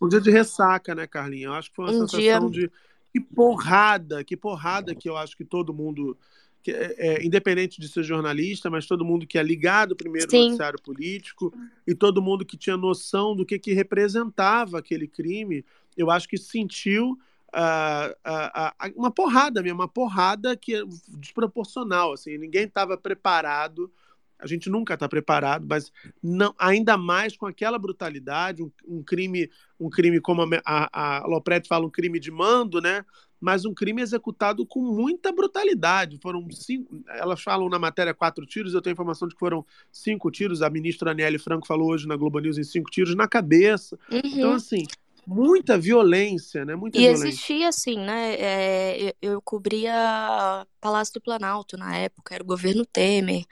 [0.00, 1.46] Um dia de ressaca, né, Carlinha?
[1.46, 2.70] Eu acho que foi uma Um dia- sensação de
[3.12, 6.16] que porrada, que porrada que eu acho que todo mundo,
[6.64, 10.38] que é, é, independente de ser jornalista, mas todo mundo que é ligado primeiro Sim.
[10.38, 11.52] no noticiário político
[11.86, 15.62] e todo mundo que tinha noção do que, que representava aquele crime,
[15.94, 17.18] eu acho que sentiu
[17.52, 20.82] ah, ah, ah, uma porrada mesmo, uma porrada que é
[21.18, 23.92] desproporcional, assim, ninguém estava preparado
[24.38, 25.90] a gente nunca está preparado, mas
[26.22, 31.26] não, ainda mais com aquela brutalidade, um, um crime, um crime como a, a, a
[31.26, 33.04] Lopretti fala, um crime de mando, né?
[33.44, 36.18] Mas um crime executado com muita brutalidade.
[36.22, 40.30] Foram cinco, elas falam na matéria quatro tiros, eu tenho informação de que foram cinco
[40.30, 40.62] tiros.
[40.62, 43.98] A ministra Aniele Franco falou hoje na Globo News em cinco tiros na cabeça.
[44.10, 44.20] Uhum.
[44.24, 44.84] Então, assim,
[45.26, 46.74] muita violência, né?
[46.74, 47.28] Muita E violência.
[47.28, 48.34] existia, assim, né?
[48.34, 53.44] é, eu, eu cobria Palácio do Planalto na época, era o governo Temer.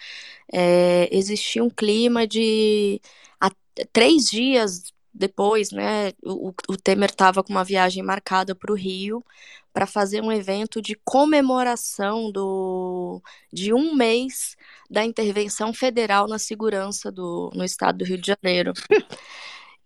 [0.52, 3.00] É, existia um clima de.
[3.40, 3.50] há
[3.92, 6.12] três dias depois, né?
[6.22, 9.24] O, o Temer estava com uma viagem marcada para o Rio
[9.72, 14.56] para fazer um evento de comemoração do, de um mês
[14.90, 18.72] da intervenção federal na segurança do, no estado do Rio de Janeiro.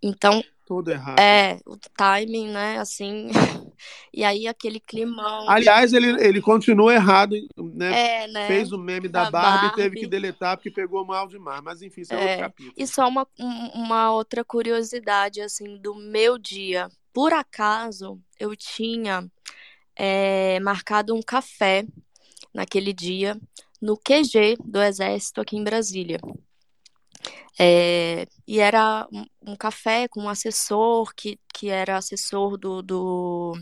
[0.03, 1.21] Então, Todo errado.
[1.21, 3.29] é, o timing, né, assim,
[4.13, 5.49] e aí aquele climão.
[5.49, 8.25] Aliás, ele, ele continua errado, né?
[8.25, 10.01] É, né, Fez o meme da da Barbie, e teve Barbie.
[10.01, 11.63] que deletar porque pegou mal demais.
[11.63, 12.75] Mas enfim, isso é, É, outro capítulo.
[12.77, 16.89] e só uma, um- uma outra curiosidade, assim, do meu dia.
[17.13, 19.25] Por acaso, eu tinha
[19.95, 21.87] é, marcado um café
[22.53, 23.39] naquele dia
[23.81, 26.19] no QG do Exército aqui em Brasília.
[27.59, 33.55] É, e era um, um café com um assessor que, que era assessor do, do,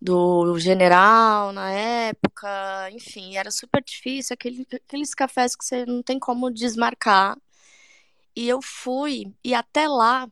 [0.00, 6.18] do general na época, enfim, era super difícil, aquele, aqueles cafés que você não tem
[6.18, 7.36] como desmarcar.
[8.34, 10.28] E eu fui, e até lá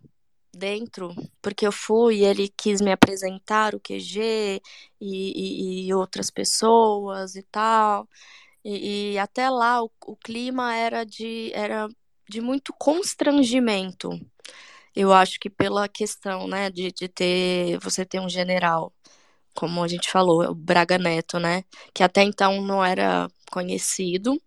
[0.52, 4.60] dentro, porque eu fui, ele quis me apresentar o QG
[5.00, 8.08] e, e, e outras pessoas e tal.
[8.64, 11.88] E, e até lá o, o clima era de, era
[12.28, 14.10] de muito constrangimento.
[14.94, 18.92] Eu acho que pela questão, né, de, de ter você ter um general,
[19.54, 21.64] como a gente falou, o Braga Neto, né,
[21.94, 24.40] que até então não era conhecido,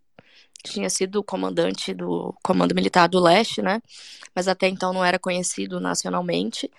[0.64, 3.82] tinha sido comandante do Comando Militar do Leste, né,
[4.36, 6.70] mas até então não era conhecido nacionalmente.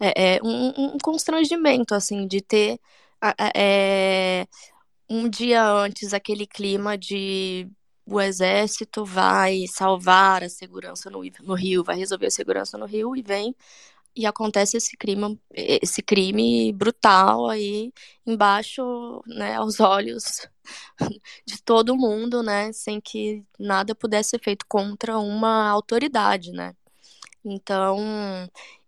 [0.00, 2.80] É, é um, um constrangimento, assim, de ter
[3.54, 4.46] é,
[5.08, 7.68] um dia antes aquele clima de
[8.10, 13.16] o exército vai salvar a segurança no, no Rio, vai resolver a segurança no Rio
[13.16, 13.54] e vem
[14.16, 17.92] e acontece esse crime, esse crime brutal aí
[18.26, 20.48] embaixo, né, aos olhos
[21.46, 26.74] de todo mundo, né, sem que nada pudesse ser feito contra uma autoridade, né?
[27.44, 27.98] Então,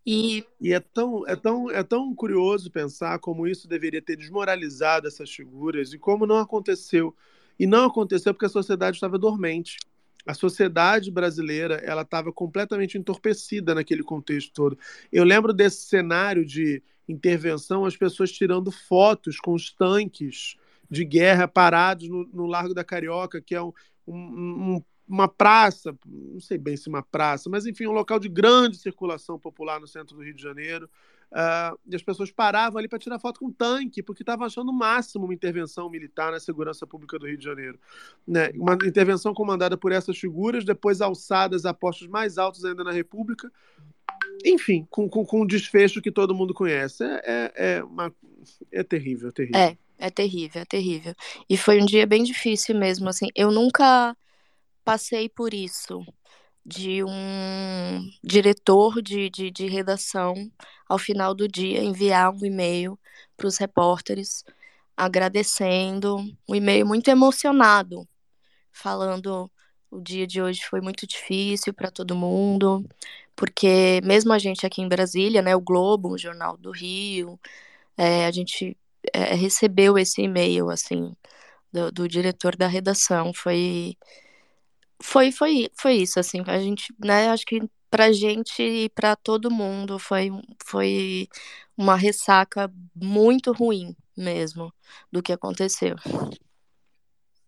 [0.06, 5.08] e E é tão, é, tão, é tão curioso pensar como isso deveria ter desmoralizado
[5.08, 7.14] essas figuras e como não aconteceu.
[7.62, 9.78] E não aconteceu porque a sociedade estava dormente.
[10.26, 14.76] A sociedade brasileira ela estava completamente entorpecida naquele contexto todo.
[15.12, 20.56] Eu lembro desse cenário de intervenção, as pessoas tirando fotos com os tanques
[20.90, 23.72] de guerra parados no, no Largo da Carioca, que é um,
[24.08, 28.28] um- um- uma praça, não sei bem se uma praça, mas enfim, um local de
[28.28, 30.90] grande circulação popular no centro do Rio de Janeiro.
[31.34, 34.74] Ah, e as pessoas paravam ali para tirar foto com tanque, porque estavam achando o
[34.74, 37.78] máximo uma intervenção militar na segurança pública do Rio de Janeiro.
[38.26, 38.50] Né?
[38.54, 43.50] Uma intervenção comandada por essas figuras, depois alçadas a postos mais altos ainda na República.
[44.44, 47.02] Enfim, com, com, com um desfecho que todo mundo conhece.
[47.02, 48.14] É, é, é, uma-
[48.70, 49.60] é terrível, é terrível.
[49.60, 51.14] É, é terrível, é terrível.
[51.48, 53.28] E foi um dia bem difícil mesmo, assim.
[53.34, 54.16] Eu nunca
[54.84, 56.04] passei por isso,
[56.64, 60.34] de um diretor de, de, de redação,
[60.92, 62.98] ao final do dia, enviar um e-mail
[63.36, 64.44] para os repórteres,
[64.96, 68.06] agradecendo, um e-mail muito emocionado,
[68.70, 69.50] falando
[69.90, 72.86] o dia de hoje foi muito difícil para todo mundo,
[73.36, 77.38] porque mesmo a gente aqui em Brasília, né, o Globo, o Jornal do Rio,
[77.96, 78.76] é, a gente
[79.12, 81.14] é, recebeu esse e-mail, assim,
[81.72, 83.32] do, do diretor da redação.
[83.34, 83.96] Foi,
[85.02, 87.62] foi, foi, foi isso, assim, a gente, né, acho que
[87.92, 90.30] pra gente e pra todo mundo foi,
[90.64, 91.28] foi
[91.76, 94.72] uma ressaca muito ruim mesmo
[95.12, 95.96] do que aconteceu.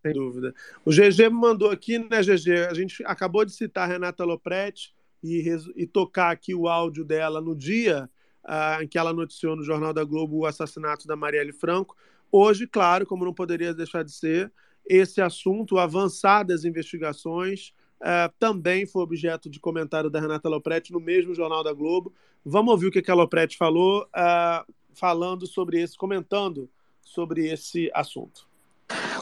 [0.03, 0.53] Sem dúvida.
[0.85, 2.67] O GG mandou aqui, né, GG?
[2.69, 4.93] A gente acabou de citar Renata Lopretti
[5.23, 5.43] e,
[5.75, 8.07] e tocar aqui o áudio dela no dia
[8.43, 11.97] ah, em que ela noticiou no Jornal da Globo o assassinato da Marielle Franco.
[12.31, 14.53] Hoje, claro, como não poderia deixar de ser,
[14.85, 20.99] esse assunto, avançar das investigações, uh, também foi objeto de comentário da Renata Lopretti no
[20.99, 22.13] mesmo Jornal da Globo.
[22.43, 26.69] Vamos ouvir o que a Lopretti falou, uh, falando sobre esse, comentando
[27.01, 28.47] sobre esse assunto.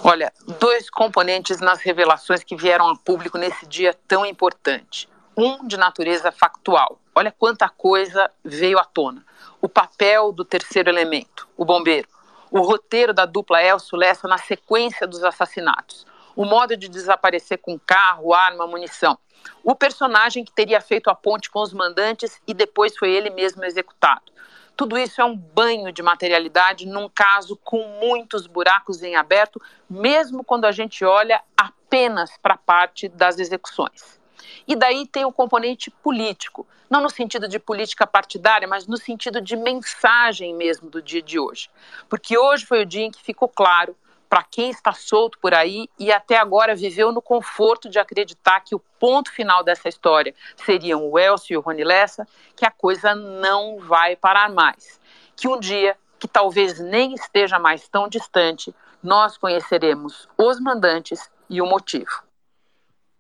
[0.03, 5.08] Olha, dois componentes nas revelações que vieram a público nesse dia tão importante.
[5.38, 7.00] Um de natureza factual.
[7.16, 9.26] Olha quanta coisa veio à tona.
[9.61, 12.08] O papel do terceiro elemento, o bombeiro.
[12.52, 16.06] O roteiro da dupla Elcio Lessa na sequência dos assassinatos.
[16.36, 19.18] O modo de desaparecer com carro, arma, munição.
[19.64, 23.64] O personagem que teria feito a ponte com os mandantes e depois foi ele mesmo
[23.64, 24.32] executado.
[24.76, 30.44] Tudo isso é um banho de materialidade num caso com muitos buracos em aberto, mesmo
[30.44, 34.20] quando a gente olha apenas para a parte das execuções.
[34.68, 39.40] E daí tem o componente político, não no sentido de política partidária, mas no sentido
[39.40, 41.70] de mensagem mesmo do dia de hoje.
[42.10, 43.95] Porque hoje foi o dia em que ficou claro
[44.34, 48.74] para quem está solto por aí e até agora viveu no conforto de acreditar que
[48.74, 50.34] o ponto final dessa história
[50.66, 55.00] seriam o Elcio e o Rony Lessa, que a coisa não vai parar mais.
[55.36, 61.62] Que um dia, que talvez nem esteja mais tão distante, nós conheceremos os mandantes e
[61.62, 62.24] o motivo.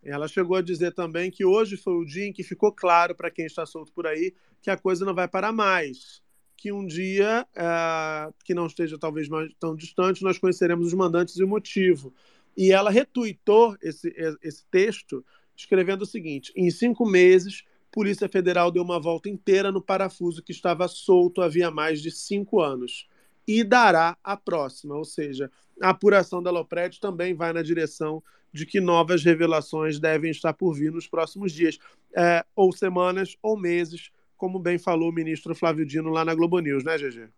[0.03, 3.29] Ela chegou a dizer também que hoje foi o dia em que ficou claro para
[3.29, 4.33] quem está solto por aí
[4.63, 6.22] que a coisa não vai parar mais
[6.63, 11.35] que um dia, uh, que não esteja talvez mais tão distante, nós conheceremos os mandantes
[11.35, 12.13] e o motivo.
[12.55, 15.25] E ela retuitou esse, esse texto
[15.57, 20.53] escrevendo o seguinte: em cinco meses, Polícia Federal deu uma volta inteira no parafuso que
[20.53, 23.09] estava solto havia mais de cinco anos.
[23.45, 25.51] E dará a próxima, ou seja,
[25.81, 30.73] a apuração da Lopred também vai na direção de que novas revelações devem estar por
[30.73, 31.77] vir nos próximos dias,
[32.15, 34.11] é, ou semanas, ou meses,
[34.43, 37.29] como bem falou o ministro Flávio Dino lá na Globo News, né, GG?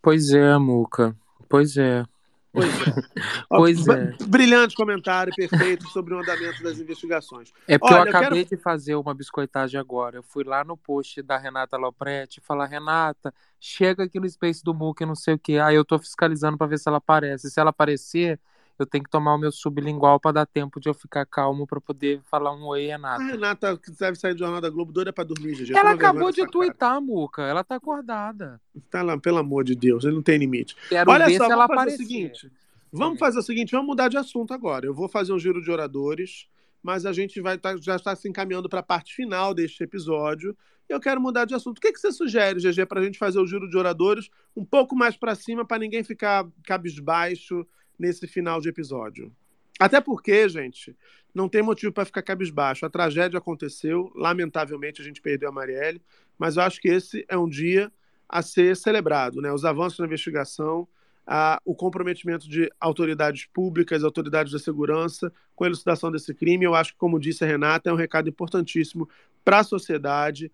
[0.00, 1.16] Pois é, Muca.
[1.48, 2.04] Pois é.
[2.52, 2.94] Pois é.
[3.50, 4.12] pois é.
[4.28, 7.52] Brilhante comentário, perfeito, sobre o andamento das investigações.
[7.66, 8.56] É porque Olha, eu acabei eu quero...
[8.56, 10.18] de fazer uma biscoitagem agora.
[10.18, 14.72] Eu fui lá no post da Renata Lopretti falar, Renata, chega aqui no Space do
[14.72, 15.58] Muca, não sei o que.
[15.58, 17.50] Aí eu tô fiscalizando para ver se ela aparece.
[17.50, 18.38] Se ela aparecer,
[18.78, 21.80] eu tenho que tomar o meu sublingual para dar tempo de eu ficar calmo para
[21.80, 23.22] poder falar um oi, Renata.
[23.22, 25.76] A Renata, que deve sair do Jornal da Globo, doida pra dormir, gente.
[25.76, 27.42] Ela acabou de twittar, Muca.
[27.42, 28.60] Ela tá acordada.
[28.90, 30.76] Tá lá, pelo amor de Deus, ele não tem limite.
[30.88, 32.02] Quero Olha ver só, se ela aparecer.
[32.02, 32.52] o seguinte.
[32.92, 34.86] Vamos fazer o seguinte, vamos mudar de assunto agora.
[34.86, 36.48] Eu vou fazer um giro de oradores,
[36.82, 40.56] mas a gente vai tá, já está se encaminhando para a parte final deste episódio.
[40.88, 41.78] Eu quero mudar de assunto.
[41.78, 44.64] O que, que você sugere, GG, para a gente fazer o giro de oradores um
[44.64, 47.66] pouco mais para cima, para ninguém ficar cabisbaixo
[47.98, 49.32] nesse final de episódio.
[49.78, 50.96] Até porque, gente,
[51.34, 52.86] não tem motivo para ficar cabisbaixo.
[52.86, 56.00] A tragédia aconteceu, lamentavelmente a gente perdeu a Marielle,
[56.38, 57.92] mas eu acho que esse é um dia
[58.28, 59.52] a ser celebrado, né?
[59.52, 60.88] Os avanços na investigação,
[61.26, 66.64] a, o comprometimento de autoridades públicas, autoridades da segurança com a elucidação desse crime.
[66.64, 69.08] Eu acho que, como disse a Renata, é um recado importantíssimo
[69.44, 70.50] para a sociedade,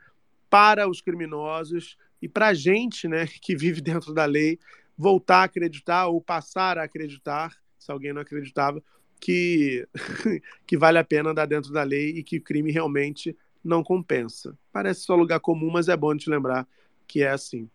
[0.49, 4.59] para os criminosos e para a gente, né, que vive dentro da lei,
[4.97, 8.83] voltar a acreditar ou passar a acreditar, se alguém não acreditava,
[9.21, 9.87] que,
[10.67, 14.59] que vale a pena andar dentro da lei e que o crime realmente não compensa.
[14.73, 16.67] Parece só lugar comum, mas é bom te lembrar
[17.07, 17.69] que é assim.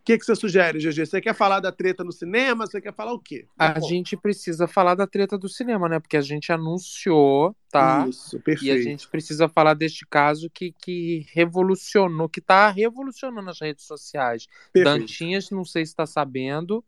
[0.00, 1.04] O que, que você sugere, GG?
[1.06, 2.66] Você quer falar da treta no cinema?
[2.66, 3.46] Você quer falar o quê?
[3.58, 6.00] A tá gente precisa falar da treta do cinema, né?
[6.00, 8.06] Porque a gente anunciou, tá?
[8.08, 8.64] Isso, perfeito.
[8.64, 13.84] E a gente precisa falar deste caso que, que revolucionou, que tá revolucionando as redes
[13.84, 14.46] sociais.
[14.72, 15.00] Perfeito.
[15.00, 16.82] Dantinhas, não sei se está sabendo.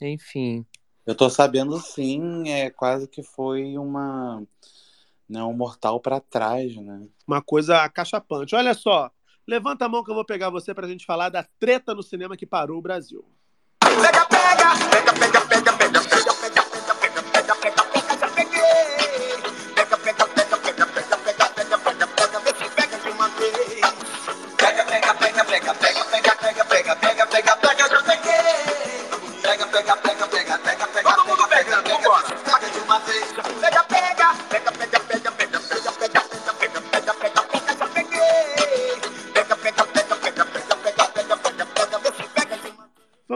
[0.00, 0.64] Enfim.
[1.04, 4.42] Eu tô sabendo sim, é quase que foi uma.
[5.28, 7.06] Né, um mortal para trás, né?
[7.26, 8.54] Uma coisa acachapante.
[8.54, 9.10] Olha só,
[9.46, 12.36] Levanta a mão que eu vou pegar você pra gente falar da treta no cinema
[12.36, 13.24] que parou o Brasil.
[13.80, 15.41] Pega, pega, pega, pega,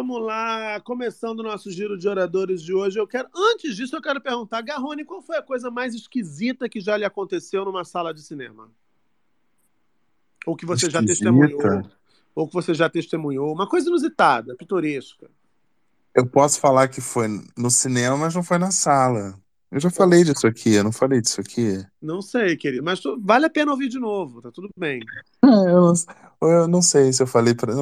[0.06, 2.96] Vamos lá, começando o nosso giro de oradores de hoje.
[2.96, 6.80] Eu quero, antes disso, eu quero perguntar, Garrone, qual foi a coisa mais esquisita que
[6.80, 8.70] já lhe aconteceu numa sala de cinema?
[10.46, 11.00] Ou que você esquisita.
[11.00, 11.90] já testemunhou?
[12.36, 13.52] Ou que você já testemunhou?
[13.52, 15.28] Uma coisa inusitada, pitoresca.
[16.14, 17.26] Eu posso falar que foi
[17.58, 19.34] no cinema, mas não foi na sala.
[19.70, 21.84] Eu já falei disso aqui, eu não falei disso aqui.
[22.00, 22.82] Não sei, querido.
[22.84, 25.10] Mas tu- vale a pena ouvir de novo, tá tudo bem.
[25.44, 25.94] É, Eu não,
[26.42, 27.72] eu não sei se eu falei para.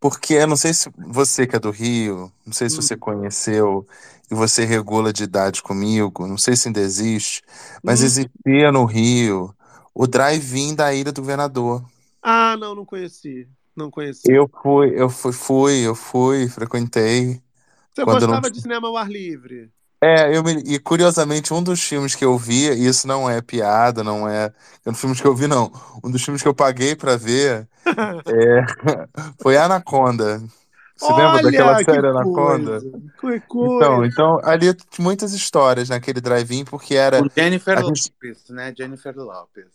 [0.00, 2.96] Porque eu não sei se você que é do Rio, não sei se você Hum.
[2.96, 3.86] conheceu
[4.30, 7.42] e você regula de idade comigo, não sei se ainda existe,
[7.82, 8.02] mas Hum.
[8.02, 9.54] existia no Rio
[9.94, 11.84] o drive-in da Ilha do Governador.
[12.22, 13.48] Ah, não, não conheci.
[13.76, 14.30] Não conheci.
[14.30, 17.42] Eu fui, eu fui, fui, eu fui, frequentei.
[17.92, 19.70] Você Quando eu não gostava de cinema ao ar livre?
[20.00, 23.40] É, eu me- e curiosamente, um dos filmes que eu vi, e isso não é
[23.42, 24.52] piada, não é.
[24.86, 25.72] Um dos filmes que eu vi, não.
[26.04, 27.66] Um dos filmes que eu paguei pra ver
[28.26, 28.64] é,
[29.42, 30.40] foi Anaconda.
[30.96, 32.80] Você lembra daquela Olha, que série Anaconda?
[32.80, 33.40] coisa.
[33.40, 34.06] Que Então, coisa.
[34.06, 37.20] então, ali tinha muitas histórias naquele drive-in, porque era.
[37.22, 38.74] Com Jennifer a gente- Lopez, né?
[38.76, 39.66] Jennifer Lopez.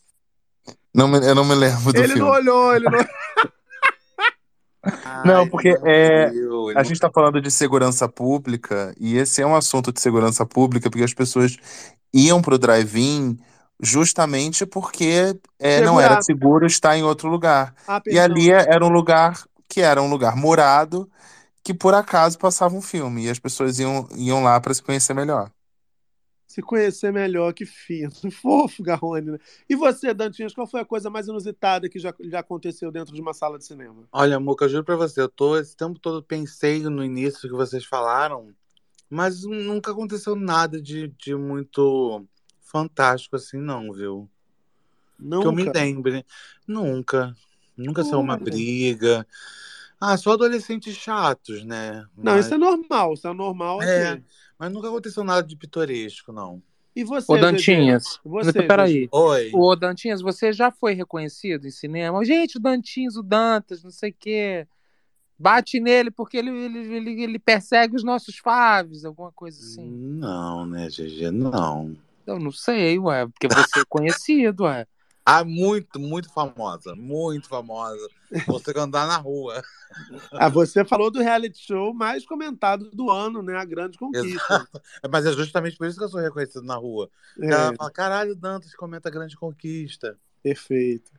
[0.93, 2.32] não me- eu não me lembro do Ele não filme.
[2.32, 3.00] olhou, ele não.
[5.24, 6.34] Não, porque é,
[6.74, 10.90] a gente está falando de segurança pública e esse é um assunto de segurança pública
[10.90, 11.58] porque as pessoas
[12.14, 13.38] iam para o drive-in
[13.82, 17.74] justamente porque é, não era seguro estar em outro lugar.
[17.88, 21.10] Ah, E ali era um lugar que era um lugar morado
[21.64, 25.14] que por acaso passava um filme e as pessoas iam, iam lá para se conhecer
[25.14, 25.50] melhor.
[26.53, 28.11] Se conhecer melhor, que fino.
[28.32, 29.32] Fofo, Garrone.
[29.32, 29.40] né?
[29.67, 33.19] E você, Dantinhas, qual foi a coisa mais inusitada que já, já aconteceu dentro de
[33.19, 34.07] uma sala de cinema?
[34.11, 37.56] Olha, Muca, eu juro pra você, eu tô esse tempo todo pensei no início que
[37.56, 38.53] vocês falaram,
[39.09, 42.23] mas nunca aconteceu nada de, de muito
[42.61, 44.30] fantástico assim, não, viu?
[45.17, 45.80] Que eu me Nunca?
[45.80, 46.23] lembre.
[46.67, 47.35] Nunca.
[47.75, 48.43] Nunca saiu uma Olha.
[48.43, 49.25] briga.
[50.06, 52.06] Ah, só adolescentes chatos, né?
[52.17, 53.14] Não, Mas, isso é normal.
[53.14, 54.23] Isso é normal é, aqui.
[54.59, 56.61] mas nunca aconteceu nada de pitoresco, não.
[56.93, 57.38] E você, Ô?
[57.38, 59.06] Dantinhas, Você, peraí.
[59.06, 59.09] GG?
[59.14, 59.51] Oi.
[59.53, 62.23] Ô, Dantinhas, você já foi reconhecido em cinema?
[62.25, 64.67] Gente, o Dantinhas, o Dantas, não sei o quê.
[65.40, 69.90] Bate nele porque ele, ele, ele, ele persegue os nossos faves, alguma coisa assim.
[69.90, 71.32] Não, né, GG?
[71.32, 71.95] Não.
[72.27, 74.85] Eu não sei, ué, porque você é conhecido, ué.
[75.26, 76.95] Ah, muito, muito famosa.
[76.95, 78.08] Muito famosa.
[78.48, 79.61] Você que andar na rua.
[80.32, 83.56] Ah, você falou do reality show mais comentado do ano, né?
[83.56, 84.27] A Grande Conquista.
[84.27, 84.82] Exato.
[85.08, 87.11] Mas é justamente por isso que eu sou reconhecido na rua.
[87.40, 87.52] É.
[87.52, 90.18] Ela fala, caralho, Dantas comenta Grande Conquista.
[90.42, 91.11] Perfeito.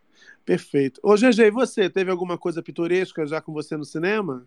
[0.45, 1.01] Perfeito.
[1.05, 1.89] Ô, GG, e você?
[1.89, 4.45] Teve alguma coisa pitoresca já com você no cinema?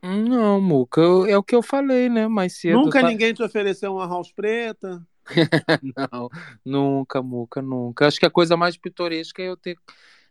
[0.00, 2.78] Não, Muca, eu- é o que eu falei, né, mais cedo.
[2.78, 3.08] Nunca tá?
[3.08, 5.04] ninguém te ofereceu uma house preta?
[5.96, 6.28] Não,
[6.64, 8.06] nunca, Muca, nunca.
[8.06, 9.76] Acho que a coisa mais pitoresca é eu ter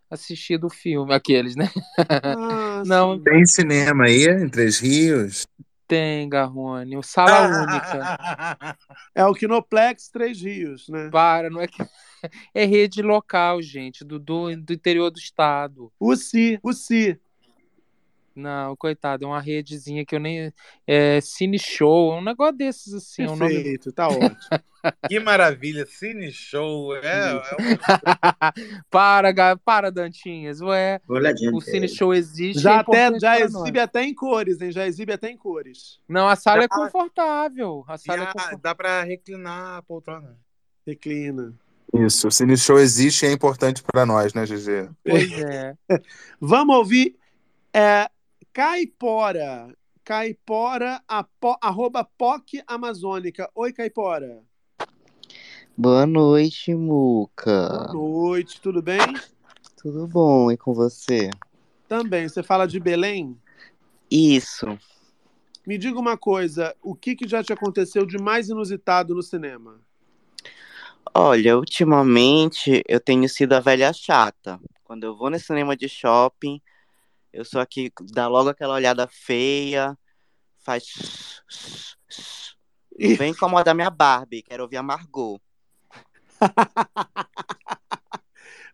[0.09, 1.13] assistido o filme.
[1.13, 1.69] Aqueles, né?
[2.09, 5.45] Ah, Não, Tem cinema aí em Três Rios?
[5.93, 7.03] tem, Garrone.
[7.03, 8.77] Sala única.
[9.15, 11.09] É o Kinoplex Três Rios, né?
[11.11, 11.83] Para, não é que.
[12.53, 15.91] É rede local, gente, do, do, do interior do estado.
[15.99, 17.19] O Si, o Si.
[18.35, 20.51] Não, coitado, é uma redezinha que eu nem.
[20.87, 23.23] É Cine Show, é um negócio desses assim.
[23.23, 23.53] é um nome...
[23.53, 24.37] Perfeito, tá ótimo.
[25.07, 26.95] Que maravilha, Cine Show.
[26.97, 27.39] É, é um...
[28.89, 30.61] para, para, Dantinhas.
[30.61, 31.61] Ué, o gente.
[31.61, 32.59] Cine Show existe.
[32.61, 33.83] Já, é até, já exibe nós.
[33.83, 34.71] até em cores, hein?
[34.71, 35.99] Já exibe até em cores.
[36.09, 37.85] Não, a sala é confortável.
[37.87, 38.59] A sala é a- confortável.
[38.61, 40.37] dá pra reclinar a poltrona.
[40.85, 41.53] Reclina.
[41.93, 44.89] Isso, o Cine Show existe e é importante para nós, né, GG?
[45.05, 45.75] Pois é.
[46.41, 47.15] Vamos ouvir
[47.73, 48.09] é,
[48.53, 49.75] Caipora.
[50.03, 53.49] Caipora, apo, arroba POC Amazônica.
[53.55, 54.43] Oi, Caipora.
[55.75, 57.67] Boa noite, Muca.
[57.67, 58.99] Boa noite, tudo bem?
[59.81, 60.51] Tudo bom?
[60.51, 61.31] E com você?
[61.87, 62.29] Também.
[62.29, 63.35] Você fala de Belém?
[64.11, 64.77] Isso.
[65.65, 69.81] Me diga uma coisa, o que, que já te aconteceu de mais inusitado no cinema?
[71.11, 74.59] Olha, ultimamente eu tenho sido a velha chata.
[74.83, 76.61] Quando eu vou no cinema de shopping,
[77.33, 79.97] eu sou aqui, dá logo aquela olhada feia,
[80.59, 81.41] faz.
[82.97, 85.41] Vem incomodar minha Barbie, quero ouvir a Margot.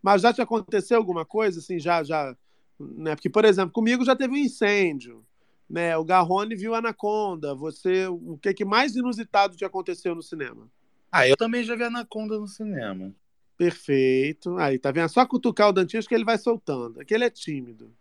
[0.03, 2.35] Mas já te aconteceu alguma coisa assim, já, já,
[2.79, 3.15] né?
[3.15, 5.25] Porque, por exemplo, comigo já teve um incêndio,
[5.69, 5.95] né?
[5.97, 7.55] O Garrone viu Anaconda.
[7.55, 10.69] Você, o que que mais inusitado te aconteceu no cinema?
[11.11, 13.13] Ah, eu também já vi Anaconda no cinema.
[13.57, 14.57] Perfeito.
[14.57, 15.05] Aí, tá vendo?
[15.05, 16.99] É Só cutucar o Dantinhas que ele vai soltando.
[17.01, 17.93] Aquele é tímido.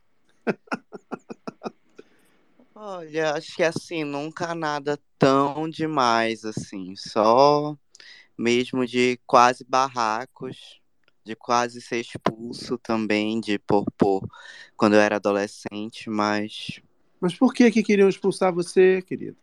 [2.75, 7.77] Olha, acho que assim, nunca nada tão demais assim, só
[8.39, 10.81] mesmo de quase barracos,
[11.25, 14.23] de quase ser expulso também, de por por
[14.77, 16.81] quando eu era adolescente, mas
[17.21, 19.37] Mas por que que queriam expulsar você, querido?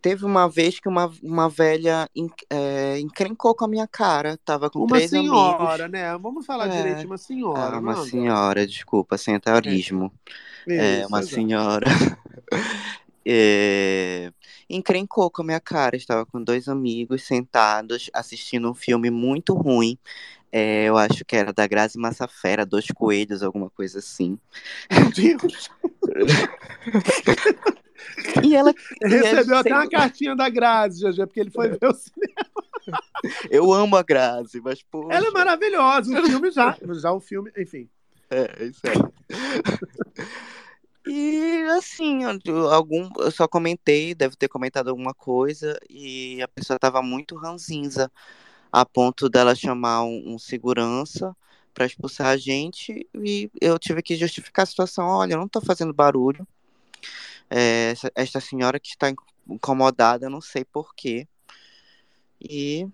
[0.00, 2.08] Teve uma vez que uma, uma velha
[2.50, 5.28] é, encrencou com a minha cara, tava com Uma três amigos.
[5.32, 6.16] senhora, né?
[6.18, 8.04] Vamos falar É, direito, uma senhora, Ah, uma Amanda.
[8.10, 10.12] senhora, desculpa, sem ateorismo.
[10.76, 11.26] É, Isso, uma exato.
[11.26, 11.86] senhora.
[13.26, 14.32] é,
[14.68, 15.96] encrencou com a minha cara.
[15.96, 19.98] Estava com dois amigos sentados assistindo um filme muito ruim.
[20.52, 24.38] É, eu acho que era da Grazi Massafera, Dois Coelhos, alguma coisa assim.
[24.90, 25.70] Meu Deus!
[28.44, 32.38] E ela Recebeu até uma cartinha da Grazi, GG, porque ele foi ver o cinema.
[33.50, 35.10] Eu amo a Grazi, mas pô.
[35.10, 36.76] Ela é maravilhosa, o filme já.
[36.94, 37.88] Já o filme, enfim.
[38.30, 38.98] É, isso aí.
[41.06, 46.78] E assim, eu- algum, eu só comentei, deve ter comentado alguma coisa, e a pessoa
[46.78, 48.10] tava muito ranzinza,
[48.70, 51.34] a ponto dela chamar um, um segurança
[51.72, 55.60] pra expulsar a gente, e eu tive que justificar a situação, olha, eu não tô
[55.62, 56.46] fazendo barulho.
[57.50, 59.12] É, esta senhora que está
[59.48, 61.26] incomodada, não sei por quê.
[62.40, 62.86] E,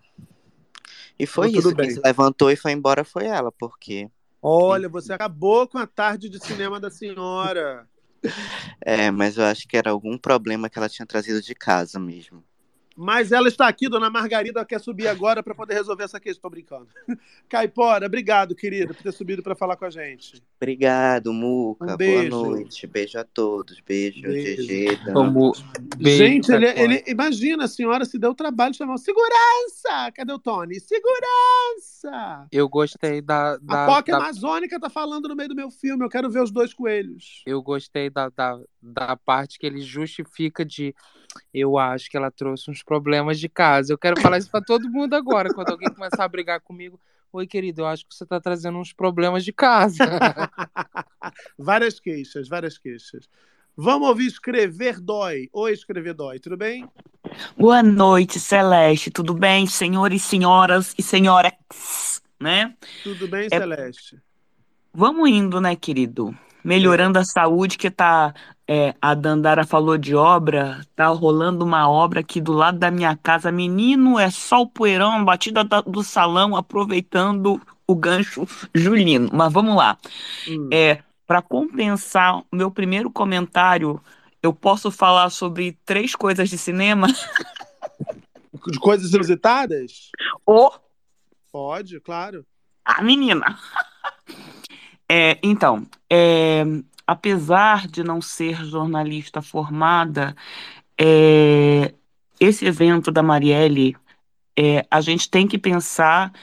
[1.19, 1.75] e foi tudo isso.
[1.75, 4.09] Quem se levantou e foi embora foi ela, porque.
[4.41, 7.87] Olha, você acabou com a tarde de cinema da senhora.
[8.81, 12.43] É, mas eu acho que era algum problema que ela tinha trazido de casa mesmo.
[12.95, 16.43] Mas ela está aqui, dona Margarida quer subir agora para poder resolver essa questão.
[16.43, 16.87] Tô brincando.
[17.49, 20.41] Caipora, obrigado, querida, por ter subido para falar com a gente.
[20.65, 21.93] Obrigado, Muca.
[21.93, 21.97] Um.
[21.97, 22.87] Boa noite.
[22.87, 23.79] Beijo a todos.
[23.81, 24.63] Beijo, Beijo.
[24.63, 24.97] GG.
[25.99, 30.11] Gente, ele, ele- imagina, a senhora se deu o trabalho de chamar segurança.
[30.15, 30.79] Cadê o Tony?
[30.79, 32.47] Segurança!
[32.51, 33.57] Eu gostei da.
[33.57, 36.03] da, a POC da- amazônica tá falando no meio do meu filme.
[36.03, 37.43] Eu quero ver os dois coelhos.
[37.45, 40.95] Eu gostei da, da, da parte que ele justifica de.
[41.53, 43.93] Eu acho que ela trouxe uns problemas de casa.
[43.93, 45.53] Eu quero falar isso pra todo mundo agora.
[45.53, 46.99] Quando alguém começar a brigar comigo.
[47.35, 49.97] Oi, querido, eu acho que você tá trazendo uns problemas de casa.
[51.59, 53.27] várias queixas, várias queixas.
[53.75, 55.49] Vamos ouvir Escrever Dói.
[55.51, 56.87] Oi, Escrever Dói, tudo bem?
[57.57, 59.11] Boa noite, Celeste.
[59.11, 62.73] Tudo bem, senhores, senhoras e senhoras, né?
[63.03, 64.17] Tudo bem, É- Celeste?
[64.93, 66.33] Vamos indo, né, querido?
[66.63, 68.33] Melhorando a saúde, que tá.
[68.67, 73.15] É, a Dandara falou de obra, tá rolando uma obra aqui do lado da minha
[73.15, 73.51] casa.
[73.51, 79.29] Menino, é só o poeirão, a batida da- do salão, aproveitando o gancho julino.
[79.31, 79.97] Mas vamos lá.
[80.71, 84.01] É, para compensar o meu primeiro comentário,
[84.41, 87.07] eu posso falar sobre três coisas de cinema?
[88.67, 90.09] De coisas inusitadas?
[90.45, 90.71] Ô,
[91.51, 92.43] Pode, claro.
[92.83, 93.57] a menina.
[95.07, 96.63] É, então, é,
[97.07, 100.35] apesar de não ser jornalista formada,
[100.99, 101.93] é,
[102.39, 103.95] esse evento da Marielle,
[104.57, 106.33] é, a gente tem que pensar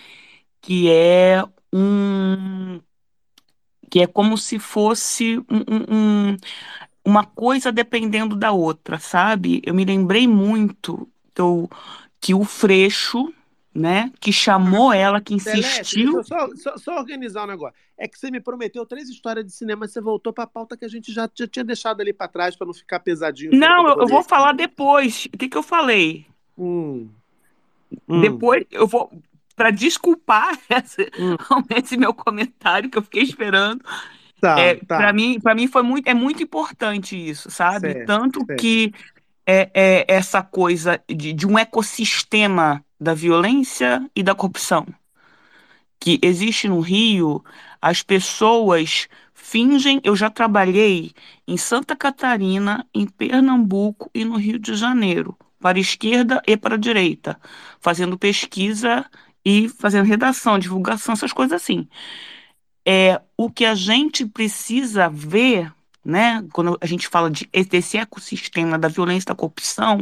[0.62, 2.80] que é um
[3.90, 6.36] que é como se fosse um- um- um-
[7.04, 9.60] uma coisa dependendo da outra, sabe?
[9.64, 11.68] Eu me lembrei muito do,
[12.20, 13.32] que o Freixo,
[13.74, 16.22] né, que chamou ela, que insistiu.
[16.24, 17.74] só, só- só organizar um negócio.
[17.96, 20.88] É que você me prometeu três histórias de cinema, você voltou pra pauta que a
[20.88, 23.52] gente já, já tinha deixado ali pra trás pra não ficar pesadinho.
[23.54, 25.26] Não, eu, eu vou falar depois.
[25.32, 26.26] O que, que eu falei?
[26.58, 27.08] Hum.
[28.20, 29.10] Depois eu vou.
[29.54, 31.10] Para desculpar esse,
[31.76, 33.84] esse meu comentário que eu fiquei esperando.
[34.40, 34.96] Tá, é, tá.
[34.96, 37.92] Para mim, para mim foi muito, é muito importante isso, sabe?
[37.92, 38.60] Certo, Tanto certo.
[38.60, 38.92] que
[39.46, 44.86] é, é essa coisa de, de um ecossistema da violência e da corrupção
[46.02, 47.44] que existe no Rio,
[47.80, 50.00] as pessoas fingem.
[50.02, 51.12] Eu já trabalhei
[51.46, 56.74] em Santa Catarina, em Pernambuco e no Rio de Janeiro, para a esquerda e para
[56.74, 57.38] a direita,
[57.78, 59.08] fazendo pesquisa
[59.44, 61.86] e fazendo redação, divulgação, essas coisas assim.
[62.84, 65.72] É o que a gente precisa ver,
[66.04, 66.44] né?
[66.52, 70.00] Quando a gente fala de, desse ecossistema da violência da corrupção,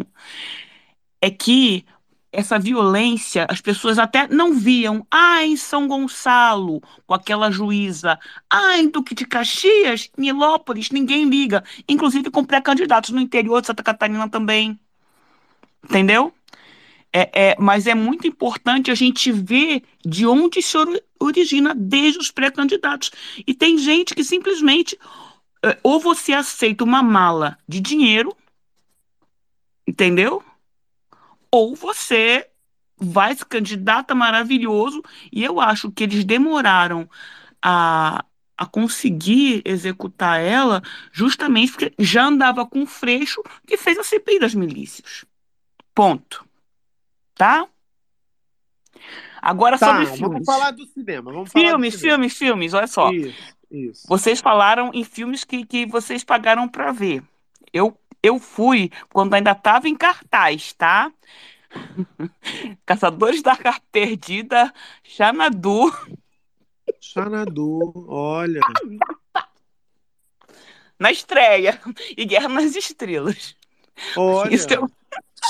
[1.21, 1.85] é que
[2.33, 5.05] essa violência, as pessoas até não viam.
[5.11, 8.19] Ah, em São Gonçalo, com aquela juíza.
[8.49, 11.65] Ah, em Duque de Caxias, Nilópolis, ninguém liga.
[11.89, 14.79] Inclusive com pré-candidatos no interior de Santa Catarina também.
[15.85, 16.33] Entendeu?
[17.13, 22.31] É, é, mas é muito importante a gente ver de onde ori- origina desde os
[22.31, 23.11] pré-candidatos.
[23.45, 24.97] E tem gente que simplesmente.
[25.65, 28.37] É, Ou você aceita uma mala de dinheiro,
[29.87, 30.43] entendeu?
[31.51, 32.49] ou você
[32.97, 37.09] vai se candidata maravilhoso, e eu acho que eles demoraram
[37.63, 38.25] a,
[38.57, 40.83] a conseguir executar ela
[41.13, 45.25] justamente porque já andava com o Freixo que fez a CPI das milícias.
[45.95, 46.45] Ponto.
[47.37, 47.69] Tá?
[49.41, 50.45] Agora Tá, sobre vamos filmes.
[50.45, 51.33] falar do cinema.
[51.33, 52.13] Vamos falar do Filmes, cinema.
[52.13, 53.11] filmes, filmes, olha só.
[53.11, 54.07] Isso, isso.
[54.09, 57.23] Vocês falaram em filmes que, que vocês pagaram pra ver.
[57.73, 61.13] Eu, eu fui quando ainda estava em cartaz, tá?
[62.85, 64.73] Caçadores da Arca Perdida,
[65.05, 65.93] Xanadu.
[67.01, 68.61] Xanadu, olha.
[70.99, 71.81] Na estreia.
[72.15, 73.57] E Guerra nas Estrelas.
[74.15, 74.55] Olha.
[74.55, 74.77] Isso é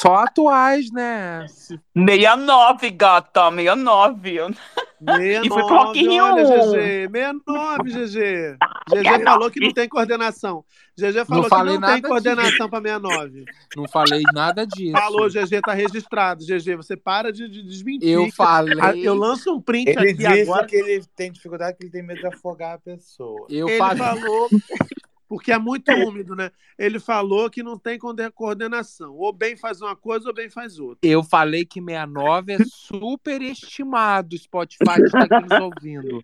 [0.00, 1.44] Só atuais, né?
[1.48, 4.54] 69, gata, 69.
[5.02, 6.24] E foi pro Rock 69, in Rio.
[6.24, 7.10] olha, GG.
[7.10, 8.56] 69, GG.
[8.90, 10.64] GG falou que não tem coordenação.
[10.98, 13.44] GG falou que falei não tem coordenação para 69.
[13.76, 14.92] Não falei nada disso.
[14.92, 16.44] Falou, GG, tá registrado.
[16.44, 18.08] GG, você para de, de desmentir.
[18.10, 20.66] Eu que- falei- Eu lanço um print Ele aqui disse agora.
[20.66, 23.46] que ele tem dificuldade, que ele tem medo de afogar a pessoa.
[23.48, 23.98] Eu ele falei.
[24.04, 24.48] falou,
[25.30, 26.50] porque é muito úmido, né?
[26.76, 29.14] Ele falou que não tem coorde- coordenação.
[29.14, 30.98] Ou bem faz uma coisa, ou bem faz outra.
[31.08, 34.34] Eu falei que 69 é super estimado.
[34.34, 36.20] O Spotify está aqui nos ouvindo.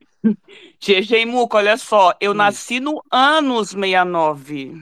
[0.81, 4.75] GG Muca, olha só, eu nasci no anos 69.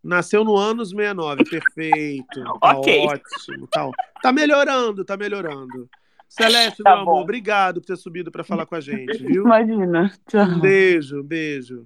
[0.00, 2.40] Nasceu no anos 69, perfeito.
[2.62, 3.06] Tá Ok.
[3.06, 3.66] ótimo.
[3.66, 3.90] Tá,
[4.22, 5.88] tá melhorando, tá melhorando.
[6.28, 7.20] Celeste, Tá meu amor, bom.
[7.22, 9.42] obrigado por ter subido para falar com a gente, viu?
[9.42, 10.12] Imagina.
[10.28, 10.44] Tchau.
[10.46, 11.84] Um beijo, um beijo.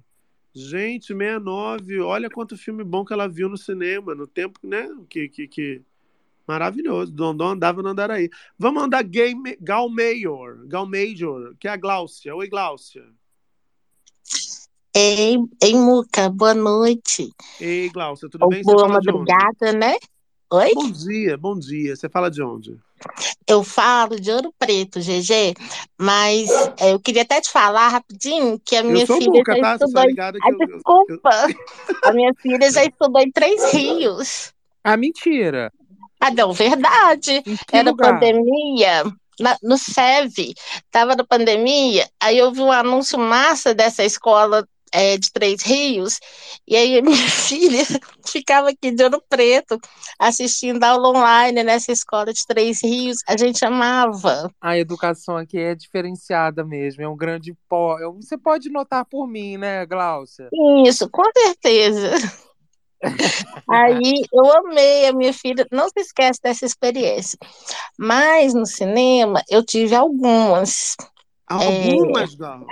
[0.57, 4.89] Gente, 69, olha quanto filme bom que ela viu no cinema, no tempo, né?
[5.07, 5.81] Que, que, que...
[6.47, 7.11] Maravilhoso.
[7.11, 8.27] Dondon andava no Andaraí.
[8.57, 9.55] Vamos andar Game...
[9.61, 12.35] Gal Major, Gal Major, que é a Gláucia.
[12.35, 13.05] Oi, Gláucia.
[14.95, 17.31] Ei, ei, Muca, boa noite.
[17.61, 18.63] Ei, Gláucia, tudo Ou bem?
[18.63, 19.95] Boa madrugada, né?
[20.51, 20.73] Oi?
[20.73, 21.95] Bom dia, bom dia.
[21.95, 22.79] Você fala de onde?
[23.47, 25.53] Eu falo de Ouro Preto, GG,
[25.97, 29.73] mas é, eu queria até te falar rapidinho que a minha filha já tá?
[29.85, 30.03] Estudou.
[30.03, 30.15] tá em-
[30.51, 31.29] eu- desculpa.
[32.03, 34.53] A minha filha já estudou em Três Rios.
[34.83, 35.71] Ah, mentira.
[36.19, 37.43] Ah, não, verdade.
[37.71, 38.13] Era lugar?
[38.13, 39.03] pandemia.
[39.39, 40.55] na- no SEV,
[40.89, 46.19] tava na pandemia, aí eu vi um anúncio massa dessa escola é, de Três Rios,
[46.67, 47.83] e aí a minha filha
[48.25, 49.79] ficava aqui de Ouro Preto,
[50.19, 54.49] assistindo aula online nessa escola de Três Rios, a gente amava.
[54.61, 57.01] A educação aqui é diferenciada mesmo.
[57.03, 57.99] É um grande pó.
[57.99, 60.49] eu- Você pode notar por mim, né, Gláucia?
[60.85, 62.11] Isso, com certeza.
[63.69, 67.37] Aí eu amei a minha filha, não se esquece dessa experiência.
[67.97, 70.95] Mas no cinema eu tive algumas.
[71.45, 72.65] Algumas, Gal?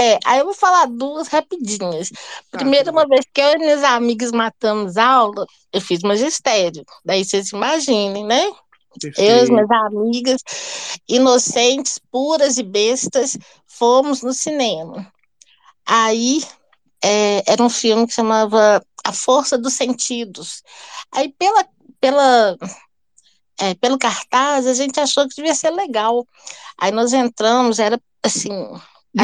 [0.00, 2.10] É, aí eu vou falar duas rapidinhas.
[2.52, 6.84] Primeiro, uma vez que eu e minhas amigas matamos aula, eu fiz magistério.
[7.04, 8.48] Daí vocês imaginem, né?
[9.16, 10.42] Eu e minhas amigas,
[11.08, 13.36] inocentes, puras e bestas,
[13.66, 15.12] fomos no cinema.
[15.84, 16.42] Aí
[17.02, 20.62] é, era um filme que chamava A Força dos Sentidos.
[21.10, 21.66] Aí pela,
[22.00, 22.56] pela,
[23.58, 26.24] é, pelo cartaz a gente achou que devia ser legal.
[26.78, 28.52] Aí nós entramos, era assim.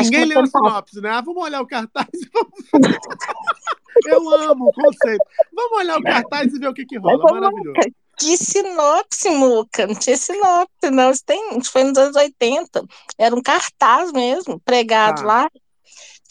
[0.02, 1.10] Ninguém leu a tentativa- sinopse, né?
[1.10, 2.52] Ah, vamos olhar o cartaz e vamos.
[4.06, 5.24] Eu amo o conceito.
[5.54, 7.22] Vamos olhar o cartaz e ver o que, que rola.
[7.32, 7.74] Maravilhoso.
[8.18, 9.86] Que sinopse, Muca.
[9.86, 11.10] Não tinha sinopse, não.
[11.10, 12.84] Isso, tem, isso foi nos anos 80.
[13.18, 15.26] Era um cartaz mesmo, pregado Tá.
[15.26, 15.50] lá,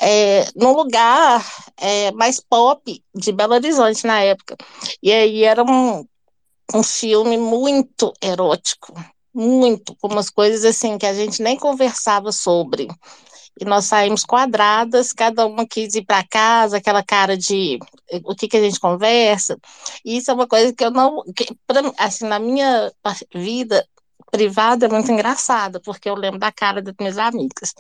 [0.02, 1.46] é, num lugar
[1.78, 4.58] é, mais pop de Belo Horizonte na época.
[5.02, 6.06] E aí era um,
[6.74, 8.94] um filme muito erótico.
[9.34, 12.88] Muito, com umas coisas assim que a gente nem conversava sobre.
[13.60, 17.78] E nós saímos quadradas, cada uma quis ir para casa, aquela cara de
[18.12, 19.58] eh, o que que a gente conversa.
[20.04, 22.92] E isso é uma coisa que eu não, que, pra assim, na minha
[23.34, 23.86] vida
[24.32, 27.76] privada é muito engraçada, porque eu lembro da cara das minhas amigas.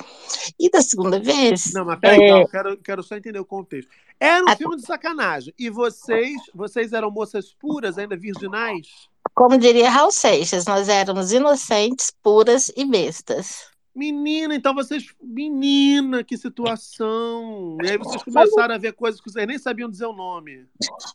[0.59, 3.89] E da segunda vez, Não, mas peraí, é, Gal, quero, quero só entender o contexto.
[4.19, 5.53] Era um Ah, filme de sacanagem.
[5.57, 9.11] E vocês, vocês eram moças puras, ainda virginais?
[9.33, 13.72] como diria Raul Seixas, nós éramos inocentes, puras e bestas.
[13.95, 15.05] Menina, então vocês.
[15.21, 17.77] Menina, que situação!
[17.83, 20.65] E aí vocês começaram a ver coisas que vocês nem sabiam dizer o nome.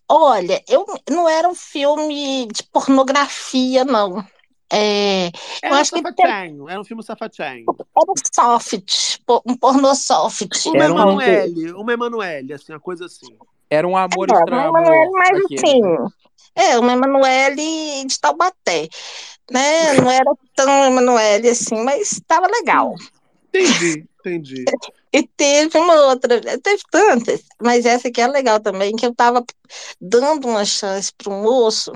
[0.08, 4.24] Olha, eu não era um filme de pornografia, não.
[4.70, 5.32] É, eu
[5.62, 7.64] Era um acho que safatinho, era um filme safatinho.
[7.68, 10.66] era um soft, po- um pornô soft.
[10.66, 13.34] Uma Era um- Emanuele, uma Emanuele, assim, uma coisa assim.
[13.70, 14.78] Era um amor É, uma amor.
[14.82, 15.82] Emanuele mais aquele, assim.
[16.58, 18.88] É, uma Emanuele de Taubaté.
[19.48, 19.94] Né?
[19.94, 22.94] Não era tão Emanuele assim, mas estava legal.
[23.54, 24.64] Entendi, entendi.
[25.12, 29.42] E teve uma outra, teve tantas, mas essa aqui é legal também, que eu estava
[30.00, 31.92] dando uma chance para um moço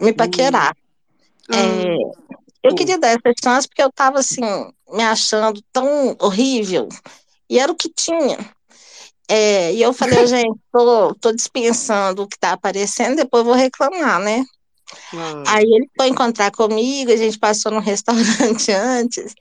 [0.00, 0.76] me paquerar.
[1.50, 1.94] É,
[2.62, 4.42] eu queria dar essa chance porque eu estava assim,
[4.90, 6.88] me achando tão horrível,
[7.48, 8.38] e era o que tinha.
[9.30, 14.18] É, e eu falei, gente, tô, tô dispensando o que está aparecendo, depois vou reclamar,
[14.20, 14.42] né?
[15.46, 19.34] Aí ele foi encontrar comigo, a gente passou num restaurante antes,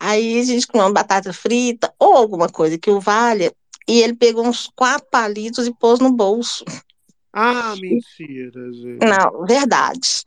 [0.00, 3.52] aí a gente comeu uma batata frita ou alguma coisa que o valha,
[3.86, 6.64] e ele pegou uns quatro palitos e pôs no bolso.
[7.32, 9.04] Ah, mentira, gente.
[9.04, 10.24] Não, verdade.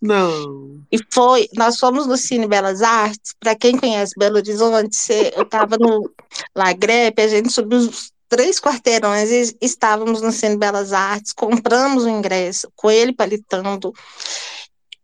[0.00, 0.82] Não.
[0.92, 4.96] E foi, nós fomos no Cine Belas Artes, para quem conhece Belo Horizonte,
[5.34, 6.10] eu estava no
[6.54, 12.08] Lagrepe, a gente subiu os três quarteirões e estávamos no Cine Belas Artes, compramos o
[12.08, 13.92] ingresso, com ele palitando.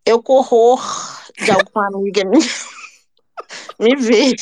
[0.04, 0.82] Eu com horror
[1.38, 2.44] de alguma amiga minha
[3.78, 4.34] me ver.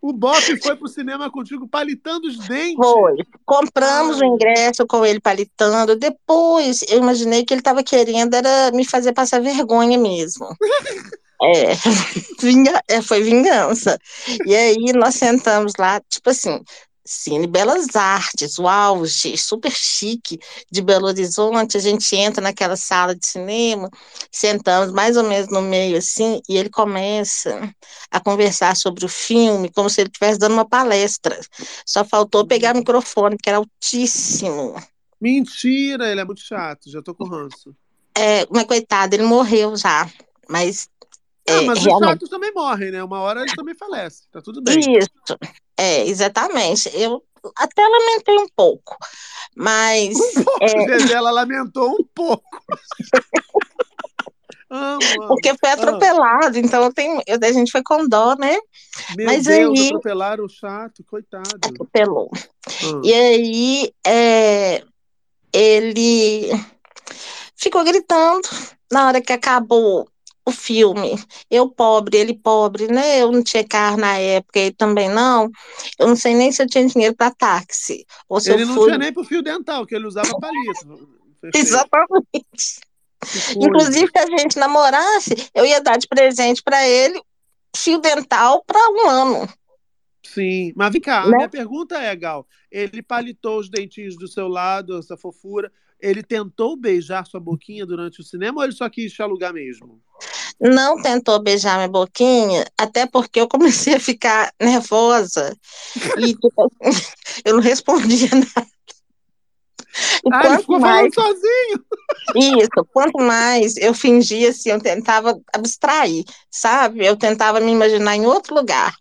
[0.00, 2.76] O Bop foi pro cinema contigo palitando os dentes.
[2.76, 3.16] Foi.
[3.44, 5.96] Compramos o ingresso com ele palitando.
[5.96, 10.46] Depois eu imaginei que ele estava querendo era me fazer passar vergonha mesmo.
[11.40, 11.70] É,
[12.42, 13.96] vinga, é, foi vingança.
[14.44, 16.60] E aí nós sentamos lá, tipo assim,
[17.10, 20.38] Cine Belas Artes, o auge, super chique
[20.70, 21.78] de Belo Horizonte.
[21.78, 23.88] A gente entra naquela sala de cinema,
[24.30, 27.74] sentamos mais ou menos no meio assim, e ele começa
[28.10, 31.40] a conversar sobre o filme, como se ele estivesse dando uma palestra.
[31.86, 34.74] Só faltou pegar o microfone, que era altíssimo.
[35.18, 37.74] Mentira, ele é muito chato, já tô com ranço.
[38.14, 40.10] É, mas coitado, ele morreu já.
[40.46, 40.90] Mas.
[41.50, 43.02] Ah, é, mas os realmente- chatos também morrem, né?
[43.02, 44.78] Uma hora eles também falecem, tá tudo bem.
[44.78, 45.08] Isso,
[45.76, 46.90] é, exatamente.
[46.94, 47.22] Eu
[47.56, 48.96] até lamentei um pouco,
[49.56, 50.16] mas.
[50.62, 52.44] é, Zezé, ela lamentou um pouco.
[54.70, 55.28] amo, amo.
[55.28, 58.58] porque foi Ah, atropelado, então eu tenho, eu- a gente foi com dó, né?
[59.16, 61.48] meu Mas Deus, aí- atropelaram o chato, coitado.
[61.64, 62.30] Atropelou.
[62.34, 63.00] Ah.
[63.02, 64.82] E aí, é,
[65.52, 66.50] ele
[67.56, 68.46] ficou gritando
[68.92, 70.08] na hora que acabou
[70.48, 71.16] o filme.
[71.50, 73.20] Eu pobre, ele pobre, né?
[73.22, 75.50] Eu não tinha carro na época, ele também não.
[75.98, 78.04] Eu não sei nem se eu tinha dinheiro para táxi.
[78.28, 78.84] Ou se Ele eu não fui.
[78.86, 81.08] tinha nem pro fio dental, que ele usava palito.
[81.54, 82.80] Exatamente.
[83.60, 87.20] Inclusive, se a gente namorasse, eu ia dar de presente para ele
[87.76, 89.48] fio dental para um ano.
[90.22, 91.36] Sim, mas vem cá, a Né?
[91.36, 96.76] minha pergunta é, Gal, ele palitou os dentinhos do seu lado, essa fofura, ele tentou
[96.76, 100.02] beijar sua boquinha durante o cinema ou ele só quis te alugar mesmo?
[100.60, 105.56] Não tentou beijar minha boquinha, até porque eu comecei a ficar nervosa
[106.16, 106.72] e tipo,
[107.44, 108.68] eu não respondia nada.
[110.24, 111.84] E Ah, ele ficou mais, falando sozinho.
[112.34, 117.04] isso, quanto mais eu fingia assim, eu tentava abstrair, sabe?
[117.04, 118.94] Eu tentava me imaginar em outro lugar.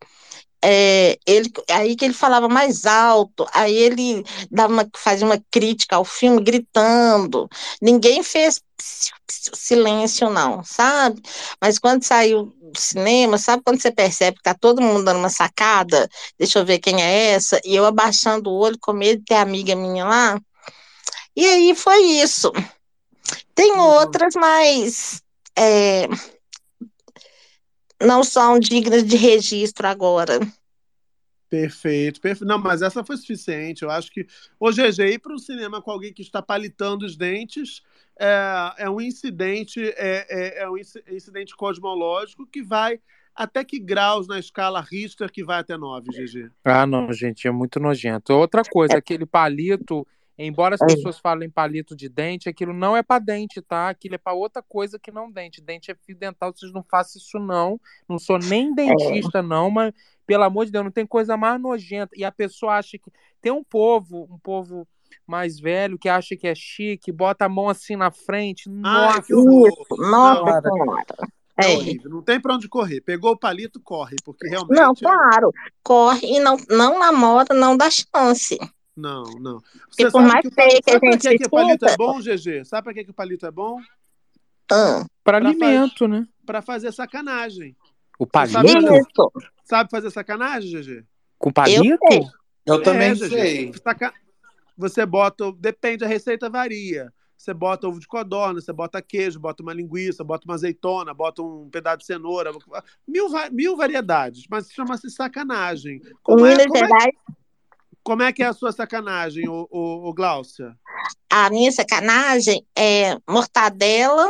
[0.64, 5.96] É, ele, aí que ele falava mais alto, aí ele dava uma, fazia uma crítica
[5.98, 7.50] ao filme gritando.
[7.82, 11.22] Ninguém fez silêncio, não, sabe?
[11.62, 15.30] Mas quando saiu do cinema, sabe quando você percebe que tá todo mundo dando uma
[15.30, 16.08] sacada?
[16.38, 19.36] Deixa eu ver quem é essa, e eu abaixando o olho com medo de ter
[19.36, 20.42] amiga minha lá.
[21.36, 22.52] E aí foi isso.
[23.54, 25.22] Tem outras, mas
[25.56, 26.08] é,
[28.02, 30.40] não são dignas de registro agora.
[31.50, 32.48] Perfeito, perfeito.
[32.48, 33.84] Não, mas essa foi suficiente.
[33.84, 34.28] Eu acho que
[34.60, 37.82] o GG ir para o cinema com alguém que está palitando os dentes
[38.20, 43.00] é, é um incidente, é, é, é um inci- incidente cosmológico que vai
[43.36, 46.50] até que graus na escala Richter que vai até 9, GG?
[46.64, 48.34] Ah, não, gente, é muito nojento.
[48.34, 50.86] Outra coisa, aquele palito, embora as É.
[50.88, 53.90] pessoas falem palito de dente, aquilo não é pra dente, tá?
[53.90, 55.62] Aquilo é pra outra coisa que não dente.
[55.62, 57.80] Dente é fio dental, vocês não façam isso não.
[58.10, 59.94] Não sou nem dentista não, mas
[60.26, 62.12] pelo amor de Deus, não tem coisa mais nojenta.
[62.18, 64.88] E a pessoa acha que tem um povo, um povo
[65.26, 68.70] mais velho que acha que é chique, bota a mão assim na frente.
[68.70, 69.68] Nossa, que horror.
[69.70, 71.06] Isso, nossa senhora.
[71.60, 71.76] É É.
[71.76, 72.12] horrível.
[72.12, 73.02] Não tem para onde correr.
[73.02, 74.76] Pegou o palito, corre, porque realmente.
[74.80, 75.52] Não, é- claro,
[75.84, 78.58] corre e não, não namora, não dá chance.
[78.96, 79.60] Não, não.
[79.90, 81.50] Você por sabe mais que palito, feio que a sabe pra gente que, que o
[81.50, 82.66] palito é bom, GG?
[82.66, 83.80] Sabe para que, que o palito é bom?
[84.72, 86.28] Ah, Para Pra alimento, né?
[86.46, 87.76] Para fazer sacanagem.
[88.20, 89.32] O Você sabe palito?
[89.34, 91.04] fazer, sabe fazer sacanagem, GG?
[91.40, 91.98] Com palito?
[92.10, 92.22] sei.
[92.66, 93.74] Eu também É, sei.
[93.84, 94.14] Saca-
[94.78, 97.12] Você bota, depende, a receita varia.
[97.38, 101.42] Você bota ovo de codorna, você bota queijo, bota uma linguiça, bota uma azeitona, bota
[101.42, 102.52] um pedaço de cenoura,
[103.08, 105.98] mil, mil variedades, mas chama-se sacanagem.
[105.98, 107.10] Em Como é, como, é,
[108.04, 110.76] como é que é a sua sacanagem, ô, ô, ô Gláucia?
[111.30, 114.28] a minha sacanagem é mortadela,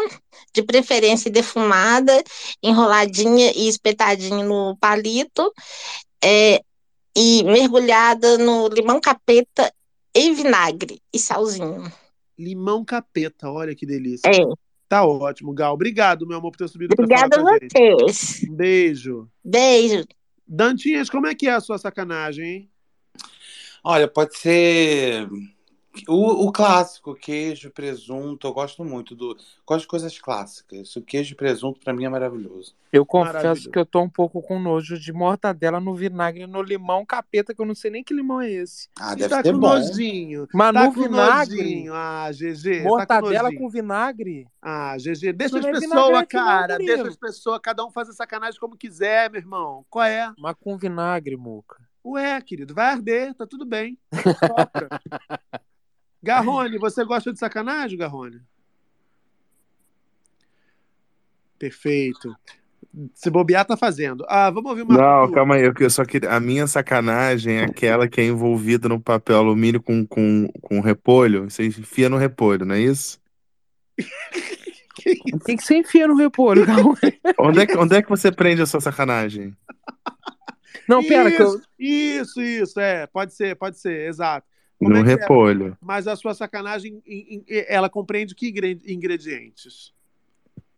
[0.54, 2.24] de preferência defumada,
[2.62, 5.52] enroladinha e espetadinha no palito,
[6.24, 6.62] é,
[7.16, 9.72] e mergulhada no limão capeta
[10.18, 11.92] e vinagre e salzinho.
[12.38, 14.30] Limão capeta, olha que delícia.
[14.30, 14.46] É.
[14.90, 15.74] Tá ótimo, Gal.
[15.74, 18.44] Obrigado, meu amor, por ter subido Obrigada falar com a vocês.
[18.50, 19.30] Um beijo.
[19.44, 20.06] Beijo.
[20.48, 22.72] Dantinhas, como é que é a sua sacanagem, hein?
[23.84, 25.28] Olha, pode ser
[26.08, 28.48] o, o clássico, queijo, presunto.
[28.48, 29.38] Eu gosto muito do.
[29.66, 30.96] Gosto de coisas clássicas.
[30.96, 32.76] O queijo e presunto, pra mim, é maravilhoso.
[32.92, 33.70] Eu confesso Maravilhoso.
[33.72, 37.62] que eu tô um pouco com nojo de mortadela no vinagre no limão capeta, que
[37.62, 38.90] eu não sei nem que limão é esse.
[39.00, 39.68] Ah, deve tá ser com bom.
[39.68, 40.48] nojinho.
[40.54, 41.58] Mas tá no com vinagre?
[41.58, 41.94] nojinho.
[41.94, 42.78] Ah, GG.
[42.80, 43.60] tá Mortadela com nojinho.
[43.60, 44.48] com vinagre?
[44.62, 46.78] Ah, GG, deixa Isso as não é pessoas, não, cara.
[46.78, 49.86] Deixa as pessoas, cada um fazer sacanagem como quiser, meu irmão.
[49.90, 50.32] Qual é?
[50.38, 51.78] Mas com vinagre, Muca.
[52.06, 53.98] Ué, querido, vai arder, tá tudo bem.
[54.40, 54.88] Sopra.
[56.28, 58.42] Garrone, você gosta de sacanagem, Garrone?
[61.58, 62.36] Perfeito.
[63.14, 64.26] Se bobear, tá fazendo.
[64.28, 64.98] Ah, vamos ouvir uma.
[64.98, 66.32] Não, calma aí, eu só queria.
[66.32, 71.50] A minha sacanagem é aquela que é envolvida no papel alumínio com, com, com repolho.
[71.50, 73.20] Você enfia no repolho, não é isso?
[73.98, 74.04] O
[75.40, 76.66] que, que você enfia no repolho?
[77.40, 79.56] Onde é, que, onde é que você prende a sua sacanagem?
[80.88, 81.62] Não, pera, que eu.
[81.80, 83.06] Isso, isso, é.
[83.08, 84.48] Pode ser, pode ser, exato.
[84.78, 85.04] Como No é é?
[85.04, 85.78] repolho.
[85.82, 89.92] Mas a sua sacanagem, em- em- ela compreende que ingre- ingredientes?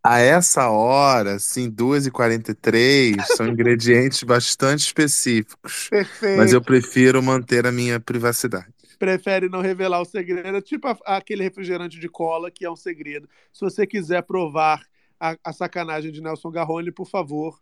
[0.01, 5.89] A essa hora, assim, 2h43, são ingredientes bastante específicos.
[5.89, 6.37] Perfeito.
[6.37, 8.67] Mas eu prefiro manter a minha privacidade.
[8.97, 10.47] Prefere não revelar o segredo.
[10.55, 13.27] É tipo a- aquele refrigerante de cola que é um segredo.
[13.51, 14.81] Se você quiser provar
[15.19, 17.59] a, a sacanagem de Nelson Garrone, por favor,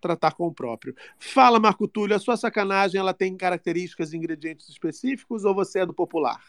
[0.00, 0.94] tratar com o próprio.
[1.18, 5.86] Fala, Marco Túlio, a sua sacanagem ela tem características e ingredientes específicos ou você é
[5.86, 6.40] do popular?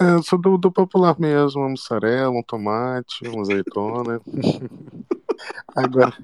[0.00, 4.20] É, sou do, do popular mesmo, uma mussarela, um tomate, uma azeitona.
[5.76, 6.14] Agora,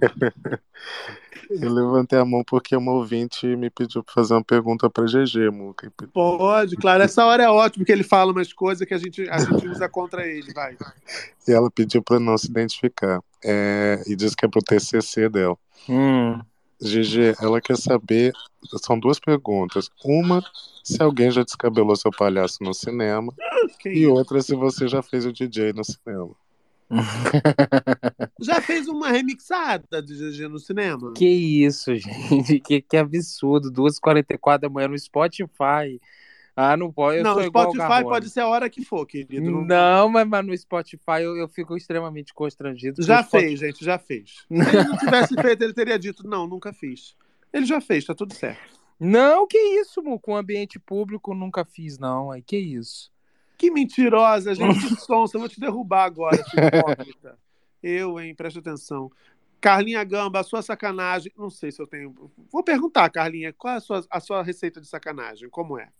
[1.50, 5.50] eu levantei a mão porque uma ouvinte me pediu para fazer uma pergunta para GG,
[5.50, 5.90] Muca.
[6.12, 7.02] Pode, claro.
[7.02, 9.88] Essa hora é ótimo que ele fala umas coisas que a gente, a gente usa
[9.88, 10.52] contra ele.
[10.52, 10.76] Vai.
[11.46, 13.20] E ela pediu para não se identificar.
[13.42, 15.56] É, e disse que é pro TCC dela.
[15.88, 16.40] Hum.
[16.80, 18.32] GG, ela quer saber.
[18.84, 19.88] São duas perguntas.
[20.04, 20.42] Uma,
[20.84, 23.32] se alguém já descabelou seu palhaço no cinema.
[23.84, 26.34] e outra, se você já fez o DJ no cinema.
[28.40, 31.12] Já fez uma remixada de GG no cinema?
[31.12, 32.60] Que isso, gente?
[32.60, 33.70] Que, que absurdo.
[33.70, 36.00] 2h44 da manhã no Spotify.
[36.56, 37.18] Ah, não pode.
[37.18, 39.48] Eu não, Spotify pode ser a hora que for, querido.
[39.48, 43.00] Não- Não, mas, mas no Spotify eu, eu fico extremamente constrangido.
[43.02, 44.44] Já o Spotify- fez, gente, já fez.
[44.50, 47.14] Se ele não tivesse feito, ele teria dito: não, nunca fiz.
[47.52, 48.76] Ele já fez, tá tudo certo.
[48.98, 50.18] Não, que isso, Mu?
[50.18, 52.32] Com ambiente público nunca fiz, não.
[52.32, 53.12] Aí, que isso?
[53.58, 55.36] Que mentirosa, gente de sonsa.
[55.36, 57.36] Eu vou te derrubar agora, hipócrita.
[57.82, 58.34] Eu, hein?
[58.34, 59.10] Presta atenção.
[59.60, 61.32] Carlinha Gamba, a sua sacanagem.
[61.36, 62.14] Não sei se eu tenho.
[62.50, 65.50] Vou perguntar, Carlinha, qual é a sua, a sua receita de sacanagem?
[65.50, 65.90] Como é?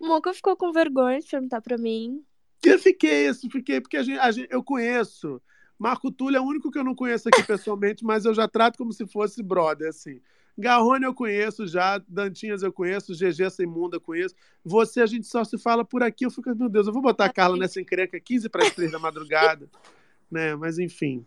[0.00, 2.24] O Moca ficou com vergonha de perguntar pra mim.
[2.64, 5.40] Eu fiquei, isso, fiquei, porque a gente, a gente- eu conheço.
[5.78, 8.78] Marco Túlio é o único que eu não conheço aqui pessoalmente, mas eu já trato
[8.78, 10.20] como se fosse brother, assim.
[10.56, 14.34] Garrone eu conheço já, Dantinhas eu conheço, GG essa imunda eu conheço.
[14.64, 17.24] Você a gente só se fala por aqui, eu fico, meu Deus, eu vou botar
[17.26, 19.68] a Carla nessa encrenca 15 para as 3 da madrugada,
[20.30, 20.54] né?
[20.54, 21.24] Mas enfim.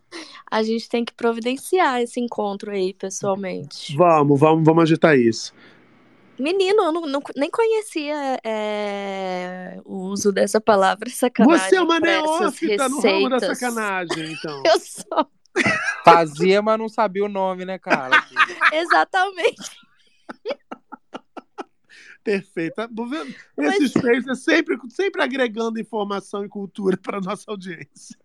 [0.50, 3.94] A gente tem que providenciar esse encontro aí, pessoalmente.
[3.96, 5.52] Vamos, vamos, vamos agitar isso.
[6.38, 11.98] Menino, eu não, não- nem conhecia é, o uso dessa palavra sacanagem Você é uma
[11.98, 14.62] neófita no ramo da sacanagem, então.
[14.64, 15.26] Eu sou.
[16.04, 18.16] Fazia, mas não sabia o nome, né, cara?
[18.72, 19.76] Exatamente.
[22.22, 22.74] Perfeito.
[22.92, 28.16] Vou ver- Esse space é sempre, sempre agregando informação e cultura para nossa audiência.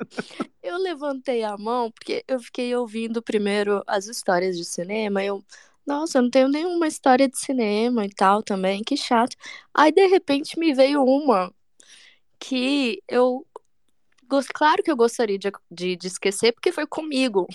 [0.62, 5.24] Eu levantei a mão porque eu fiquei ouvindo primeiro as histórias de cinema.
[5.24, 5.44] Eu,
[5.86, 9.36] nossa, eu não tenho nenhuma história de cinema e tal também, que chato.
[9.74, 11.54] Aí de repente me veio uma
[12.40, 13.46] que eu.
[14.54, 17.48] Claro que eu gostaria de, de, de esquecer, porque foi comigo.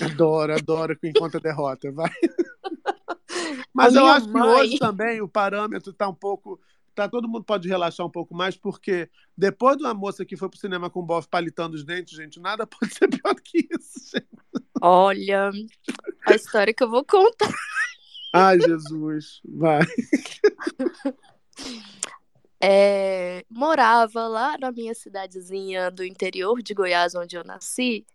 [0.00, 2.10] Adoro, adoro que encontra a derrota, vai.
[3.72, 6.60] Mas eu acho que mãe- hoje também o parâmetro tá um pouco.
[6.94, 10.48] Tá, todo mundo pode relaxar um pouco mais, porque depois de uma moça que foi
[10.48, 13.68] pro cinema com o bofe palitando os dentes, gente, nada pode ser pior do que
[13.70, 14.26] isso, gente.
[14.82, 15.50] Olha,
[16.26, 17.54] a história que eu vou contar.
[18.34, 19.40] Ai, Jesus.
[19.44, 19.82] Vai.
[22.62, 28.06] É, morava lá na minha cidadezinha do interior de Goiás, onde eu nasci,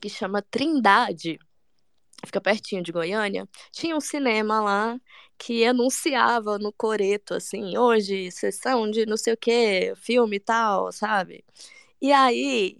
[0.00, 1.38] que chama Trindade,
[2.26, 3.48] fica pertinho de Goiânia.
[3.72, 5.00] Tinha um cinema lá
[5.38, 10.92] que anunciava no coreto, assim, hoje, sessão de não sei o que, filme e tal,
[10.92, 11.44] sabe?
[12.00, 12.78] E aí,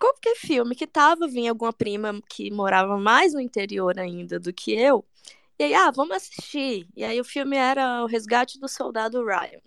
[0.00, 4.72] qualquer filme que tava, vinha alguma prima que morava mais no interior ainda do que
[4.72, 5.04] eu,
[5.58, 6.88] e aí, ah, vamos assistir.
[6.96, 9.60] E aí o filme era O Resgate do Soldado Ryan.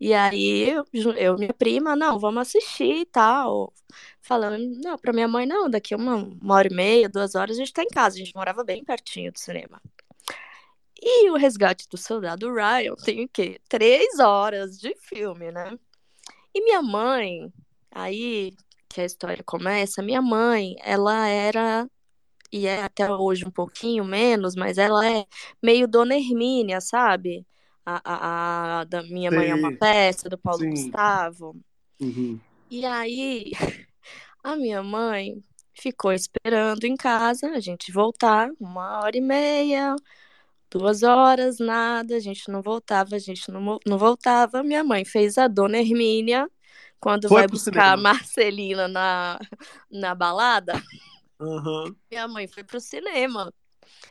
[0.00, 0.84] E aí eu,
[1.16, 3.72] eu minha prima, não, vamos assistir e tal.
[4.20, 7.60] Falando, não, pra minha mãe, não, daqui uma, uma hora e meia, duas horas a
[7.60, 8.16] gente tá em casa.
[8.16, 9.80] A gente morava bem pertinho do cinema.
[11.00, 13.60] E o Resgate do Soldado Ryan tem o quê?
[13.68, 15.78] Três horas de filme, né?
[16.54, 17.52] E minha mãe,
[17.90, 18.52] aí
[18.88, 21.88] que a história começa, minha mãe, ela era,
[22.52, 25.26] e é até hoje um pouquinho menos, mas ela é
[25.62, 27.46] meio Dona Hermínia, sabe?
[27.90, 30.70] A, a, a da Minha Mãe é uma peça, do Paulo Sim.
[30.70, 31.56] Gustavo.
[31.98, 32.38] Uhum.
[32.70, 33.52] E aí,
[34.44, 35.42] a minha mãe
[35.72, 39.96] ficou esperando em casa a gente voltar uma hora e meia,
[40.70, 44.62] duas horas, nada, a gente não voltava, a gente não, não voltava.
[44.62, 46.46] Minha mãe fez a dona Hermínia
[47.00, 48.02] quando Foi vai buscar a cinema.
[48.02, 49.38] Marcelina na,
[49.90, 50.74] na balada.
[51.40, 51.96] Aham.
[52.10, 53.50] Minha mãe foi pro cinema.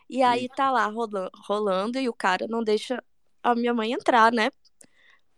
[0.09, 3.03] E aí tá lá rola- rolando e o cara não deixa
[3.51, 4.49] a minha mãe entrar, né?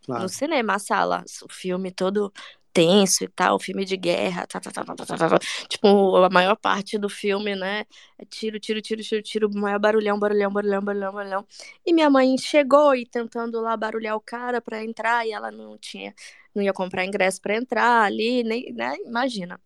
[0.04, 0.22] Claro.
[0.22, 2.32] No cinema, a sala, o filme todo
[2.72, 5.38] tenso e tal, filme de guerra, tá, tá, tá, tá, tá, tá, tá.
[5.68, 7.84] tipo, a maior parte do filme, né,
[8.18, 11.46] é tiro, tiro, tiro, tiro, tiro, maior barulhão, barulhão, barulhão, barulhão, barulhão.
[11.84, 15.76] E minha mãe chegou e tentando lá barulhar o cara pra entrar e ela não
[15.78, 16.14] tinha,
[16.54, 19.60] não ia comprar ingresso pra entrar ali, nem, né, imagina.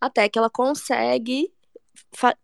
[0.00, 1.52] Até que ela consegue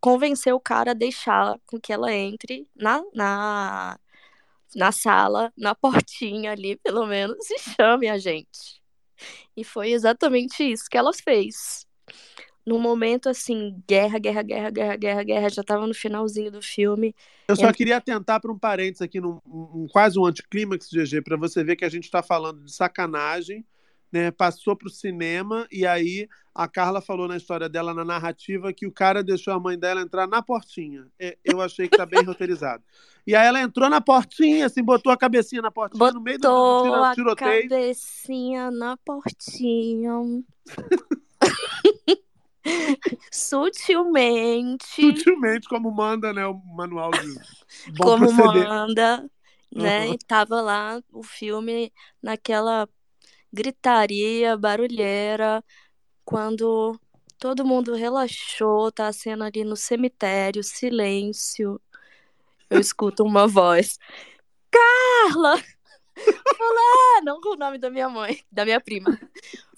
[0.00, 3.98] convencer o cara a deixar com que ela entre na, na,
[4.74, 8.80] na sala, na portinha ali, pelo menos, e chame a gente.
[9.56, 11.86] E foi exatamente isso que ela fez.
[12.66, 17.14] No momento, assim, guerra, guerra, guerra, guerra, guerra, guerra, já tava no finalzinho do filme.
[17.46, 21.36] Eu só queria atentar para um parênteses aqui, num, um- quase um anticlímax, GG, para
[21.36, 23.64] você ver que a gente está falando de sacanagem,
[24.12, 24.30] né?
[24.30, 28.86] Passou para o cinema e aí a Carla falou na história dela, na narrativa, que
[28.86, 31.06] o cara deixou a mãe dela entrar na portinha.
[31.18, 32.82] É, Eu achei que tá bem roteirizado.
[33.26, 36.48] E aí ela entrou na portinha, assim, botou a cabecinha na portinha no meio do,
[36.48, 37.68] Botou tira- a tiroteio.
[37.68, 40.10] cabecinha na portinha.
[43.30, 44.84] Sutilmente.
[45.02, 47.34] Sutilmente, como manda, né, o manual de
[47.96, 48.68] bom como proceder.
[48.68, 49.30] manda,
[49.74, 50.06] né?
[50.06, 50.14] Uhum.
[50.14, 52.88] E tava lá o filme naquela
[53.56, 55.64] gritaria, barulheira,
[56.24, 57.00] quando
[57.38, 61.80] todo mundo relaxou, tá a cena ali no cemitério, silêncio.
[62.68, 63.98] Eu escuto uma voz.
[64.70, 65.56] Carla!
[66.56, 69.10] Fulano, com o nome da minha mãe, da minha prima.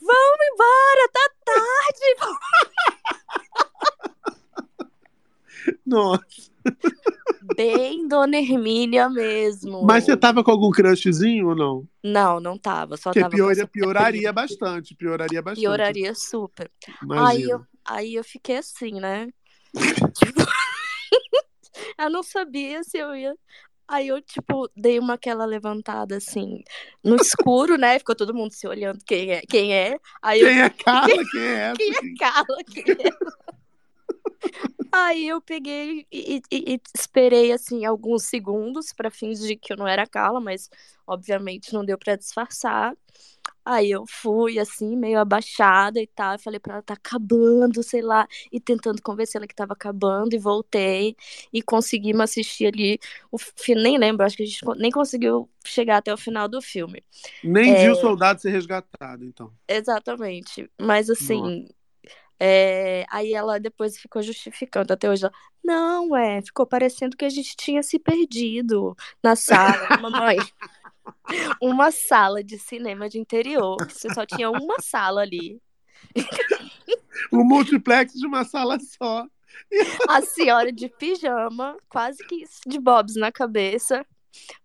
[0.01, 2.17] Vamos embora, tá tarde.
[5.87, 6.58] Nossa.
[7.41, 9.83] Bem Dona Hermínia mesmo.
[9.85, 11.89] Mas você tava com algum crushzinho ou não?
[12.03, 12.97] Não, não tava.
[12.97, 15.61] Só Porque tava pior, pioraria bastante, pioraria bastante.
[15.63, 16.71] Pioraria super.
[17.11, 19.29] Aí eu, aí eu fiquei assim, né?
[20.15, 20.41] Tipo,
[21.99, 23.35] eu não sabia se eu ia.
[23.87, 26.63] Aí eu, tipo, dei uma aquela levantada assim,
[27.03, 27.99] no escuro, né?
[27.99, 29.99] Ficou todo mundo se olhando quem é, quem é.
[30.21, 31.25] Aí eu- Quem é Carla?
[31.31, 31.77] Quem é essa?
[31.77, 32.59] Quem é Carla?
[32.67, 33.11] Quem é?
[34.91, 39.87] Aí eu peguei e, e- e esperei assim alguns segundos pra fingir que eu não
[39.87, 40.71] era Carla, mas
[41.07, 42.95] obviamente não deu pra disfarçar.
[43.65, 48.01] Aí eu fui assim, meio abaixada e tal, e falei pra ela tá acabando, sei
[48.03, 51.17] lá, e tentando convencer ela que tava acabando e voltei
[51.53, 52.99] e conseguimos assistir ali
[53.31, 56.63] o fi- nem lembro, acho que a gente nem conseguiu chegar até o final do
[56.63, 57.05] filme.
[57.45, 59.53] Nem É, viu o soldado ser resgatado, então.
[59.69, 60.71] Exatamente.
[60.81, 61.69] Mas assim,
[62.41, 65.25] é, aí ela depois ficou justificando até hoje.
[65.25, 65.33] Ela,
[65.65, 70.37] não, é, ficou parecendo que a gente tinha se perdido na sala, mamãe.
[71.61, 75.61] Uma sala de cinema de interior, que você só tinha uma sala ali.
[77.33, 79.27] O multiplex de uma sala só.
[80.09, 84.07] A senhora de pijama, quase que de bobs na cabeça,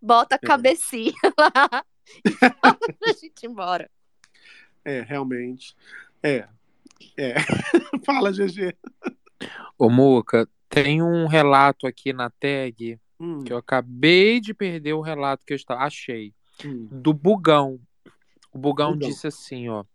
[0.01, 0.45] bota a É.
[0.45, 1.83] cabecinha lá
[2.25, 3.89] e fala pra gente ir embora.
[4.85, 5.75] É, realmente.
[6.21, 6.47] É.
[7.17, 7.35] É.
[8.05, 8.75] Fala, GG.
[9.77, 13.43] Ô, Muca, tem um relato aqui na tag Hum.
[13.43, 15.81] que eu acabei de perder o relato que eu estava.
[15.83, 16.33] Achei.
[16.65, 16.87] Hum.
[16.91, 17.79] Do Bugão.
[18.51, 19.07] O Bugão, Bugão.
[19.09, 19.85] disse assim, ó.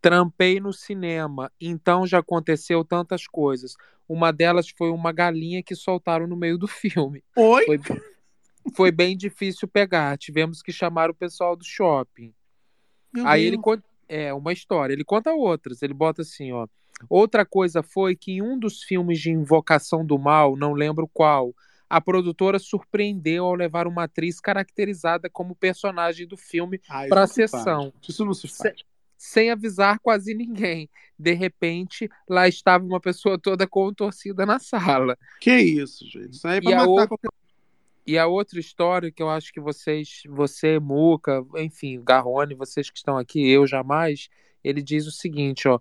[0.00, 3.74] Trampei no cinema, então já aconteceu tantas coisas.
[4.08, 7.22] Uma delas foi uma galinha que soltaram no meio do filme.
[7.36, 7.64] Oi?
[7.66, 7.80] Foi,
[8.76, 10.16] foi bem difícil pegar.
[10.18, 12.32] Tivemos que chamar o pessoal do shopping.
[13.12, 13.52] Meu Aí Deus.
[13.54, 13.62] ele.
[14.12, 14.92] É, uma história.
[14.92, 15.80] Ele conta outras.
[15.80, 16.66] Ele bota assim, ó.
[17.08, 21.54] Outra coisa foi que em um dos filmes de Invocação do Mal, não lembro qual,
[21.88, 27.26] a produtora surpreendeu ao levar uma atriz caracterizada como personagem do filme Ah, para a
[27.26, 27.90] se sessão.
[28.06, 28.74] Isso não se faz.
[29.16, 30.90] Sem avisar quase ninguém.
[31.18, 35.16] De repente, lá estava uma pessoa toda contorcida na sala.
[35.40, 36.32] Que isso, gente.
[36.32, 37.28] Isso aí é pra E a, matar outra, qualquer...
[38.06, 42.98] e a outra história que eu acho que vocês, você, Muca, enfim, Garrone, vocês que
[42.98, 44.28] estão aqui, eu jamais,
[44.62, 45.78] ele diz o seguinte, ó.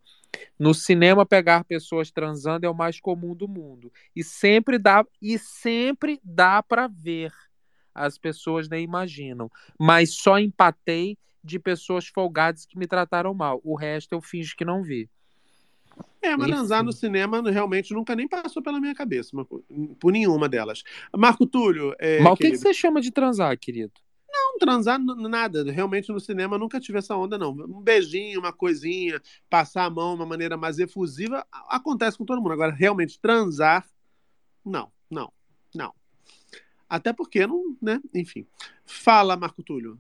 [0.58, 3.92] No cinema, pegar pessoas transando é o mais comum do mundo.
[4.16, 7.34] E sempre dá, e sempre dá para ver.
[7.94, 9.52] As pessoas nem imaginam.
[9.78, 13.60] Mas só empatei de pessoas folgadas que me trataram mal.
[13.64, 15.10] O resto eu finjo que não vi.
[16.22, 19.32] É, mas no cinema realmente nunca nem passou pela minha cabeça,
[20.00, 20.84] por nenhuma delas.
[21.18, 23.94] Marco Túlio, é, Mas o que, que você chama de transar, querido?
[24.52, 25.70] não transar nada.
[25.72, 27.52] Realmente no cinema nunca tive essa onda, não.
[27.52, 32.42] Um beijinho, uma coisinha, passar a mão de uma maneira mais efusiva, acontece com todo
[32.42, 32.54] mundo.
[32.54, 33.86] Agora, realmente transar,
[34.66, 35.32] não, não,
[35.74, 35.94] não.
[36.90, 38.02] Até porque não, né?
[38.14, 38.46] Enfim.
[38.86, 40.00] Fala, Marco Túlio.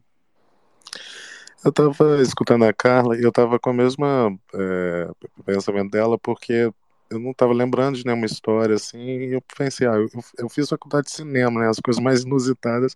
[1.63, 4.05] Eu tava escutando a Carla e eu tava com o mesmo
[4.53, 5.09] é,
[5.45, 6.71] pensamento dela, porque
[7.09, 10.09] eu não tava lembrando de nenhuma história assim, e eu pensei, ah, eu,
[10.39, 11.69] eu fiz faculdade de cinema, né?
[11.69, 12.95] As coisas mais inusitadas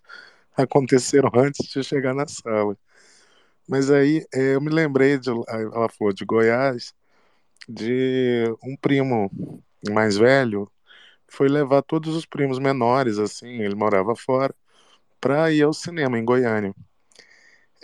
[0.58, 2.76] aconteceram antes de chegar na sala.
[3.68, 6.94] Mas aí é, eu me lembrei de, ela falou de Goiás,
[7.70, 9.32] de um primo
[9.92, 10.72] mais velho
[11.28, 14.56] foi levar todos os primos menores, assim, ele morava fora,
[15.22, 16.74] pra ir ao cinema em Goiânia.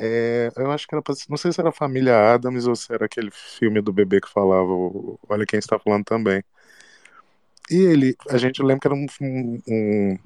[0.03, 3.05] É, eu acho que era pra, não sei se era Família Adams ou se era
[3.05, 6.43] aquele filme do bebê que falava o- Olha quem está falando também.
[7.69, 10.17] E ele, a gente lembra que era um, um- um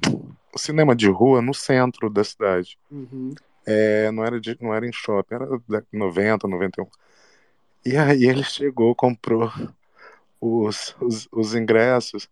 [0.57, 2.77] cinema de rua no centro da cidade.
[2.89, 3.35] Uhum.
[3.65, 6.87] É, não era de, não era em shopping, era da 90, 91.
[7.85, 9.51] E aí ele chegou, comprou
[10.41, 12.29] os, os, os ingressos.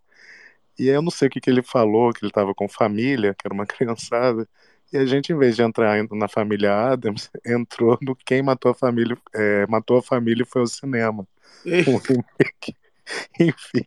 [0.77, 3.47] E eu não sei o que, que ele falou, que ele estava com família, que
[3.47, 4.47] era uma criançada.
[4.93, 8.75] E a gente, em vez de entrar na família Adams, entrou no Quem Matou a
[8.75, 11.27] Família, é, Matou a Família foi ao cinema.
[11.65, 12.75] Remake.
[13.39, 13.85] Enfim,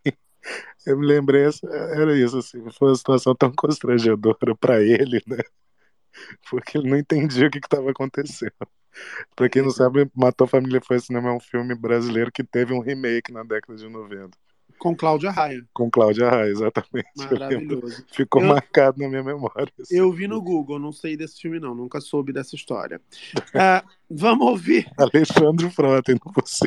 [0.84, 1.44] eu me lembrei,
[1.92, 5.38] era isso, assim, foi uma situação tão constrangedora para ele, né?
[6.50, 8.52] Porque ele não entendia o que estava acontecendo.
[9.36, 12.42] Para quem não sabe, Matou a Família foi ao cinema é um filme brasileiro que
[12.42, 14.36] teve um remake na década de 90.
[14.78, 15.64] Com Cláudia Raia.
[15.72, 17.08] Com Cláudia Raia, exatamente.
[17.16, 18.04] Maravilhoso.
[18.12, 19.72] Ficou Eu- marcado na minha memória.
[19.80, 19.96] assim.
[19.96, 21.74] Eu vi no Google, não sei desse filme, não.
[21.74, 23.00] Nunca soube dessa história.
[23.54, 24.86] Ah, vamos ouvir.
[24.98, 26.66] Alexandre Frota, não você.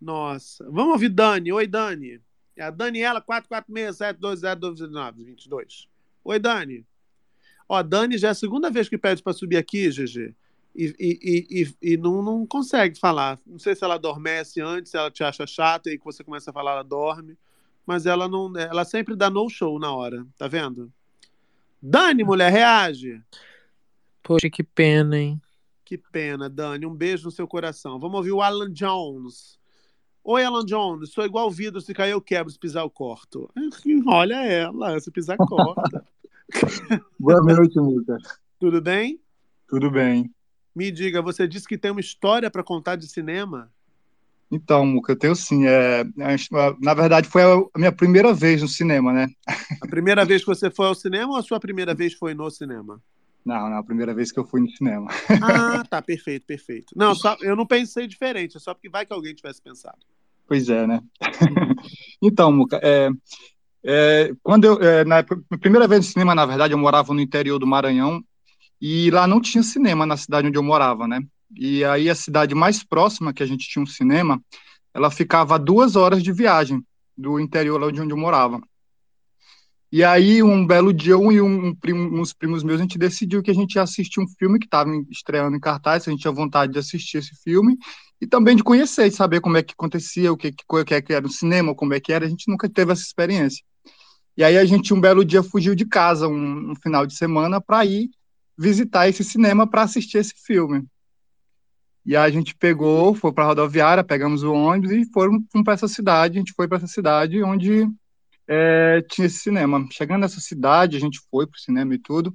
[0.00, 0.64] Nossa.
[0.70, 1.52] Vamos ouvir Dani.
[1.52, 2.20] Oi, Dani.
[2.56, 5.86] É a Daniela 446-720-22.
[6.24, 6.84] Oi, Dani.
[7.68, 10.34] Ó, Dani já é a segunda vez que pede para subir aqui, GG.
[10.76, 13.40] E, e, e, e- não, não consegue falar.
[13.46, 16.22] Não sei se ela adormece antes, se ela te acha chata e aí que você
[16.22, 17.38] começa a falar, ela dorme.
[17.86, 18.54] Mas ela não.
[18.58, 20.92] Ela sempre dá no show na hora, tá vendo?
[21.80, 23.22] Dani, mulher, reage.
[24.22, 25.40] Poxa, que pena, hein?
[25.82, 26.84] Que pena, Dani.
[26.84, 27.98] Um beijo no seu coração.
[27.98, 29.58] Vamos ouvir o Alan Jones.
[30.24, 31.10] Oi, Alan Jones.
[31.10, 31.80] Sou igual vidro.
[31.80, 32.52] Se cair, eu quebro.
[32.52, 33.48] Se pisar, eu corto.
[34.08, 34.98] Olha ela.
[35.00, 36.04] Se pisar, corta.
[37.18, 38.22] Boa noite, Lucas.
[38.58, 39.20] Tudo bem?
[39.68, 40.28] Tudo bem.
[40.76, 43.72] Me diga, você disse que tem uma história para contar de cinema?
[44.52, 45.66] Então, Muca, eu tenho sim.
[45.66, 46.04] É,
[46.82, 49.26] na verdade, foi a minha primeira vez no cinema, né?
[49.80, 52.50] A primeira vez que você foi ao cinema ou a sua primeira vez foi no
[52.50, 53.02] cinema?
[53.42, 55.10] Não, não, a primeira vez que eu fui no cinema.
[55.40, 56.02] Ah, tá.
[56.02, 56.92] Perfeito, perfeito.
[56.94, 58.58] Não, só, eu não pensei diferente.
[58.58, 59.98] É só porque vai que alguém tivesse pensado.
[60.46, 61.00] Pois é, né?
[62.22, 63.08] Então, Muca, é,
[63.82, 67.20] é, quando eu, é, na pr- primeira vez no cinema, na verdade, eu morava no
[67.20, 68.22] interior do Maranhão
[68.80, 71.22] e lá não tinha cinema na cidade onde eu morava, né?
[71.54, 74.42] E aí a cidade mais próxima que a gente tinha um cinema,
[74.92, 76.82] ela ficava a duas horas de viagem
[77.16, 78.60] do interior lá de onde eu morava.
[79.90, 83.42] E aí, um belo dia, eu e um primo, uns primos meus, a gente decidiu
[83.42, 86.32] que a gente ia assistir um filme que estava estreando em cartaz, a gente tinha
[86.32, 87.78] vontade de assistir esse filme
[88.20, 91.12] e também de conhecer, de saber como é que acontecia, o que, que é que
[91.12, 93.64] era o cinema, como é que era, a gente nunca teve essa experiência.
[94.36, 97.60] E aí a gente, um belo dia, fugiu de casa, um, um final de semana,
[97.60, 98.10] para ir
[98.58, 100.86] visitar esse cinema para assistir esse filme.
[102.04, 105.88] E a gente pegou, foi para a rodoviária, pegamos o ônibus e foram, para essa
[105.88, 106.36] cidade.
[106.36, 107.88] A gente foi para essa cidade onde
[108.48, 109.84] é, tinha esse cinema.
[109.90, 112.34] Chegando nessa cidade, a gente foi para o cinema e tudo.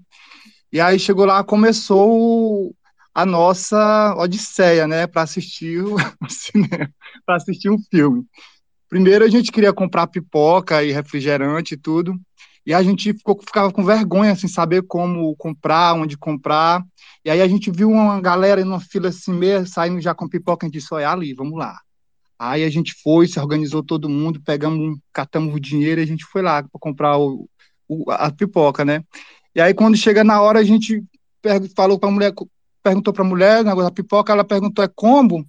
[0.71, 2.75] E aí chegou lá, começou o-
[3.13, 6.89] a nossa odisseia, né, para assistir o, o cinema,
[7.25, 8.25] para assistir um filme.
[8.89, 12.19] Primeiro a gente queria comprar pipoca e refrigerante e tudo.
[12.65, 16.83] E a gente ficou, ficava com vergonha, sem saber como comprar, onde comprar.
[17.25, 20.65] E aí a gente viu uma galera numa fila assim, meio, saindo já com pipoca,
[20.65, 21.79] a gente disse, olha ali, vamos lá.
[22.37, 26.25] Aí a gente foi, se organizou todo mundo, pegamos, catamos o dinheiro e a gente
[26.25, 27.47] foi lá para comprar o,
[27.87, 29.03] o- a pipoca, né?
[29.55, 31.03] E aí quando chega na hora, a gente
[31.75, 32.33] falou para a mulher,
[32.83, 35.45] perguntou para a mulher, negócio da pipoca, ela perguntou, é combo?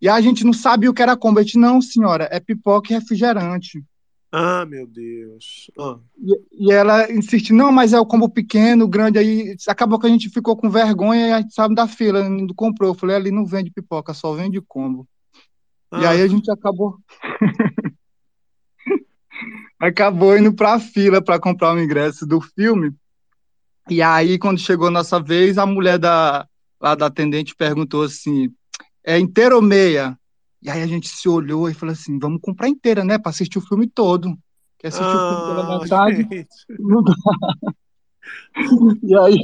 [0.00, 1.38] E a gente não sabia o que era combo.
[1.40, 3.82] A gente, não, senhora, é pipoca e refrigerante.
[4.36, 5.70] Ah, meu Deus.
[5.78, 5.96] Ah.
[6.18, 10.10] E, e ela insiste, não, mas é o combo pequeno, grande, aí acabou que a
[10.10, 12.90] gente ficou com vergonha e a gente saiu da fila, não comprou.
[12.90, 15.06] Eu falei, ali não vende pipoca, só vende combo.
[15.92, 16.10] E Ah.
[16.10, 16.98] aí a gente acabou
[19.78, 22.92] acabou indo para a fila para comprar o ingresso do filme.
[23.88, 26.44] E aí, quando chegou a nossa vez, a mulher da,
[26.80, 28.52] lá da atendente perguntou assim:
[29.04, 30.18] é inteira ou meia?
[30.64, 33.18] E aí a gente se olhou e falou assim: vamos comprar inteira, né?
[33.18, 34.34] Para assistir o filme todo.
[34.78, 36.16] Quer assistir o filme pela Ah, metade?
[36.16, 36.48] gente.
[36.80, 37.12] Não dá.
[39.02, 39.36] E aí,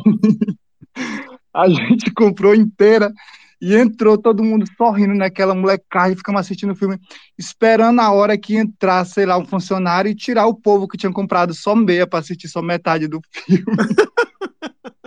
[1.53, 3.13] A gente comprou inteira
[3.61, 6.99] e entrou todo mundo sorrindo naquela molecagem, ficamos assistindo o filme,
[7.39, 11.13] esperando a hora que entrar, sei lá, um funcionário e tirar o povo que tinha
[11.13, 13.65] comprado só meia para assistir só metade do filme.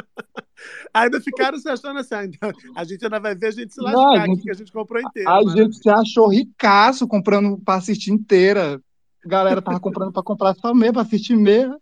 [0.94, 3.82] Ainda ficaram se achando assim, ah, então, a gente ainda vai ver a gente se
[3.82, 5.28] lascar aqui, que a gente comprou inteiro.
[5.28, 5.64] A maravilha.
[5.64, 8.80] gente se achou ricaço comprando para assistir inteira.
[9.26, 11.76] A galera tava comprando para comprar só meia, para assistir meia.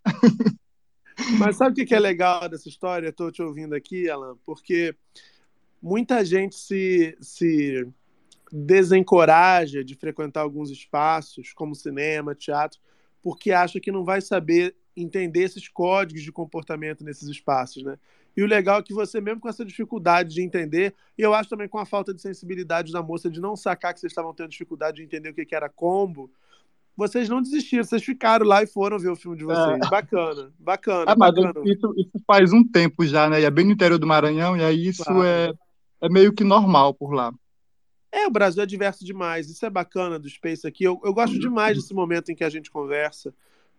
[1.38, 3.08] Mas sabe o que que é legal dessa história?
[3.08, 4.94] Estou te ouvindo aqui, Alan, porque
[5.82, 7.86] muita gente se, se
[8.50, 12.80] desencoraja de frequentar alguns espaços, como cinema, teatro,
[13.20, 17.98] porque acha que não vai saber entender esses códigos de comportamento nesses espaços, né?
[18.36, 21.50] E o legal é que você, mesmo com essa dificuldade de entender, e eu acho
[21.50, 24.48] também com a falta de sensibilidade da moça de não sacar que vocês estavam tendo
[24.48, 26.30] dificuldade de entender o que que era combo,
[26.96, 29.76] vocês não desistiram, vocês ficaram lá e foram ver o filme de vocês.
[29.84, 29.88] É.
[29.90, 31.52] Bacana, bacana, Ah, mas bacana.
[31.64, 33.40] isso, isso faz um tempo já, né?
[33.40, 35.24] E é bem no interior do Maranhão, e aí isso Claro.
[35.24, 35.52] é,
[36.02, 37.32] é meio que normal por lá.
[38.14, 39.48] É, o Brasil é diverso demais.
[39.48, 40.84] Isso é bacana do Space aqui.
[40.84, 43.32] Eu, eu gosto demais desse momento em que a gente conversa,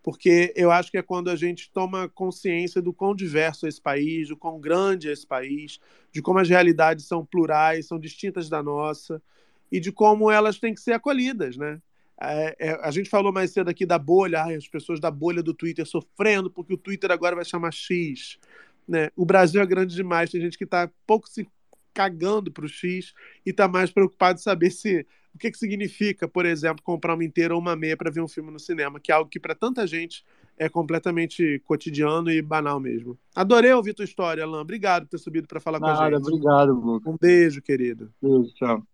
[0.04, 3.82] porque eu acho que é quando a gente toma consciência do quão diverso é esse
[3.82, 5.80] país, do quão grande é esse país,
[6.12, 9.22] de como as realidades são plurais, são distintas da nossa,
[9.72, 11.82] e de como elas têm que ser acolhidas, né?
[12.22, 15.54] É, é, a gente falou mais cedo aqui da bolha, as pessoas da bolha do
[15.54, 18.38] Twitter sofrendo porque o Twitter agora vai chamar X.
[18.88, 19.10] Né?
[19.16, 21.48] O Brasil é grande demais, tem gente que está pouco se
[21.94, 23.14] cagando para o X
[23.46, 27.24] e está mais preocupado em saber se o que, que significa, por exemplo, comprar uma
[27.24, 29.56] inteira ou uma meia para ver um filme no cinema, que é algo que para
[29.56, 30.24] tanta gente
[30.58, 33.18] é completamente cotidiano e banal mesmo.
[33.36, 34.62] Adorei ouvir tua história, Alan.
[34.62, 36.28] Obrigado por ter subido para falar com a Nada, gente.
[36.28, 37.12] obrigado, Lucas.
[37.12, 38.14] Um beijo, querido.
[38.22, 38.86] Beijo, tchau.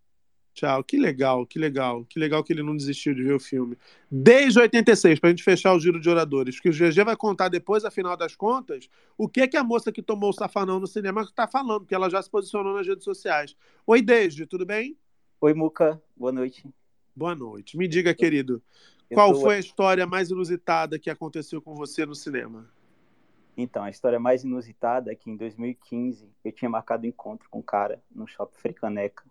[0.54, 0.84] Tchau.
[0.84, 2.06] Que legal, que legal.
[2.06, 3.78] Que legal que ele não desistiu de ver o filme.
[4.10, 7.86] Desde 86, pra gente fechar o giro de oradores, que o GG vai contar depois,
[7.86, 11.48] afinal das contas, o que que a moça que tomou o safanão no cinema tá
[11.48, 13.56] falando, porque ela já se posicionou nas redes sociais.
[13.86, 14.98] Oi, Desde, tudo bem?
[15.42, 16.02] Oi, Muca.
[16.16, 16.66] Boa noite.
[17.16, 17.78] Boa noite.
[17.78, 18.64] Me diga, querido,
[19.10, 22.68] Eu qual tô- foi a história mais inusitada que aconteceu com você no cinema?
[23.58, 27.60] Então, a história mais inusitada é que em 2015 eu tinha marcado um encontro com
[27.60, 29.24] um cara no Shopping Fricaneca.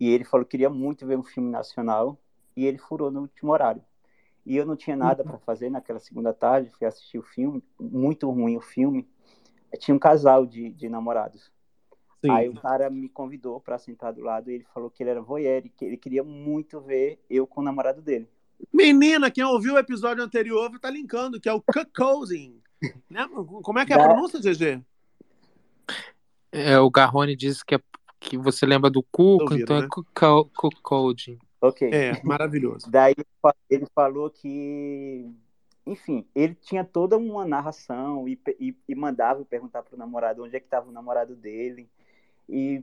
[0.00, 2.18] E ele falou que queria muito ver um filme nacional
[2.56, 3.82] e ele furou no último horário.
[4.46, 8.30] E eu não tinha nada para fazer naquela segunda tarde, fui assistir o filme, muito
[8.30, 9.08] ruim o filme.
[9.78, 11.52] Tinha um casal de, de namorados.
[12.20, 12.30] Sim.
[12.30, 15.22] Aí o cara me convidou para sentar do lado e ele falou que ele era
[15.22, 18.28] voyeur e que ele queria muito ver eu com o namorado dele.
[18.72, 22.60] Menina, quem ouviu o episódio anterior tá linkando, que é o cuckolding.
[23.08, 23.28] né?
[23.62, 24.82] Como é que é a Da- pronúncia, GG?
[26.50, 27.80] É, o Garrone disse que, é,
[28.18, 29.86] que você lembra do Cuco, então né?
[29.86, 29.88] é
[30.56, 31.38] Cuckolding.
[31.60, 31.88] Ok.
[31.92, 32.88] É, maravilhoso.
[32.90, 35.30] Daí ele fa- ele falou que,
[35.86, 40.56] enfim, ele tinha toda uma narração e, e, e mandava eu perguntar pro namorado onde
[40.56, 41.88] é que estava o namorado dele
[42.48, 42.82] e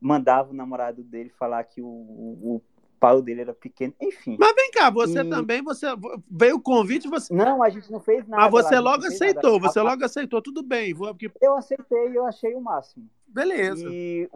[0.00, 2.62] mandava o namorado dele falar que o, o, o
[2.98, 4.36] pau dele era pequeno, enfim.
[4.38, 5.86] Mas vem cá, você E- também, você
[6.30, 7.32] veio o convite, você.
[7.34, 8.42] Não, a gente não fez nada.
[8.42, 9.68] Mas lá, você gente logo aceitou, nada.
[9.68, 13.08] você logo aceitou, tudo bem, vou porque Eu aceitei, eu achei o máximo.
[13.26, 13.86] beleza.
[13.90, 14.28] E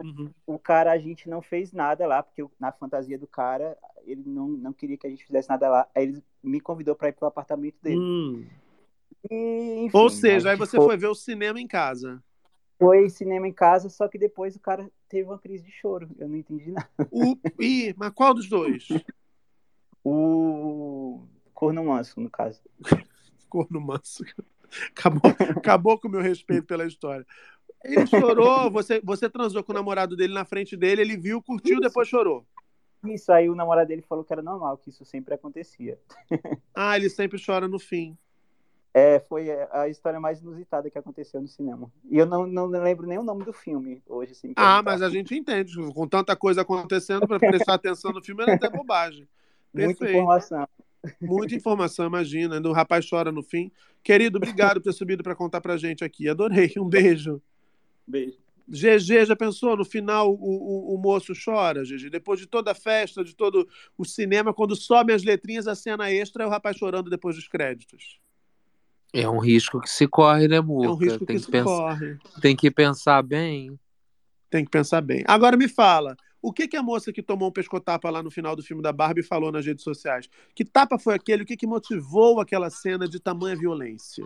[0.47, 4.47] o cara, a gente não fez nada lá, porque na fantasia do cara, ele não,
[4.47, 5.87] não queria que a gente fizesse nada lá.
[5.95, 7.99] Aí ele me convidou para ir pro apartamento dele.
[7.99, 8.45] Hum.
[9.29, 12.23] E, enfim, Ou seja, aí você foi ver o cinema em casa.
[12.77, 16.09] Foi cinema em casa, só que depois o cara teve uma crise de choro.
[16.17, 16.89] Eu não entendi nada.
[17.09, 17.37] O...
[17.59, 18.87] Ih, mas qual dos dois?
[20.03, 22.61] O Corno Manso, no caso.
[23.49, 24.25] Corno manso.
[24.89, 27.25] Acabou, acabou com o meu respeito pela história.
[27.83, 31.79] Ele chorou, você, você transou com o namorado dele na frente dele, ele viu, curtiu,
[31.79, 32.45] depois chorou.
[33.05, 35.99] Isso aí o namorado dele falou que era normal, que isso sempre acontecia.
[36.73, 38.17] Ah, ele sempre chora no fim.
[38.97, 41.91] É, foi a história mais inusitada que aconteceu no cinema.
[42.09, 44.53] E eu não, não lembro nem o nome do filme hoje, assim.
[44.55, 45.75] Ah, mas a gente entende.
[45.93, 49.27] Com tanta coisa acontecendo, para prestar atenção no filme era até bobagem.
[49.73, 50.11] Muita Perfeito.
[50.13, 50.67] informação.
[51.21, 52.57] Muita informação, imagina.
[52.61, 53.69] O rapaz chora no fim.
[54.01, 56.29] Querido, obrigado por ter subido para contar pra gente aqui.
[56.29, 56.71] Adorei.
[56.77, 57.41] Um beijo.
[58.07, 58.37] Beijo.
[58.65, 59.75] GG, já pensou?
[59.75, 62.09] No final o, o, o moço chora, GG.
[62.09, 63.67] Depois de toda a festa, de todo
[63.97, 67.49] o cinema, quando sobe as letrinhas, a cena extra é o rapaz chorando depois dos
[67.49, 68.23] créditos.
[69.15, 70.85] É um risco que se corre, né, Muca?
[70.87, 72.17] É um risco tem que se pensar, corre.
[72.41, 73.79] Tem que pensar bem.
[74.49, 75.23] Tem que pensar bem.
[75.27, 78.55] Agora me fala, o que, que a moça que tomou um pescotapa lá no final
[78.55, 80.29] do filme da Barbie falou nas redes sociais?
[80.53, 81.43] Que tapa foi aquele?
[81.43, 84.25] O que, que motivou aquela cena de tamanha violência?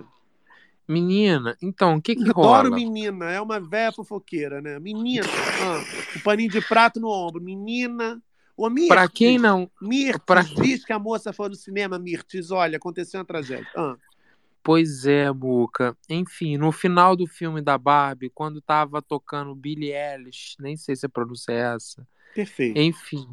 [0.87, 2.69] Menina, então, o que que Adoro rola?
[2.71, 4.79] menina, é uma véia fofoqueira, né?
[4.79, 5.27] Menina,
[5.61, 5.83] ah,
[6.15, 7.39] o paninho de prato no ombro.
[7.39, 8.19] Menina.
[8.57, 12.49] Ô, Mirtes, Pra quem não- Mirtes, pra- diz que a moça foi no cinema, Mirtes.
[12.49, 13.67] Olha, aconteceu uma tragédia.
[13.75, 13.95] Ah,
[14.63, 15.95] Pois é, Muca.
[16.09, 21.05] Enfim, no final do filme da Barbie, quando tava tocando Billie Eilish, nem sei se
[21.05, 22.07] a pronúncia é essa.
[22.35, 22.77] Perfeito.
[22.77, 23.27] Enfim,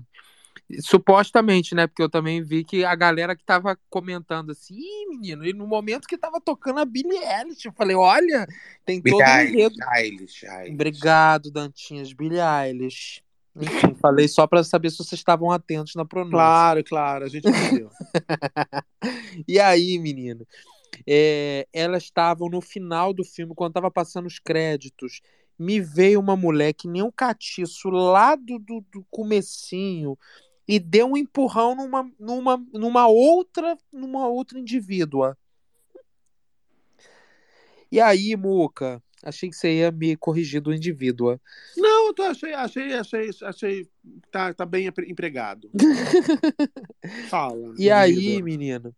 [0.80, 1.86] supostamente, né?
[1.86, 5.66] Porque eu também vi que a galera que tava comentando assim, Ih, menino, e no
[5.66, 8.46] momento que tava tocando a Billie Eilish, eu falei, olha,
[8.84, 9.76] tem todo um Billie enredo.
[9.94, 10.72] Eilish, Eilish.
[10.72, 13.22] Obrigado, Dantinhas, Billie Eilish.
[13.58, 16.36] Enfim, falei só para saber se vocês estavam atentos na pronúncia.
[16.36, 17.90] Claro, claro, a gente entendeu.
[19.46, 20.46] E aí, menino,
[21.06, 25.20] é, elas estavam no final do filme, quando tava passando os créditos,
[25.58, 30.18] me veio uma mulher que nem um catiço lá do, do, do comecinho
[30.68, 35.36] e deu um empurrão numa, numa, numa outra numa outra indivídua.
[37.90, 41.40] E aí, Muca, achei que você ia me corrigir do indivíduo.
[41.76, 43.88] Não, eu tô, achei, achei, achei, achei.
[44.30, 45.70] Tá, tá bem empre- empregado.
[47.30, 47.74] Fala.
[47.78, 48.44] E aí, indivíduo.
[48.44, 48.96] menino?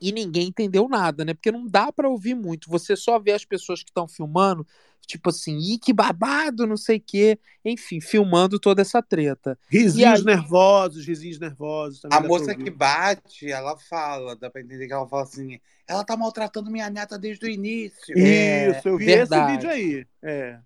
[0.00, 1.34] E ninguém entendeu nada, né?
[1.34, 2.70] Porque não dá pra ouvir muito.
[2.70, 4.66] Você só vê as pessoas que estão filmando,
[5.06, 7.38] tipo assim, ih, que babado, não sei o quê.
[7.64, 9.58] Enfim, filmando toda essa treta.
[9.70, 12.00] Risinhos aí, nervosos, risinhos nervosos.
[12.00, 16.04] Também A moça que bate, ela fala, dá pra entender que ela fala assim, ela
[16.04, 18.14] tá maltratando minha neta desde o início.
[18.16, 19.42] É, Isso, eu vi verdade.
[19.42, 20.06] esse vídeo aí.
[20.22, 20.58] É.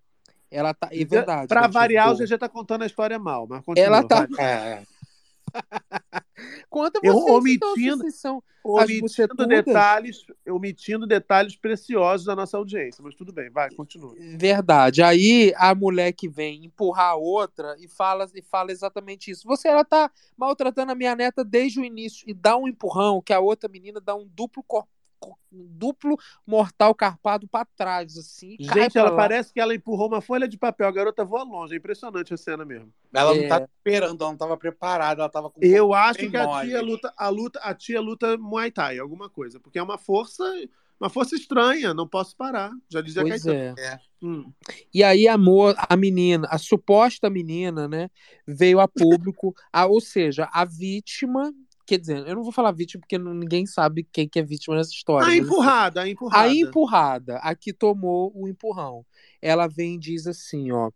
[0.51, 0.89] ela tá.
[0.91, 1.47] É verdade.
[1.47, 2.15] Pra variar, o.
[2.17, 3.87] GG tá contando a história mal, mas continua.
[3.87, 4.27] Ela tá.
[4.29, 4.45] vai.
[4.45, 4.83] É.
[6.69, 8.03] Conta Eu vocês, então, se omitindo,
[8.77, 14.15] as omitindo detalhes, omitindo detalhes preciosos da nossa audiência, mas tudo bem, vai, continua.
[14.37, 15.01] Verdade.
[15.01, 19.45] Aí a mulher que vem empurrar a outra e fala, e fala exatamente isso.
[19.47, 23.33] Você ela tá maltratando a minha neta desde o início e dá um empurrão que
[23.33, 24.92] a outra menina dá um duplo cor- co- um
[25.51, 28.55] duplo mortal carpado pra trás assim.
[28.59, 29.15] Gente, ela lá.
[29.17, 32.37] parece que ela empurrou uma folha de papel, a garota voa longe, é impressionante a
[32.37, 32.91] cena mesmo.
[33.13, 33.47] Ela não É.
[33.47, 36.81] tava esperando, ela não tava preparada, ela tava com o Eu acho que a tia
[36.81, 40.43] luta, a luta, a tia luta Muay Thai, alguma coisa, porque é uma força,
[40.99, 42.71] uma força estranha, não posso parar.
[42.89, 43.75] Já dizia Pois Caetano.
[43.79, 43.99] é.
[44.21, 44.51] Hum.
[44.93, 48.09] E aí a, mo- a menina, a suposta menina, né,
[48.47, 51.53] veio a público, a, ou seja, a vítima,
[51.93, 54.91] quer dizer, eu não vou falar vítima porque ninguém sabe quem que é vítima nessa
[54.91, 55.27] história.
[55.27, 56.43] A assim, empurrada, a empurrada.
[56.43, 59.05] A empurrada, a que tomou o empurrão.
[59.39, 60.89] Ela vem e diz assim, ó,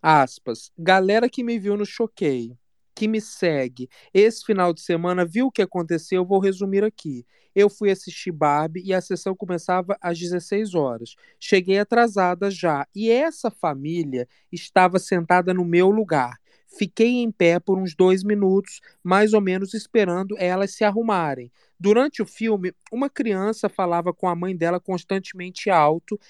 [0.00, 2.56] aspas, galera que me viu no Choquei,
[2.94, 7.26] que me segue, esse final de semana viu o que aconteceu, eu vou resumir aqui.
[7.52, 11.16] Eu fui assistir Barbie e a sessão começava às 16 horas.
[11.40, 16.38] Cheguei atrasada já e essa família estava sentada no meu lugar.
[16.68, 21.50] Fiquei em pé por uns dois minutos, mais ou menos esperando elas se arrumarem.
[21.80, 26.20] Durante o filme, uma criança falava com a mãe dela constantemente alto,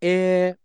[0.00, 0.56] é,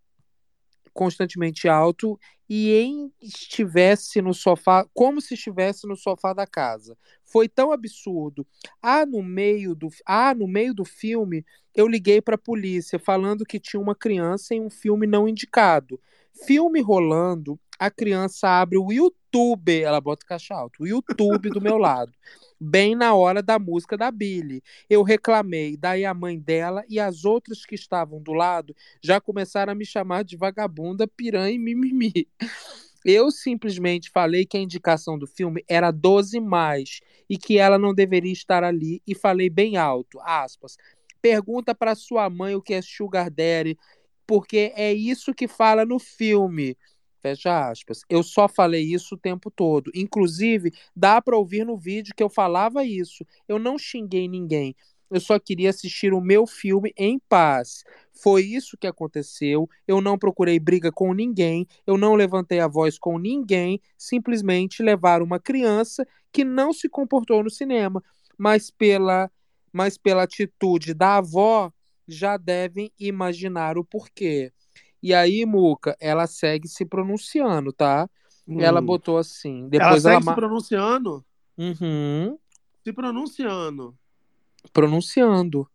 [0.94, 2.20] constantemente alto
[2.50, 6.98] e em estivesse no sofá, como se estivesse no sofá da casa.
[7.24, 8.46] Foi tão absurdo.
[8.82, 13.46] Ah, no meio do, ah, no meio do filme, eu liguei para a polícia falando
[13.46, 15.98] que tinha uma criança em um filme não indicado.
[16.46, 21.80] Filme rolando, a criança abre o YouTube, ela bota caixa alto, o YouTube do meu
[21.80, 22.12] lado,
[22.60, 24.62] bem na hora da música da Billy.
[24.88, 29.74] Eu reclamei, daí a mãe dela e as outras que estavam do lado já começaram
[29.74, 32.28] a me chamar de vagabunda, piranha e mimimi.
[33.04, 37.96] Eu simplesmente falei que a indicação do filme era 12 mais e que ela não
[37.96, 40.78] deveria estar ali e falei bem alto, aspas.
[41.20, 43.76] Pergunta para sua mãe o que é sugar daddy,
[44.28, 46.78] porque é isso que fala no filme.
[47.22, 48.02] Fecha aspas.
[48.10, 49.92] Eu só falei isso o tempo todo.
[49.94, 53.24] Inclusive, dá para ouvir no vídeo que eu falava isso.
[53.48, 54.76] Eu não xinguei ninguém.
[55.10, 57.84] Eu só queria assistir o meu filme em paz.
[58.14, 59.70] Foi isso que aconteceu.
[59.88, 61.68] Eu não procurei briga com ninguém.
[61.86, 63.80] Eu não levantei a voz com ninguém.
[63.98, 68.02] Simplesmente levar uma criança que não se comportou no cinema,
[68.38, 69.30] mas pela,
[69.72, 71.72] mas pela atitude da avó
[72.08, 74.52] já devem imaginar o porquê.
[75.02, 78.10] E aí, Muca, ela segue se pronunciando, tá?
[78.48, 78.86] Ela Hum.
[78.86, 79.62] botou assim.
[79.62, 80.20] Ela Depois segue ela.
[80.22, 81.26] se ma- pronunciando?
[81.58, 82.38] Uhum,
[82.84, 83.96] Se pronunciando.
[84.74, 85.68] pronunciando.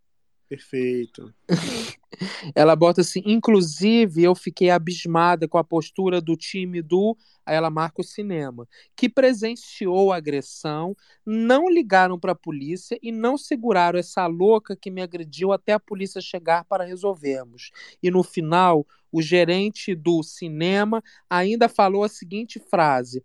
[0.49, 1.35] Perfeito.
[2.55, 7.69] Ela bota assim, inclusive eu fiquei abismada com a postura do time do, aí ela
[7.69, 8.67] marca o cinema,
[8.97, 14.91] que presenciou a agressão, não ligaram para a polícia e não seguraram essa louca que
[14.91, 17.71] me agrediu até a polícia chegar para resolvermos.
[18.03, 23.25] E no final, o gerente do cinema ainda falou a seguinte frase: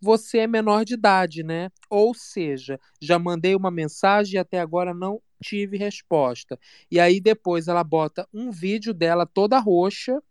[0.00, 1.70] você é menor de idade, né?
[1.88, 6.58] Ou seja, já mandei uma mensagem e até agora não tive resposta.
[6.90, 10.22] E aí depois ela bota um vídeo dela toda roxa.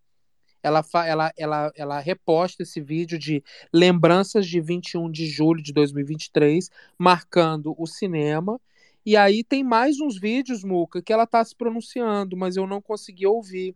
[0.62, 3.42] Ela, ela, ela, ela reposta esse vídeo de
[3.74, 8.60] lembranças de 21 de julho de 2023, marcando o cinema.
[9.06, 12.82] E aí tem mais uns vídeos, Muca, que ela tá se pronunciando, mas eu não
[12.82, 13.76] consegui ouvir.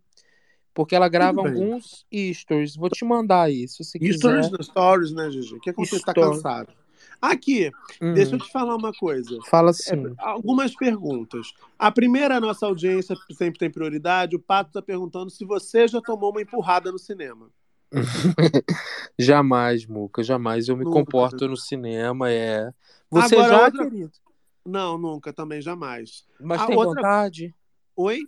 [0.74, 2.04] Porque ela grava alguns
[2.34, 2.74] stories.
[2.76, 4.62] Vou te mandar isso, se Stories quiser.
[4.64, 5.54] stories, né, Gigi?
[5.54, 6.02] O que acontece?
[6.04, 6.30] Tá Story.
[6.36, 6.72] cansado.
[7.22, 7.70] Aqui,
[8.02, 8.12] Hum.
[8.12, 9.38] deixa eu te falar uma coisa.
[9.48, 10.14] Fala É, assim.
[10.18, 11.52] algumas perguntas.
[11.78, 14.34] A primeira, a nossa audiência sempre tem prioridade.
[14.36, 17.48] O Pato está perguntando se você já tomou uma empurrada no cinema.
[19.18, 20.68] Jamais, Muca, jamais.
[20.68, 22.70] Eu me Nunca, comporto no cinema, é.
[23.10, 24.12] Você Agora, já, outra- querido?
[24.66, 26.24] Não, nunca, também jamais.
[26.40, 27.54] Mas A tem outra- vontade?
[27.96, 28.20] Oi?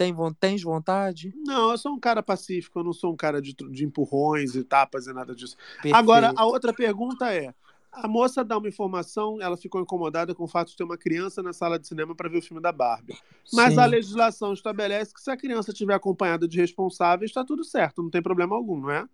[0.00, 1.30] Tem, tens vontade?
[1.44, 4.64] Não, eu sou um cara pacífico, eu não sou um cara de, de empurrões e
[4.64, 5.58] tapas e nada disso.
[5.74, 5.94] Perfeito.
[5.94, 7.52] Agora, a outra pergunta é:
[7.92, 11.42] a moça dá uma informação, ela ficou incomodada com o fato de ter uma criança
[11.42, 13.14] na sala de cinema para ver o filme da Barbie.
[13.52, 13.80] Mas Sim.
[13.80, 18.08] a legislação estabelece que se a criança estiver acompanhada de responsáveis, está tudo certo, não
[18.08, 19.06] tem problema algum, não é?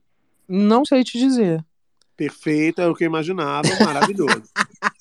[0.48, 1.66] Não sei te dizer.
[2.16, 4.44] Perfeito, é o que eu imaginava, maravilhoso.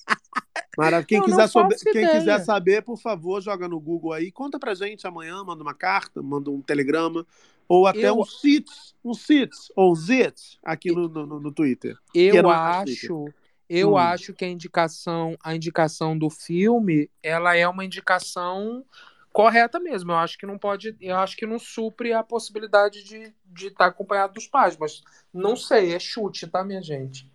[0.77, 1.05] Maravilha.
[1.07, 4.31] Quem, Eu não quiser, faço soube- quem quiser saber, por favor, joga no Google aí.
[4.31, 7.25] Conta pra gente amanhã, manda uma carta, manda um telegrama,
[7.67, 11.95] ou até Eu- um sits, um sits, ou um zits aqui no, no, no Twitter.
[12.13, 13.03] Eu não é Twitter.
[13.03, 13.33] acho,
[13.69, 13.97] eu Hum.
[13.97, 18.85] acho que a indicação, a indicação do filme, ela é uma indicação
[19.33, 20.11] correta mesmo.
[20.11, 23.85] Eu acho que não pode, eu acho que não supre a possibilidade de de estar
[23.85, 25.01] acompanhado dos pais, mas
[25.33, 27.25] não sei, é chute, tá, minha gente?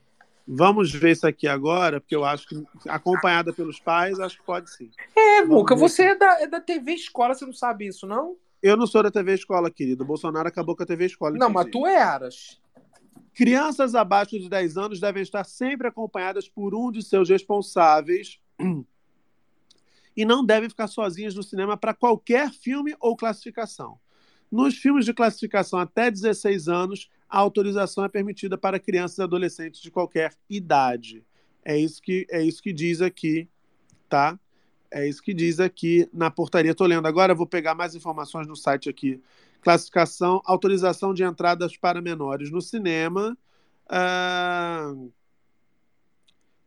[0.46, 4.70] Vamos ver isso aqui agora, porque eu acho que, acompanhada pelos pais, acho que pode
[4.74, 4.90] sim.
[5.16, 8.36] É, ver você é da, é da TV Escola, você não sabe isso, não?
[8.62, 10.04] Eu não sou da TV Escola, querido.
[10.04, 11.36] O Bolsonaro acabou com a TV Escola.
[11.38, 12.60] Não, mas tu eras.
[13.32, 18.38] Crianças abaixo de 10 anos devem estar sempre acompanhadas por um de seus responsáveis
[20.16, 23.98] e não devem ficar sozinhas no cinema para qualquer filme ou classificação.
[24.50, 29.81] Nos filmes de classificação até 16 anos, a autorização é permitida para crianças e adolescentes
[29.81, 31.25] de qualquer idade.
[31.65, 33.49] É isso que, é isso que diz aqui,
[34.09, 34.39] tá?
[34.91, 36.73] É isso que diz aqui na portaria.
[36.73, 39.23] Estou lendo agora, vou pegar mais informações no site aqui.
[39.60, 43.39] Classificação, autorização de entradas para menores no cinema.
[43.89, 44.92] Ah,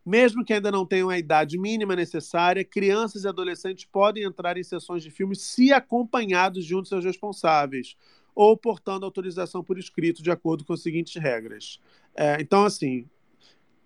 [0.05, 4.63] mesmo que ainda não tenham a idade mínima necessária, crianças e adolescentes podem entrar em
[4.63, 7.95] sessões de filmes se acompanhados de um de seus responsáveis,
[8.35, 11.79] ou portando autorização por escrito, de acordo com as seguintes regras.
[12.15, 13.07] É, então, assim,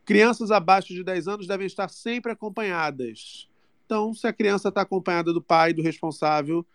[0.06, 3.50] crianças abaixo de 10 anos devem estar sempre acompanhadas.
[3.86, 6.66] Então, se a criança está acompanhada do pai, do responsável,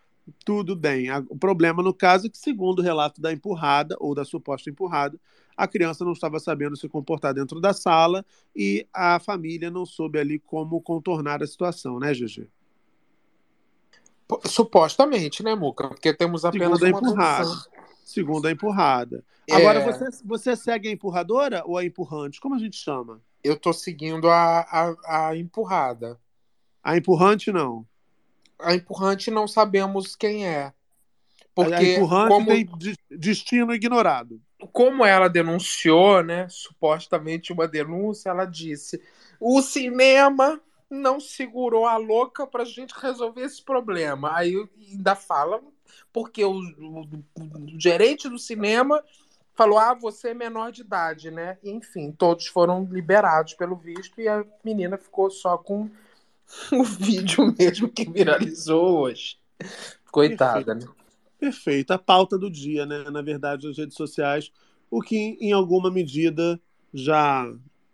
[0.45, 1.11] tudo bem.
[1.29, 5.19] O problema, no caso, é que, segundo o relato da empurrada, ou da suposta empurrada,
[5.57, 10.19] a criança não estava sabendo se comportar dentro da sala e a família não soube
[10.19, 12.49] ali como contornar a situação, né, GG?
[14.45, 15.89] Supostamente, né, Muca?
[15.89, 17.45] Porque temos apenas Segundo a uma empurrada.
[17.45, 17.73] versão.
[18.05, 19.25] Segundo a empurrada.
[19.49, 19.55] É.
[19.55, 22.41] Agora, você, você segue a empurradora ou a empurrante?
[22.41, 23.21] Como a gente chama?
[23.43, 26.19] Eu tô seguindo a, a, a empurrada.
[26.83, 27.87] A empurrante, não.
[28.61, 30.73] A empurrante não sabemos quem é.
[31.55, 34.41] Porque a empurrante como, tem de- destino ignorado.
[34.73, 39.01] como ela denunciou, né, supostamente uma denúncia, ela disse:
[39.41, 40.61] o cinema
[40.93, 44.37] não segurou a louca pra gente resolver esse problema.
[44.37, 44.55] Aí
[44.91, 45.63] ainda fala,
[46.13, 47.03] porque o, o-
[47.41, 49.03] o gerente do cinema
[49.55, 51.59] falou: ah, você é menor de idade, né?
[51.65, 55.91] Enfim, todos foram liberados pelo visto e a menina ficou só com
[56.73, 59.39] o vídeo mesmo que viralizou hoje.
[60.11, 60.87] Coitada, né?
[61.39, 61.91] Perfeito.
[61.93, 63.11] A pauta do dia, né?
[63.11, 64.51] Na verdade, nas redes sociais,
[64.91, 66.61] o que em alguma medida
[66.95, 67.47] já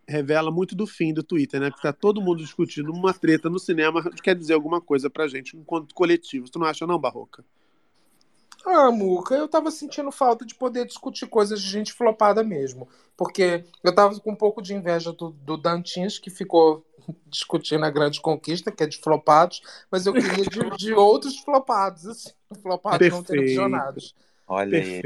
[0.09, 1.71] revela muito do fim do Twitter, né?
[1.71, 5.57] Porque tá todo mundo discutindo uma treta no cinema, quer dizer alguma coisa pra gente
[5.57, 6.51] enquanto coletivo.
[6.51, 7.45] Tu não acha, não, Barroca?
[8.67, 12.89] Ah, Muca, eu tava sentindo falta de poder discutir coisas de gente flopada mesmo.
[13.17, 16.85] Porque eu tava com um pouco de inveja do, do Dantins, que ficou
[17.27, 22.07] discutindo a grande conquista, que é de flopados, mas eu queria de, de outros flopados,
[22.07, 22.31] assim,
[22.63, 23.27] flopados não Perfeito.
[23.27, 24.15] televisionados.
[24.47, 25.03] Olha aí.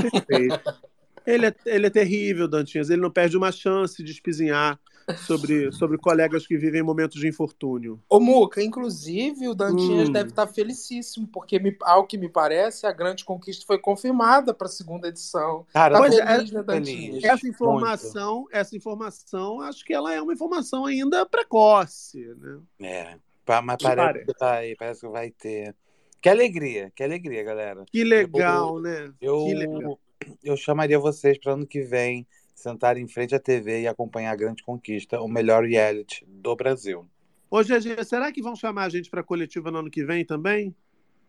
[0.00, 0.84] Perfeito.
[1.26, 2.90] Ele é, ele é terrível, Dantinhas.
[2.90, 4.78] Ele não perde uma chance de espizinhar
[5.26, 8.00] sobre, sobre colegas que vivem momentos de infortúnio.
[8.08, 10.12] Ô, Muca, inclusive o Dantinhas Hum.
[10.12, 14.66] deve estar felicíssimo, porque, me- ao que me parece, a grande conquista foi confirmada para
[14.66, 15.66] a segunda edição.
[15.72, 17.24] Cara, tá Pois é, feliz, né, Dantinhas?
[17.24, 22.58] Essa informação, essa informação, acho que ela é uma informação ainda precoce, né?
[22.80, 23.16] É,
[23.62, 25.74] mas parece que vai, parece que vai ter.
[26.20, 27.84] Que alegria, que alegria, galera.
[27.92, 29.12] Que legal, né?
[29.20, 30.00] Eu, Que legal.
[30.42, 34.36] Eu chamaria vocês para ano que vem sentar em frente à TV e acompanhar a
[34.36, 37.06] Grande Conquista, o melhor reality do Brasil.
[37.50, 40.74] Ô, GG, será que vão chamar a gente para coletiva no ano que vem também?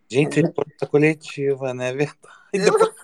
[0.10, 1.90] Gente, força coletiva, né?
[1.90, 2.95] É verdade.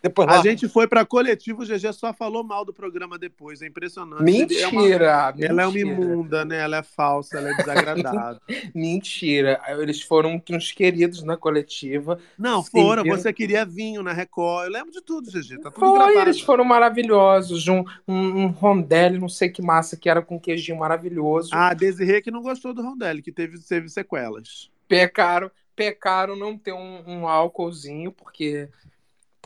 [0.00, 3.18] Depois, Depois A lá- gente foi pra coletiva, o GG só falou mal do programa
[3.18, 3.60] depois.
[3.62, 4.22] É impressionante.
[4.22, 5.90] Ele é uma- Mentira, Ela é uma mentira.
[6.02, 6.58] imunda, né?
[6.60, 8.40] Ela é falsa, ela é desagradável.
[8.74, 9.60] Mentira.
[9.68, 12.18] Eles foram uns queridos na coletiva.
[12.38, 13.02] Não, foram.
[13.02, 14.66] Serviram- Você queria vinho na Record.
[14.66, 15.58] Eu lembro de tudo, GG.
[15.58, 16.20] Tá tudo Foi, gravado.
[16.20, 17.66] eles foram maravilhosos.
[17.66, 21.50] Um, um, um rondelli, não sei que massa, que era com queijinho maravilhoso.
[21.52, 24.70] Ah, a Desirê que não gostou do Rondelli, que teve, teve sequelas.
[24.86, 28.68] Pecaram, pecaram não ter um, um álcoolzinho, porque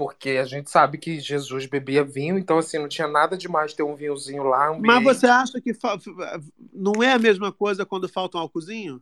[0.03, 3.85] porque a gente sabe que Jesus bebia vinho, então assim, não tinha nada demais ter
[3.85, 4.73] um vinhozinho lá.
[4.73, 5.71] Um Mas você acha que
[6.73, 9.01] não é a mesma coisa quando falta um álcoolzinho?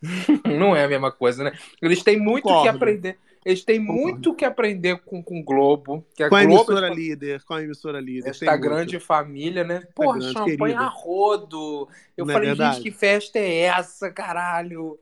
[0.46, 1.52] Não é a mesma coisa, né?
[1.82, 2.76] Eles têm muito que Concordo.
[2.76, 3.18] aprender.
[3.44, 6.06] Eles têm muito que aprender com, com o Globo.
[6.14, 8.30] Que a Com a Globo emissora líder, com a emissora líder.
[8.30, 8.62] esta tem muito.
[8.62, 9.82] grande família, né?
[9.96, 11.88] Porra, grande, champanhe a rodo.
[12.16, 12.76] Eu Não é falei, verdade?
[12.76, 14.96] gente, que festa é essa, caralho?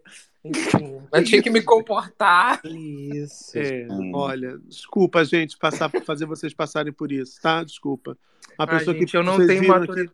[0.49, 2.61] Enfim, eu tinha que me comportar.
[2.65, 3.59] Isso.
[3.59, 7.63] É, olha, desculpa, gente, passar, fazer vocês passarem por isso, tá?
[7.63, 8.17] Desculpa.
[8.59, 10.11] Uma Ai, pessoa gente, que eu não tenho maturidade.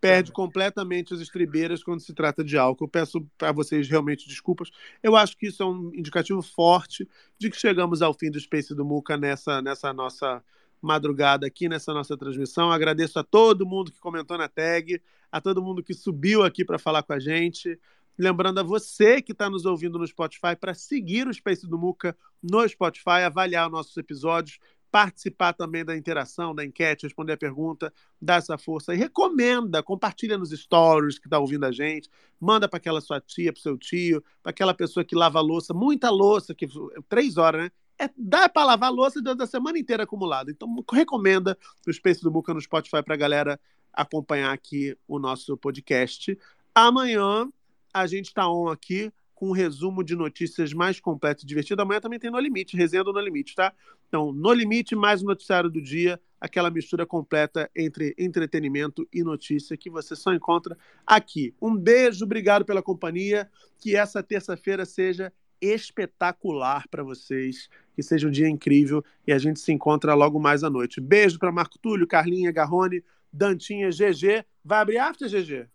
[0.00, 2.84] perde completamente as estribeiras quando se trata de álcool.
[2.84, 4.70] Eu peço para vocês realmente desculpas.
[5.02, 8.74] Eu acho que isso é um indicativo forte de que chegamos ao fim do Space
[8.74, 10.42] do Muca nessa, nessa nossa
[10.82, 12.72] madrugada aqui, nessa nossa transmissão.
[12.72, 16.78] Agradeço a todo mundo que comentou na tag, a todo mundo que subiu aqui para
[16.78, 17.78] falar com a gente.
[18.18, 22.16] Lembrando a você que está nos ouvindo no Spotify para seguir o Space do Muca
[22.42, 24.58] no Spotify, avaliar os nossos episódios,
[24.92, 30.36] participar também da interação, da enquete, responder a pergunta, dar essa força e recomenda, compartilha
[30.36, 34.22] nos stories que está ouvindo a gente, manda para aquela sua tia, para seu tio,
[34.42, 36.68] para aquela pessoa que lava a louça, muita louça, que
[37.08, 37.70] três horas, né?
[37.98, 40.50] É, dá para lavar a louça da semana inteira acumulada.
[40.50, 43.60] Então recomenda o Space do Muca no Spotify para a galera
[43.92, 46.36] acompanhar aqui o nosso podcast.
[46.74, 47.48] Amanhã
[47.92, 51.82] a gente está on aqui com um resumo de notícias mais completo e divertido.
[51.82, 53.72] Amanhã também tem No Limite, resenha do No Limite, tá?
[54.06, 59.76] Então, No Limite, mais o noticiário do dia, aquela mistura completa entre entretenimento e notícia
[59.76, 61.54] que você só encontra aqui.
[61.60, 63.50] Um beijo, obrigado pela companhia.
[63.80, 69.58] Que essa terça-feira seja espetacular para vocês, que seja um dia incrível e a gente
[69.58, 71.00] se encontra logo mais à noite.
[71.00, 74.44] Beijo para Marco Túlio, Carlinha, Garrone, Dantinha, GG.
[74.64, 75.68] Vai abrir after, GG?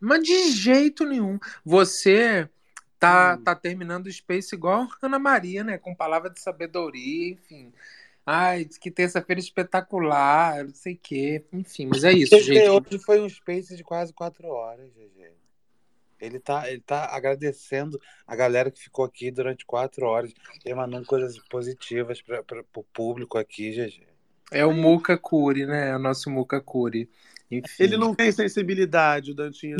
[0.00, 1.38] Mas de jeito nenhum.
[1.64, 2.48] Você
[2.98, 3.44] tá, Hum.
[3.44, 5.78] tá terminando o Space igual a Ana Maria, né?
[5.78, 7.72] Com palavra de sabedoria, enfim.
[8.24, 11.44] Ai, que terça-feira é espetacular, não sei o quê.
[11.52, 12.68] Enfim, mas é isso, gente.
[12.68, 15.32] hoje foi um space de quase quatro horas, GG.
[16.20, 20.32] Ele tá, ele tá agradecendo a galera que ficou aqui durante quatro horas,
[20.64, 24.06] emanando coisas positivas para o público aqui, GG.
[24.52, 25.90] É o Muca Curi, né?
[25.90, 27.08] É o nosso Muca Curi.
[27.50, 27.82] Enfim.
[27.82, 29.76] Ele não tem sensibilidade, o Dantinha.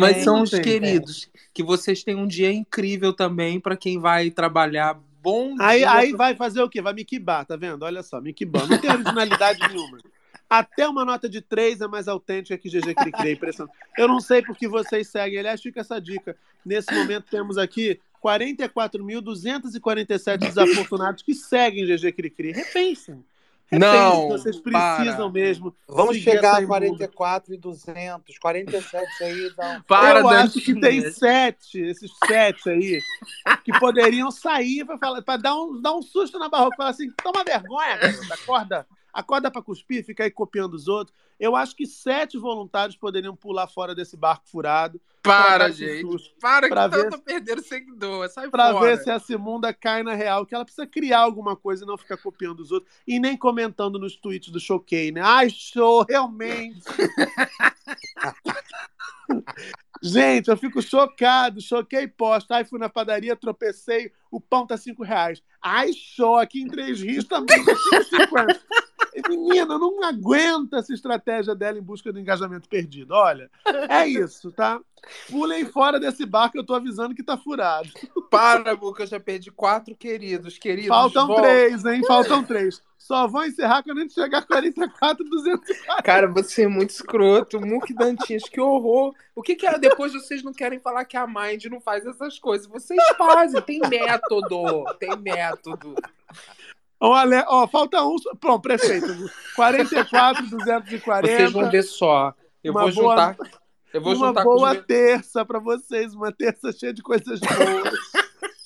[0.00, 1.30] Mas são os Tem, queridos.
[1.54, 4.98] Que vocês tenham um dia incrível também para quem vai trabalhar.
[5.22, 5.92] Bom Aí, dia.
[5.92, 6.80] aí vai fazer o quê?
[6.80, 7.84] Vai me quibar, tá vendo?
[7.84, 8.66] Olha só, me quibar.
[8.66, 9.98] Não tem originalidade nenhuma.
[10.48, 13.76] Até uma nota de 3 é mais autêntica que GG Cricri, é impressionante.
[13.96, 15.38] Eu não sei porque vocês seguem.
[15.38, 16.36] Aliás, fica essa dica.
[16.66, 22.52] Nesse momento temos aqui 44.247 desafortunados que seguem GG Cricri.
[22.52, 23.22] Repensem.
[23.70, 25.28] Repensem Não, que vocês precisam para.
[25.30, 25.76] mesmo.
[25.86, 27.06] Vamos chegar a imunda.
[27.06, 29.82] 44 e 200, 47 aí, não.
[29.82, 33.00] Para, eu acho que tem sete, esses sete aí,
[33.64, 37.10] que poderiam sair para falar, para dar um, dar um susto na barroca, falar assim,
[37.22, 41.16] toma vergonha, garota, acorda, acorda para cuspir, fica aí copiando os outros.
[41.38, 45.00] Eu acho que sete voluntários poderiam pular fora desse barco furado.
[45.22, 46.02] Para, gente.
[46.02, 48.28] susto, Para que tanto perdendo seguidor.
[48.30, 48.96] Sai Pra fora.
[48.96, 51.98] ver se essa imunda cai na real, que ela precisa criar alguma coisa e não
[51.98, 55.20] ficar copiando os outros e nem comentando nos tweets do Choquei, né?
[55.22, 56.80] Ai, show, realmente.
[60.02, 62.52] Gente, eu fico chocado, choquei posto.
[62.52, 65.42] Ai, fui na padaria, tropecei, o pão tá cinco reais.
[65.60, 68.60] Ai, show, aqui em Três Rios também tá 5,50.
[69.28, 73.12] Menina, não aguento essa estratégia dela em busca do engajamento perdido.
[73.14, 73.50] Olha,
[73.88, 74.80] é isso, tá?
[75.30, 77.88] Pulem fora desse barco, eu tô avisando que tá furado.
[78.30, 80.58] Para, Muca, eu já perdi quatro queridos.
[80.58, 81.42] Queridos, Faltam volta.
[81.42, 82.02] três, hein?
[82.06, 82.82] Faltam três.
[82.98, 86.02] Só vou encerrar quando a gente chegar a 44, 240.
[86.02, 87.60] Cara, você é muito escroto.
[87.60, 89.14] Muque Dantinhas, que horror.
[89.34, 89.78] O que, que é?
[89.78, 92.66] Depois vocês não querem falar que a Mind não faz essas coisas.
[92.66, 94.84] Vocês fazem, tem método.
[94.98, 95.94] Tem método.
[97.00, 98.16] Olha, ó, falta um.
[98.38, 99.06] Pronto, prefeito.
[99.56, 101.26] 44, 240.
[101.36, 102.34] Vocês vão ver só.
[102.62, 103.36] Eu vou boa- juntar.
[103.92, 107.40] Eu vou uma juntar com os boa terça para vocês, uma terça cheia de coisas
[107.40, 107.94] boas.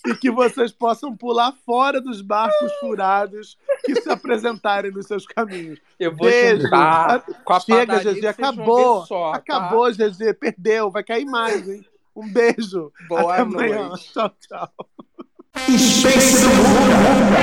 [0.06, 3.56] e que vocês possam pular fora dos barcos furados
[3.86, 5.78] que se apresentarem nos seus caminhos.
[5.98, 6.60] Eu vou Beijo.
[6.62, 9.06] juntar com a Chega, GG, acabou.
[9.06, 9.38] só, tá?
[9.38, 11.82] acabou, GG, perdeu, vai cair mais, hein?
[12.14, 12.92] Um beijo.
[13.08, 13.88] Boa Até amanhã.
[13.88, 14.12] noite.
[14.12, 14.68] Tchau, tchau.
[15.56, 17.34] Space do Mundo.